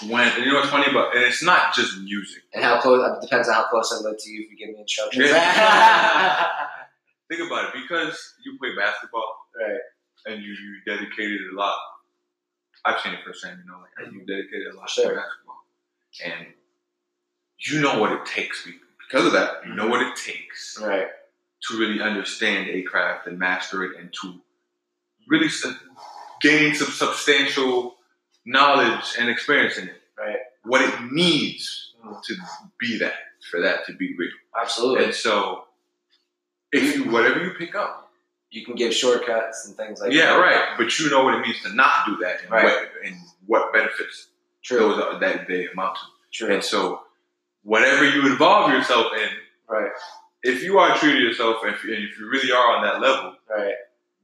When 0.09 0.27
and 0.27 0.43
you 0.45 0.51
know 0.51 0.59
what's 0.59 0.69
funny 0.71 0.91
but 0.91 1.15
and 1.15 1.23
it's 1.23 1.43
not 1.43 1.73
just 1.75 1.99
music. 1.99 2.43
And 2.53 2.63
how 2.63 2.79
close, 2.81 3.03
it 3.17 3.21
depends 3.21 3.47
on 3.47 3.53
how 3.55 3.67
close 3.69 3.91
I 3.93 4.01
live 4.07 4.17
to 4.17 4.29
you 4.29 4.43
if 4.43 4.51
you 4.51 4.57
give 4.57 4.69
me 4.75 4.81
instructions. 4.81 5.25
Think 7.29 7.41
about 7.47 7.65
it 7.65 7.73
because 7.81 8.33
you 8.43 8.57
play 8.59 8.75
basketball 8.75 9.35
right. 9.59 9.79
and 10.25 10.41
you, 10.43 10.51
you 10.51 10.77
dedicated 10.85 11.41
a 11.53 11.55
lot. 11.55 11.77
I've 12.83 12.99
seen 12.99 13.13
it 13.13 13.19
firsthand, 13.25 13.59
you 13.63 13.71
know, 13.71 13.77
like 13.79 14.11
you 14.11 14.25
dedicated 14.25 14.73
a 14.73 14.75
lot 14.77 14.89
Sure. 14.89 15.09
to 15.11 15.15
basketball, 15.15 15.63
and 16.25 16.47
you 17.59 17.79
know 17.79 17.99
what 17.99 18.11
it 18.11 18.25
takes 18.25 18.67
because 19.07 19.25
of 19.25 19.33
that. 19.33 19.65
You 19.67 19.75
know 19.75 19.87
what 19.87 20.01
it 20.01 20.15
takes 20.15 20.79
Right. 20.81 21.07
To 21.69 21.77
really 21.77 22.01
understand 22.01 22.69
a 22.69 22.81
craft 22.83 23.27
and 23.27 23.37
master 23.37 23.83
it, 23.83 23.99
and 23.99 24.11
to 24.21 24.33
really 25.27 25.49
gain 26.41 26.73
some 26.73 26.87
substantial 26.91 27.95
knowledge 28.45 29.15
and 29.19 29.29
experience 29.29 29.77
in 29.77 29.87
it. 29.89 30.01
Right. 30.17 30.37
What 30.63 30.81
it 30.81 31.11
needs 31.11 31.93
to 32.23 32.35
be 32.79 32.97
that, 32.99 33.13
for 33.49 33.61
that 33.61 33.85
to 33.87 33.93
be 33.93 34.15
real. 34.17 34.29
Absolutely. 34.59 35.05
And 35.05 35.13
so, 35.13 35.65
if 36.71 36.95
you 36.95 37.11
whatever 37.11 37.43
you 37.43 37.51
pick 37.57 37.75
up, 37.75 38.09
You 38.49 38.65
can 38.65 38.75
give 38.75 38.93
shortcuts 38.93 39.65
and 39.67 39.77
things 39.77 40.01
like 40.01 40.11
yeah, 40.11 40.25
that. 40.25 40.31
Yeah, 40.33 40.41
right. 40.41 40.77
But 40.77 40.99
you 40.99 41.09
know 41.09 41.23
what 41.23 41.35
it 41.35 41.41
means 41.41 41.61
to 41.63 41.73
not 41.73 42.05
do 42.05 42.17
that, 42.17 42.41
and 42.41 42.51
Right. 42.51 42.65
what 42.65 42.89
and 43.05 43.15
what 43.45 43.73
benefits 43.73 44.27
True. 44.63 44.79
those 44.79 44.99
are, 45.01 45.19
that 45.19 45.47
they 45.47 45.67
amount 45.67 45.95
to. 45.95 46.01
True. 46.33 46.53
And 46.53 46.63
so, 46.63 47.01
whatever 47.63 48.03
you 48.09 48.25
involve 48.27 48.71
yourself 48.71 49.07
in, 49.13 49.29
Right. 49.69 49.91
If 50.43 50.63
you 50.63 50.79
are 50.79 50.97
true 50.97 51.13
to 51.13 51.19
yourself, 51.19 51.57
and 51.63 51.73
if, 51.75 51.83
and 51.83 51.91
if 51.93 52.17
you 52.19 52.29
really 52.29 52.51
are 52.51 52.77
on 52.77 52.83
that 52.83 52.99
level, 53.01 53.35
Right. 53.49 53.73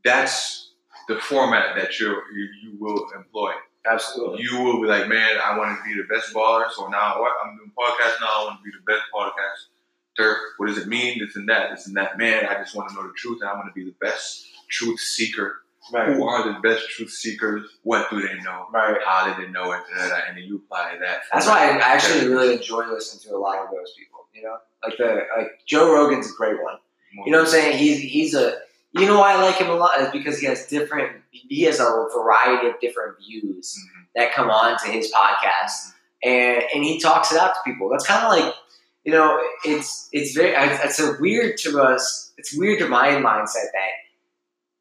that's 0.04 0.72
the 1.08 1.18
format 1.20 1.76
that 1.78 2.00
you're, 2.00 2.24
you 2.34 2.48
you 2.64 2.78
will 2.80 3.08
employ. 3.16 3.52
Absolutely. 3.90 4.44
You 4.44 4.62
will 4.62 4.82
be 4.82 4.88
like, 4.88 5.08
man, 5.08 5.38
I 5.42 5.58
want 5.58 5.78
to 5.78 5.84
be 5.86 5.96
the 5.96 6.08
best 6.14 6.34
baller. 6.34 6.70
So 6.72 6.88
now 6.88 7.22
what? 7.22 7.32
I'm 7.44 7.56
doing 7.58 7.72
podcast 7.78 8.20
now. 8.20 8.28
I 8.28 8.44
want 8.46 8.60
to 8.60 8.64
be 8.64 8.72
the 8.72 8.84
best 8.92 9.04
podcaster. 9.16 10.36
What 10.58 10.68
does 10.68 10.78
it 10.78 10.88
mean? 10.88 11.20
This 11.20 11.36
and 11.38 11.48
that. 11.48 11.70
This 11.72 11.88
and 11.88 11.96
that. 11.96 12.18
Man, 12.18 12.46
I 12.46 12.56
just 12.56 12.76
want 12.76 12.90
to 12.90 12.96
know 12.96 13.04
the 13.04 13.14
truth, 13.16 13.40
and 13.42 13.50
I 13.50 13.54
want 13.54 13.68
to 13.68 13.74
be 13.74 13.86
the 13.86 13.96
best 14.02 14.46
truth 14.70 15.00
seeker. 15.00 15.62
Right. 15.94 16.10
Who 16.14 16.28
are 16.28 16.44
the 16.52 16.60
best 16.60 16.90
truth 16.90 17.12
seekers? 17.12 17.64
What 17.84 18.10
do 18.10 18.20
they 18.20 18.34
know? 18.42 18.66
Right. 18.74 18.98
How 19.06 19.26
did 19.26 19.38
they 19.46 19.50
know 19.50 19.72
it? 19.72 19.80
And 19.96 20.12
then 20.38 20.44
you 20.44 20.58
apply 20.58 20.98
that. 21.00 21.20
That's 21.32 21.48
why 21.48 21.70
I 21.70 21.78
actually 21.78 22.28
really 22.28 22.56
enjoy 22.56 22.88
listening 22.88 23.24
to 23.32 23.38
a 23.38 23.40
lot 23.40 23.60
of 23.60 23.70
those 23.72 23.94
people. 23.98 24.28
You 24.34 24.44
know, 24.44 24.58
like 24.84 24.98
the 24.98 25.22
like 25.38 25.52
Joe 25.66 25.94
Rogan's 25.94 26.32
a 26.32 26.36
great 26.36 26.62
one. 26.62 26.76
You 27.26 27.32
know 27.32 27.40
what 27.40 27.46
I'm 27.48 27.52
saying? 27.52 27.78
He's 27.78 28.00
he's 28.00 28.34
a 28.34 28.58
you 28.94 29.06
know 29.06 29.20
why 29.20 29.34
I 29.34 29.42
like 29.42 29.56
him 29.56 29.70
a 29.70 29.74
lot 29.76 30.00
is 30.02 30.10
because 30.12 30.40
he 30.40 30.46
has 30.48 30.66
different 30.68 31.22
he 31.32 31.64
has 31.64 31.80
a 31.80 32.08
variety 32.16 32.68
of 32.68 32.80
different 32.80 33.18
views 33.20 33.76
Mhm. 33.78 34.06
that 34.16 34.34
come 34.34 34.50
on 34.50 34.78
to 34.80 34.88
his 34.92 35.12
podcast 35.12 35.94
and 36.24 36.64
and 36.74 36.84
he 36.84 37.00
talks 37.00 37.32
it 37.32 37.38
out 37.40 37.54
to 37.56 37.60
people. 37.66 37.90
That's 37.90 38.06
kind 38.06 38.24
of 38.26 38.32
like 38.32 38.54
you 39.04 39.12
know 39.12 39.42
it's 39.66 40.10
it's 40.12 40.34
very 40.36 40.54
it's 40.56 41.00
a 41.00 41.16
weird 41.20 41.58
to 41.60 41.82
us. 41.82 42.34
It's 42.38 42.56
weird 42.56 42.80
to 42.80 42.88
my 42.88 43.10
mindset 43.10 43.72
that 43.74 43.92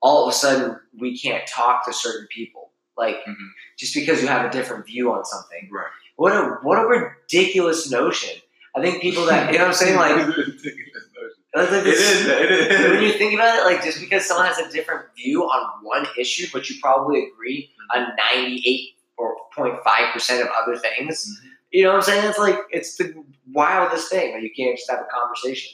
all 0.02 0.24
of 0.24 0.28
a 0.28 0.36
sudden 0.36 0.78
we 0.98 1.18
can't 1.18 1.46
talk 1.46 1.84
to 1.86 1.92
certain 1.92 2.26
people 2.30 2.70
like 2.98 3.16
Mhm. 3.26 3.34
just 3.78 3.94
because 3.94 4.20
you 4.22 4.28
have 4.28 4.44
a 4.44 4.50
different 4.50 4.84
view 4.86 5.12
on 5.12 5.24
something. 5.24 5.68
Right. 5.72 5.86
What 6.16 6.32
a 6.32 6.58
what 6.62 6.78
a 6.78 6.86
ridiculous 6.86 7.90
notion. 7.90 8.40
I 8.76 8.82
think 8.82 9.00
people 9.00 9.24
that 9.26 9.52
you 9.52 9.58
know 9.58 9.64
what 9.64 9.68
I'm 9.68 9.74
saying 9.74 9.96
like 9.96 10.16
like, 10.16 10.28
like 11.54 11.68
it 11.72 11.84
this- 11.84 12.90
when 12.92 13.02
you 13.02 13.12
think 13.12 13.34
about 13.34 13.58
it, 13.58 13.64
like 13.64 13.82
just 13.82 14.00
because 14.00 14.26
someone 14.26 14.46
has 14.46 14.58
a 14.58 14.70
different 14.70 15.06
view 15.16 15.44
on 15.44 15.82
one 15.82 16.06
issue, 16.18 16.46
but 16.52 16.68
you 16.68 16.76
probably 16.82 17.24
agree 17.26 17.70
on 17.94 18.08
ninety 18.34 18.62
eight 18.66 18.90
or 19.16 19.34
0.5 19.56 20.12
percent 20.12 20.42
of 20.42 20.48
other 20.62 20.76
things, 20.76 21.26
Mhm. 21.42 21.50
you 21.70 21.82
know 21.84 21.90
what 21.90 21.96
I'm 21.96 22.02
saying? 22.02 22.28
It's 22.28 22.38
like 22.38 22.58
it's 22.70 22.96
the 22.96 23.14
wildest 23.52 24.10
thing. 24.10 24.34
Like 24.34 24.42
you 24.42 24.50
can't 24.54 24.76
just 24.76 24.90
have 24.90 25.00
a 25.00 25.06
conversation. 25.10 25.72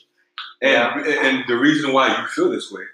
And, 0.61 1.05
and 1.07 1.45
the 1.49 1.57
reason 1.57 1.93
why 1.93 2.17
you 2.17 2.27
feel 2.29 2.49
this 2.49 2.71
way 2.71 2.85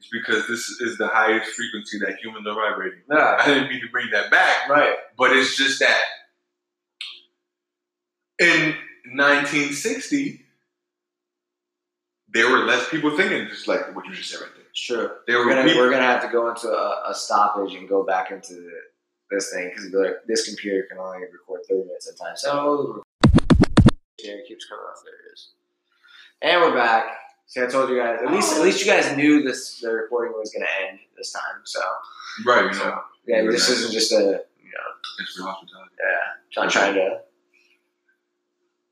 is 0.00 0.08
because 0.10 0.48
this 0.48 0.68
is 0.80 0.98
the 0.98 1.06
highest 1.06 1.52
frequency 1.52 2.00
that 2.00 2.16
humans 2.20 2.48
are 2.48 2.54
vibrating. 2.54 2.98
Yeah. 3.08 3.36
I 3.40 3.46
didn't 3.46 3.68
mean 3.68 3.80
to 3.80 3.88
bring 3.92 4.10
that 4.10 4.28
back, 4.32 4.68
Right. 4.68 4.96
but 5.16 5.30
it's 5.36 5.56
just 5.56 5.78
that 5.78 6.02
in 8.40 8.74
1960, 9.12 10.42
there 12.28 12.50
were 12.50 12.58
less 12.64 12.88
people 12.90 13.16
thinking, 13.16 13.48
just 13.48 13.68
like 13.68 13.94
what 13.94 14.06
you 14.06 14.14
just 14.14 14.30
said 14.30 14.40
right 14.40 14.50
there. 14.54 14.64
Sure. 14.72 15.18
There 15.26 15.38
We're 15.38 15.46
were 15.46 15.50
gonna 15.54 15.64
people. 15.64 15.80
we're 15.82 15.90
gonna 15.90 16.04
have 16.04 16.22
to 16.22 16.28
go 16.28 16.48
into 16.50 16.68
a, 16.68 17.10
a 17.10 17.14
stoppage 17.14 17.74
and 17.74 17.88
go 17.88 18.04
back 18.04 18.30
into 18.30 18.54
the, 18.54 18.70
this 19.30 19.50
thing 19.52 19.70
because 19.70 19.90
like, 19.92 20.16
this 20.26 20.46
computer 20.46 20.86
can 20.88 20.98
only 20.98 21.20
record 21.32 21.60
thirty 21.68 21.84
minutes 21.84 22.08
at 22.08 22.14
a 22.14 22.18
time. 22.18 22.36
So 22.36 23.02
there 24.22 24.38
it 24.38 24.46
keeps 24.48 24.66
coming 24.66 24.84
off. 24.84 25.00
There 25.04 25.14
it 25.14 25.32
is. 25.32 25.48
And 26.42 26.60
we're 26.60 26.74
back. 26.74 27.06
See, 27.46 27.62
I 27.62 27.66
told 27.66 27.88
you 27.90 27.96
guys. 27.96 28.18
At 28.22 28.30
least 28.32 28.56
at 28.56 28.62
least 28.62 28.84
you 28.84 28.86
guys 28.90 29.16
knew 29.16 29.42
this. 29.42 29.80
The 29.80 29.90
recording 29.92 30.34
was 30.36 30.52
gonna 30.52 30.66
end 30.90 30.98
this 31.16 31.32
time. 31.32 31.62
So 31.64 31.80
right, 32.44 32.64
you 32.64 32.70
know, 32.72 32.72
so 32.72 33.00
yeah, 33.26 33.42
this 33.42 33.68
nice. 33.68 33.78
isn't 33.78 33.92
just 33.92 34.12
a 34.12 34.16
you 34.16 34.20
know 34.24 34.86
it's 35.20 35.40
hospitality. 35.40 35.90
yeah. 35.98 36.62
I'm 36.62 36.68
trying 36.68 36.94
to. 36.94 37.20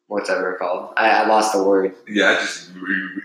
Whatever 0.06 0.52
it's 0.52 0.58
called. 0.60 0.92
I, 0.96 1.08
I 1.22 1.26
lost 1.26 1.52
the 1.52 1.62
word. 1.62 1.94
Yeah, 2.06 2.30
I 2.30 2.34
just 2.40 2.70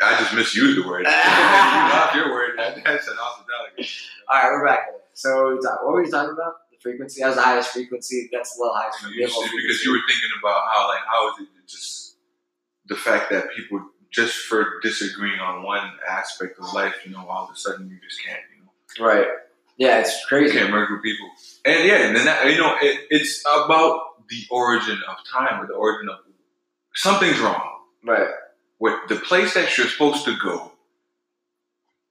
I 0.02 0.18
just 0.20 0.34
misused 0.34 0.84
the 0.84 0.88
word. 0.88 1.02
you 1.06 1.12
lost 1.12 2.16
your 2.16 2.32
word. 2.32 2.58
I 2.60 2.74
said 2.74 3.16
hospitality. 3.18 3.90
All 4.32 4.42
right, 4.42 4.50
we're 4.52 4.66
back. 4.66 4.88
So 5.14 5.30
what 5.30 5.44
were 5.46 5.56
we 5.56 5.62
talking, 5.62 5.86
what 5.86 5.94
were 5.94 6.04
we 6.04 6.10
talking 6.10 6.32
about? 6.34 6.54
The 6.72 6.78
frequency. 6.82 7.22
That 7.22 7.28
was 7.28 7.36
the 7.36 7.42
highest 7.42 7.72
frequency. 7.72 8.30
That's 8.32 8.56
the 8.56 8.72
highest 8.74 9.04
You 9.14 9.28
see, 9.28 9.50
because 9.58 9.84
you 9.84 9.92
were 9.92 10.00
thinking 10.08 10.30
about 10.42 10.62
how 10.74 10.88
like 10.88 11.02
how 11.06 11.30
is 11.30 11.42
it 11.42 11.48
just 11.68 12.16
the 12.88 12.96
fact 12.96 13.30
that 13.32 13.50
people 13.56 13.86
just 14.12 14.36
for 14.36 14.80
disagreeing 14.82 15.40
on 15.40 15.64
one 15.64 15.92
aspect 16.10 16.58
of 16.60 16.74
life, 16.74 16.96
you 17.06 17.12
know, 17.12 17.28
all 17.28 17.46
of 17.46 17.52
a 17.52 17.56
sudden 17.58 17.90
you 17.90 17.98
just 18.08 18.26
can't, 18.26 18.40
you 18.58 18.64
know, 18.64 19.06
Right. 19.06 19.28
Yeah, 19.78 20.00
it's 20.00 20.12
you 20.12 20.28
crazy. 20.28 20.58
can't 20.58 20.72
merge 20.72 20.90
with 20.90 21.04
people. 21.04 21.30
And 21.66 21.88
yeah, 21.88 22.08
and 22.08 22.16
then 22.16 22.26
that, 22.26 22.48
you 22.52 22.58
know, 22.58 22.76
it, 22.82 23.02
it's 23.10 23.42
about 23.42 24.28
the 24.30 24.44
origin 24.50 25.00
of 25.10 25.18
time 25.32 25.62
or 25.62 25.68
the 25.68 25.74
origin 25.74 26.10
of 26.10 26.18
something's 26.96 27.40
wrong. 27.40 27.62
Right. 28.04 28.28
With 28.80 28.96
the 29.10 29.16
place 29.18 29.54
that 29.56 29.78
you're 29.78 29.88
supposed 29.88 30.26
to 30.26 30.36
go, 30.42 30.72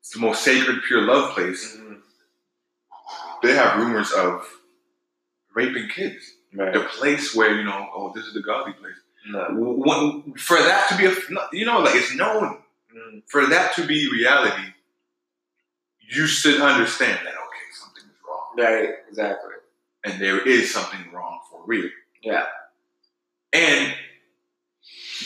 it's 0.00 0.10
the 0.10 0.20
most 0.20 0.42
sacred, 0.42 0.82
pure 0.86 1.02
love 1.02 1.34
place. 1.34 1.76
They 3.42 3.54
have 3.54 3.78
rumors 3.78 4.10
of 4.12 4.46
raping 5.54 5.88
kids. 5.88 6.32
Right. 6.54 6.72
The 6.72 6.80
place 6.80 7.34
where 7.34 7.54
you 7.56 7.64
know, 7.64 7.88
oh, 7.94 8.12
this 8.14 8.24
is 8.26 8.34
the 8.34 8.42
godly 8.42 8.72
place. 8.74 8.94
No. 9.30 9.46
when, 9.52 10.34
for 10.38 10.56
that 10.56 10.88
to 10.88 10.96
be 10.96 11.04
a 11.04 11.12
you 11.52 11.66
know 11.66 11.80
like 11.80 11.94
it's 11.94 12.14
known 12.14 12.58
Mm. 12.96 13.22
for 13.28 13.44
that 13.44 13.74
to 13.76 13.86
be 13.86 14.08
reality 14.10 14.62
you 16.00 16.26
should 16.26 16.58
understand 16.62 17.18
that 17.18 17.34
okay 17.34 17.66
something 17.78 18.04
is 18.04 18.16
wrong 18.26 18.54
Right. 18.56 18.94
Exactly. 19.10 19.50
and 20.04 20.18
there 20.22 20.40
is 20.40 20.72
something 20.72 21.12
wrong 21.12 21.40
for 21.50 21.60
real 21.66 21.90
Yeah. 22.22 22.46
and 23.52 23.94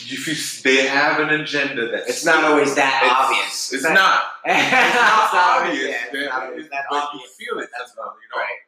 if 0.05 0.27
you, 0.27 0.35
they 0.63 0.85
have 0.87 1.19
an 1.19 1.29
agenda 1.41 1.89
that's 1.91 2.09
It's 2.09 2.25
not 2.25 2.43
always 2.43 2.75
that 2.75 3.01
it's, 3.03 3.13
obvious. 3.13 3.73
it's 3.73 3.83
not. 3.83 3.93
not 3.93 4.23
it's 4.45 4.63
it's 4.67 5.33
not 5.33 5.57
obvious 5.61 5.89
Yeah, 5.89 6.05
it's 6.11 6.29
not 6.29 6.43
always 6.43 6.69
that 6.69 6.83
but 6.89 7.03
obvious. 7.03 7.35
you 7.39 7.45
feel 7.45 7.59
it 7.63 7.69
That's 7.77 7.93
somehow, 7.93 8.11
you 8.21 8.27
know 8.31 8.41
Right. 8.41 8.59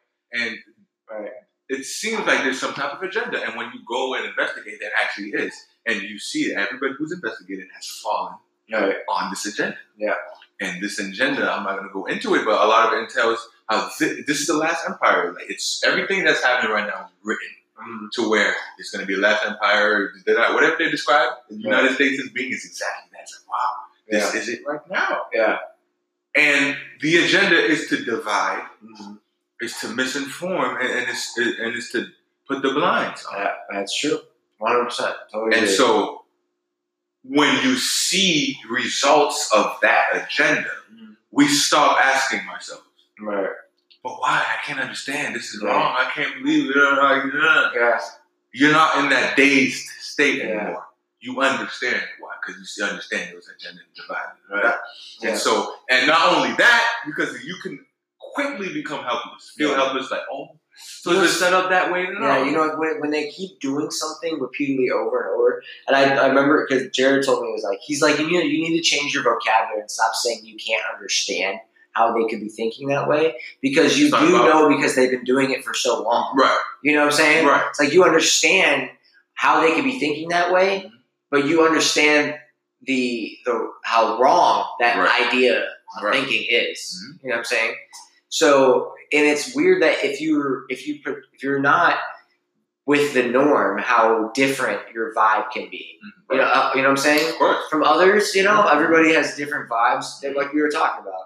and 0.48 0.58
Right. 1.22 1.30
it 1.68 1.84
seems 1.84 2.18
like 2.26 2.42
there's 2.42 2.58
some 2.60 2.74
type 2.74 2.92
of 2.92 3.02
agenda 3.02 3.42
and 3.44 3.56
when 3.56 3.66
you 3.72 3.80
go 3.86 4.14
and 4.14 4.24
investigate 4.26 4.78
there 4.80 4.90
actually 5.02 5.30
is 5.30 5.54
and 5.86 6.02
you 6.02 6.18
see 6.18 6.52
that 6.52 6.66
everybody 6.66 6.94
who's 6.98 7.12
investigated 7.12 7.66
has 7.74 7.86
fallen 8.02 8.34
Right. 8.72 8.96
on 9.08 9.30
this 9.30 9.46
agenda. 9.46 9.76
Yeah. 9.96 10.14
And 10.60 10.82
this 10.82 10.98
agenda, 10.98 11.48
I'm 11.52 11.62
not 11.64 11.76
going 11.76 11.86
to 11.86 11.92
go 11.92 12.06
into 12.06 12.34
it, 12.34 12.44
but 12.44 12.60
a 12.60 12.66
lot 12.66 12.86
of 12.88 12.98
it 12.98 13.02
entails 13.04 13.46
how 13.68 13.88
thi- 13.90 14.22
this 14.26 14.40
is 14.40 14.46
the 14.48 14.54
last 14.56 14.84
empire. 14.88 15.32
Like 15.34 15.48
it's 15.50 15.84
everything 15.84 16.24
that's 16.24 16.42
happening 16.42 16.72
right 16.72 16.86
now 16.86 17.04
is 17.04 17.10
written. 17.22 17.46
To 18.12 18.28
where 18.30 18.54
it's 18.78 18.90
going 18.90 19.02
to 19.02 19.06
be 19.06 19.14
a 19.14 19.18
last 19.18 19.44
empire, 19.44 20.12
whatever 20.26 20.76
they 20.78 20.90
describe 20.90 21.30
the 21.48 21.56
United 21.56 21.94
States 21.94 22.22
as 22.22 22.30
being 22.30 22.52
is 22.52 22.64
exactly 22.64 23.10
that. 23.12 23.22
It's 23.22 23.38
like, 23.40 23.48
wow, 23.52 23.70
this 24.08 24.34
Yeah. 24.34 24.40
is 24.40 24.48
it 24.48 24.60
right 24.66 24.80
now. 24.90 25.26
Yeah. 25.32 25.58
And 26.34 26.76
the 27.00 27.24
agenda 27.24 27.56
is 27.56 27.88
to 27.88 28.04
divide, 28.04 28.66
Mhm. 28.84 29.18
is 29.60 29.78
to 29.80 29.86
misinform, 29.88 30.80
and, 30.80 30.90
and 30.90 31.08
it's 31.08 31.36
and 31.38 31.74
it's 31.74 31.90
to 31.92 32.06
put 32.46 32.62
the 32.62 32.72
blinds 32.72 33.24
on. 33.26 33.38
Yeah, 33.38 33.54
that's 33.70 33.98
true. 33.98 34.20
One 34.58 34.72
hundred 34.72 34.84
percent. 34.86 35.16
And 35.32 35.68
so 35.68 36.24
when 37.22 37.62
you 37.64 37.76
see 37.76 38.58
results 38.68 39.50
of 39.52 39.78
that 39.82 40.06
agenda, 40.14 40.70
Mhm. 40.92 41.16
we 41.30 41.48
stop 41.48 41.98
asking 41.98 42.48
ourselves, 42.48 42.82
Right. 43.18 43.50
But 44.02 44.12
why? 44.20 44.44
I 44.46 44.64
can't 44.64 44.80
understand. 44.80 45.34
This 45.34 45.54
is 45.54 45.62
wrong. 45.62 45.96
I 45.98 46.10
can't 46.14 46.42
believe 46.42 46.70
it. 46.70 46.76
Yeah. 46.76 48.00
You're 48.52 48.72
not 48.72 48.98
in 49.02 49.10
that 49.10 49.36
dazed 49.36 49.86
state 50.00 50.42
anymore. 50.42 50.84
You 51.20 51.40
understand 51.40 52.02
why, 52.20 52.34
because 52.40 52.74
you 52.76 52.84
understand 52.84 53.34
was 53.34 53.48
agenda 53.48 53.80
divided. 53.94 54.64
Right. 54.64 54.78
And 55.22 55.38
so, 55.38 55.74
and 55.90 56.06
not 56.06 56.36
only 56.36 56.54
that, 56.56 56.88
because 57.04 57.44
you 57.44 57.56
can 57.62 57.84
quickly 58.18 58.72
become 58.72 59.02
helpless, 59.02 59.52
feel 59.56 59.74
helpless, 59.74 60.10
like, 60.10 60.20
oh, 60.30 60.58
so 60.78 61.10
You 61.10 61.16
know, 61.16 61.24
is 61.24 61.30
it 61.30 61.38
set 61.38 61.54
up 61.54 61.70
that 61.70 61.90
way? 61.90 62.04
No. 62.04 62.20
Yeah, 62.20 62.44
you 62.44 62.52
know 62.52 62.76
when, 62.76 63.00
when 63.00 63.10
they 63.10 63.30
keep 63.30 63.60
doing 63.60 63.90
something 63.90 64.38
repeatedly 64.38 64.90
over 64.90 65.22
and 65.22 65.40
over, 65.40 65.62
and 65.88 65.96
I, 65.96 66.24
I 66.24 66.26
remember 66.26 66.66
because 66.68 66.90
Jared 66.90 67.24
told 67.24 67.42
me 67.42 67.48
it 67.48 67.52
was 67.52 67.64
like 67.64 67.78
he's 67.80 68.02
like 68.02 68.18
you 68.18 68.32
know 68.32 68.40
you 68.40 68.62
need 68.62 68.76
to 68.76 68.82
change 68.82 69.14
your 69.14 69.22
vocabulary 69.22 69.80
and 69.80 69.90
stop 69.90 70.14
saying 70.14 70.40
you 70.44 70.56
can't 70.56 70.84
understand 70.92 71.60
how 71.96 72.12
they 72.12 72.28
could 72.28 72.40
be 72.40 72.48
thinking 72.48 72.88
that 72.88 73.08
way 73.08 73.34
because 73.62 73.98
you 73.98 74.10
do 74.10 74.30
know 74.30 74.68
because 74.68 74.94
they've 74.94 75.10
been 75.10 75.24
doing 75.24 75.50
it 75.50 75.64
for 75.64 75.72
so 75.72 76.02
long. 76.02 76.36
Right, 76.36 76.58
You 76.82 76.92
know 76.94 77.00
what 77.00 77.12
I'm 77.12 77.18
saying? 77.18 77.46
right. 77.46 77.64
It's 77.70 77.80
like 77.80 77.92
you 77.92 78.04
understand 78.04 78.90
how 79.34 79.60
they 79.62 79.74
could 79.74 79.84
be 79.84 79.98
thinking 79.98 80.28
that 80.28 80.52
way, 80.52 80.82
Mhm. 80.86 80.90
but 81.30 81.46
you 81.46 81.64
understand 81.64 82.38
the 82.82 83.36
the 83.46 83.70
how 83.84 84.18
wrong 84.18 84.66
that 84.80 84.98
Right. 84.98 85.26
idea 85.28 85.58
of 85.96 86.02
Right. 86.02 86.14
thinking 86.14 86.44
is. 86.50 86.78
Mhm. 87.02 87.22
You 87.22 87.28
know 87.30 87.34
what 87.36 87.38
I'm 87.38 87.44
saying? 87.44 87.74
So, 88.28 88.92
and 89.12 89.24
it's 89.26 89.54
weird 89.54 89.82
that 89.82 90.04
if 90.04 90.20
you're 90.20 90.64
if 90.68 90.86
you 90.86 90.98
if 91.06 91.42
you're 91.42 91.58
not 91.60 91.98
with 92.86 93.14
the 93.14 93.22
norm, 93.24 93.78
how 93.78 94.30
different 94.34 94.80
your 94.94 95.12
vibe 95.14 95.50
can 95.50 95.68
be. 95.70 95.98
You 96.30 96.36
know, 96.38 96.44
uh, 96.44 96.70
you 96.74 96.82
know 96.82 96.88
what 96.88 96.98
I'm 96.98 97.04
saying? 97.08 97.28
Of 97.30 97.36
course. 97.36 97.58
From 97.68 97.82
others, 97.82 98.32
you 98.34 98.44
know, 98.44 98.62
everybody 98.68 99.12
has 99.12 99.34
different 99.36 99.68
vibes, 99.68 100.20
that- 100.20 100.36
like 100.36 100.52
we 100.52 100.60
were 100.62 100.68
talking 100.70 101.02
about. 101.02 101.22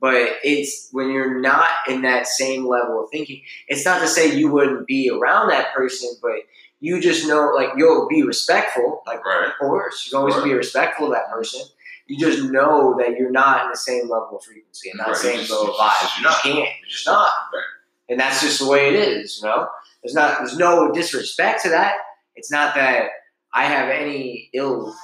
But 0.00 0.30
it's 0.44 0.88
when 0.92 1.10
you're 1.10 1.40
not 1.40 1.68
in 1.88 2.02
that 2.02 2.26
same 2.28 2.66
level 2.66 3.02
of 3.02 3.10
thinking. 3.10 3.42
It's 3.66 3.84
not 3.84 4.00
to 4.00 4.06
say 4.06 4.34
you 4.34 4.50
wouldn't 4.50 4.86
be 4.86 5.10
around 5.10 5.48
that 5.48 5.74
person, 5.74 6.10
but 6.22 6.40
you 6.80 7.00
just 7.00 7.26
know, 7.26 7.50
like 7.56 7.70
you'll 7.76 8.06
be 8.08 8.22
respectful, 8.22 9.02
like 9.06 9.24
Right. 9.24 9.48
of 9.48 9.52
course, 9.58 10.08
you 10.10 10.16
always 10.16 10.36
Right. 10.36 10.44
be 10.44 10.54
respectful 10.54 11.06
of 11.08 11.12
that 11.14 11.28
person. 11.30 11.62
You 12.06 12.16
just 12.16 12.44
know 12.50 12.94
that 12.98 13.16
you're 13.18 13.30
not 13.30 13.64
in 13.64 13.70
the 13.70 13.76
same 13.76 14.08
level 14.08 14.36
of 14.38 14.44
frequency 14.44 14.90
and 14.90 14.98
not 14.98 15.08
Right, 15.08 15.16
the 15.16 15.20
same 15.20 15.40
level 15.40 15.70
of 15.74 15.76
vibe. 15.76 16.16
You 16.18 16.22
not. 16.22 16.30
just 16.32 16.42
can't. 16.44 16.56
You're 16.58 16.88
just 16.88 17.06
not. 17.06 17.32
Right. 17.52 17.62
And 18.08 18.20
that's 18.20 18.40
just 18.40 18.60
the 18.60 18.66
way 18.68 18.88
it 18.88 18.94
is, 18.94 19.40
you 19.42 19.48
know? 19.48 19.68
There's 20.02 20.14
not 20.14 20.38
there's 20.38 20.56
no 20.56 20.92
disrespect 20.92 21.62
to 21.64 21.70
that. 21.70 21.96
It's 22.36 22.50
not 22.52 22.76
that 22.76 23.10
I 23.52 23.64
have 23.64 23.88
any 23.90 24.48
ill 24.54 24.94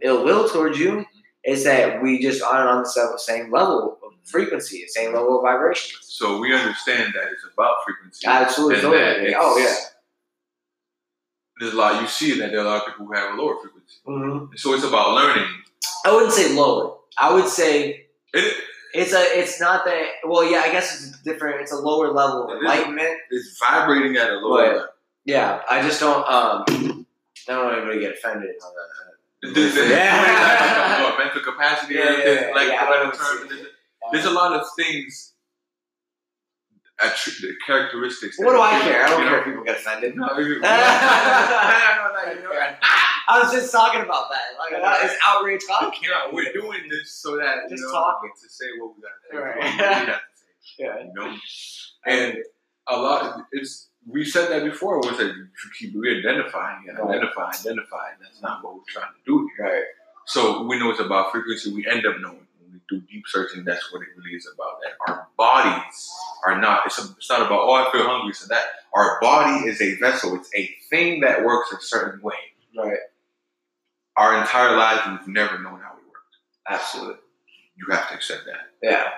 ill 0.00 0.24
will 0.24 0.48
towards 0.48 0.78
you. 0.78 1.04
It's 1.44 1.64
that 1.64 2.02
we 2.02 2.20
just 2.20 2.42
aren't 2.42 2.68
on 2.68 2.82
the 2.82 3.18
same- 3.18 3.50
level 3.52 3.98
frequency, 4.24 4.82
the 4.82 4.88
same 4.88 5.12
level 5.14 5.36
of 5.38 5.42
vibration. 5.42 5.98
So 6.02 6.38
we 6.38 6.54
understand 6.54 7.12
that 7.14 7.24
it's 7.32 7.44
about 7.52 7.76
frequency. 7.84 8.26
Absolutely. 8.26 8.80
Totally. 8.80 9.34
Oh 9.36 9.58
yeah. 9.58 9.74
There's 11.60 11.74
a 11.74 11.76
lot 11.76 12.00
you 12.00 12.08
see 12.08 12.38
that 12.40 12.50
there 12.50 12.60
are 12.60 12.66
a 12.66 12.68
lot 12.68 12.80
of 12.82 12.86
people 12.88 13.06
who 13.06 13.12
have 13.12 13.34
a 13.34 13.40
lower 13.40 13.56
frequency. 13.60 13.96
hmm 14.04 14.46
So 14.56 14.74
it's 14.74 14.84
about 14.84 15.14
learning. 15.14 15.46
I 16.06 16.12
wouldn't 16.12 16.32
say 16.32 16.54
lower. 16.54 16.96
I 17.18 17.32
would 17.34 17.48
say 17.48 18.06
It, 18.34 18.54
It's 18.94 19.12
a. 19.12 19.20
It's 19.38 19.60
not 19.60 19.84
that. 19.84 20.06
Well, 20.26 20.44
yeah. 20.50 20.60
I 20.66 20.70
guess 20.72 20.94
it's 21.06 21.22
different. 21.22 21.60
It's 21.62 21.72
a 21.72 21.76
lower 21.76 22.12
level 22.12 22.44
of 22.44 22.50
It 22.50 22.54
is. 22.56 22.60
enlightenment. 22.62 23.16
it's 23.30 23.58
vibrating 23.58 24.16
at 24.16 24.30
a 24.30 24.34
lower 24.36 24.58
Right. 24.62 24.72
level. 24.72 24.88
Yeah. 25.24 25.60
I 25.70 25.82
just 25.82 26.00
don't. 26.00 26.26
Um. 26.28 26.64
I 27.48 27.52
don't 27.54 27.64
want 27.64 27.76
anybody 27.78 27.98
to 27.98 28.04
get 28.06 28.14
offended 28.18 28.50
on 28.64 28.72
that. 28.74 28.88
Yeah. 29.44 31.14
mental 31.18 31.42
capacity, 31.42 31.94
Yeah, 31.94 32.16
yeah, 32.18 32.40
yeah, 32.48 32.54
like 32.54 32.68
yeah, 32.68 33.10
I 34.12 34.16
the 34.18 34.22
don't 34.22 34.22
term, 34.22 34.22
see 34.22 34.22
there's, 34.22 34.26
a 34.26 34.30
lot 34.30 34.52
of 34.60 34.66
things, 34.76 35.32
attri- 37.00 37.40
the 37.40 37.54
characteristics. 37.66 38.36
that- 38.38 38.44
What 38.46 38.52
do 38.52 38.60
I 38.60 38.80
care? 38.80 39.04
I 39.04 39.08
don't 39.10 39.18
you 39.20 39.24
care 39.28 39.32
know? 39.32 39.38
if 39.38 39.44
people 39.44 39.64
get 39.64 39.76
offended. 39.76 40.16
No, 40.16 40.38
you- 40.38 40.60
no, 40.60 40.68
no, 40.70 42.32
you 42.32 42.42
know, 42.42 42.50
I 43.28 43.40
was 43.42 43.52
just 43.52 43.70
talking 43.72 44.00
about 44.02 44.28
that. 44.30 44.58
Like, 44.58 44.82
what 44.82 45.04
is 45.04 45.16
outrage 45.24 45.62
talk? 45.66 45.94
Yeah, 46.02 46.28
we're 46.32 46.52
doing 46.52 46.80
this 46.90 47.14
so 47.14 47.36
that 47.36 47.68
Just 47.68 47.80
you 47.80 47.86
know, 47.86 47.92
talking. 47.92 48.30
to 48.42 48.48
say 48.48 48.66
what 48.80 48.94
we 48.96 49.02
got 49.02 49.08
to 49.10 49.20
say, 49.30 49.38
Right. 49.38 49.56
what 49.56 49.64
we 49.64 49.78
have 49.78 50.06
to 50.06 50.12
say, 50.34 50.50
Yeah. 50.78 50.98
you 51.04 51.12
know. 51.14 51.36
And 52.04 52.38
a 52.88 52.96
lot, 52.96 53.22
Of, 53.24 53.40
it's 53.52 53.88
we 54.06 54.24
said 54.24 54.50
that 54.50 54.64
before. 54.64 54.98
Was 54.98 55.16
that 55.18 55.26
you 55.28 55.46
keep 55.78 55.92
re-identifying 55.96 56.88
and 56.88 56.98
Right. 56.98 57.10
identify, 57.10 57.50
identify. 57.50 58.10
That's 58.20 58.42
not 58.42 58.64
what 58.64 58.74
we're 58.74 58.80
trying 58.88 59.12
to 59.12 59.20
do 59.24 59.48
here. 59.56 59.66
Right. 59.66 59.84
So 60.26 60.64
we 60.64 60.78
know 60.80 60.90
it's 60.90 60.98
about 61.00 61.30
frequency. 61.30 61.72
We 61.72 61.86
end 61.86 62.04
up 62.06 62.16
knowing 62.20 62.46
do 62.92 63.00
deep 63.10 63.24
searching. 63.26 63.64
That's 63.64 63.92
what 63.92 64.02
it 64.02 64.08
really 64.16 64.36
is 64.36 64.48
about. 64.54 64.78
That 64.82 64.92
our 65.12 65.28
bodies 65.36 66.10
are 66.46 66.60
not. 66.60 66.82
It's, 66.86 66.98
a, 66.98 67.10
it's 67.16 67.30
not 67.30 67.42
about 67.42 67.60
oh 67.62 67.72
I 67.74 67.90
feel 67.92 68.04
hungry. 68.06 68.34
So 68.34 68.46
that 68.48 68.64
our 68.94 69.18
body 69.20 69.68
is 69.68 69.80
a 69.80 69.96
vessel. 69.96 70.36
It's 70.36 70.50
a 70.54 70.70
thing 70.90 71.20
that 71.20 71.44
works 71.44 71.72
a 71.72 71.80
certain 71.80 72.20
way. 72.22 72.34
Right. 72.76 72.96
our 74.16 74.40
entire 74.40 74.76
lives 74.76 75.02
we've 75.06 75.34
never 75.34 75.58
known 75.58 75.80
how 75.80 75.92
it 75.92 76.04
works. 76.08 76.38
Absolutely. 76.68 77.16
You 77.76 77.94
have 77.94 78.08
to 78.08 78.14
accept 78.14 78.42
that. 78.46 78.60
Yeah. 78.82 79.08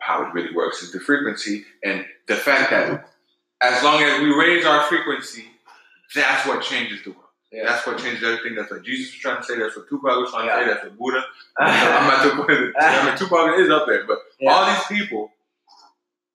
How 0.00 0.24
it 0.24 0.34
really 0.34 0.54
works 0.54 0.82
is 0.82 0.92
the 0.92 1.00
frequency 1.00 1.64
and 1.84 2.04
the 2.26 2.36
fact 2.36 2.70
that 2.70 3.08
as 3.62 3.82
long 3.84 4.02
as 4.02 4.20
we 4.20 4.34
raise 4.34 4.64
our 4.64 4.82
frequency, 4.84 5.44
that's 6.14 6.46
what 6.46 6.62
changes 6.62 7.02
the 7.04 7.10
world. 7.10 7.27
Yeah. 7.50 7.64
That's 7.66 7.86
what 7.86 7.98
changed 7.98 8.22
everything. 8.22 8.54
That's 8.56 8.70
what 8.70 8.82
Jesus 8.84 9.12
was 9.14 9.20
trying 9.20 9.38
to 9.38 9.42
say. 9.44 9.58
That's 9.58 9.76
what 9.76 9.88
Tupac 9.88 10.16
was 10.20 10.30
trying 10.30 10.48
to 10.48 10.54
say. 10.54 10.64
That's 10.66 10.84
what 10.84 10.98
Buddha. 10.98 11.24
I'm 11.58 12.06
not 12.06 12.22
Tupac. 12.22 12.74
I 12.80 13.06
mean, 13.06 13.16
Tupac 13.16 13.58
is 13.58 13.70
up 13.70 13.86
there, 13.86 14.06
but 14.06 14.18
Yeah. 14.38 14.52
all 14.52 14.66
these 14.66 14.84
people 14.98 15.32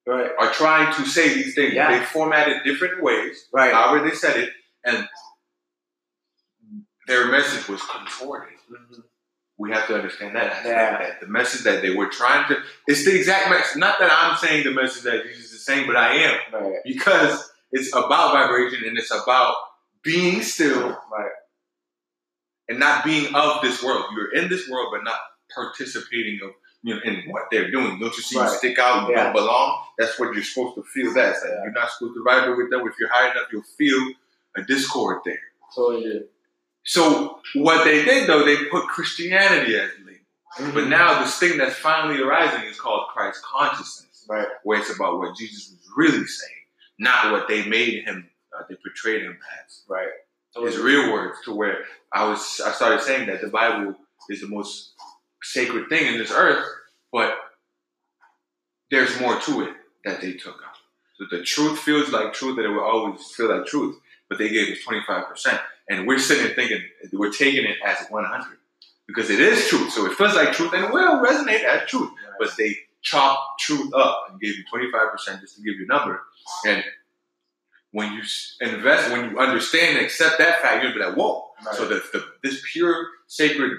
right. 0.08 0.32
are 0.40 0.50
trying 0.52 0.94
to 0.96 1.06
say 1.08 1.34
these 1.36 1.54
things. 1.54 1.74
Yeah. 1.74 1.98
They 2.00 2.04
formatted 2.06 2.64
different 2.64 3.04
ways, 3.04 3.48
Right. 3.54 3.72
however 3.74 4.08
they 4.10 4.16
said 4.16 4.38
it, 4.38 4.50
and 4.84 5.08
their 7.08 7.28
message 7.28 7.68
was 7.68 7.82
contorted. 7.84 8.58
Mhm. 8.72 9.04
We 9.58 9.72
have 9.72 9.86
to 9.88 9.96
understand 9.96 10.36
that. 10.36 10.66
Yeah. 10.66 10.98
that 10.98 11.20
the 11.22 11.28
message 11.28 11.62
that 11.64 11.82
they 11.84 11.92
were 11.96 12.08
trying 12.10 12.48
to, 12.48 12.58
it's 12.88 13.06
the 13.06 13.16
exact 13.16 13.50
message. 13.52 13.78
Not 13.78 14.00
that 14.00 14.12
I'm 14.12 14.36
saying 14.38 14.64
the 14.64 14.72
message 14.72 15.04
that 15.04 15.24
Jesus 15.26 15.54
is 15.54 15.64
saying, 15.64 15.86
but 15.86 15.96
I 15.96 16.16
am. 16.16 16.40
Right. 16.52 16.78
Because 16.84 17.52
it's 17.72 17.94
about 17.96 18.34
vibration 18.34 18.84
and 18.88 18.98
it's 18.98 19.12
about 19.12 19.56
being 20.04 20.42
still 20.42 20.90
Right. 21.12 21.32
and 22.70 22.80
not 22.80 23.04
being 23.04 23.34
of 23.36 23.62
this 23.62 23.82
world. 23.84 24.06
You're 24.16 24.34
in 24.34 24.50
this 24.50 24.68
world, 24.70 24.90
but 24.92 25.04
not 25.04 25.20
participating 25.54 26.40
of 26.44 26.52
you 26.86 26.94
know 26.96 27.02
in 27.06 27.24
what 27.30 27.44
they're 27.52 27.72
doing. 27.72 27.98
Don't 28.00 28.16
you 28.16 28.24
see 28.24 28.38
Right. 28.38 28.52
you 28.52 28.58
stick 28.58 28.78
out, 28.80 29.08
you 29.08 29.16
Yeah. 29.16 29.26
don't 29.26 29.34
belong? 29.34 29.86
That's 29.98 30.20
what 30.20 30.34
you're 30.34 30.44
supposed 30.44 30.76
to 30.76 30.84
feel. 30.84 31.14
That 31.14 31.36
like 31.42 31.44
Yeah. 31.50 31.64
you're 31.64 31.72
not 31.72 31.90
supposed 31.92 32.16
to 32.16 32.24
vibrate 32.24 32.58
with 32.58 32.70
them. 32.72 32.86
If 32.88 32.96
you're 33.00 33.10
high 33.12 33.32
enough, 33.32 33.48
you'll 33.52 33.64
feel 33.78 34.12
a 34.56 34.62
discord 34.64 35.22
there. 35.26 35.42
Totally 35.74 36.04
do. 36.04 36.28
So 36.84 37.42
what 37.56 37.86
they 37.86 38.04
did 38.04 38.28
though, 38.28 38.44
they 38.44 38.66
put 38.66 38.88
Christianity 38.90 39.78
as 39.78 39.92
the 39.98 40.04
label. 40.06 40.20
Mm-hmm. 40.58 40.74
But 40.74 40.88
now 40.90 41.24
this 41.24 41.40
thing 41.40 41.58
that's 41.58 41.76
finally 41.76 42.22
arising 42.22 42.64
is 42.66 42.80
called 42.80 43.08
Christ 43.14 43.42
consciousness, 43.44 44.26
Right. 44.28 44.48
where 44.64 44.80
it's 44.80 44.94
about 44.94 45.18
what 45.20 45.38
Jesus 45.38 45.70
was 45.72 45.90
really 45.96 46.28
saying, 46.28 46.66
not 47.00 47.32
what 47.32 47.48
they 47.48 47.66
made 47.66 48.04
him, 48.04 48.30
uh, 48.58 48.64
they 48.70 48.76
portrayed 48.76 49.24
him 49.24 49.38
as. 49.66 49.82
Right. 49.88 50.08
His 50.56 50.78
real 50.78 51.12
words, 51.12 51.38
to 51.46 51.56
where 51.56 51.80
I 52.12 52.30
was, 52.30 52.62
I 52.64 52.72
started 52.72 53.02
saying 53.02 53.28
that 53.28 53.42
the 53.42 53.48
Bible 53.48 53.96
is 54.30 54.42
the 54.42 54.48
most 54.48 54.94
sacred 55.42 55.90
thing 55.90 56.14
in 56.14 56.20
this 56.20 56.32
earth, 56.32 56.64
but 57.12 57.34
there's 58.92 59.20
more 59.20 59.40
to 59.40 59.64
it 59.64 59.74
that 60.06 60.22
they 60.22 60.34
took 60.34 60.56
out. 60.56 60.78
So 61.18 61.26
the 61.36 61.44
truth 61.44 61.80
feels 61.80 62.12
like 62.12 62.34
truth, 62.34 62.58
that 62.58 62.66
it 62.66 62.70
will 62.70 62.84
always 62.84 63.26
feel 63.32 63.56
like 63.56 63.66
truth, 63.66 63.98
but 64.30 64.38
they 64.38 64.50
gave 64.50 64.72
us 64.72 64.84
25%. 64.84 65.60
And 65.90 66.08
we're 66.08 66.20
sitting 66.20 66.46
there 66.46 66.56
thinking, 66.56 66.82
we're 67.14 67.32
taking 67.32 67.66
it 67.66 67.78
as 67.86 68.08
100 68.10 68.58
because 69.08 69.30
it 69.30 69.40
is 69.40 69.68
truth. 69.68 69.92
So 69.92 70.06
it 70.06 70.14
feels 70.14 70.36
like 70.36 70.54
truth 70.54 70.74
and 70.74 70.86
it 70.86 70.92
will 70.94 71.24
resonate 71.24 71.64
as 71.64 71.90
truth. 71.90 72.12
But 72.40 72.52
they 72.58 72.76
chopped 73.02 73.60
truth 73.60 73.94
up 73.94 74.28
and 74.30 74.40
gave 74.40 74.56
you 74.56 74.64
25% 74.74 75.42
just 75.42 75.56
to 75.56 75.62
give 75.62 75.76
you 75.76 75.86
a 75.86 75.88
number. 75.88 76.22
And 76.66 76.84
when 77.94 78.12
you 78.12 78.24
invest, 78.60 79.12
when 79.12 79.30
you 79.30 79.40
understand 79.40 79.98
and 79.98 80.06
accept 80.06 80.40
that 80.40 80.62
fact, 80.62 80.84
you'll 80.84 80.94
be 80.94 81.00
like, 81.00 81.16
whoa. 81.16 81.46
Right. 81.64 81.76
So 81.76 81.88
the, 81.88 82.04
the, 82.12 82.26
this 82.44 82.62
pure, 82.74 83.08
sacred 83.28 83.78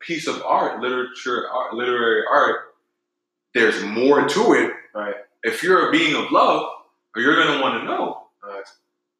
piece 0.00 0.26
of 0.26 0.42
art, 0.42 0.80
literature, 0.80 1.48
art, 1.48 1.72
literary 1.72 2.24
art, 2.28 2.74
there's 3.54 3.80
more 3.84 4.28
to 4.28 4.52
it. 4.54 4.72
Right. 4.92 5.14
If 5.44 5.62
you're 5.62 5.88
a 5.88 5.92
being 5.92 6.16
of 6.16 6.32
love, 6.32 6.66
you're 7.14 7.36
going 7.36 7.56
to 7.56 7.62
want 7.62 7.80
to 7.80 7.84
know. 7.84 8.26
Right. 8.42 8.64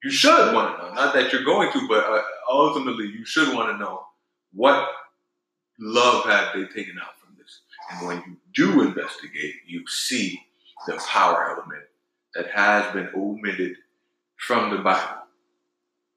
You 0.03 0.11
should 0.11 0.53
want 0.53 0.77
to 0.77 0.83
know. 0.83 0.93
Not 0.93 1.15
that 1.15 1.33
you're 1.33 1.45
going 1.45 1.71
to, 1.73 1.87
but 1.87 2.05
uh, 2.05 2.23
ultimately 2.51 3.07
you 3.07 3.25
should 3.25 3.55
want 3.55 3.71
to 3.71 3.79
know 3.79 4.03
what 4.53 4.89
love 5.79 6.25
have 6.25 6.49
they 6.53 6.65
taken 6.65 6.99
out 6.99 7.17
from 7.21 7.37
this. 7.39 7.61
And 7.93 8.09
when 8.09 8.17
you 8.27 8.37
do 8.53 8.83
investigate, 8.83 9.55
you 9.69 9.87
see 9.87 10.43
the 10.89 11.01
power 11.09 11.49
element 11.57 11.85
that 12.35 12.51
has 12.51 12.93
been 12.93 13.09
omitted 13.15 13.77
from 14.43 14.71
the 14.71 14.79
Bible. 14.79 15.23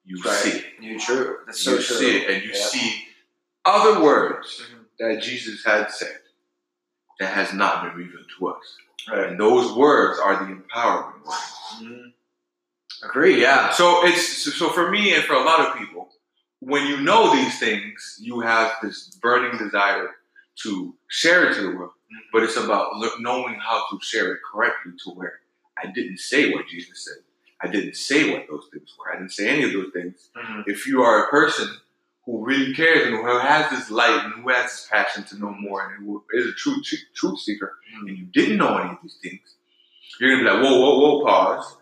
You 0.04 0.22
Right. 0.24 0.34
see 0.38 0.50
it. 0.60 0.66
You 0.80 1.00
true. 1.00 1.40
That's 1.46 1.62
so 1.62 1.72
you 1.76 1.82
true. 1.82 1.96
see 1.98 2.18
it, 2.18 2.30
and 2.30 2.44
you 2.44 2.52
Yeah. 2.52 2.66
see 2.66 3.08
other 3.66 4.00
words 4.02 4.62
Mhm. 4.62 4.86
that 5.00 5.22
Jesus 5.22 5.64
had 5.64 5.92
said 5.92 6.22
that 7.20 7.34
has 7.34 7.54
not 7.54 7.84
been 7.84 7.96
revealed 7.96 8.30
to 8.38 8.48
us. 8.50 8.78
Right. 9.08 9.28
And 9.30 9.40
those 9.40 9.72
words 9.74 10.20
are 10.20 10.44
the 10.46 10.52
empowering 10.52 11.22
words. 11.24 11.62
Mhm. 11.80 12.14
Agree. 13.04 13.42
Yeah. 13.42 13.72
So 13.72 14.06
it's 14.06 14.44
so- 14.44 14.52
so 14.52 14.70
for 14.70 14.90
me 14.90 15.14
and 15.14 15.24
for 15.26 15.34
a 15.34 15.44
lot 15.44 15.60
of 15.62 15.78
people, 15.78 16.14
when 16.60 16.88
you 16.88 16.98
know 16.98 17.36
these 17.36 17.60
things, 17.60 18.18
you 18.20 18.40
have 18.42 18.78
this 18.82 19.10
burning 19.22 19.58
desire 19.58 20.16
to 20.64 20.98
share 21.10 21.50
it 21.50 21.56
to 21.56 21.62
the 21.62 21.72
world. 21.72 21.94
But 22.32 22.44
it's 22.44 22.56
about 22.58 22.94
knowing 23.20 23.56
how 23.60 23.88
to 23.90 24.00
share 24.02 24.34
it 24.34 24.42
correctly 24.50 24.94
to 25.04 25.10
where 25.12 25.42
I 25.78 25.88
didn't 25.88 26.18
say 26.20 26.54
what 26.54 26.68
Jesus 26.68 27.04
said. 27.06 27.24
I 27.62 27.68
didn't 27.68 27.96
say 27.96 28.32
what 28.34 28.48
those 28.50 28.68
things 28.72 28.94
were. 28.98 29.12
I 29.14 29.18
didn't 29.18 29.32
say 29.32 29.48
any 29.50 29.64
of 29.64 29.74
those 29.74 29.92
things. 29.94 30.30
Mhm. 30.36 30.64
If 30.68 30.86
you 30.88 31.02
are 31.04 31.26
a 31.26 31.30
person 31.30 31.70
who 32.26 32.44
really 32.46 32.74
cares 32.74 33.08
and 33.08 33.16
who 33.16 33.26
has 33.40 33.70
this 33.70 33.90
light 33.90 34.24
and 34.26 34.34
who 34.34 34.50
has 34.50 34.66
this 34.72 34.88
passion 34.92 35.24
to 35.26 35.38
know 35.40 35.52
more 35.52 35.88
and 35.94 36.06
who 36.06 36.24
is 36.34 36.48
a 36.48 36.54
true 36.54 36.82
tr- 36.84 36.96
truth 37.16 37.40
seeker, 37.40 37.78
Mhm. 37.94 38.10
and 38.10 38.18
you 38.18 38.26
didn't 38.26 38.58
know 38.58 38.78
any 38.78 38.90
of 38.92 38.98
these 39.02 39.18
things, 39.22 39.56
you're 40.20 40.32
gonna 40.32 40.44
be 40.44 40.50
like, 40.50 40.64
whoa, 40.64 40.80
whoa, 40.80 41.00
whoa, 41.00 41.26
pause. 41.26 41.78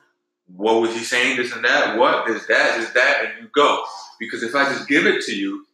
What 0.47 0.81
was 0.81 0.93
he 0.93 1.03
saying? 1.03 1.37
This 1.37 1.53
and 1.53 1.63
that. 1.65 1.97
What 1.97 2.29
is 2.29 2.45
that? 2.47 2.79
Is 2.79 2.91
that? 2.93 3.25
And 3.25 3.41
you 3.43 3.47
go 3.53 3.85
because 4.19 4.43
if 4.43 4.53
I 4.53 4.65
just 4.65 4.87
give 4.87 5.05
it 5.07 5.23
to 5.25 5.35
you, 5.35 5.65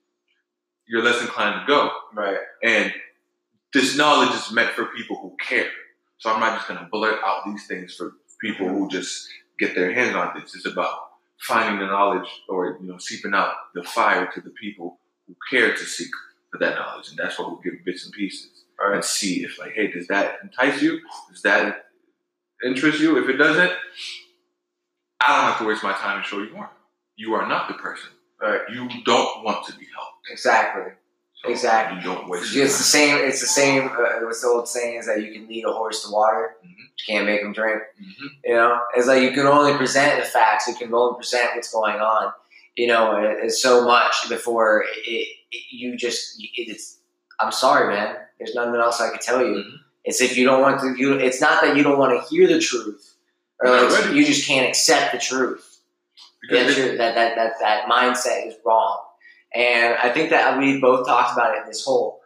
you're 0.87 1.03
less 1.03 1.21
inclined 1.21 1.61
to 1.61 1.67
go. 1.67 1.91
Right. 2.13 2.39
And 2.63 2.93
this 3.73 3.95
knowledge 3.97 4.33
is 4.35 4.51
meant 4.51 4.73
for 4.73 4.85
people 4.85 5.17
who 5.19 5.35
care. 5.37 5.71
So 6.19 6.31
I'm 6.31 6.39
not 6.39 6.55
just 6.57 6.67
going 6.67 6.79
to 6.79 6.85
blurt 6.87 7.19
out 7.23 7.45
these 7.45 7.65
things 7.67 7.95
for 7.95 8.13
people 8.41 8.67
who 8.67 8.89
just 8.89 9.27
get 9.59 9.75
their 9.75 9.93
hands 9.93 10.15
on 10.15 10.39
this. 10.39 10.55
It's 10.55 10.65
about 10.65 10.93
finding 11.39 11.79
the 11.79 11.85
knowledge 11.87 12.27
or 12.47 12.77
you 12.81 12.87
know 12.87 12.97
seeping 12.97 13.33
out 13.33 13.53
the 13.75 13.83
fire 13.83 14.29
to 14.33 14.41
the 14.41 14.49
people 14.51 14.99
who 15.27 15.35
care 15.49 15.71
to 15.73 15.83
seek 15.83 16.09
for 16.51 16.57
that 16.59 16.75
knowledge, 16.75 17.09
and 17.09 17.17
that's 17.17 17.37
what 17.37 17.49
we'll 17.49 17.61
give 17.61 17.73
bits 17.85 18.05
and 18.05 18.13
pieces 18.13 18.49
Right. 18.79 18.95
and 18.95 19.03
see 19.03 19.43
if 19.43 19.59
like, 19.59 19.73
hey, 19.73 19.91
does 19.91 20.07
that 20.07 20.37
entice 20.41 20.81
you? 20.81 20.99
Does 21.29 21.41
that 21.41 21.87
interest 22.65 22.99
you? 22.99 23.21
If 23.21 23.29
it 23.29 23.35
doesn't, 23.37 23.71
I 25.21 25.35
don't 25.35 25.45
have 25.51 25.57
to 25.59 25.65
waste 25.65 25.83
my 25.83 25.93
time 25.93 26.17
and 26.17 26.25
show 26.25 26.39
you 26.39 26.49
more. 26.53 26.69
You 27.17 27.33
are 27.33 27.45
not 27.47 27.67
the 27.67 27.73
person. 27.75 28.09
Right. 28.41 28.61
You 28.71 28.87
don't 29.03 29.43
want 29.43 29.65
to 29.67 29.73
be 29.73 29.85
helped. 29.93 30.29
Exactly. 30.31 30.93
So 31.43 31.49
Exactly. 31.49 31.97
You 31.99 32.03
don't 32.03 32.27
waste 32.29 32.55
It's 32.55 32.77
the 32.77 32.83
same. 32.83 33.17
It's 33.17 33.39
the 33.39 33.47
same. 33.47 33.87
Uh, 33.87 34.19
what's 34.25 34.41
the 34.41 34.47
old 34.49 34.67
saying 34.67 34.97
is 34.99 35.05
that 35.07 35.21
you 35.21 35.31
can 35.31 35.47
lead 35.47 35.65
a 35.65 35.71
horse 35.71 36.03
to 36.03 36.11
water, 36.11 36.57
Mhm. 36.63 36.67
you 36.77 37.03
can't 37.07 37.25
make 37.25 37.41
him 37.41 37.53
drink. 37.53 37.81
Mhm. 38.01 38.29
You 38.43 38.53
know, 38.55 38.79
it's 38.95 39.07
like 39.07 39.21
you 39.23 39.31
can 39.31 39.47
only 39.47 39.73
present 39.77 40.19
the 40.21 40.27
facts. 40.27 40.67
You 40.67 40.75
can 40.75 40.93
only 40.93 41.15
present 41.15 41.55
what's 41.55 41.71
going 41.71 41.99
on. 41.99 42.33
You 42.75 42.87
know, 42.87 43.15
it- 43.17 43.39
it's 43.43 43.61
so 43.61 43.85
much 43.85 44.27
before 44.29 44.83
it, 44.83 45.27
it, 45.51 45.63
you 45.71 45.95
just. 45.95 46.35
It's. 46.55 46.97
I'm 47.39 47.51
sorry, 47.53 47.93
man. 47.95 48.17
There's 48.37 48.53
nothing 48.53 48.75
else 48.75 48.99
I 48.99 49.09
can 49.09 49.19
tell 49.19 49.39
you. 49.45 49.55
Mhm. 49.63 49.77
It's 50.03 50.21
if 50.21 50.35
you 50.37 50.45
don't 50.45 50.61
want 50.61 50.81
to. 50.81 50.93
You. 50.97 51.13
It's 51.13 51.39
not 51.41 51.61
that 51.61 51.75
you 51.77 51.83
don't 51.83 51.97
want 51.97 52.11
to 52.21 52.27
hear 52.29 52.47
the 52.47 52.59
truth, 52.59 53.15
or 53.61 53.69
like 53.89 54.11
you 54.13 54.25
just 54.25 54.45
can't 54.45 54.67
accept 54.67 55.13
the 55.13 55.19
truth. 55.19 55.65
Because 56.41 56.75
that, 56.75 56.97
that, 57.15 57.35
that, 57.35 57.53
that 57.59 57.85
mindset 57.85 58.47
is 58.47 58.55
wrong. 58.65 58.99
And 59.53 59.95
I 59.95 60.09
think 60.09 60.29
that 60.29 60.57
we 60.59 60.79
both 60.79 61.07
talked 61.07 61.33
about 61.33 61.55
it 61.57 61.63
this 61.67 61.83
whole 61.83 62.21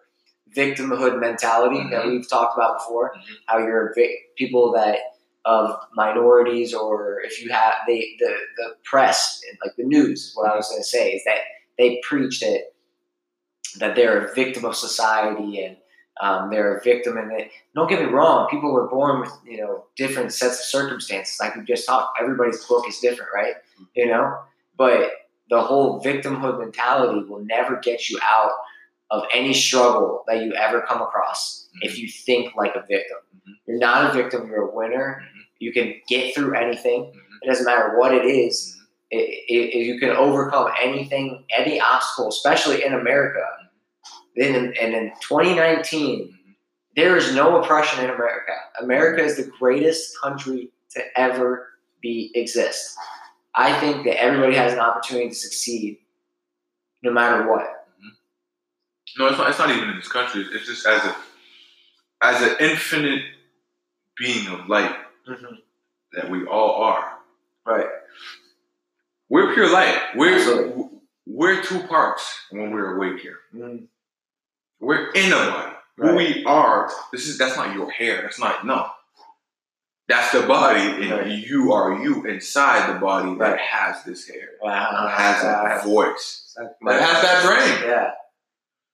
victimhood 0.56 1.20
mentality 1.20 1.82
that 1.90 2.04
Mhm. 2.06 2.12
we've 2.12 2.30
talked 2.30 2.58
about 2.58 2.80
before. 2.80 3.14
Mhm. 3.16 3.38
How 3.48 3.58
you're 3.60 3.94
people 4.38 4.72
that 4.74 5.00
of 5.46 5.78
minorities, 5.94 6.74
or 6.74 7.22
if 7.22 7.44
you 7.44 7.52
have 7.52 7.76
they 7.88 8.16
the 8.20 8.34
the 8.58 8.76
press, 8.86 9.42
like 9.64 9.76
the 9.76 9.84
news, 9.84 10.32
what 10.36 10.50
I 10.50 10.56
was 10.56 10.70
going 10.70 10.82
to 10.82 10.88
say 10.88 11.12
is 11.14 11.24
that 11.26 11.40
they 11.78 12.00
preach 12.04 12.40
that 12.42 12.72
that 13.80 13.96
they're 13.96 14.26
a 14.26 14.34
victim 14.34 14.66
of 14.66 14.76
society 14.76 15.64
and 15.66 15.78
um, 16.22 16.50
they're 16.52 16.78
a 16.78 16.84
victim. 16.84 17.18
And 17.18 17.32
that, 17.32 17.50
don't 17.76 17.90
get 17.90 18.00
me 18.00 18.06
wrong, 18.06 18.48
people 18.50 18.72
were 18.72 18.88
born 18.88 19.22
with 19.22 19.32
you 19.46 19.58
know 19.58 19.86
different 19.96 20.32
sets 20.32 20.60
of 20.60 20.66
circumstances. 20.66 21.38
Like 21.40 21.56
we 21.56 21.64
just 21.64 21.86
talked, 21.88 22.20
everybody's 22.22 22.64
book 22.66 22.88
is 22.88 23.00
different, 23.00 23.32
right? 23.34 23.56
You 23.96 24.08
know, 24.08 24.38
but 24.78 25.12
the 25.54 25.62
whole 25.62 26.02
victimhood 26.02 26.58
mentality 26.60 27.20
will 27.30 27.46
never 27.46 27.80
get 27.80 28.10
you 28.10 28.18
out 28.24 28.52
of 29.12 29.22
any 29.32 29.54
struggle 29.54 30.24
that 30.28 30.42
you 30.44 30.52
ever 30.56 30.82
come 30.82 31.00
across 31.00 31.70
if 31.82 32.00
you 32.00 32.08
think 32.08 32.56
like 32.56 32.74
a 32.76 32.82
victim. 32.90 33.18
Mhm. 33.36 33.54
You're 33.68 33.78
not 33.78 34.10
a 34.10 34.14
victim, 34.14 34.48
you're 34.50 34.70
a 34.70 34.76
winner. 34.76 35.22
Mhm. 35.22 35.42
You 35.60 35.72
can 35.72 35.94
get 36.08 36.34
through 36.34 36.56
anything. 36.56 37.02
Mhm. 37.04 37.38
It 37.44 37.48
doesn't 37.48 37.66
matter 37.66 38.00
what 38.00 38.16
it 38.16 38.26
is. 38.26 38.76
Mhm. 38.76 38.88
It, 39.12 39.26
it, 39.56 39.76
you 39.90 40.00
can 40.00 40.10
overcome 40.10 40.72
anything, 40.82 41.46
any 41.56 41.80
obstacle, 41.80 42.30
especially 42.30 42.84
in 42.84 42.94
America. 42.96 43.46
Then, 44.36 44.56
in, 44.56 44.74
and 44.82 44.96
in 44.96 45.12
2019, 45.22 46.30
Mhm. 46.30 46.56
there 46.96 47.16
is 47.16 47.36
no 47.36 47.62
oppression 47.62 48.04
in 48.04 48.10
America. 48.10 48.54
America 48.82 49.22
is 49.24 49.36
the 49.38 49.52
greatest 49.60 50.20
country 50.24 50.72
to 50.96 51.02
ever 51.16 51.50
be 52.02 52.32
exist. 52.34 52.98
I 53.56 53.80
think 53.80 54.06
that 54.06 54.22
everybody 54.22 54.56
has 54.56 54.74
an 54.74 54.80
opportunity 54.80 55.30
to 55.30 55.36
succeed 55.36 56.00
no 57.04 57.12
matter 57.12 57.48
what. 57.50 57.66
No, 59.18 59.28
it's 59.28 59.38
not. 59.38 59.50
It's 59.50 59.60
not 59.60 59.70
even 59.70 59.90
in 59.90 59.96
this 59.98 60.08
country. 60.08 60.44
It's 60.54 60.66
just 60.66 60.88
as 60.88 61.04
a 61.06 61.16
as 62.24 62.42
an 62.42 62.56
infinite 62.60 63.22
being 64.18 64.48
of 64.48 64.68
light 64.70 64.96
Mm-hmm. 65.28 65.56
that 66.14 66.30
we 66.30 66.46
all 66.46 66.82
are. 66.84 67.14
Right. 67.66 67.88
We're 69.30 69.54
pure 69.54 69.72
light. 69.72 69.98
We're 70.16 70.36
Absolutely. 70.36 70.84
we're 71.26 71.62
two 71.64 71.80
parts 71.84 72.40
when 72.52 72.72
we're 72.72 72.96
awake 72.98 73.22
here. 73.22 73.38
Mhm. 73.56 73.86
We're 74.82 75.12
in 75.12 75.32
a 75.32 75.36
body. 75.36 75.76
Who 75.98 76.16
we 76.16 76.44
are. 76.46 76.92
This 77.14 77.28
is 77.28 77.38
that's 77.38 77.56
not 77.56 77.74
your 77.76 77.90
hair. 77.92 78.22
That's 78.24 78.40
not 78.40 78.66
no. 78.66 78.90
That's 80.08 80.32
the 80.34 80.42
body, 80.44 80.82
and 80.82 81.12
Right. 81.12 81.28
you 81.28 81.72
are 81.72 81.94
you 82.04 82.26
inside 82.26 82.94
the 82.94 83.00
body 83.00 83.30
Right. 83.30 83.52
that 83.52 83.60
has 83.60 84.04
this 84.04 84.28
hair, 84.28 84.50
Wow. 84.62 85.08
that 85.08 85.18
has 85.20 85.42
that 85.44 85.66
Uh, 85.82 85.84
voice, 85.88 86.54
that 86.58 87.02
has 87.02 87.22
that 87.22 87.46
brain. 87.46 87.90
Yeah. 87.90 88.12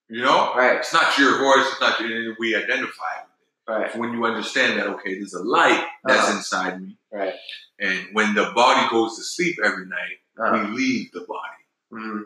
You 0.07 0.23
know, 0.23 0.53
Right. 0.55 0.77
it's 0.77 0.93
not 0.93 1.17
your 1.17 1.37
voice. 1.39 1.67
It's 1.71 1.81
not 1.81 1.99
your. 1.99 2.35
We 2.39 2.55
identify 2.55 3.21
with 3.23 3.31
it. 3.39 3.71
Right. 3.71 3.95
When 3.95 4.13
you 4.13 4.23
understand 4.25 4.79
that, 4.79 4.87
okay, 4.87 5.15
there's 5.15 5.33
a 5.33 5.43
light 5.43 5.83
that's 6.03 6.27
Uh-huh. 6.27 6.37
inside 6.37 6.81
me, 6.81 6.97
Right. 7.11 7.33
and 7.79 8.07
when 8.13 8.33
the 8.35 8.51
body 8.51 8.87
goes 8.89 9.17
to 9.17 9.23
sleep 9.23 9.57
every 9.63 9.85
night, 9.87 10.19
Uh, 10.39 10.51
we 10.53 10.77
leave 10.77 11.11
the 11.11 11.21
body. 11.21 11.63
mm, 11.91 12.23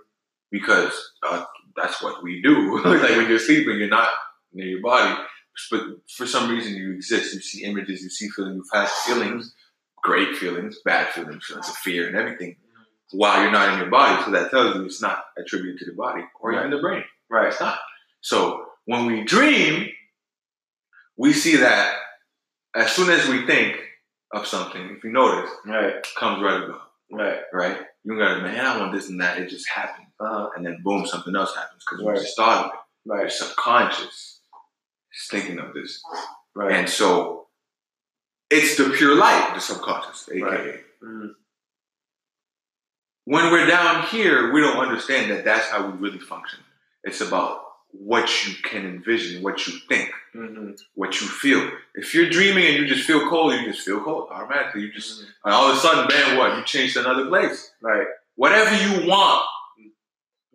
because 0.51 1.13
uh, 1.23 1.45
that's 1.75 2.01
what 2.01 2.21
we 2.21 2.41
do. 2.41 2.77
like 2.83 3.01
when 3.17 3.29
you're 3.29 3.39
sleeping, 3.39 3.77
you're 3.79 3.87
not 3.87 4.09
near 4.51 4.67
your 4.67 4.81
body, 4.81 5.19
but 5.71 5.81
for 6.09 6.25
some 6.25 6.49
reason 6.49 6.73
you 6.75 6.91
exist. 6.93 7.33
You 7.33 7.41
see 7.41 7.63
images, 7.63 8.01
you 8.01 8.09
see 8.09 8.29
feelings, 8.29 8.55
you've 8.57 8.81
had 8.81 8.89
feelings, 8.89 9.53
great 10.01 10.35
feelings, 10.37 10.77
bad 10.83 11.09
feelings, 11.13 11.45
feelings 11.45 11.69
of 11.69 11.75
fear 11.77 12.07
and 12.07 12.15
everything, 12.15 12.55
while 13.11 13.41
you're 13.41 13.51
not 13.51 13.73
in 13.73 13.79
your 13.79 13.89
body. 13.89 14.21
So 14.23 14.31
that 14.31 14.51
tells 14.51 14.75
you 14.75 14.85
it's 14.85 15.01
not 15.01 15.23
attributed 15.37 15.79
to 15.79 15.85
the 15.85 15.93
body 15.95 16.23
or 16.39 16.53
even 16.53 16.71
the 16.71 16.79
brain. 16.79 17.03
right. 17.29 17.47
It's 17.47 17.59
not. 17.59 17.79
So 18.21 18.65
when 18.85 19.05
we 19.05 19.23
dream, 19.23 19.89
we 21.17 21.33
see 21.33 21.57
that 21.57 21.95
as 22.75 22.91
soon 22.91 23.09
as 23.09 23.27
we 23.27 23.45
think 23.45 23.79
of 24.33 24.47
something, 24.47 24.81
if 24.97 25.03
you 25.03 25.11
notice, 25.11 25.51
Right. 25.65 25.95
comes 26.17 26.41
right 26.41 26.63
about, 26.63 26.91
Right. 27.11 27.41
right? 27.53 27.85
You 28.03 28.17
gotta, 28.17 28.41
man, 28.41 28.65
I 28.65 28.79
want 28.79 28.93
this 28.93 29.09
and 29.09 29.21
that. 29.21 29.37
It 29.37 29.49
just 29.49 29.69
happened 29.69 30.07
Uh, 30.19 30.49
and 30.55 30.65
then 30.65 30.81
boom, 30.83 31.05
something 31.05 31.35
else 31.35 31.53
happens 31.55 31.83
because 31.85 32.03
Right. 32.05 32.15
we 32.17 32.21
just 32.23 32.35
thought 32.37 32.65
of 32.65 32.71
it. 32.73 32.79
Your 33.05 33.17
right. 33.17 33.31
subconscious 33.31 34.32
is 35.13 35.27
thinking 35.29 35.59
of 35.59 35.73
this, 35.73 36.01
Right. 36.55 36.71
and 36.73 36.89
so 36.89 37.47
it's 38.49 38.77
the 38.77 38.89
pure 38.91 39.15
light, 39.15 39.51
the 39.55 39.61
subconscious, 39.61 40.29
aka. 40.31 40.41
Right. 40.43 40.83
Mm, 41.03 41.35
When 43.25 43.51
we're 43.51 43.67
down 43.67 44.03
here, 44.07 44.51
we 44.51 44.59
don't 44.61 44.77
understand 44.77 45.31
that 45.31 45.45
that's 45.45 45.67
how 45.69 45.87
we 45.87 45.97
really 45.97 46.19
function. 46.19 46.59
It's 47.05 47.21
about 47.21 47.61
what 47.91 48.45
you 48.45 48.55
can 48.63 48.85
envision, 48.85 49.41
what 49.43 49.65
you 49.67 49.79
think, 49.87 50.11
mhm, 50.35 50.77
what 50.95 51.21
you 51.21 51.27
feel. 51.27 51.71
If 51.95 52.13
you're 52.13 52.29
dreaming 52.29 52.65
and 52.65 52.75
you 52.75 52.85
just 52.87 53.05
feel 53.07 53.29
cold, 53.29 53.53
you 53.53 53.65
just 53.71 53.85
feel 53.85 54.01
cold 54.03 54.29
automatically. 54.31 54.81
You 54.81 54.91
just 54.91 55.21
mhm. 55.21 55.27
and 55.45 55.53
all 55.53 55.69
of 55.71 55.77
a 55.77 55.79
sudden, 55.79 56.07
bam, 56.07 56.37
what? 56.37 56.57
You 56.57 56.63
change 56.65 56.93
to 56.93 56.99
another 57.01 57.27
place. 57.27 57.71
Right. 57.81 58.07
whatever 58.35 58.73
you 58.75 59.07
want, 59.07 59.45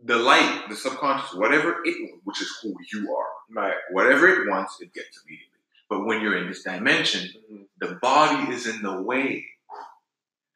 the 0.04 0.16
light, 0.16 0.64
the 0.68 0.76
subconscious, 0.76 1.34
whatever 1.34 1.80
it, 1.84 2.20
which 2.24 2.40
is 2.40 2.50
who 2.62 2.76
you 2.92 3.14
are, 3.14 3.26
Right. 3.50 3.76
whatever 3.90 4.28
it 4.28 4.48
wants, 4.48 4.80
it 4.80 4.92
gets 4.92 5.22
immediately. 5.24 5.58
But 5.88 6.04
when 6.04 6.20
you're 6.20 6.36
in 6.36 6.48
this 6.48 6.62
dimension, 6.62 7.30
Mhm. 7.50 7.66
the 7.78 7.94
body 7.96 8.52
is 8.52 8.66
in 8.66 8.82
the 8.82 9.02
way. 9.02 9.46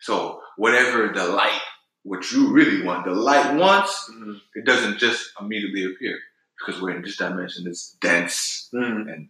So 0.00 0.42
whatever 0.56 1.08
the 1.08 1.26
light, 1.26 1.60
what 2.02 2.30
you 2.32 2.52
really 2.52 2.82
want, 2.82 3.04
the 3.04 3.14
light 3.14 3.54
wants, 3.54 4.10
Mhm. 4.10 4.40
it 4.54 4.64
doesn't 4.64 4.98
just 4.98 5.32
immediately 5.40 5.84
appear 5.84 6.18
because 6.58 6.80
we're 6.80 6.96
in 6.96 7.02
this 7.02 7.16
dimension. 7.16 7.66
It's 7.66 7.92
dense. 8.00 8.68
Mhm. 8.74 9.28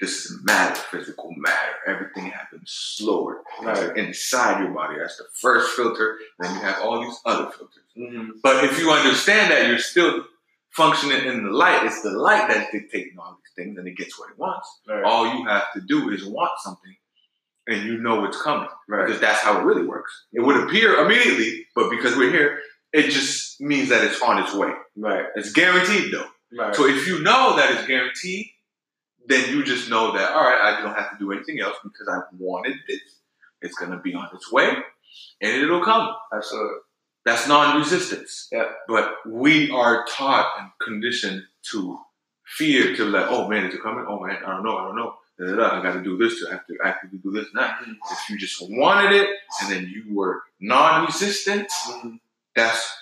This 0.00 0.26
is 0.26 0.40
matter, 0.44 0.74
physical 0.90 1.32
matter. 1.36 1.72
Everything 1.86 2.26
happens 2.30 2.70
slower. 2.70 3.40
Right. 3.62 3.96
Inside 3.96 4.60
your 4.62 4.72
body, 4.72 4.96
that's 4.98 5.16
the 5.16 5.24
first 5.32 5.70
filter. 5.74 6.18
Then 6.38 6.54
you 6.54 6.60
have 6.60 6.82
all 6.82 7.00
these 7.02 7.18
other 7.24 7.50
filters. 7.50 7.82
Mhm. 7.96 8.40
But 8.42 8.64
if 8.64 8.78
you 8.78 8.90
understand 8.90 9.50
that 9.50 9.66
you're 9.68 9.78
still 9.78 10.24
functioning 10.70 11.24
in 11.24 11.44
the 11.44 11.50
light, 11.50 11.84
it's 11.86 12.02
the 12.02 12.10
light 12.10 12.48
that's 12.48 12.70
dictating 12.70 13.18
all 13.18 13.38
these 13.42 13.54
things 13.64 13.78
and 13.78 13.88
it 13.88 13.96
gets 13.96 14.18
what 14.18 14.30
it 14.30 14.38
wants. 14.38 14.68
Right. 14.86 15.02
All 15.02 15.34
you 15.38 15.46
have 15.46 15.72
to 15.72 15.80
do 15.80 16.10
is 16.10 16.24
want 16.26 16.52
something 16.58 16.94
and 17.66 17.82
you 17.84 17.96
know 17.98 18.24
it's 18.26 18.40
coming 18.42 18.68
Right. 18.88 19.06
because 19.06 19.20
that's 19.20 19.40
how 19.40 19.58
it 19.58 19.64
really 19.64 19.86
works. 19.86 20.26
It 20.32 20.40
would 20.40 20.56
appear 20.56 20.96
immediately, 20.96 21.66
but 21.74 21.88
because 21.90 22.16
we're 22.16 22.30
here, 22.30 22.60
it 22.92 23.10
just 23.10 23.60
means 23.60 23.88
that 23.88 24.04
it's 24.04 24.20
on 24.20 24.42
its 24.42 24.52
way. 24.54 24.72
Right. 24.94 25.26
It's 25.36 25.52
guaranteed 25.52 26.12
though. 26.12 26.28
Right. 26.56 26.74
So 26.76 26.86
if 26.86 27.06
you 27.08 27.20
know 27.22 27.56
that 27.56 27.70
it's 27.72 27.86
guaranteed, 27.86 28.46
then 29.28 29.50
you 29.50 29.64
just 29.64 29.90
know 29.90 30.12
that, 30.12 30.32
all 30.32 30.44
right, 30.44 30.60
I 30.60 30.80
don't 30.80 30.94
have 30.94 31.10
to 31.12 31.18
do 31.18 31.32
anything 31.32 31.60
else 31.60 31.76
because 31.82 32.08
I 32.08 32.20
wanted 32.38 32.76
this. 32.88 33.00
It's 33.62 33.76
going 33.76 33.90
to 33.90 33.98
be 33.98 34.14
on 34.14 34.28
its 34.34 34.52
way 34.52 34.68
and 35.40 35.62
it'll 35.62 35.82
come. 35.84 36.14
Absolutely. 36.32 36.78
That's 37.24 37.48
non-resistance. 37.48 38.48
Yeah. 38.52 38.64
But 38.86 39.14
we 39.26 39.70
are 39.70 40.04
taught 40.08 40.52
and 40.60 40.70
conditioned 40.80 41.42
to 41.72 41.98
fear, 42.44 42.94
to 42.96 43.04
like, 43.06 43.26
oh 43.28 43.48
man, 43.48 43.66
is 43.66 43.74
it 43.74 43.82
coming? 43.82 44.04
Oh 44.08 44.20
man, 44.24 44.36
I 44.46 44.50
don't 44.52 44.62
know, 44.62 44.76
I 44.76 44.84
don't 44.84 44.96
know. 44.96 45.14
Da, 45.38 45.46
da, 45.46 45.56
da. 45.56 45.80
I 45.80 45.82
got 45.82 45.94
to 45.94 46.02
do 46.02 46.16
this 46.16 46.40
to 46.40 46.50
have 46.50 46.66
to 46.68 46.76
actively 46.84 47.18
do 47.18 47.32
this 47.32 47.46
and 47.52 47.60
that. 47.60 47.80
Mhm. 47.80 47.96
If 48.12 48.30
you 48.30 48.38
just 48.38 48.62
wanted 48.70 49.12
it 49.12 49.28
and 49.60 49.70
then 49.72 49.88
you 49.92 50.14
were 50.14 50.42
non-resistant, 50.60 51.68
Mhm. 51.88 52.20
that's 52.54 52.96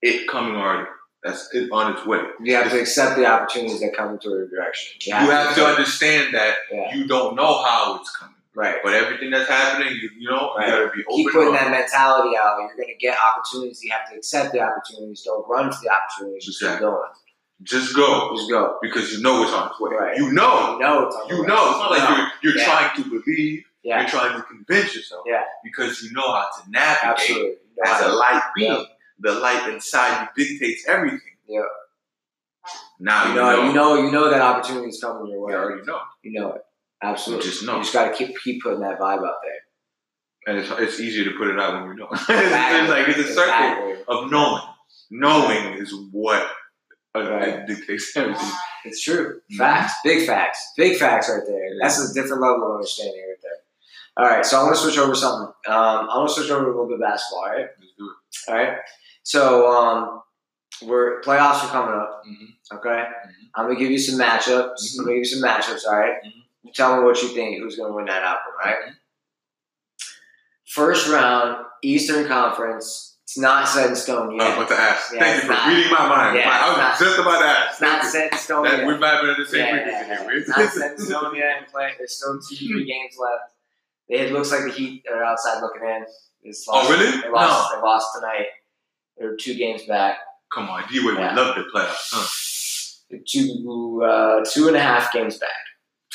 it 0.00 0.28
coming 0.28 0.54
already. 0.54 0.88
That's 1.22 1.48
it 1.54 1.70
on 1.70 1.92
its 1.94 2.04
way. 2.04 2.20
You 2.40 2.56
have 2.56 2.70
to 2.72 2.80
accept 2.80 3.16
the 3.16 3.26
opportunities 3.26 3.80
that 3.80 3.94
come 3.96 4.10
into 4.14 4.30
your 4.30 4.48
direction. 4.48 4.98
You 5.02 5.14
have 5.30 5.54
to 5.54 5.64
understand 5.64 6.34
that 6.34 6.56
Yeah. 6.70 6.94
you 6.94 7.06
don't 7.06 7.36
know 7.36 7.62
how 7.62 7.98
it's 8.00 8.14
coming. 8.16 8.34
Right. 8.54 8.76
But 8.84 8.92
everything 8.94 9.30
that's 9.30 9.48
happening, 9.48 9.94
you, 9.94 10.10
you 10.18 10.28
know, 10.28 10.52
Right. 10.56 10.66
you 10.66 10.72
gotta 10.72 10.90
be 10.94 11.04
open. 11.04 11.16
Keep 11.16 11.32
putting 11.32 11.52
that 11.54 11.70
mentality 11.70 12.36
out. 12.36 12.58
You're 12.58 12.74
going 12.76 12.88
to 12.88 12.94
get 13.00 13.16
opportunities. 13.16 13.82
You 13.82 13.92
have 13.92 14.10
to 14.10 14.16
accept 14.16 14.52
the 14.52 14.60
opportunities. 14.60 15.22
Don't 15.22 15.48
run 15.48 15.70
to 15.70 15.76
the 15.82 15.88
opportunities. 15.90 16.44
Just 16.44 16.58
keep 16.60 16.66
Exactly. 16.68 16.86
going. 16.90 17.08
Just 17.62 17.94
go 17.94 18.36
Just 18.36 18.50
go. 18.50 18.78
because 18.82 19.12
you 19.12 19.22
know 19.22 19.42
it's 19.44 19.52
on 19.52 19.70
its 19.70 19.80
way. 19.80 19.94
Right. 19.96 20.16
You 20.18 20.32
know, 20.32 20.72
You 20.74 20.80
know 20.80 21.06
it's 21.06 21.16
on 21.16 21.28
you 21.30 21.40
way. 21.42 21.46
know. 21.46 21.70
It's 21.70 21.78
not 21.78 21.90
like 21.92 22.10
No. 22.10 22.16
you're 22.16 22.30
you're 22.42 22.56
Yeah. 22.58 22.64
trying 22.64 22.96
to 22.96 23.08
believe. 23.08 23.64
Yeah. 23.84 24.00
You're 24.00 24.08
trying 24.10 24.36
to 24.36 24.42
convince 24.42 24.94
yourself. 24.96 25.22
Yeah. 25.26 25.44
Because 25.64 26.02
you 26.02 26.12
know 26.12 26.22
how 26.30 26.48
to 26.56 26.70
navigate 26.70 27.04
Absolutely. 27.04 27.48
You 27.50 27.82
as 27.86 28.00
how 28.02 28.08
a 28.08 28.12
light 28.12 28.42
being. 28.54 28.86
The 29.22 29.32
light 29.32 29.70
inside 29.72 30.28
you 30.36 30.44
dictates 30.44 30.86
everything. 30.88 31.20
Yeah. 31.48 31.62
Now 33.00 33.24
You 33.24 33.30
you 33.30 33.34
know, 33.36 33.44
know. 33.56 33.64
you 33.66 33.72
know, 33.72 33.94
you 34.06 34.12
know 34.12 34.30
that 34.30 34.40
opportunity 34.40 34.88
is 34.88 35.00
coming 35.00 35.30
your 35.32 35.40
way. 35.40 35.52
You 35.52 35.58
already 35.58 35.84
know. 35.86 35.98
You 36.22 36.32
know 36.40 36.52
it. 36.52 36.62
Absolutely. 37.02 37.46
You 37.46 37.50
just 37.52 37.64
know. 37.64 37.76
You 37.76 37.82
just 37.82 37.92
got 37.92 38.10
to 38.10 38.14
keep 38.14 38.36
keep 38.42 38.62
putting 38.62 38.80
that 38.80 38.98
vibe 39.00 39.26
out 39.26 39.36
there. 39.42 39.60
And 40.46 40.58
it's, 40.58 40.70
it's 40.72 41.00
easier 41.00 41.24
to 41.30 41.36
put 41.38 41.48
it 41.48 41.58
out 41.60 41.74
when 41.86 41.90
you 41.92 41.94
know. 42.02 42.08
it's, 42.12 42.90
like 42.90 43.08
it's 43.08 43.18
a 43.18 43.34
circle 43.34 43.42
Exactly. 43.42 43.94
of 44.08 44.30
knowing. 44.30 44.62
Knowing 45.10 45.74
is 45.74 45.94
what 46.10 46.46
uh, 47.14 47.20
Right. 47.30 47.66
dictates 47.66 48.16
everything. 48.16 48.50
It's 48.84 49.02
true. 49.02 49.40
Mhm. 49.52 49.56
Facts. 49.58 49.92
Big 50.02 50.26
facts. 50.26 50.72
Big 50.76 50.96
facts 50.98 51.28
right 51.28 51.42
there. 51.46 51.70
That's 51.80 52.10
a 52.10 52.14
different 52.14 52.42
level 52.42 52.66
of 52.68 52.74
understanding 52.76 53.14
right 53.28 53.36
there. 53.42 53.52
All 54.16 54.26
right, 54.30 54.44
so 54.44 54.58
I'm 54.58 54.64
gonna 54.66 54.76
switch 54.76 54.98
over 54.98 55.14
something. 55.14 55.46
Um, 55.66 56.00
I'm 56.00 56.06
gonna 56.06 56.28
switch 56.28 56.50
over 56.50 56.64
to 56.64 56.70
a 56.70 56.72
little 56.72 56.86
bit 56.86 56.94
of 56.96 57.00
basketball. 57.00 57.44
All 57.44 57.50
right. 57.50 57.66
Let's 57.78 57.92
do 57.98 58.10
it. 58.10 58.50
All 58.52 58.54
right. 58.56 58.78
So 59.22 59.70
um, 59.70 60.22
we're 60.82 61.20
playoffs 61.22 61.64
are 61.64 61.68
coming 61.70 61.94
up. 61.94 62.22
Mhm. 62.28 62.76
Okay. 62.78 63.04
I'm 63.54 63.66
gonna 63.66 63.78
give 63.78 63.90
you 63.90 63.98
some 63.98 64.18
matchups. 64.18 64.74
Mhm. 64.74 64.98
I'm 64.98 65.04
gonna 65.04 65.16
give 65.16 65.18
you 65.18 65.24
some 65.24 65.48
matchups. 65.48 65.86
All 65.86 65.96
right? 65.98 66.14
Mhm. 66.24 66.42
You 66.64 66.72
tell 66.72 66.96
me 66.96 67.04
what 67.04 67.20
you 67.22 67.28
think. 67.28 67.58
Who's 67.58 67.76
gonna 67.76 67.92
win 67.92 68.06
that 68.06 68.22
outcome? 68.22 68.52
Right. 68.64 68.76
Mhm. 68.88 68.94
First 70.66 71.08
round, 71.08 71.66
Eastern 71.82 72.26
Conference. 72.26 73.18
It's 73.24 73.38
not 73.38 73.66
set 73.68 73.88
in 73.90 73.96
stone 73.96 74.38
I 74.40 74.44
yet. 74.48 74.58
was 74.58 74.66
about 74.66 74.76
to 74.76 74.82
ask. 74.82 75.12
Yeah, 75.12 75.20
Thank 75.20 75.34
you 75.36 75.48
for 75.48 75.52
not- 75.54 75.68
reading 75.68 75.92
my 75.92 76.06
mind. 76.08 76.36
yeah, 76.38 76.50
I 76.50 76.68
was 76.68 76.78
not- 76.78 76.98
just 76.98 77.18
about 77.18 77.38
to 77.40 77.46
ask. 77.46 77.70
It's 77.72 77.80
not 77.80 78.04
set 78.04 78.32
in 78.32 78.38
stone 78.38 78.64
That, 78.64 78.78
yet. 78.78 78.86
we're 78.86 78.98
vibing 78.98 79.30
at 79.32 79.36
the 79.38 79.46
same 79.46 79.60
Yeah, 79.60 79.72
frequency 79.84 80.08
yeah, 80.08 80.22
here. 80.22 80.30
It's 80.38 80.48
not 80.48 80.70
set 80.72 80.90
in 80.92 80.98
stone 80.98 81.34
yet. 81.34 81.56
and 81.58 81.66
Play, 81.68 81.94
there's 81.96 82.16
still 82.16 82.38
two, 82.40 82.56
three 82.56 82.84
games 82.84 83.16
left. 83.18 83.52
It 84.08 84.32
looks 84.32 84.50
like 84.50 84.64
the 84.64 84.70
Heat 84.70 85.04
are 85.10 85.24
outside 85.24 85.60
looking 85.62 85.82
in. 85.82 86.06
It's 86.42 86.66
Oh, 86.68 86.90
really? 86.90 87.20
They 87.22 87.28
lost, 87.28 87.72
they 87.72 87.80
lost 87.80 88.08
tonight. 88.16 88.46
They're 89.18 89.36
two 89.36 89.54
games 89.54 89.82
back. 89.84 90.18
Come 90.52 90.68
on, 90.68 90.84
D-Wade 90.90 91.16
Yeah. 91.16 91.34
would 91.34 91.40
love 91.40 91.56
the 91.56 91.62
playoffs. 91.74 92.10
Huh? 92.12 93.18
Two, 93.28 94.02
uh, 94.04 94.42
two 94.50 94.68
and 94.68 94.76
a 94.76 94.80
half 94.80 95.12
games 95.12 95.38
back 95.38 95.50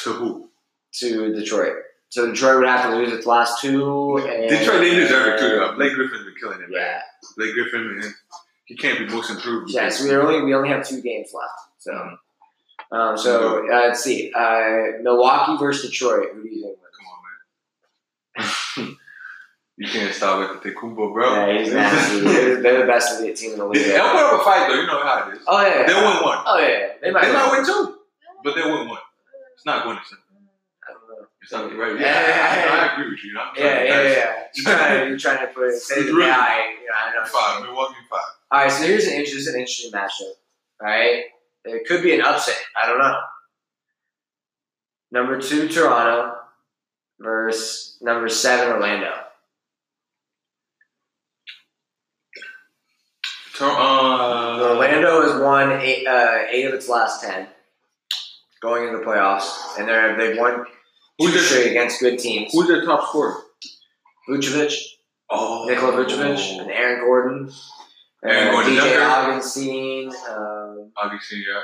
To 0.04 0.14
who? 0.14 0.50
to 0.94 1.34
Detroit. 1.34 1.76
So 2.10 2.26
Detroit 2.32 2.58
would 2.60 2.68
have 2.68 2.90
to 2.90 2.96
lose 2.98 3.12
its 3.14 3.26
last 3.28 3.62
two. 3.62 4.18
And, 4.18 4.50
Detroit, 4.50 4.80
they 4.82 4.96
deserve 4.96 5.34
it 5.36 5.40
too. 5.40 5.50
though. 5.50 5.76
Blake 5.76 5.94
Griffin's 5.94 6.24
been 6.24 6.34
killing 6.40 6.62
it, 6.62 6.70
man. 6.72 6.82
Yeah. 6.82 7.02
Blake 7.36 7.54
Griffin, 7.54 8.00
man, 8.00 8.14
he 8.66 8.76
can't 8.76 8.98
be 8.98 9.06
most 9.14 9.30
improved. 9.30 9.70
Yeah, 9.72 9.90
so 9.90 10.06
we 10.06 10.16
only 10.16 10.42
we 10.44 10.54
only 10.56 10.70
have 10.70 10.88
two 10.88 11.02
games 11.02 11.32
left. 11.34 11.54
So, 11.80 12.18
um, 12.92 13.18
so 13.18 13.68
uh, 13.72 13.76
let's 13.88 14.04
see. 14.04 14.32
Uh, 14.34 15.02
Milwaukee 15.04 15.58
versus 15.60 15.90
Detroit. 15.92 16.30
Who 16.34 16.44
do 16.44 16.50
you 16.50 16.64
think 16.64 16.78
wins? 18.38 18.48
Come 18.78 18.86
on, 18.86 18.88
man. 18.88 18.98
You 19.78 19.88
can't 19.88 20.14
stop 20.14 20.42
at 20.50 20.62
the 20.64 20.70
Tecumbo, 20.72 21.14
bro. 21.14 21.34
Yeah, 21.36 21.60
he's 21.60 21.72
nasty. 21.72 22.22
they're, 22.22 22.62
they're 22.62 22.82
the 22.82 22.88
best 22.92 23.20
elite 23.20 23.36
team 23.36 23.52
in 23.54 23.60
the 23.60 23.66
league. 23.66 23.86
They'll 23.86 24.10
put 24.10 24.24
up 24.34 24.42
a 24.42 24.44
fight 24.44 24.68
though. 24.68 24.74
You 24.82 24.88
know 24.88 25.04
how 25.04 25.30
it 25.30 25.36
is. 25.36 25.44
Oh 25.46 25.62
yeah. 25.62 25.86
They'll 25.86 26.02
win 26.04 26.24
one. 26.24 26.40
Oh 26.48 26.58
yeah. 26.60 26.88
They 27.02 27.12
might. 27.12 27.26
They 27.26 27.34
might 27.34 27.52
win 27.52 27.66
two, 27.66 27.98
but 28.44 28.56
they'll 28.56 28.74
win 28.76 28.90
one. 28.90 28.98
It's 29.56 29.66
not 29.68 29.84
going 29.84 29.98
to. 29.98 30.02
I 30.90 30.94
don't 30.94 31.08
know. 31.22 31.28
It's 31.44 31.52
not 31.52 31.78
right. 31.78 32.00
Yeah, 32.00 32.08
Yeah, 32.08 32.28
yeah, 32.28 32.66
yeah. 32.66 32.72
I, 32.74 32.88
I 32.90 32.94
agree 32.94 33.12
with 33.12 33.24
you. 33.24 33.38
I'm 33.40 33.54
trying 33.56 33.66
Yeah, 33.68 33.84
yeah, 33.84 34.04
guess. 34.04 34.18
yeah. 34.18 34.34
You're 34.56 34.78
trying, 34.78 35.08
you're 35.10 35.18
trying 35.20 35.48
to 35.48 35.54
put 35.54 35.68
it. 35.68 35.80
Say 35.80 36.02
the 36.04 36.12
guy. 36.12 36.14
You 36.14 36.18
know, 36.18 36.96
I 36.98 37.14
know. 37.14 37.26
Five. 37.26 37.64
Milwaukee 37.64 37.94
five. 38.10 38.20
All 38.50 38.62
right, 38.62 38.72
so 38.72 38.84
here's 38.84 39.06
an 39.06 39.14
interesting, 39.14 39.54
interesting 39.54 39.92
matchup. 39.92 40.34
All 40.82 40.88
right, 40.88 41.26
it 41.66 41.86
could 41.88 42.02
be 42.02 42.16
an 42.16 42.22
upset. 42.22 42.58
I 42.82 42.88
don't 42.88 42.98
know. 42.98 43.20
Number 45.12 45.40
two, 45.40 45.68
Toronto 45.68 46.36
versus 47.20 47.98
number 48.02 48.28
seven, 48.30 48.74
Orlando. 48.74 49.14
Uh, 53.60 54.70
Orlando 54.70 55.22
has 55.24 55.42
won 55.42 55.72
eight, 55.82 56.06
uh, 56.08 56.44
eight 56.50 56.66
of 56.66 56.74
its 56.74 56.88
last 56.90 57.22
ten, 57.24 57.48
going 58.62 58.88
into 58.88 59.00
the 59.00 59.04
playoffs, 59.06 59.78
and 59.78 59.88
they're 59.88 60.16
they've 60.18 60.38
won 60.38 60.66
Who's 61.18 61.32
two 61.32 61.38
their- 61.40 61.44
straight 61.48 61.72
against 61.72 62.00
good 62.00 62.20
teams. 62.20 62.52
Who's 62.54 62.68
their 62.68 62.84
top 62.86 63.08
scorer? 63.10 63.36
Vucevic, 64.30 64.74
Oh, 65.30 65.66
Nikola 65.68 65.94
Vucevic, 66.06 66.60
and 66.62 66.70
Aaron 66.72 67.00
Gordon, 67.04 67.52
Aaron 68.24 68.48
uh, 68.48 68.52
Gordon 68.52 68.74
DJ. 68.76 69.02
Augustin. 69.02 70.12
Um, 70.30 70.92
Obviously, 70.98 71.40
yeah. 71.40 71.62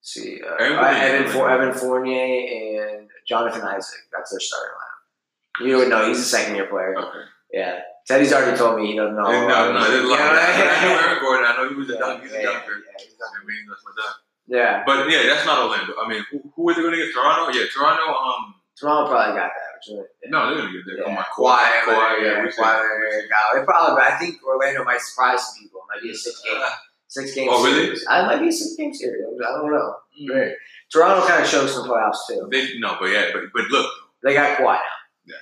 see, 0.00 0.40
uh, 0.42 0.54
uh, 0.54 0.92
Evan, 0.96 1.28
For- 1.32 1.50
Evan 1.50 1.72
Fournier 1.74 2.94
and 2.96 3.08
Jonathan 3.28 3.62
Isaac. 3.62 4.00
That's 4.12 4.30
their 4.30 4.40
starting 4.40 4.70
lineup. 4.74 5.66
You 5.68 5.76
would 5.78 5.88
know 5.88 6.06
he's 6.08 6.18
a 6.20 6.24
second 6.24 6.56
year 6.56 6.66
player. 6.66 6.96
Okay. 6.98 7.18
Yeah, 7.52 7.80
Teddy's 8.06 8.32
already 8.32 8.56
told 8.56 8.76
me 8.80 8.92
he 8.92 8.96
doesn't 8.96 9.16
know. 9.16 9.24
no, 9.24 9.72
no, 9.72 9.80
a. 9.80 10.08
Yeah, 10.08 10.20
I 10.20 10.84
know 10.84 11.00
Aaron 11.08 11.20
Gordon. 11.24 11.46
I 11.48 11.56
know 11.56 11.68
he 11.70 11.74
was 11.74 11.88
a 11.90 11.98
dunk. 11.98 12.22
He's 12.22 12.32
a 12.32 12.42
dunker. 12.42 12.76
yeah, 12.84 13.00
he's 13.00 13.14
done- 13.16 13.32
I 13.32 13.44
mean, 13.48 13.64
that's 13.68 13.80
my 13.84 13.92
dog. 13.96 14.14
yeah, 14.46 14.82
But 14.84 15.08
yeah, 15.08 15.22
that's 15.32 15.46
not 15.46 15.64
Orlando. 15.64 15.94
I 15.96 16.08
mean, 16.08 16.22
who, 16.30 16.42
who 16.54 16.68
are 16.68 16.74
they 16.74 16.82
going 16.82 16.92
to 16.92 17.00
get? 17.00 17.14
Toronto? 17.14 17.48
Yeah, 17.56 17.64
Toronto. 17.72 18.04
Um, 18.12 18.54
Toronto 18.78 19.08
probably 19.10 19.34
got 19.40 19.48
that. 19.56 19.72
Yeah. 19.88 20.00
no, 20.28 20.46
they're 20.48 20.56
going 20.60 20.72
to 20.72 20.76
get 20.76 20.84
there. 20.86 20.96
Yeah, 21.00 21.04
Come 21.04 21.16
on, 21.16 21.24
Kawhi, 21.32 21.64
Kawhi, 21.84 22.12
yeah, 22.20 22.24
yeah, 22.24 22.44
Kawhi, 22.44 22.52
said- 22.52 23.60
They 23.60 23.64
probably, 23.64 23.96
but 23.96 24.04
I 24.12 24.16
think 24.18 24.36
Orlando 24.44 24.84
might 24.84 25.00
surprise 25.00 25.40
some 25.44 25.56
people. 25.62 25.80
It 25.80 25.88
might 25.96 26.02
be 26.02 26.10
a 26.10 26.14
six 26.16 26.40
game, 26.44 26.56
Uh, 26.60 26.70
six 27.08 27.34
game. 27.34 27.48
Oh, 27.50 27.64
really? 27.64 27.84
series. 27.86 28.04
I 28.08 28.26
might 28.26 28.40
be 28.40 28.48
a 28.48 28.52
six 28.52 28.76
game 28.76 28.92
series. 28.92 29.24
I 29.24 29.52
don't 29.56 29.70
know. 29.72 29.96
mm. 30.20 30.28
Right. 30.34 30.52
Toronto 30.92 31.26
kind 31.26 31.42
of 31.42 31.48
shows 31.48 31.72
some 31.74 31.88
playoffs 31.88 32.24
too. 32.28 32.48
They 32.50 32.78
no, 32.78 32.96
but 33.00 33.06
yeah, 33.06 33.28
but 33.32 33.44
but 33.52 33.64
look, 33.70 33.90
They 34.22 34.34
got 34.34 34.56
Kawhi 34.58 34.74
now. 34.76 34.80
Yeah. 35.26 35.36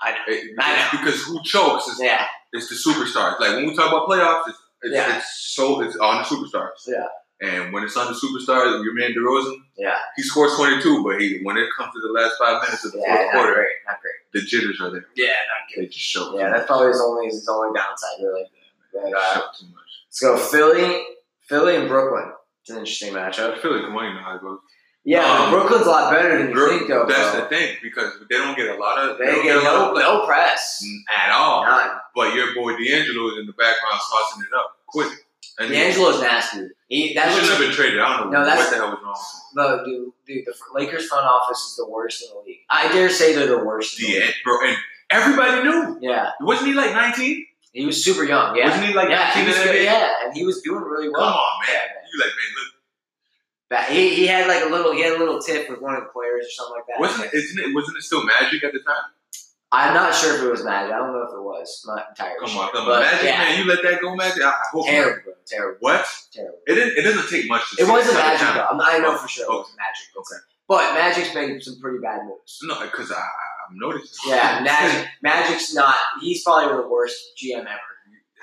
I 0.00 0.10
know. 0.12 0.16
It, 0.28 0.54
I 0.58 0.76
know. 0.76 0.98
because 1.00 1.22
who 1.24 1.42
chokes 1.42 1.86
is, 1.88 2.00
Yeah, 2.00 2.24
is 2.52 2.68
the 2.68 2.74
superstars. 2.76 3.40
Like 3.40 3.56
when 3.56 3.66
we 3.66 3.74
talk 3.76 3.88
about 3.92 4.08
playoffs, 4.08 4.48
it's 4.48 4.58
it's, 4.82 4.94
Yeah. 4.94 5.16
it's 5.18 5.52
so 5.54 5.80
it's 5.82 5.96
on 5.96 6.18
the 6.18 6.28
superstars. 6.28 6.86
Yeah. 6.86 7.06
And 7.40 7.72
when 7.72 7.84
it's 7.84 7.96
on 7.96 8.06
the 8.08 8.18
superstars, 8.18 8.82
your 8.82 8.94
man 8.94 9.12
DeRozan, 9.12 9.56
yeah, 9.76 9.94
he 10.16 10.22
scores 10.22 10.56
twenty 10.56 10.82
two, 10.82 11.04
but 11.04 11.20
he 11.20 11.40
when 11.44 11.56
it 11.56 11.68
comes 11.76 11.92
to 11.94 12.00
the 12.00 12.12
last 12.12 12.34
five 12.38 12.62
minutes 12.62 12.84
of 12.84 12.92
the 12.92 12.98
yeah. 12.98 13.14
fourth 13.16 13.30
quarter, 13.32 13.54
great. 13.54 13.68
Not 13.86 14.00
great. 14.02 14.14
the 14.32 14.40
jitters 14.40 14.80
are 14.80 14.90
there. 14.90 15.06
Yeah, 15.16 15.26
not 15.28 15.76
They 15.76 15.86
just 15.86 15.98
show. 16.00 16.36
Yeah, 16.38 16.50
that's 16.50 16.66
probably 16.66 16.88
his 16.88 17.00
only 17.00 17.26
his 17.26 17.48
only 17.48 17.78
downside 17.78 18.22
really. 18.22 18.44
But, 18.92 19.12
uh, 19.16 19.34
too 19.56 19.66
much. 19.66 19.90
let's 20.08 20.20
go 20.20 20.36
Philly, 20.36 21.02
Philly 21.48 21.76
and 21.76 21.86
Brooklyn. 21.88 22.32
It's 22.62 22.70
an 22.70 22.78
interesting 22.78 23.12
matchup. 23.14 23.58
Philly, 23.60 23.82
come 23.82 23.96
on, 23.96 24.08
you 24.08 24.14
know 24.14 24.20
how 24.20 24.34
it 24.36 24.40
goes. 24.42 24.58
Yeah, 25.08 25.24
Um, 25.24 25.50
Brooklyn's 25.50 25.86
a 25.86 25.90
lot 25.90 26.12
better 26.12 26.36
than 26.38 26.48
you 26.48 26.54
Bro, 26.54 26.68
think, 26.68 26.88
though. 26.88 27.06
that's 27.08 27.30
bro. 27.32 27.40
the 27.40 27.46
thing 27.48 27.76
because 27.82 28.12
they 28.28 28.36
don't 28.36 28.56
get 28.56 28.68
a 28.68 28.78
lot 28.78 28.98
of 28.98 29.16
They 29.18 29.24
don't 29.26 29.42
get 29.42 29.56
a 29.56 29.60
lot 29.60 29.94
no 29.94 30.00
no 30.00 30.26
press. 30.26 30.84
at 31.16 31.32
all. 31.32 31.64
None. 31.64 31.90
But 32.14 32.34
your 32.34 32.54
boy 32.54 32.72
D'Angelo 32.76 33.32
is 33.32 33.38
in 33.40 33.46
the 33.46 33.52
background 33.56 34.00
tossing 34.10 34.42
it 34.42 34.52
up 34.54 34.76
quick. 34.86 35.08
And 35.58 35.70
D'Angelo's 35.72 36.20
nasty. 36.20 36.68
He 36.88 37.08
he 37.08 37.14
that 37.14 37.32
shouldn't 37.32 37.50
have 37.50 37.58
been 37.58 37.72
traded. 37.72 38.00
I 38.00 38.18
don't 38.18 38.30
know 38.30 38.38
No, 38.40 38.44
that's- 38.44 38.58
what 38.64 38.70
the 38.70 38.76
hell 38.76 38.90
was 38.90 39.00
wrong 39.02 39.16
with 39.16 39.80
him. 39.80 39.80
no, 39.80 39.84
dude, 39.84 40.12
dude. 40.26 40.46
The 40.46 40.54
Lakers 40.78 41.08
front 41.08 41.24
office 41.26 41.58
is 41.70 41.76
the 41.76 41.88
worst 41.88 42.22
in 42.22 42.28
the 42.36 42.40
league. 42.46 42.60
I 42.68 42.92
dare 42.92 43.08
say 43.08 43.34
they're 43.34 43.46
the 43.48 43.64
worst. 43.64 43.98
In 44.00 44.06
the 44.12 44.20
league. 44.20 44.34
bro, 44.44 44.60
and 44.66 44.76
everybody 45.10 45.62
knew. 45.64 45.98
Yeah, 46.02 46.32
Wasn't 46.40 46.66
he 46.68 46.74
like 46.74 46.92
19? 46.92 47.46
he 47.72 47.86
was 47.86 48.02
super 48.04 48.24
young. 48.24 48.56
Yeah, 48.56 48.68
Wasn't 48.68 48.86
he 48.86 48.92
like 48.94 49.08
yeah, 49.08 49.32
he 49.32 49.46
was 49.46 49.56
in 49.58 49.66
the. 49.68 49.72
NBA? 49.72 49.84
Yeah, 49.84 50.24
and 50.24 50.34
he 50.36 50.44
was 50.44 50.60
doing 50.62 50.82
really 50.82 51.08
well. 51.08 51.22
Come 51.22 51.32
on, 51.34 51.66
man. 51.66 51.82
You 52.12 52.18
like, 52.20 52.28
man, 52.28 52.50
look. 52.56 52.74
He, 53.90 54.14
he 54.14 54.26
had 54.26 54.46
like 54.48 54.64
a 54.64 54.68
little 54.68 54.92
he 54.92 55.02
had 55.02 55.12
a 55.12 55.18
little 55.18 55.40
tip 55.40 55.68
with 55.68 55.80
one 55.82 55.94
of 55.94 56.02
the 56.04 56.08
players 56.10 56.46
or 56.46 56.50
something 56.50 56.74
like 56.76 56.86
that. 56.88 57.00
Wasn't 57.00 57.26
it, 57.26 57.34
isn't 57.36 57.58
it, 57.60 57.74
wasn't 57.74 57.98
it 57.98 58.02
still 58.02 58.24
Magic 58.24 58.64
at 58.64 58.72
the 58.72 58.80
time? 58.80 59.04
I'm 59.70 59.92
not 59.92 60.14
sure 60.14 60.36
if 60.36 60.42
it 60.42 60.50
was 60.50 60.64
Magic. 60.64 60.92
I 60.94 60.96
don't 60.96 61.12
know 61.12 61.24
if 61.28 61.32
it 61.34 61.42
was. 61.42 61.84
I'm 61.86 61.96
not 61.96 62.06
entirely 62.08 62.40
Come 62.40 62.48
sure. 62.48 62.62
on, 62.64 62.72
come 62.72 62.86
But, 62.86 62.92
on. 62.96 63.02
Magic, 63.02 63.24
yeah, 63.28 63.38
man, 63.38 63.58
you 63.58 63.64
let 63.68 63.82
that 63.82 64.00
go, 64.00 64.16
Magic? 64.16 64.42
I 64.42 64.48
I 64.48 64.52
hope 64.72 64.86
not. 64.86 64.90
terrible, 64.90 65.22
bro, 65.24 65.32
terrible, 65.46 65.76
What? 65.80 66.06
terrible. 66.32 66.58
It, 66.66 66.74
didn't, 66.74 66.96
it 66.96 67.02
doesn't 67.02 67.28
take 67.28 67.46
much 67.48 67.62
to 67.76 67.82
It 67.84 67.88
wasn't 67.88 68.16
Magic 68.16 68.48
though. 68.54 68.60
I'm- 68.72 68.80
I 68.80 68.98
know 68.98 69.16
for 69.18 69.28
sure 69.28 69.44
it 69.44 69.52
wasn't 69.54 69.76
Magic. 69.76 70.06
Okay. 70.16 70.40
But 70.68 70.94
Magic's 70.94 71.34
made 71.34 71.62
some 71.62 71.78
pretty 71.80 71.98
bad 71.98 72.24
moves. 72.24 72.58
No, 72.62 72.80
because 72.80 73.10
I'm 73.12 73.76
noticing. 73.76 74.30
Yeah, 74.32 74.60
Magic. 74.64 75.08
Magic's 75.22 75.74
not. 75.74 75.94
He's 76.22 76.42
probably 76.42 76.74
the 76.82 76.88
worst 76.88 77.16
GM 77.36 77.60
ever. 77.60 77.68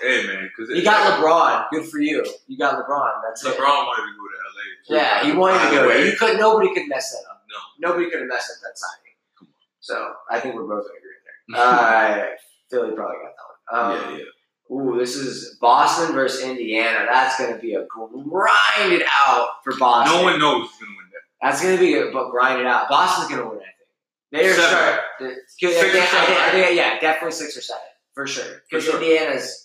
Hey, 0.01 0.27
man, 0.27 0.49
because 0.55 0.75
You 0.75 0.83
got 0.83 1.19
LeBron. 1.19 1.69
Good 1.71 1.89
for 1.89 1.99
you. 1.99 2.23
You 2.47 2.57
got 2.57 2.75
LeBron. 2.85 3.21
That's 3.27 3.43
LeBron 3.43 3.53
it. 3.53 3.59
wanted 3.59 4.11
to 4.11 4.13
go 4.17 4.25
LA. 4.25 4.44
Yeah, 4.87 5.23
he 5.23 5.31
wanted 5.33 5.63
to 5.69 5.75
go 5.75 5.87
there. 5.89 6.05
You 6.05 6.15
could. 6.17 6.37
Nobody 6.39 6.73
could 6.73 6.87
mess 6.87 7.11
that 7.11 7.29
up. 7.29 7.43
No. 7.79 7.89
Nobody 7.89 8.09
could 8.09 8.19
have 8.19 8.29
messed 8.29 8.51
up 8.51 8.57
that 8.63 8.77
signing. 8.77 9.51
So 9.79 10.13
I 10.29 10.39
think 10.39 10.55
we're 10.55 10.63
both 10.63 10.83
gonna 10.85 10.97
agree 10.97 11.11
there. 11.23 11.31
Uh, 11.55 12.25
Philly 12.71 12.95
probably 12.95 13.17
got 13.17 13.33
that 13.35 13.91
one. 13.93 14.01
Um, 14.11 14.11
yeah, 14.13 14.17
yeah. 14.17 14.75
Ooh, 14.75 14.97
this 14.97 15.15
is 15.15 15.57
Boston 15.61 16.15
versus 16.15 16.41
Indiana. 16.43 17.05
That's 17.07 17.37
going 17.37 17.53
to 17.53 17.59
be 17.59 17.75
a 17.75 17.85
grinded 17.85 19.03
out 19.11 19.49
for 19.63 19.77
Boston. 19.77 20.17
No 20.17 20.23
one 20.23 20.39
knows 20.39 20.69
who's 20.71 20.79
going 20.79 20.91
to 20.91 20.97
win 20.97 21.05
that. 21.11 21.47
That's 21.47 21.61
going 21.61 21.75
to 21.75 21.79
be 21.79 21.93
a 21.99 22.11
but 22.11 22.31
grinded 22.31 22.65
out. 22.65 22.89
Boston's 22.89 23.29
going 23.29 23.43
to 23.43 23.47
win. 23.49 23.59
I 23.59 24.37
think 24.37 24.43
they 24.43 24.49
are 24.49 24.53
Seven. 24.55 24.69
start. 24.69 24.99
I 25.19 25.23
think, 25.23 25.37
Six 25.47 25.75
or 25.75 25.77
I 25.85 25.89
think- 25.91 26.05
seven, 26.05 26.35
I 26.35 26.49
think- 26.51 26.77
yeah, 26.77 26.99
definitely 26.99 27.31
six 27.33 27.55
or 27.55 27.61
seven 27.61 27.81
for 28.15 28.25
sure. 28.25 28.61
Because 28.67 28.85
sure. 28.85 28.95
Indiana's 28.99 29.64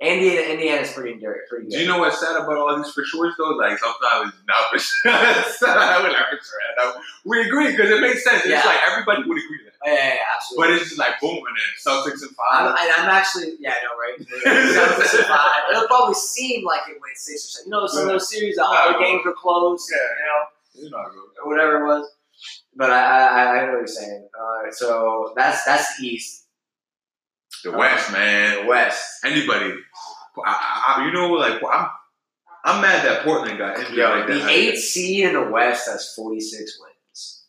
Indiana, 0.00 0.42
Indiana's 0.52 0.92
pretty 0.92 1.18
dirt, 1.20 1.48
pretty 1.48 1.66
good. 1.66 1.76
Do 1.76 1.80
you 1.80 1.86
know 1.86 1.98
what's 1.98 2.20
sad 2.20 2.36
about 2.36 2.56
all 2.56 2.76
these 2.76 2.92
for 2.92 3.04
sure 3.04 3.32
though? 3.38 3.50
Like 3.50 3.78
sometimes 3.78 4.32
it's 4.34 4.44
not 4.46 4.70
for 4.70 4.78
sure. 4.78 5.12
We're 5.12 6.10
not 6.10 6.26
for 6.30 6.38
sure. 6.42 7.02
We 7.24 7.40
agree 7.42 7.70
because 7.70 7.90
it 7.90 8.00
makes 8.00 8.24
sense. 8.24 8.44
Yeah. 8.46 8.58
It's 8.58 8.66
like 8.66 8.80
everybody 8.90 9.28
would 9.28 9.38
agree 9.38 9.58
to 9.58 9.64
that. 9.64 9.74
Oh, 9.86 9.92
yeah, 9.92 10.14
yeah, 10.14 10.20
absolutely. 10.34 10.66
But 10.66 10.74
it's 10.80 10.88
just 10.88 10.98
like 10.98 11.20
boom, 11.20 11.36
and 11.36 11.56
then 11.56 11.70
Celtics 11.76 12.22
and 12.22 12.32
I'm, 12.52 12.74
five. 12.74 12.76
I, 12.76 12.94
I'm 12.98 13.10
actually, 13.10 13.52
yeah, 13.60 13.74
I 13.74 13.84
know, 13.84 13.94
right? 14.00 14.16
Celtics 14.74 15.20
are 15.20 15.24
five. 15.24 15.62
It'll 15.70 15.86
probably 15.86 16.14
seem 16.14 16.64
like 16.64 16.80
it 16.88 16.96
went 17.00 17.16
six 17.16 17.44
or 17.44 17.48
seven. 17.48 17.66
You 17.66 17.80
know, 17.80 17.86
some 17.86 18.02
of 18.02 18.08
those 18.08 18.30
series, 18.30 18.58
all 18.58 18.92
the 18.92 18.98
games 18.98 19.22
were 19.24 19.34
close. 19.34 19.86
Yeah. 19.92 20.82
You 20.82 20.90
know, 20.90 20.96
know, 20.96 21.04
bro. 21.04 21.44
or 21.44 21.48
whatever 21.48 21.84
it 21.84 21.86
was. 21.86 22.10
But 22.74 22.90
I, 22.90 23.26
I, 23.26 23.62
I 23.62 23.66
know 23.66 23.72
what 23.72 23.78
you're 23.78 23.86
saying. 23.86 24.28
Uh, 24.34 24.70
so 24.72 25.32
that's 25.36 25.64
that's 25.64 25.98
the 25.98 26.06
East. 26.06 26.43
The 27.64 27.72
West, 27.72 28.12
man. 28.12 28.62
The 28.62 28.68
West. 28.68 29.24
Anybody. 29.24 29.74
I, 30.44 30.94
I, 30.98 31.06
you 31.06 31.12
know, 31.12 31.32
like 31.32 31.60
I'm. 31.70 31.88
I'm 32.66 32.80
mad 32.80 33.04
that 33.04 33.24
Portland 33.24 33.58
got 33.58 33.78
injured 33.78 33.94
Yo, 33.94 34.08
like 34.08 34.26
that. 34.26 34.32
the 34.32 34.48
eighth 34.48 34.78
seed 34.78 35.26
in 35.26 35.34
the 35.34 35.50
West 35.50 35.86
has 35.86 36.14
46 36.16 36.80
wins. 36.80 37.42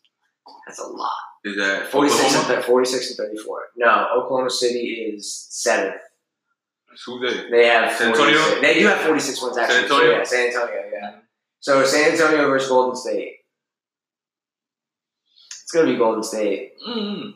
That's 0.68 0.80
a 0.80 0.88
lot. 0.88 1.10
is 1.46 1.56
that 1.56 1.88
46 1.88 2.36
and, 2.36 2.48
th- 2.48 2.66
46 2.66 3.10
and 3.12 3.18
34. 3.18 3.62
No, 3.78 4.08
Oklahoma 4.18 4.50
City 4.50 5.14
is 5.16 5.48
seventh. 5.52 6.02
Who 7.06 7.20
they? 7.26 7.50
They 7.50 7.68
have 7.68 7.96
San 7.98 8.10
Antonio? 8.10 8.60
They 8.62 8.74
do 8.80 8.88
have 8.88 9.00
46 9.02 9.42
wins 9.42 9.58
actually. 9.58 9.76
San 9.76 9.84
Antonio? 9.86 10.06
So, 10.12 10.18
yeah, 10.18 10.24
San 10.26 10.48
Antonio, 10.48 10.82
yeah. 10.94 11.12
So 11.62 11.86
San 11.86 12.12
Antonio 12.12 12.48
versus 12.50 12.68
Golden 12.70 12.96
State. 12.98 13.36
It's 15.64 15.72
gonna 15.72 15.88
be 15.92 15.98
Golden 15.98 16.24
State. 16.24 16.74
Mm-hmm. 16.86 17.30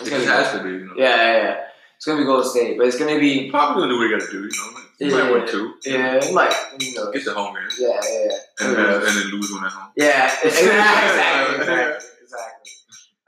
It's 0.00 0.08
It 0.08 0.10
gonna 0.10 0.22
be, 0.22 0.28
has 0.28 0.52
to 0.56 0.62
be. 0.62 0.70
You 0.70 0.86
know. 0.86 0.94
yeah, 0.96 1.16
yeah, 1.16 1.42
yeah. 1.42 1.60
It's 2.02 2.06
gonna 2.08 2.18
be 2.20 2.24
Golden 2.26 2.50
State, 2.50 2.76
but 2.76 2.88
it's 2.88 2.98
gonna 2.98 3.16
be 3.20 3.48
Probably 3.48 3.82
gonna 3.82 3.92
do 3.92 3.98
what 4.00 4.10
you 4.10 4.18
gotta 4.18 4.32
do. 4.32 4.42
You 4.42 4.50
know. 4.50 4.80
You 4.98 5.06
Yeah. 5.06 5.22
might 5.22 5.32
win 5.32 5.46
two. 5.46 5.74
yeah, 5.84 6.30
might 6.32 6.52
you 6.80 6.94
know. 6.96 7.12
Get 7.12 7.24
the 7.24 7.32
home 7.32 7.54
game. 7.54 7.68
Yeah, 7.78 8.00
yeah, 8.02 8.24
yeah. 8.24 8.66
And 8.66 8.76
and 8.76 9.02
then 9.06 9.26
lose 9.30 9.52
one 9.52 9.64
at 9.64 9.70
home. 9.70 9.92
Yeah, 9.96 10.24
exactly, 10.42 11.60
exactly, 11.60 12.08
exactly. 12.24 12.70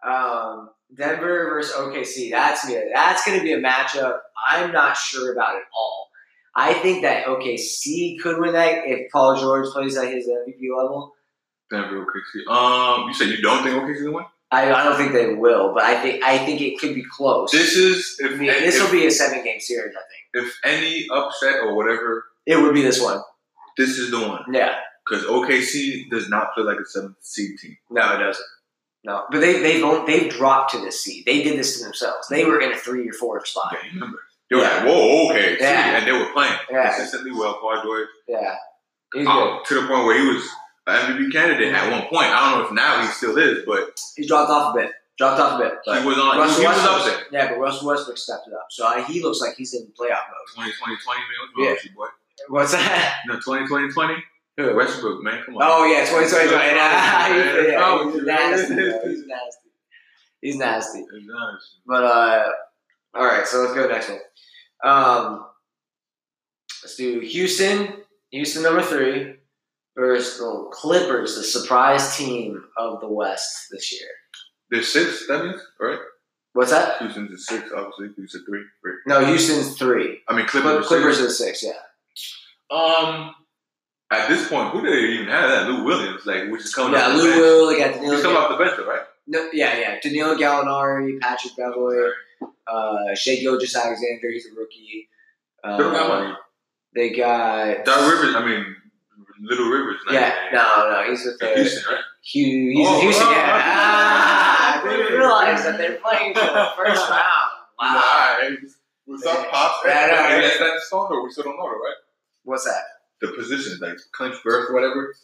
Um, 0.05 0.71
Denver 0.93 1.51
versus 1.51 1.73
OKC. 1.77 2.33
That's 2.33 2.67
me. 2.67 2.77
That's 2.93 3.25
going 3.25 3.39
to 3.39 3.45
be 3.45 3.53
a 3.53 3.61
matchup. 3.63 4.19
I'm 4.49 4.73
not 4.73 4.97
sure 4.97 5.33
about 5.33 5.55
at 5.55 5.63
all. 5.73 6.09
I 6.57 6.75
think 6.75 7.03
that 7.03 7.27
OKC 7.27 8.19
could 8.21 8.41
win 8.41 8.55
that 8.55 8.83
if 8.87 9.11
Paul 9.13 9.37
George 9.37 9.69
plays 9.69 9.97
at 9.97 10.13
his 10.13 10.27
MVP 10.27 10.69
level. 10.77 11.13
Denver 11.71 12.05
OKC. 12.05 12.53
Um, 12.53 13.07
you 13.07 13.15
said 13.15 13.29
you 13.29 13.41
don't 13.41 13.63
think 13.63 13.77
OKC 13.81 14.05
will 14.07 14.15
win? 14.15 14.25
I, 14.55 14.73
I 14.73 14.85
don't 14.85 14.97
think 14.97 15.13
they 15.13 15.35
will, 15.35 15.75
but 15.75 15.83
I 15.83 16.01
think 16.01 16.23
I 16.23 16.39
think 16.39 16.61
it 16.61 16.79
could 16.79 16.95
be 16.95 17.05
close. 17.17 17.51
This 17.51 17.75
is 17.77 18.21
I 18.25 18.29
mean, 18.31 18.47
this 18.47 18.81
will 18.81 18.91
be 18.93 19.07
a 19.07 19.11
seven 19.11 19.43
game 19.45 19.61
series. 19.61 19.95
I 19.95 20.01
think 20.41 20.47
if 20.47 20.55
any 20.65 21.07
upset 21.13 21.57
or 21.63 21.75
whatever, 21.75 22.25
it 22.47 22.57
would 22.57 22.75
be 22.75 22.83
this 22.83 23.01
one. 23.03 23.21
this 23.77 23.91
is 23.99 24.11
the 24.11 24.21
one 24.21 24.43
Yeah, 24.53 24.75
because 25.09 25.25
OKC 25.27 26.09
does 26.11 26.29
not 26.29 26.55
play 26.55 26.65
like 26.65 26.79
a 26.79 26.87
seventh 26.87 27.17
seed 27.21 27.59
team. 27.61 27.77
no, 27.91 28.15
it 28.15 28.19
doesn't. 28.19 28.47
No, 29.07 29.25
but 29.31 29.41
they 29.41 29.61
they've 29.61 30.07
they've 30.07 30.31
dropped 30.31 30.73
to 30.73 30.79
this 30.79 31.03
seed. 31.03 31.25
They 31.27 31.43
did 31.43 31.59
this 31.59 31.79
to 31.79 31.85
themselves. 31.85 32.27
They 32.29 32.45
were 32.45 32.61
in 32.61 32.73
a 32.73 32.77
three 32.77 33.09
or 33.09 33.13
four 33.13 33.45
spot. 33.45 33.73
Yeah, 33.75 33.79
you 33.89 33.95
remember. 34.01 34.19
They 34.51 34.57
were 34.57 34.63
Yeah. 34.63 34.77
like, 34.77 34.85
whoa, 34.87 35.31
okay. 35.31 35.57
see, 35.59 35.63
Yeah. 35.65 35.97
And 35.99 36.07
they 36.07 36.13
were 36.13 36.33
playing 36.33 36.55
Yeah. 36.71 36.89
consistently 36.95 37.33
well, 37.33 37.59
George. 37.83 38.09
Yeah. 38.29 38.55
Oh, 39.17 39.61
to 39.67 39.75
the 39.81 39.87
point 39.87 40.07
where 40.07 40.19
he 40.19 40.27
was 40.27 40.43
MVP 40.87 41.33
candidate 41.33 41.73
at 41.73 41.91
one 41.91 42.03
point. 42.09 42.27
I 42.29 42.51
don't 42.51 42.61
know 42.61 42.67
if 42.67 42.73
now 42.73 43.03
he 43.03 43.09
still 43.09 43.37
is, 43.39 43.65
but 43.67 43.99
He 44.17 44.27
dropped 44.27 44.51
off 44.51 44.75
a 44.75 44.79
bit. 44.79 44.91
Dropped 45.17 45.41
off 45.41 45.61
a 45.61 45.65
bit. 45.65 45.75
But 45.87 46.03
he 46.03 46.07
was 46.07 46.19
on. 46.19 46.39
Russell 46.39 46.61
he 46.61 46.67
was 46.67 46.79
up 46.79 47.05
there. 47.07 47.25
Yeah, 47.33 47.49
but 47.51 47.59
Russell 47.59 47.89
Westbrook 47.89 48.19
stepped 48.19 48.49
it 48.49 48.55
up. 48.55 48.67
So 48.71 48.87
uh, 48.87 49.03
he 49.05 49.23
looks 49.23 49.41
like 49.41 49.55
he's 49.57 49.73
in 49.75 49.83
playoff 49.99 50.27
mode. 50.29 50.55
20, 50.55 50.73
20, 50.73 50.97
20, 51.05 51.21
man. 51.21 51.69
What's 51.69 51.85
Yeah. 51.85 51.91
boy? 51.95 52.07
What's 52.49 52.73
that? 52.73 53.21
No, 53.27 53.39
20, 53.41 53.67
20, 53.67 53.93
20. 53.93 54.15
Who? 54.57 54.77
Westbrook, 54.77 55.23
man. 55.23 55.43
Come 55.45 55.57
on. 55.57 55.63
Oh 55.65 55.85
yeah, 55.87 56.05
2020. 56.05 56.47
What's 56.47 56.53
wrong 56.53 58.13
with 58.13 58.27
yeah, 58.27 58.51
What's 58.51 58.71
wrong 58.71 59.09
he's 59.11 59.27
nasty. 59.27 59.59
He's 60.43 60.57
nasty. 60.57 60.99
He's 61.01 61.27
nasty. 61.27 61.79
But 61.87 62.05
uh, 62.05 62.49
all 63.15 63.25
right. 63.25 63.47
So 63.47 63.63
let's 63.63 63.75
go 63.75 63.89
next 63.89 64.11
one. 64.11 64.21
Um, 64.85 65.47
let's 66.83 66.97
do 66.97 67.21
Houston. 67.21 67.95
Houston 68.31 68.63
number 68.63 68.83
three 68.83 69.34
the 69.97 70.69
Clippers, 70.73 71.37
the 71.37 71.43
surprise 71.43 72.17
team 72.17 72.65
of 72.77 73.01
the 73.01 73.09
West 73.09 73.69
this 73.71 73.93
year. 73.93 74.09
There's 74.71 74.89
six, 74.93 75.27
that 75.29 75.45
means, 75.45 75.61
right? 75.81 75.99
What's 76.55 76.71
that? 76.71 76.99
Houston's 77.01 77.31
is 77.33 77.47
six, 77.47 77.71
obviously. 77.75 78.09
Houston's 78.17 78.43
a 78.43 78.47
three. 78.47 78.63
Three. 78.83 78.93
No, 79.07 79.25
Houston's 79.25 79.77
three. 79.77 80.21
I 80.29 80.37
mean, 80.37 80.47
Clippers, 80.47 80.87
Clippers. 80.87 81.19
Six. 81.19 81.29
is 81.31 81.39
six. 81.39 81.65
Yeah. 81.65 82.77
Um, 82.77 83.35
at 84.11 84.29
this 84.29 84.49
point, 84.49 84.71
who 84.71 84.83
did 84.83 84.93
they 84.93 85.15
even 85.15 85.29
have 85.29 85.51
that? 85.51 85.69
Lou 85.69 85.85
Williams, 85.85 86.25
like, 86.27 86.49
which 86.51 86.63
is 86.63 86.75
coming 86.75 86.93
Yeah, 86.95 87.07
off 87.09 87.13
the 87.13 87.19
Lou 87.19 87.25
bench. 87.29 87.41
Will. 87.41 87.67
They 87.69 87.79
got 87.79 87.95
Danilo. 87.95 88.15
He's 88.15 88.23
coming 88.23 88.37
off 88.37 88.51
the 88.51 88.65
bench, 88.65 88.79
right? 88.87 89.01
No, 89.27 89.49
yeah, 89.53 89.79
yeah. 89.79 90.01
Danilo 90.01 90.37
Gallinari, 90.37 91.19
Patrick 91.21 91.57
Beverley, 91.57 92.11
uh, 92.67 93.15
Shai 93.15 93.37
Gilgeous-Alexander. 93.37 94.31
He's 94.31 94.47
a 94.47 94.55
rookie. 94.55 95.09
They 95.63 95.71
don't 95.71 95.93
got 95.93 96.09
money. 96.09 96.35
They 96.95 97.11
got. 97.11 97.85
Doc 97.85 98.11
Rivers, 98.13 98.37
I 98.37 98.45
mean, 98.47 98.77
Little 99.41 99.69
Rivers. 99.69 99.97
Yeah, 100.11 100.33
no, 100.53 100.91
no. 100.91 101.11
He's 101.11 101.25
with 101.25 101.39
the 101.39 101.49
Houston, 101.55 101.93
right? 101.95 102.03
Hugh. 102.23 102.71
He's 102.75 102.87
Oh, 102.89 103.01
Houston. 103.01 103.27
oh, 103.27 103.31
yeah. 103.31 103.61
Ah, 103.77 104.83
I 104.85 104.89
didn't 104.89 105.13
realize 105.19 105.65
that 105.65 105.79
they're 105.79 105.99
playing 105.99 106.35
for 106.35 106.41
the 106.41 106.67
first 106.77 107.09
round. 107.11 107.51
Wow. 107.81 108.37
Alright. 108.41 108.59
What's 109.07 109.27
up, 109.27 109.51
Pops? 109.51 109.79
Yeah, 109.87 110.29
Hey. 110.29 110.41
That's 110.43 110.59
that 110.59 110.81
stone, 110.81 111.07
though. 111.11 111.23
We 111.25 111.31
still 111.31 111.45
don't 111.45 111.57
know, 111.57 111.67
right? 111.69 111.95
What's 112.45 112.65
that? 112.65 112.83
The 113.21 113.29
positions, 113.33 113.81
like 113.81 113.97
clinch 114.13 114.37
birth, 114.45 114.73
whatever. 114.73 115.15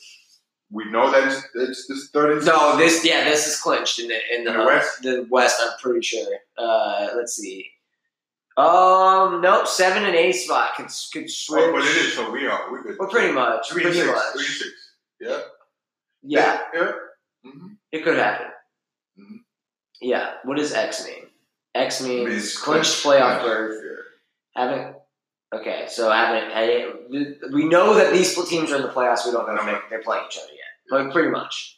We 0.72 0.90
know 0.90 1.10
that 1.10 1.24
it's, 1.26 1.46
it's 1.54 1.86
this 1.88 2.10
third 2.10 2.38
and 2.38 2.46
No, 2.46 2.76
this 2.76 3.04
yeah, 3.04 3.24
this 3.24 3.46
is 3.46 3.60
clinched 3.60 3.98
in 3.98 4.08
the 4.08 4.18
in 4.34 4.44
the, 4.44 4.52
In 4.52 4.58
the 4.58 4.64
West? 4.64 5.02
The 5.02 5.26
West, 5.28 5.60
I'm 5.60 5.72
pretty 5.82 6.00
sure. 6.02 6.26
Uh, 6.56 7.08
let's 7.16 7.34
see. 7.34 7.66
Um, 8.60 9.40
nope, 9.40 9.66
seven 9.66 10.04
and 10.04 10.14
eight 10.14 10.32
spot 10.32 10.70
could 10.76 10.86
could 11.12 11.30
switch. 11.30 11.62
Oh, 11.62 11.72
but 11.72 11.82
it 11.82 11.96
is, 11.96 12.14
so 12.14 12.30
we 12.30 12.46
are. 12.46 12.70
We're 12.70 12.82
good. 12.82 12.96
Well, 12.98 13.08
pretty 13.08 13.32
much. 13.32 13.70
Three 13.70 13.82
pretty 13.82 13.98
six. 13.98 14.10
much. 14.10 14.32
Three 14.34 14.42
six. 14.44 14.70
Yeah. 15.20 15.40
Yeah, 16.22 16.58
Yeah. 16.74 16.92
Mm-hmm. 17.46 17.66
it 17.92 18.04
could 18.04 18.16
happen. 18.18 18.46
Mhm. 19.18 19.38
Yeah. 20.00 20.34
What 20.44 20.56
does 20.58 20.72
X 20.72 21.06
mean? 21.06 21.26
X 21.74 22.02
means 22.02 22.28
Means 22.28 22.56
clinched 22.58 23.02
clinch. 23.02 23.20
playoff 23.22 23.42
berth. 23.42 23.82
Haven't. 24.54 24.96
Okay, 25.54 25.86
so 25.88 26.10
haven't. 26.10 26.50
I, 26.54 26.92
we 27.52 27.64
know 27.64 27.94
that 27.94 28.12
these 28.12 28.34
teams 28.48 28.70
are 28.72 28.76
in 28.76 28.82
the 28.82 28.88
playoffs. 28.88 29.24
We 29.26 29.32
don't 29.32 29.46
know 29.48 29.54
if 29.54 29.64
they- 29.64 29.88
they're 29.90 30.02
playing 30.02 30.24
each 30.26 30.38
other 30.38 30.52
yet. 30.52 30.60
But 30.88 31.12
pretty 31.12 31.30
much. 31.30 31.76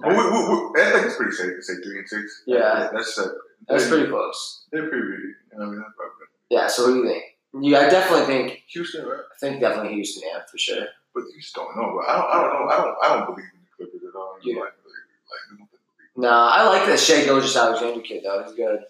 Well, 0.00 0.10
we, 0.10 0.16
we, 0.16 0.70
we, 0.74 0.82
I 0.82 0.92
think 0.92 1.06
it's 1.06 1.16
pretty 1.16 1.32
safe 1.32 1.56
to 1.56 1.62
say 1.62 1.74
three 1.82 1.98
and 2.00 2.08
six. 2.08 2.42
Yeah. 2.46 2.88
That's 2.92 3.18
uh, 3.18 3.30
That's 3.66 3.88
pretty 3.88 4.08
close. 4.08 4.66
They're 4.72 4.88
pretty 4.88 5.06
really. 5.06 5.32
I 5.54 5.64
mean, 5.64 5.78
that's 5.78 5.92
probably 5.96 6.26
Yeah. 6.50 6.66
So 6.68 6.84
what 6.86 6.92
do 6.94 6.98
you 6.98 7.08
think? 7.08 7.24
Yeah, 7.60 7.78
I 7.80 7.88
definitely 7.90 8.26
think. 8.26 8.62
Houston, 8.68 9.06
right? 9.06 9.20
I 9.20 9.38
think 9.40 9.60
definitely 9.60 9.94
Houston. 9.94 10.28
Yeah, 10.32 10.40
for 10.50 10.58
sure. 10.58 10.86
But 11.14 11.24
you 11.34 11.40
just 11.40 11.54
don't 11.54 11.74
know. 11.76 11.98
But 11.98 12.08
I 12.08 12.18
don't. 12.18 12.30
I 12.30 12.42
don't 12.42 12.52
know. 12.52 12.68
I 12.70 12.76
don't. 12.76 12.96
I 13.02 13.16
don't 13.16 13.26
believe 13.26 13.48
in 13.54 13.60
the 13.60 13.68
Clippers 13.76 14.02
at 14.08 14.16
all. 14.16 14.36
Yeah. 14.42 14.60
Like, 14.60 14.64
like, 14.64 15.60
like, 15.60 15.68
No, 16.16 16.28
I 16.28 16.68
like 16.68 16.86
that 16.86 17.00
Shai 17.00 17.24
Gilgeous-Alexander 17.24 18.00
kid 18.02 18.22
though. 18.24 18.42
He's 18.44 18.54
good. 18.54 18.80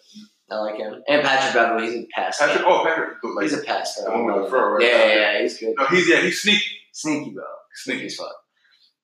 I 0.51 0.57
like 0.57 0.77
him. 0.77 1.03
And 1.09 1.23
Patrick 1.23 1.55
Beverley, 1.55 1.87
he's 1.87 2.05
a 2.05 2.07
pest. 2.15 2.41
Patrick. 2.41 2.65
Oh, 2.67 2.83
Patrick. 2.85 3.19
Like, 3.23 3.43
he's 3.43 3.53
a 3.53 3.63
pest. 3.63 4.03
the 4.03 4.11
one 4.11 4.25
with 4.27 4.45
the 4.45 4.51
fur, 4.51 4.77
right? 4.77 4.83
Yeah, 4.83 5.05
yeah, 5.05 5.15
yeah, 5.15 5.43
he's 5.43 5.59
good. 5.59 5.75
no, 5.77 5.87
he's 5.87 6.09
yeah. 6.09 6.21
He's 6.23 6.41
sneaky. 6.41 6.65
Sneaky 6.93 7.31
bro. 7.31 7.45
Sneaky. 7.75 8.07
as 8.07 8.17
fuck. 8.17 8.33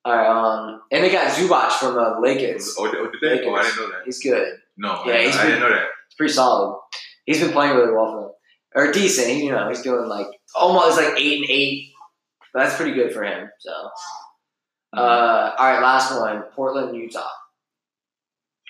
All 0.03 0.15
right, 0.15 0.27
um, 0.27 0.81
and 0.91 1.03
they 1.03 1.11
got 1.11 1.31
Zubac 1.31 1.71
from 1.71 1.97
uh, 1.97 2.19
Lakers. 2.19 2.75
Oh, 2.77 2.87
oh, 2.87 3.09
did 3.11 3.21
they? 3.21 3.43
Oh, 3.45 3.55
I 3.55 3.63
didn't 3.63 3.77
know 3.77 3.89
that. 3.89 4.01
He's 4.05 4.21
good. 4.21 4.59
No, 4.77 5.03
Yeah, 5.05 5.13
I, 5.13 5.25
he's 5.25 5.35
I 5.37 5.45
didn't 5.45 5.59
know 5.61 5.69
that. 5.69 5.85
He's 6.09 6.15
pretty 6.17 6.33
solid. 6.33 6.79
He's 7.25 7.39
been 7.41 7.51
playing 7.51 7.75
really 7.75 7.91
well 7.93 8.11
for 8.11 8.21
them, 8.21 8.87
or 8.87 8.91
decent. 8.91 9.29
He, 9.29 9.45
you 9.45 9.51
know, 9.51 9.67
he's 9.69 9.81
doing 9.81 10.07
like 10.07 10.27
almost 10.55 10.97
like 10.97 11.17
eight 11.17 11.41
and 11.41 11.49
eight. 11.49 11.91
But 12.53 12.63
that's 12.63 12.75
pretty 12.75 12.93
good 12.93 13.13
for 13.13 13.23
him. 13.23 13.49
So, 13.59 13.71
Mm-hmm. 14.95 14.99
uh, 15.03 15.51
all 15.57 15.71
right, 15.71 15.81
last 15.81 16.17
one: 16.17 16.41
Portland, 16.55 16.95
Utah. 16.95 17.27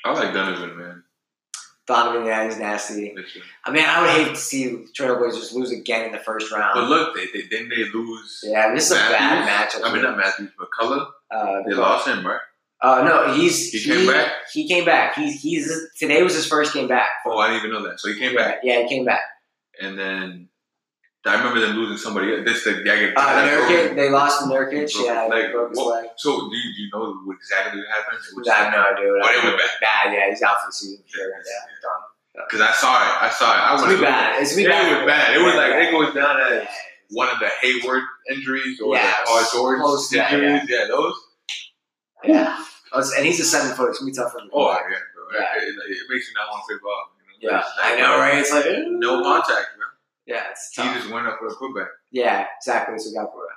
I 0.03 0.14
like 0.14 0.34
Donovan, 0.34 0.77
man. 0.77 1.03
Donovan, 1.88 2.26
yeah, 2.26 2.45
he's 2.45 2.57
nasty. 2.57 3.15
I 3.64 3.72
mean, 3.72 3.84
I 3.86 4.02
would 4.02 4.10
hate 4.10 4.30
to 4.30 4.36
see 4.36 4.86
Trailblazers 4.99 5.53
lose 5.53 5.72
again 5.72 6.06
in 6.07 6.11
the 6.14 6.18
first 6.18 6.52
round. 6.52 6.72
But 6.73 6.90
look, 6.90 7.15
they, 7.15 7.26
they 7.27 7.48
then 7.52 7.69
they 7.69 7.84
lose. 7.94 8.40
yeah, 8.44 8.73
this 8.73 8.86
is 8.86 8.91
a 8.94 8.95
bad 8.95 9.45
Matthews. 9.45 9.82
matchup. 9.84 9.88
I 9.88 9.94
mean, 9.94 10.02
not 10.02 10.18
Matthews, 10.18 10.49
McCullough. 10.60 11.07
uh, 11.30 11.61
They 11.68 11.76
lost 11.76 12.07
him, 12.07 12.26
right? 12.26 12.40
Uh, 12.86 13.03
no, 13.03 13.34
he's 13.34 13.72
He 13.72 13.84
came 13.84 14.06
back? 14.07 14.32
He 14.53 14.68
came 14.68 14.86
back. 14.86 15.16
He's 15.16 15.41
he's 15.41 15.66
today 15.98 16.22
was 16.24 16.36
his 16.36 16.45
first 16.45 16.74
game 16.74 16.88
back. 16.88 17.10
Oh, 17.26 17.38
I 17.40 17.48
didn't 17.48 17.60
even 17.66 17.72
know 17.72 17.90
that. 17.90 17.99
So 17.99 18.10
he 18.10 18.20
came 18.20 18.36
back, 18.36 18.60
Yeah, 18.64 18.82
he 18.84 18.88
came 18.90 19.06
back. 19.06 19.22
and 19.82 19.98
then 19.98 20.49
I 21.26 21.38
remember 21.40 21.60
them 21.60 21.76
losing 21.78 21.98
somebody. 21.98 22.44
This 22.44 22.64
the 22.66 22.84
guy. 22.86 23.10
Uh, 23.16 23.48
Nurkic, 23.49 23.95
they 23.95 24.10
lost 24.12 24.44
Nurkic. 24.45 24.94
Yeah, 25.03 25.24
leg. 25.26 25.52
broke 25.52 25.70
his 25.72 25.80
What- 25.80 26.03
leg. 26.03 26.12
So 26.18 26.30
do 26.52 26.56
you, 26.56 26.70
do 26.76 26.82
you 26.84 26.90
know 26.94 27.16
what 27.26 27.34
exactly 27.41 27.82
what 27.82 27.90
happened? 27.90 28.20
I 28.48 28.53
have 28.64 28.74
no 28.74 28.82
idea. 28.94 29.12
what 29.14 29.22
But 29.24 29.32
it 29.32 29.36
happened. 29.41 29.53
was 29.53 29.72
bad. 29.82 30.14
Yeah, 30.14 30.30
he's 30.30 30.44
out 30.44 30.62
for 30.62 30.68
the 30.68 30.74
season. 30.74 31.02
for 31.03 31.18
Sure. 31.18 31.30
Yeah. 31.30 31.41
Yeah, 31.41 31.82
done. 31.82 32.45
Because 32.48 32.62
I 32.62 32.72
saw 32.74 32.94
it. 33.02 33.24
I 33.26 33.30
saw 33.32 33.49
it. 33.56 33.62
I 33.66 33.74
It's 33.74 33.95
be 33.95 34.02
bad. 34.06 34.41
It's 34.44 34.56
be 34.56 34.62
Yeah, 34.64 34.70
bad. 34.70 34.86
it 34.91 34.95
was 34.98 35.06
bad. 35.07 35.36
It 35.36 35.41
was 35.41 35.56
like 35.56 35.72
it 35.82 35.91
goes 35.91 36.14
down 36.14 36.40
as 36.41 36.62
Yeah. 36.62 36.70
one 37.10 37.30
of 37.30 37.40
the 37.40 37.49
Hayward 37.62 38.03
injuries 38.30 38.80
or 38.80 38.94
Yeah, 38.95 39.10
the 39.10 39.26
Paul 39.26 39.44
George 39.52 39.80
close 39.80 40.10
to 40.12 40.18
that, 40.18 40.34
injuries. 40.34 40.70
Yeah. 40.70 40.86
those. 40.86 41.16
Yeah. 42.24 42.66
It's- 43.00 43.14
and 43.18 43.26
he's 43.26 43.40
a 43.40 43.46
seven 43.46 43.76
foot. 43.76 43.90
It's 43.90 44.00
gonna 44.00 44.12
be 44.12 44.16
tough 44.16 44.32
for 44.32 44.40
him. 44.40 44.50
to 44.50 44.56
Oh 44.56 44.74
come 44.74 44.92
yeah, 44.92 44.98
bro. 45.14 45.24
Yeah. 45.40 45.64
It, 45.64 45.68
it, 45.70 45.76
it 45.92 45.98
makes 46.10 46.28
you 46.28 46.34
not 46.36 46.48
want 46.52 46.64
to 46.64 46.68
play 46.68 46.78
ball. 46.84 47.04
You 47.42 47.50
know? 47.50 47.58
Yeah, 47.58 47.64
like, 47.78 47.94
I 47.94 47.96
know, 48.00 48.18
right? 48.20 48.38
It's 48.40 48.52
like 48.52 48.66
No 48.88 49.22
contact, 49.22 49.68
bro. 49.78 49.86
Yeah, 50.26 50.50
it's 50.52 50.72
tough. 50.74 50.88
He 50.94 51.00
just 51.00 51.10
went 51.14 51.28
up 51.28 51.38
for 51.40 51.48
a 51.48 51.56
putback. 51.56 51.90
Yeah, 52.12 52.48
exactly. 52.58 52.98
So 52.98 53.12
got 53.14 53.32
for 53.32 53.44
it. 53.46 53.52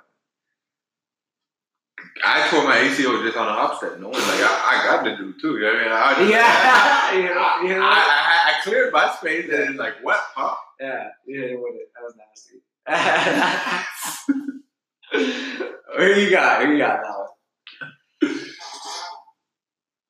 I 2.24 2.48
tore 2.48 2.64
my 2.64 2.76
ACL 2.76 3.22
just 3.24 3.36
on 3.36 3.48
a 3.48 3.52
hop 3.52 3.76
step. 3.78 3.98
No 4.00 4.08
one 4.08 4.20
like 4.20 4.40
I, 4.42 4.80
I 4.80 4.84
got 4.86 5.04
the 5.04 5.10
dude 5.16 5.40
too. 5.40 5.56
You 5.56 5.62
know 5.62 5.68
what 5.68 5.76
I 5.76 5.82
mean? 5.82 5.92
I 5.92 6.14
just, 6.18 6.30
Yeah, 6.30 7.12
you 7.16 7.24
know, 7.34 7.40
I, 7.40 7.62
you 7.62 7.68
know. 7.74 7.82
I, 7.84 8.56
I, 8.58 8.60
cleared 8.64 8.92
my 8.92 9.08
space 9.14 9.48
and 9.50 9.60
it's 9.70 9.78
like 9.78 9.94
what? 10.02 10.20
Huh? 10.34 10.54
Yeah, 10.80 11.08
you 11.26 11.40
hit 11.40 11.50
it 11.52 11.58
it. 11.58 11.92
That 11.94 12.02
was 12.02 12.14
nasty. 12.16 12.60
Who 15.96 16.04
you 16.20 16.30
got? 16.30 16.62
Who 16.64 16.72
you 16.72 16.78
got 16.78 17.00
now? 17.02 17.26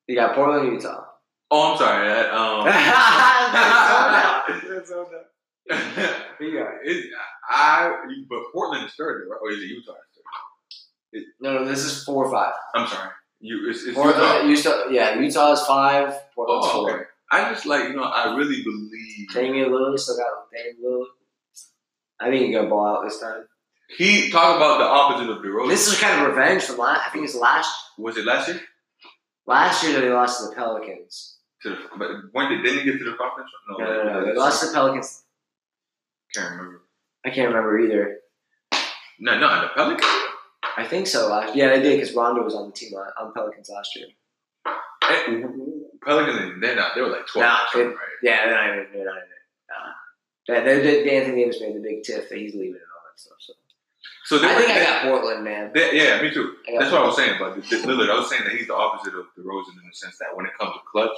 You 0.09 0.15
got 0.15 0.33
Portland, 0.33 0.73
Utah. 0.73 1.05
Oh, 1.51 1.71
I'm 1.71 1.77
sorry. 1.77 2.07
That, 2.07 2.33
um, 2.33 2.65
That's 4.75 4.89
so 4.89 5.05
dumb. 5.05 5.69
Who 6.39 6.45
you 6.45 6.59
got? 6.59 6.69
Is 6.83 7.05
I 7.47 7.91
but 8.27 8.39
Portland 8.51 8.87
is 8.87 8.93
third, 8.95 9.27
right? 9.29 9.37
Or 9.41 9.51
is 9.51 9.59
it 9.59 9.67
Utah? 9.67 9.91
is 9.91 10.23
third? 11.13 11.23
No, 11.39 11.59
no, 11.59 11.65
this 11.65 11.85
is 11.85 12.03
four 12.03 12.25
or 12.25 12.31
five. 12.31 12.53
I'm 12.73 12.87
sorry. 12.87 13.09
You 13.39 13.69
it's, 13.69 13.79
it's 13.79 13.87
Utah. 13.89 14.01
Portland, 14.01 14.49
Utah. 14.49 14.87
Yeah, 14.89 15.19
Utah 15.19 15.51
is 15.51 15.61
five. 15.61 16.13
Portland's 16.33 16.67
Oh, 16.69 16.85
four. 16.85 16.91
okay. 16.91 17.03
I 17.31 17.53
just 17.53 17.67
like 17.67 17.89
you 17.89 17.95
know 17.95 18.03
I 18.03 18.35
really 18.35 18.63
believe 18.63 19.29
Damian 19.31 19.69
Lillard 19.69 19.99
still 19.99 20.17
got 20.17 20.49
Damian 20.51 20.77
Lillard. 20.83 21.05
I 22.19 22.29
think 22.31 22.47
he's 22.47 22.55
gonna 22.55 22.67
ball 22.69 22.87
out 22.97 23.03
this 23.03 23.19
time. 23.19 23.43
he 23.95 24.31
talk 24.31 24.57
about 24.57 24.79
the 24.79 24.85
opposite 24.85 25.29
of 25.29 25.43
DeRozan. 25.43 25.69
This 25.69 25.87
is 25.87 25.99
kind 25.99 26.19
of 26.21 26.27
revenge 26.35 26.63
from 26.63 26.77
last. 26.77 27.07
I 27.07 27.09
think 27.11 27.25
it's 27.25 27.35
last 27.35 27.71
was 27.99 28.17
it 28.17 28.25
last 28.25 28.47
year? 28.47 28.59
Last 29.49 29.83
year 29.83 29.99
they 29.99 30.09
lost 30.09 30.39
to 30.41 30.49
the 30.49 30.55
Pelicans. 30.55 31.37
To 31.63 31.69
the, 31.69 31.77
but 31.97 32.09
when 32.31 32.49
did 32.49 32.63
didn't 32.63 32.79
he 32.79 32.85
get 32.91 32.99
to 32.99 33.03
the 33.11 33.17
conference? 33.17 33.49
No, 33.67 33.77
no, 33.77 34.03
no. 34.03 34.25
They 34.25 34.33
lost 34.33 34.61
to 34.61 34.67
the 34.67 34.73
Pelicans. 34.73 35.23
Can't 36.33 36.51
remember. 36.51 36.81
I 37.25 37.29
can't 37.31 37.47
remember 37.49 37.77
either. 37.79 38.19
No, 39.19 39.37
no, 39.37 39.61
the 39.63 39.69
Pelicans. 39.75 40.05
I 40.77 40.85
think 40.87 41.07
so. 41.07 41.27
Last 41.27 41.55
yeah, 41.55 41.69
they 41.69 41.81
did 41.81 41.99
because 41.99 42.15
Rondo 42.15 42.43
was 42.43 42.55
on 42.55 42.67
the 42.67 42.71
team 42.73 42.93
on, 42.93 43.07
on 43.19 43.33
Pelicans 43.33 43.69
last 43.69 43.93
year. 43.95 44.07
Eh, 44.65 45.43
Pelicans, 46.05 46.61
they're 46.61 46.75
not. 46.75 46.93
They 46.95 47.01
were 47.01 47.09
like 47.09 47.27
twelve. 47.27 47.49
Nah, 47.51 47.59
they- 47.73 47.87
right? 47.87 47.95
Yeah, 48.23 48.45
they're 48.45 48.55
not 48.55 48.77
even. 48.77 48.93
They're 48.93 49.05
not 49.05 49.15
even. 49.17 49.29
Uh, 49.75 50.63
they, 50.65 50.81
they, 50.81 51.03
they, 51.03 51.17
Anthony 51.17 51.43
Davis 51.43 51.61
made 51.61 51.75
the 51.75 51.79
big 51.79 52.03
tiff 52.03 52.29
that 52.29 52.37
he's 52.37 52.53
leaving 52.53 52.73
and 52.75 52.81
all 52.95 53.03
that 53.11 53.19
stuff. 53.19 53.37
So 54.29 54.37
I 54.37 54.53
think 54.55 54.69
I 54.69 54.83
got 54.83 55.01
Portland, 55.05 55.43
man. 55.43 55.71
they- 55.73 55.95
yeah, 55.97 56.21
me 56.21 56.31
too. 56.31 56.55
That's 56.77 56.91
what 56.91 57.01
I 57.01 57.05
was 57.07 57.15
saying 57.15 57.37
about 57.37 57.55
the 57.55 57.61
Lillard. 57.61 58.11
I 58.11 58.19
was 58.19 58.29
saying 58.29 58.43
that 58.43 58.53
he's 58.53 58.67
the 58.67 58.75
opposite 58.75 59.15
of 59.15 59.25
DeRozan 59.35 59.73
in 59.81 59.87
the 59.89 59.93
sense 59.95 60.17
that 60.19 60.35
when 60.35 60.45
it 60.45 60.51
comes 60.59 60.73
to 60.73 60.79
clutch, 60.91 61.17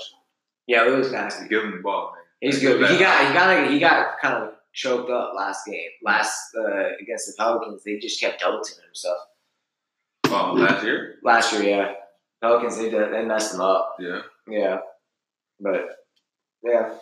Yeah, 0.66 0.88
it 0.88 0.92
was 0.92 1.12
nasty. 1.12 1.50
give 1.50 1.64
him 1.66 1.72
the 1.72 1.82
ball, 1.84 2.14
man. 2.14 2.24
He's 2.40 2.62
good. 2.62 2.80
He 2.90 2.98
got 2.98 3.28
he 3.28 3.34
got 3.34 3.70
he 3.70 3.80
got 3.80 4.18
kind 4.22 4.44
of 4.46 4.54
choked 4.72 5.12
up 5.12 5.34
last 5.36 5.66
game. 5.66 5.90
Last 6.02 6.56
uh, 6.58 6.96
against 7.02 7.28
the 7.28 7.34
Pelicans, 7.38 7.84
they 7.84 8.00
just 8.00 8.18
kept 8.22 8.40
double 8.40 8.62
teaming 8.64 8.86
him 8.86 8.94
stuff. 8.96 9.18
Um, 10.32 10.58
last 10.58 10.86
year, 10.86 11.16
Last 11.22 11.52
year, 11.52 11.64
yeah, 11.64 11.94
Pelicans 12.42 12.78
they 12.78 12.90
did, 12.90 13.12
they 13.12 13.26
messed 13.26 13.54
him 13.54 13.60
up. 13.60 13.98
yeah. 14.00 14.22
Yeah, 14.48 14.78
but 15.60 16.00
yeah. 16.64 16.94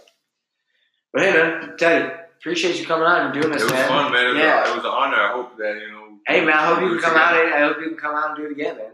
But 1.13 1.21
hey, 1.21 1.33
man, 1.33 1.61
tell 1.61 1.77
Teddy, 1.77 2.13
appreciate 2.39 2.79
you 2.79 2.85
coming 2.85 3.07
out 3.07 3.21
and 3.25 3.33
doing 3.33 3.51
this 3.53 3.63
It 3.63 3.65
this, 3.65 3.71
was 3.71 3.79
man. 3.79 3.87
fun, 3.89 4.11
man. 4.11 4.25
It 4.25 4.29
was, 4.29 4.37
Yeah. 4.37 4.65
a, 4.67 4.71
it 4.71 4.75
was 4.75 4.85
an 4.85 4.91
honor. 4.91 5.17
I 5.17 5.31
hope 5.33 5.57
that 5.57 5.75
you 5.81 5.91
know. 5.91 6.05
Hey, 6.27 6.41
man, 6.45 6.53
I 6.53 6.65
hope 6.67 6.81
you 6.81 6.89
can 6.89 6.99
come 6.99 7.13
together. 7.13 7.19
out. 7.37 7.45
And, 7.45 7.53
I 7.53 7.67
hope 7.67 7.77
you 7.81 7.89
can 7.89 7.97
come 7.97 8.15
out 8.15 8.27
and 8.29 8.37
do 8.37 8.45
it 8.45 8.51
again, 8.51 8.77
man. 8.77 8.91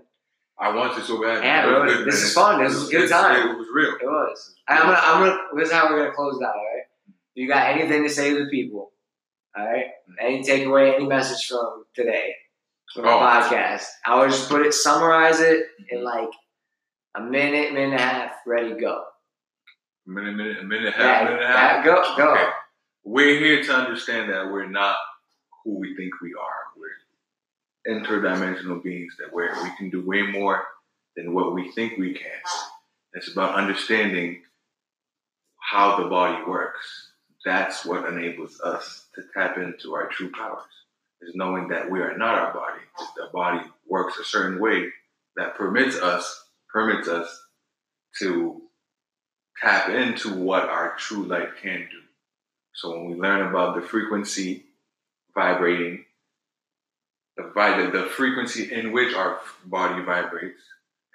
I 0.58 0.74
want 0.74 0.96
to 0.96 1.02
so 1.02 1.22
bad. 1.22 1.44
Yeah, 1.44 1.66
bro, 1.66 1.86
good, 1.86 2.06
this 2.08 2.16
man. 2.16 2.24
is 2.28 2.34
fun. 2.34 2.64
This 2.64 2.74
It 2.74 2.78
is 2.78 2.88
a 2.88 2.92
good 2.92 3.10
time. 3.10 3.50
It 3.50 3.58
was 3.58 3.68
real. 3.74 3.96
It 4.02 4.06
was. 4.06 4.56
I'm 4.70 4.84
gonna, 4.84 4.98
I'm 5.02 5.20
gonna. 5.28 5.42
This 5.58 5.68
is 5.68 5.74
how 5.74 5.90
we're 5.90 6.00
gonna 6.00 6.16
close 6.16 6.38
it 6.40 6.44
out. 6.46 6.56
All 6.56 6.64
right. 6.64 6.84
You 7.34 7.48
got 7.48 7.68
anything 7.76 8.04
to 8.04 8.10
say 8.10 8.30
to 8.34 8.46
the 8.46 8.50
people? 8.50 8.94
All 9.58 9.66
right. 9.66 9.88
Any 10.22 10.44
takeaway? 10.44 10.96
Any 10.96 11.06
message 11.08 11.46
from 11.48 11.84
today 11.94 12.36
from 12.94 13.04
the 13.04 13.10
Oh. 13.12 13.20
podcast? 13.20 13.86
I 14.06 14.18
would 14.18 14.30
just 14.32 14.48
put 14.50 14.66
it, 14.66 14.74
summarize 14.74 15.42
it 15.42 15.66
in 15.90 15.98
mm-hmm. 15.98 16.06
like 16.06 16.30
a 17.16 17.22
minute, 17.22 17.74
minute 17.74 17.92
and 17.92 17.94
a 17.96 17.98
half. 18.02 18.32
Ready, 18.48 18.74
go. 18.80 19.04
A 20.08 20.10
minute, 20.10 20.36
minute, 20.36 20.60
a 20.62 20.64
minute, 20.64 20.94
and 20.94 21.04
a 21.04 21.06
Yeah, 21.06 21.14
half, 21.16 21.24
minute 21.26 21.44
and 21.44 21.54
a 21.54 21.58
half. 21.58 21.84
go, 21.86 22.16
go. 22.18 22.32
Okay. 22.34 22.50
We're 23.08 23.38
here 23.40 23.64
to 23.64 23.72
understand 23.72 24.32
that 24.32 24.52
we're 24.52 24.68
not 24.68 24.96
who 25.64 25.78
we 25.78 25.96
think 25.96 26.20
we 26.24 26.34
are. 26.34 26.64
We're 26.76 28.00
interdimensional 28.00 28.82
beings 28.82 29.16
that 29.20 29.32
we're, 29.32 29.54
we 29.64 29.70
can 29.78 29.92
do 29.92 30.04
way 30.04 30.24
more 30.24 30.64
than 31.16 31.32
what 31.36 31.54
we 31.54 31.72
think 31.72 32.00
we 32.00 32.16
can. 32.16 32.42
It's 33.14 33.32
about 33.32 33.54
understanding 33.54 34.42
how 35.60 36.02
the 36.02 36.10
body 36.10 36.44
works. 36.48 37.12
That's 37.46 37.86
what 37.86 38.12
enables 38.12 38.60
us 38.62 39.06
to 39.14 39.22
tap 39.36 39.60
into 39.60 39.94
our 39.94 40.08
true 40.08 40.32
powers. 40.32 40.64
Is 41.22 41.36
knowing 41.36 41.68
that 41.70 41.90
we 41.90 42.00
are 42.00 42.18
not 42.18 42.36
our 42.36 42.54
body. 42.54 42.82
The 43.16 43.30
body 43.32 43.66
works 43.88 44.18
a 44.18 44.26
certain 44.26 44.60
way 44.60 44.90
that 45.38 45.56
permits 45.56 45.96
us 45.96 46.44
permits 46.70 47.08
us 47.08 47.42
to 48.20 48.64
tap 49.62 49.90
into 49.90 50.34
what 50.34 50.64
our 50.64 50.96
true 50.98 51.24
light 51.24 51.56
can 51.62 51.88
do. 51.92 52.05
So 52.76 52.92
when 52.92 53.06
we 53.06 53.16
learn 53.16 53.48
about 53.48 53.76
the 53.76 53.82
frequency 53.82 54.66
vibrating, 55.34 56.04
the, 57.38 57.44
the 57.94 58.08
frequency 58.12 58.72
in 58.72 58.92
which 58.92 59.16
our 59.16 59.40
body 59.66 60.04
vibrates, 60.04 60.62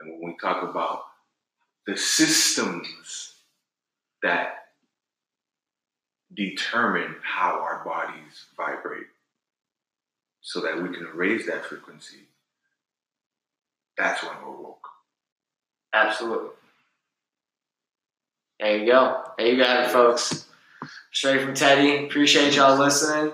and 0.01 0.11
when 0.11 0.31
we 0.31 0.37
talk 0.41 0.63
about 0.63 1.03
the 1.87 1.97
systems 1.97 3.35
that 4.23 4.55
determine 6.35 7.17
how 7.23 7.61
our 7.61 7.83
bodies 7.85 8.47
vibrate, 8.57 9.07
so 10.41 10.61
that 10.61 10.83
we 10.83 10.89
can 10.89 11.07
raise 11.15 11.47
that 11.47 11.67
frequency, 11.67 12.21
that's 13.99 14.23
when 14.23 14.33
we're 14.43 14.63
woke. 14.63 14.89
Absolutely. 15.93 16.51
There 18.59 18.79
you 18.79 18.87
go. 18.87 19.25
There 19.37 19.47
you 19.47 19.63
got 19.63 19.85
it, 19.85 19.91
folks. 19.91 20.47
Straight 21.13 21.43
from 21.43 21.55
Teddy. 21.55 22.07
Appreciate 22.07 22.55
y'all 22.55 22.79
listening. 22.79 23.33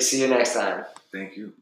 See 0.00 0.20
you 0.22 0.28
next 0.28 0.54
time. 0.54 0.84
Thank 1.12 1.36
you. 1.36 1.52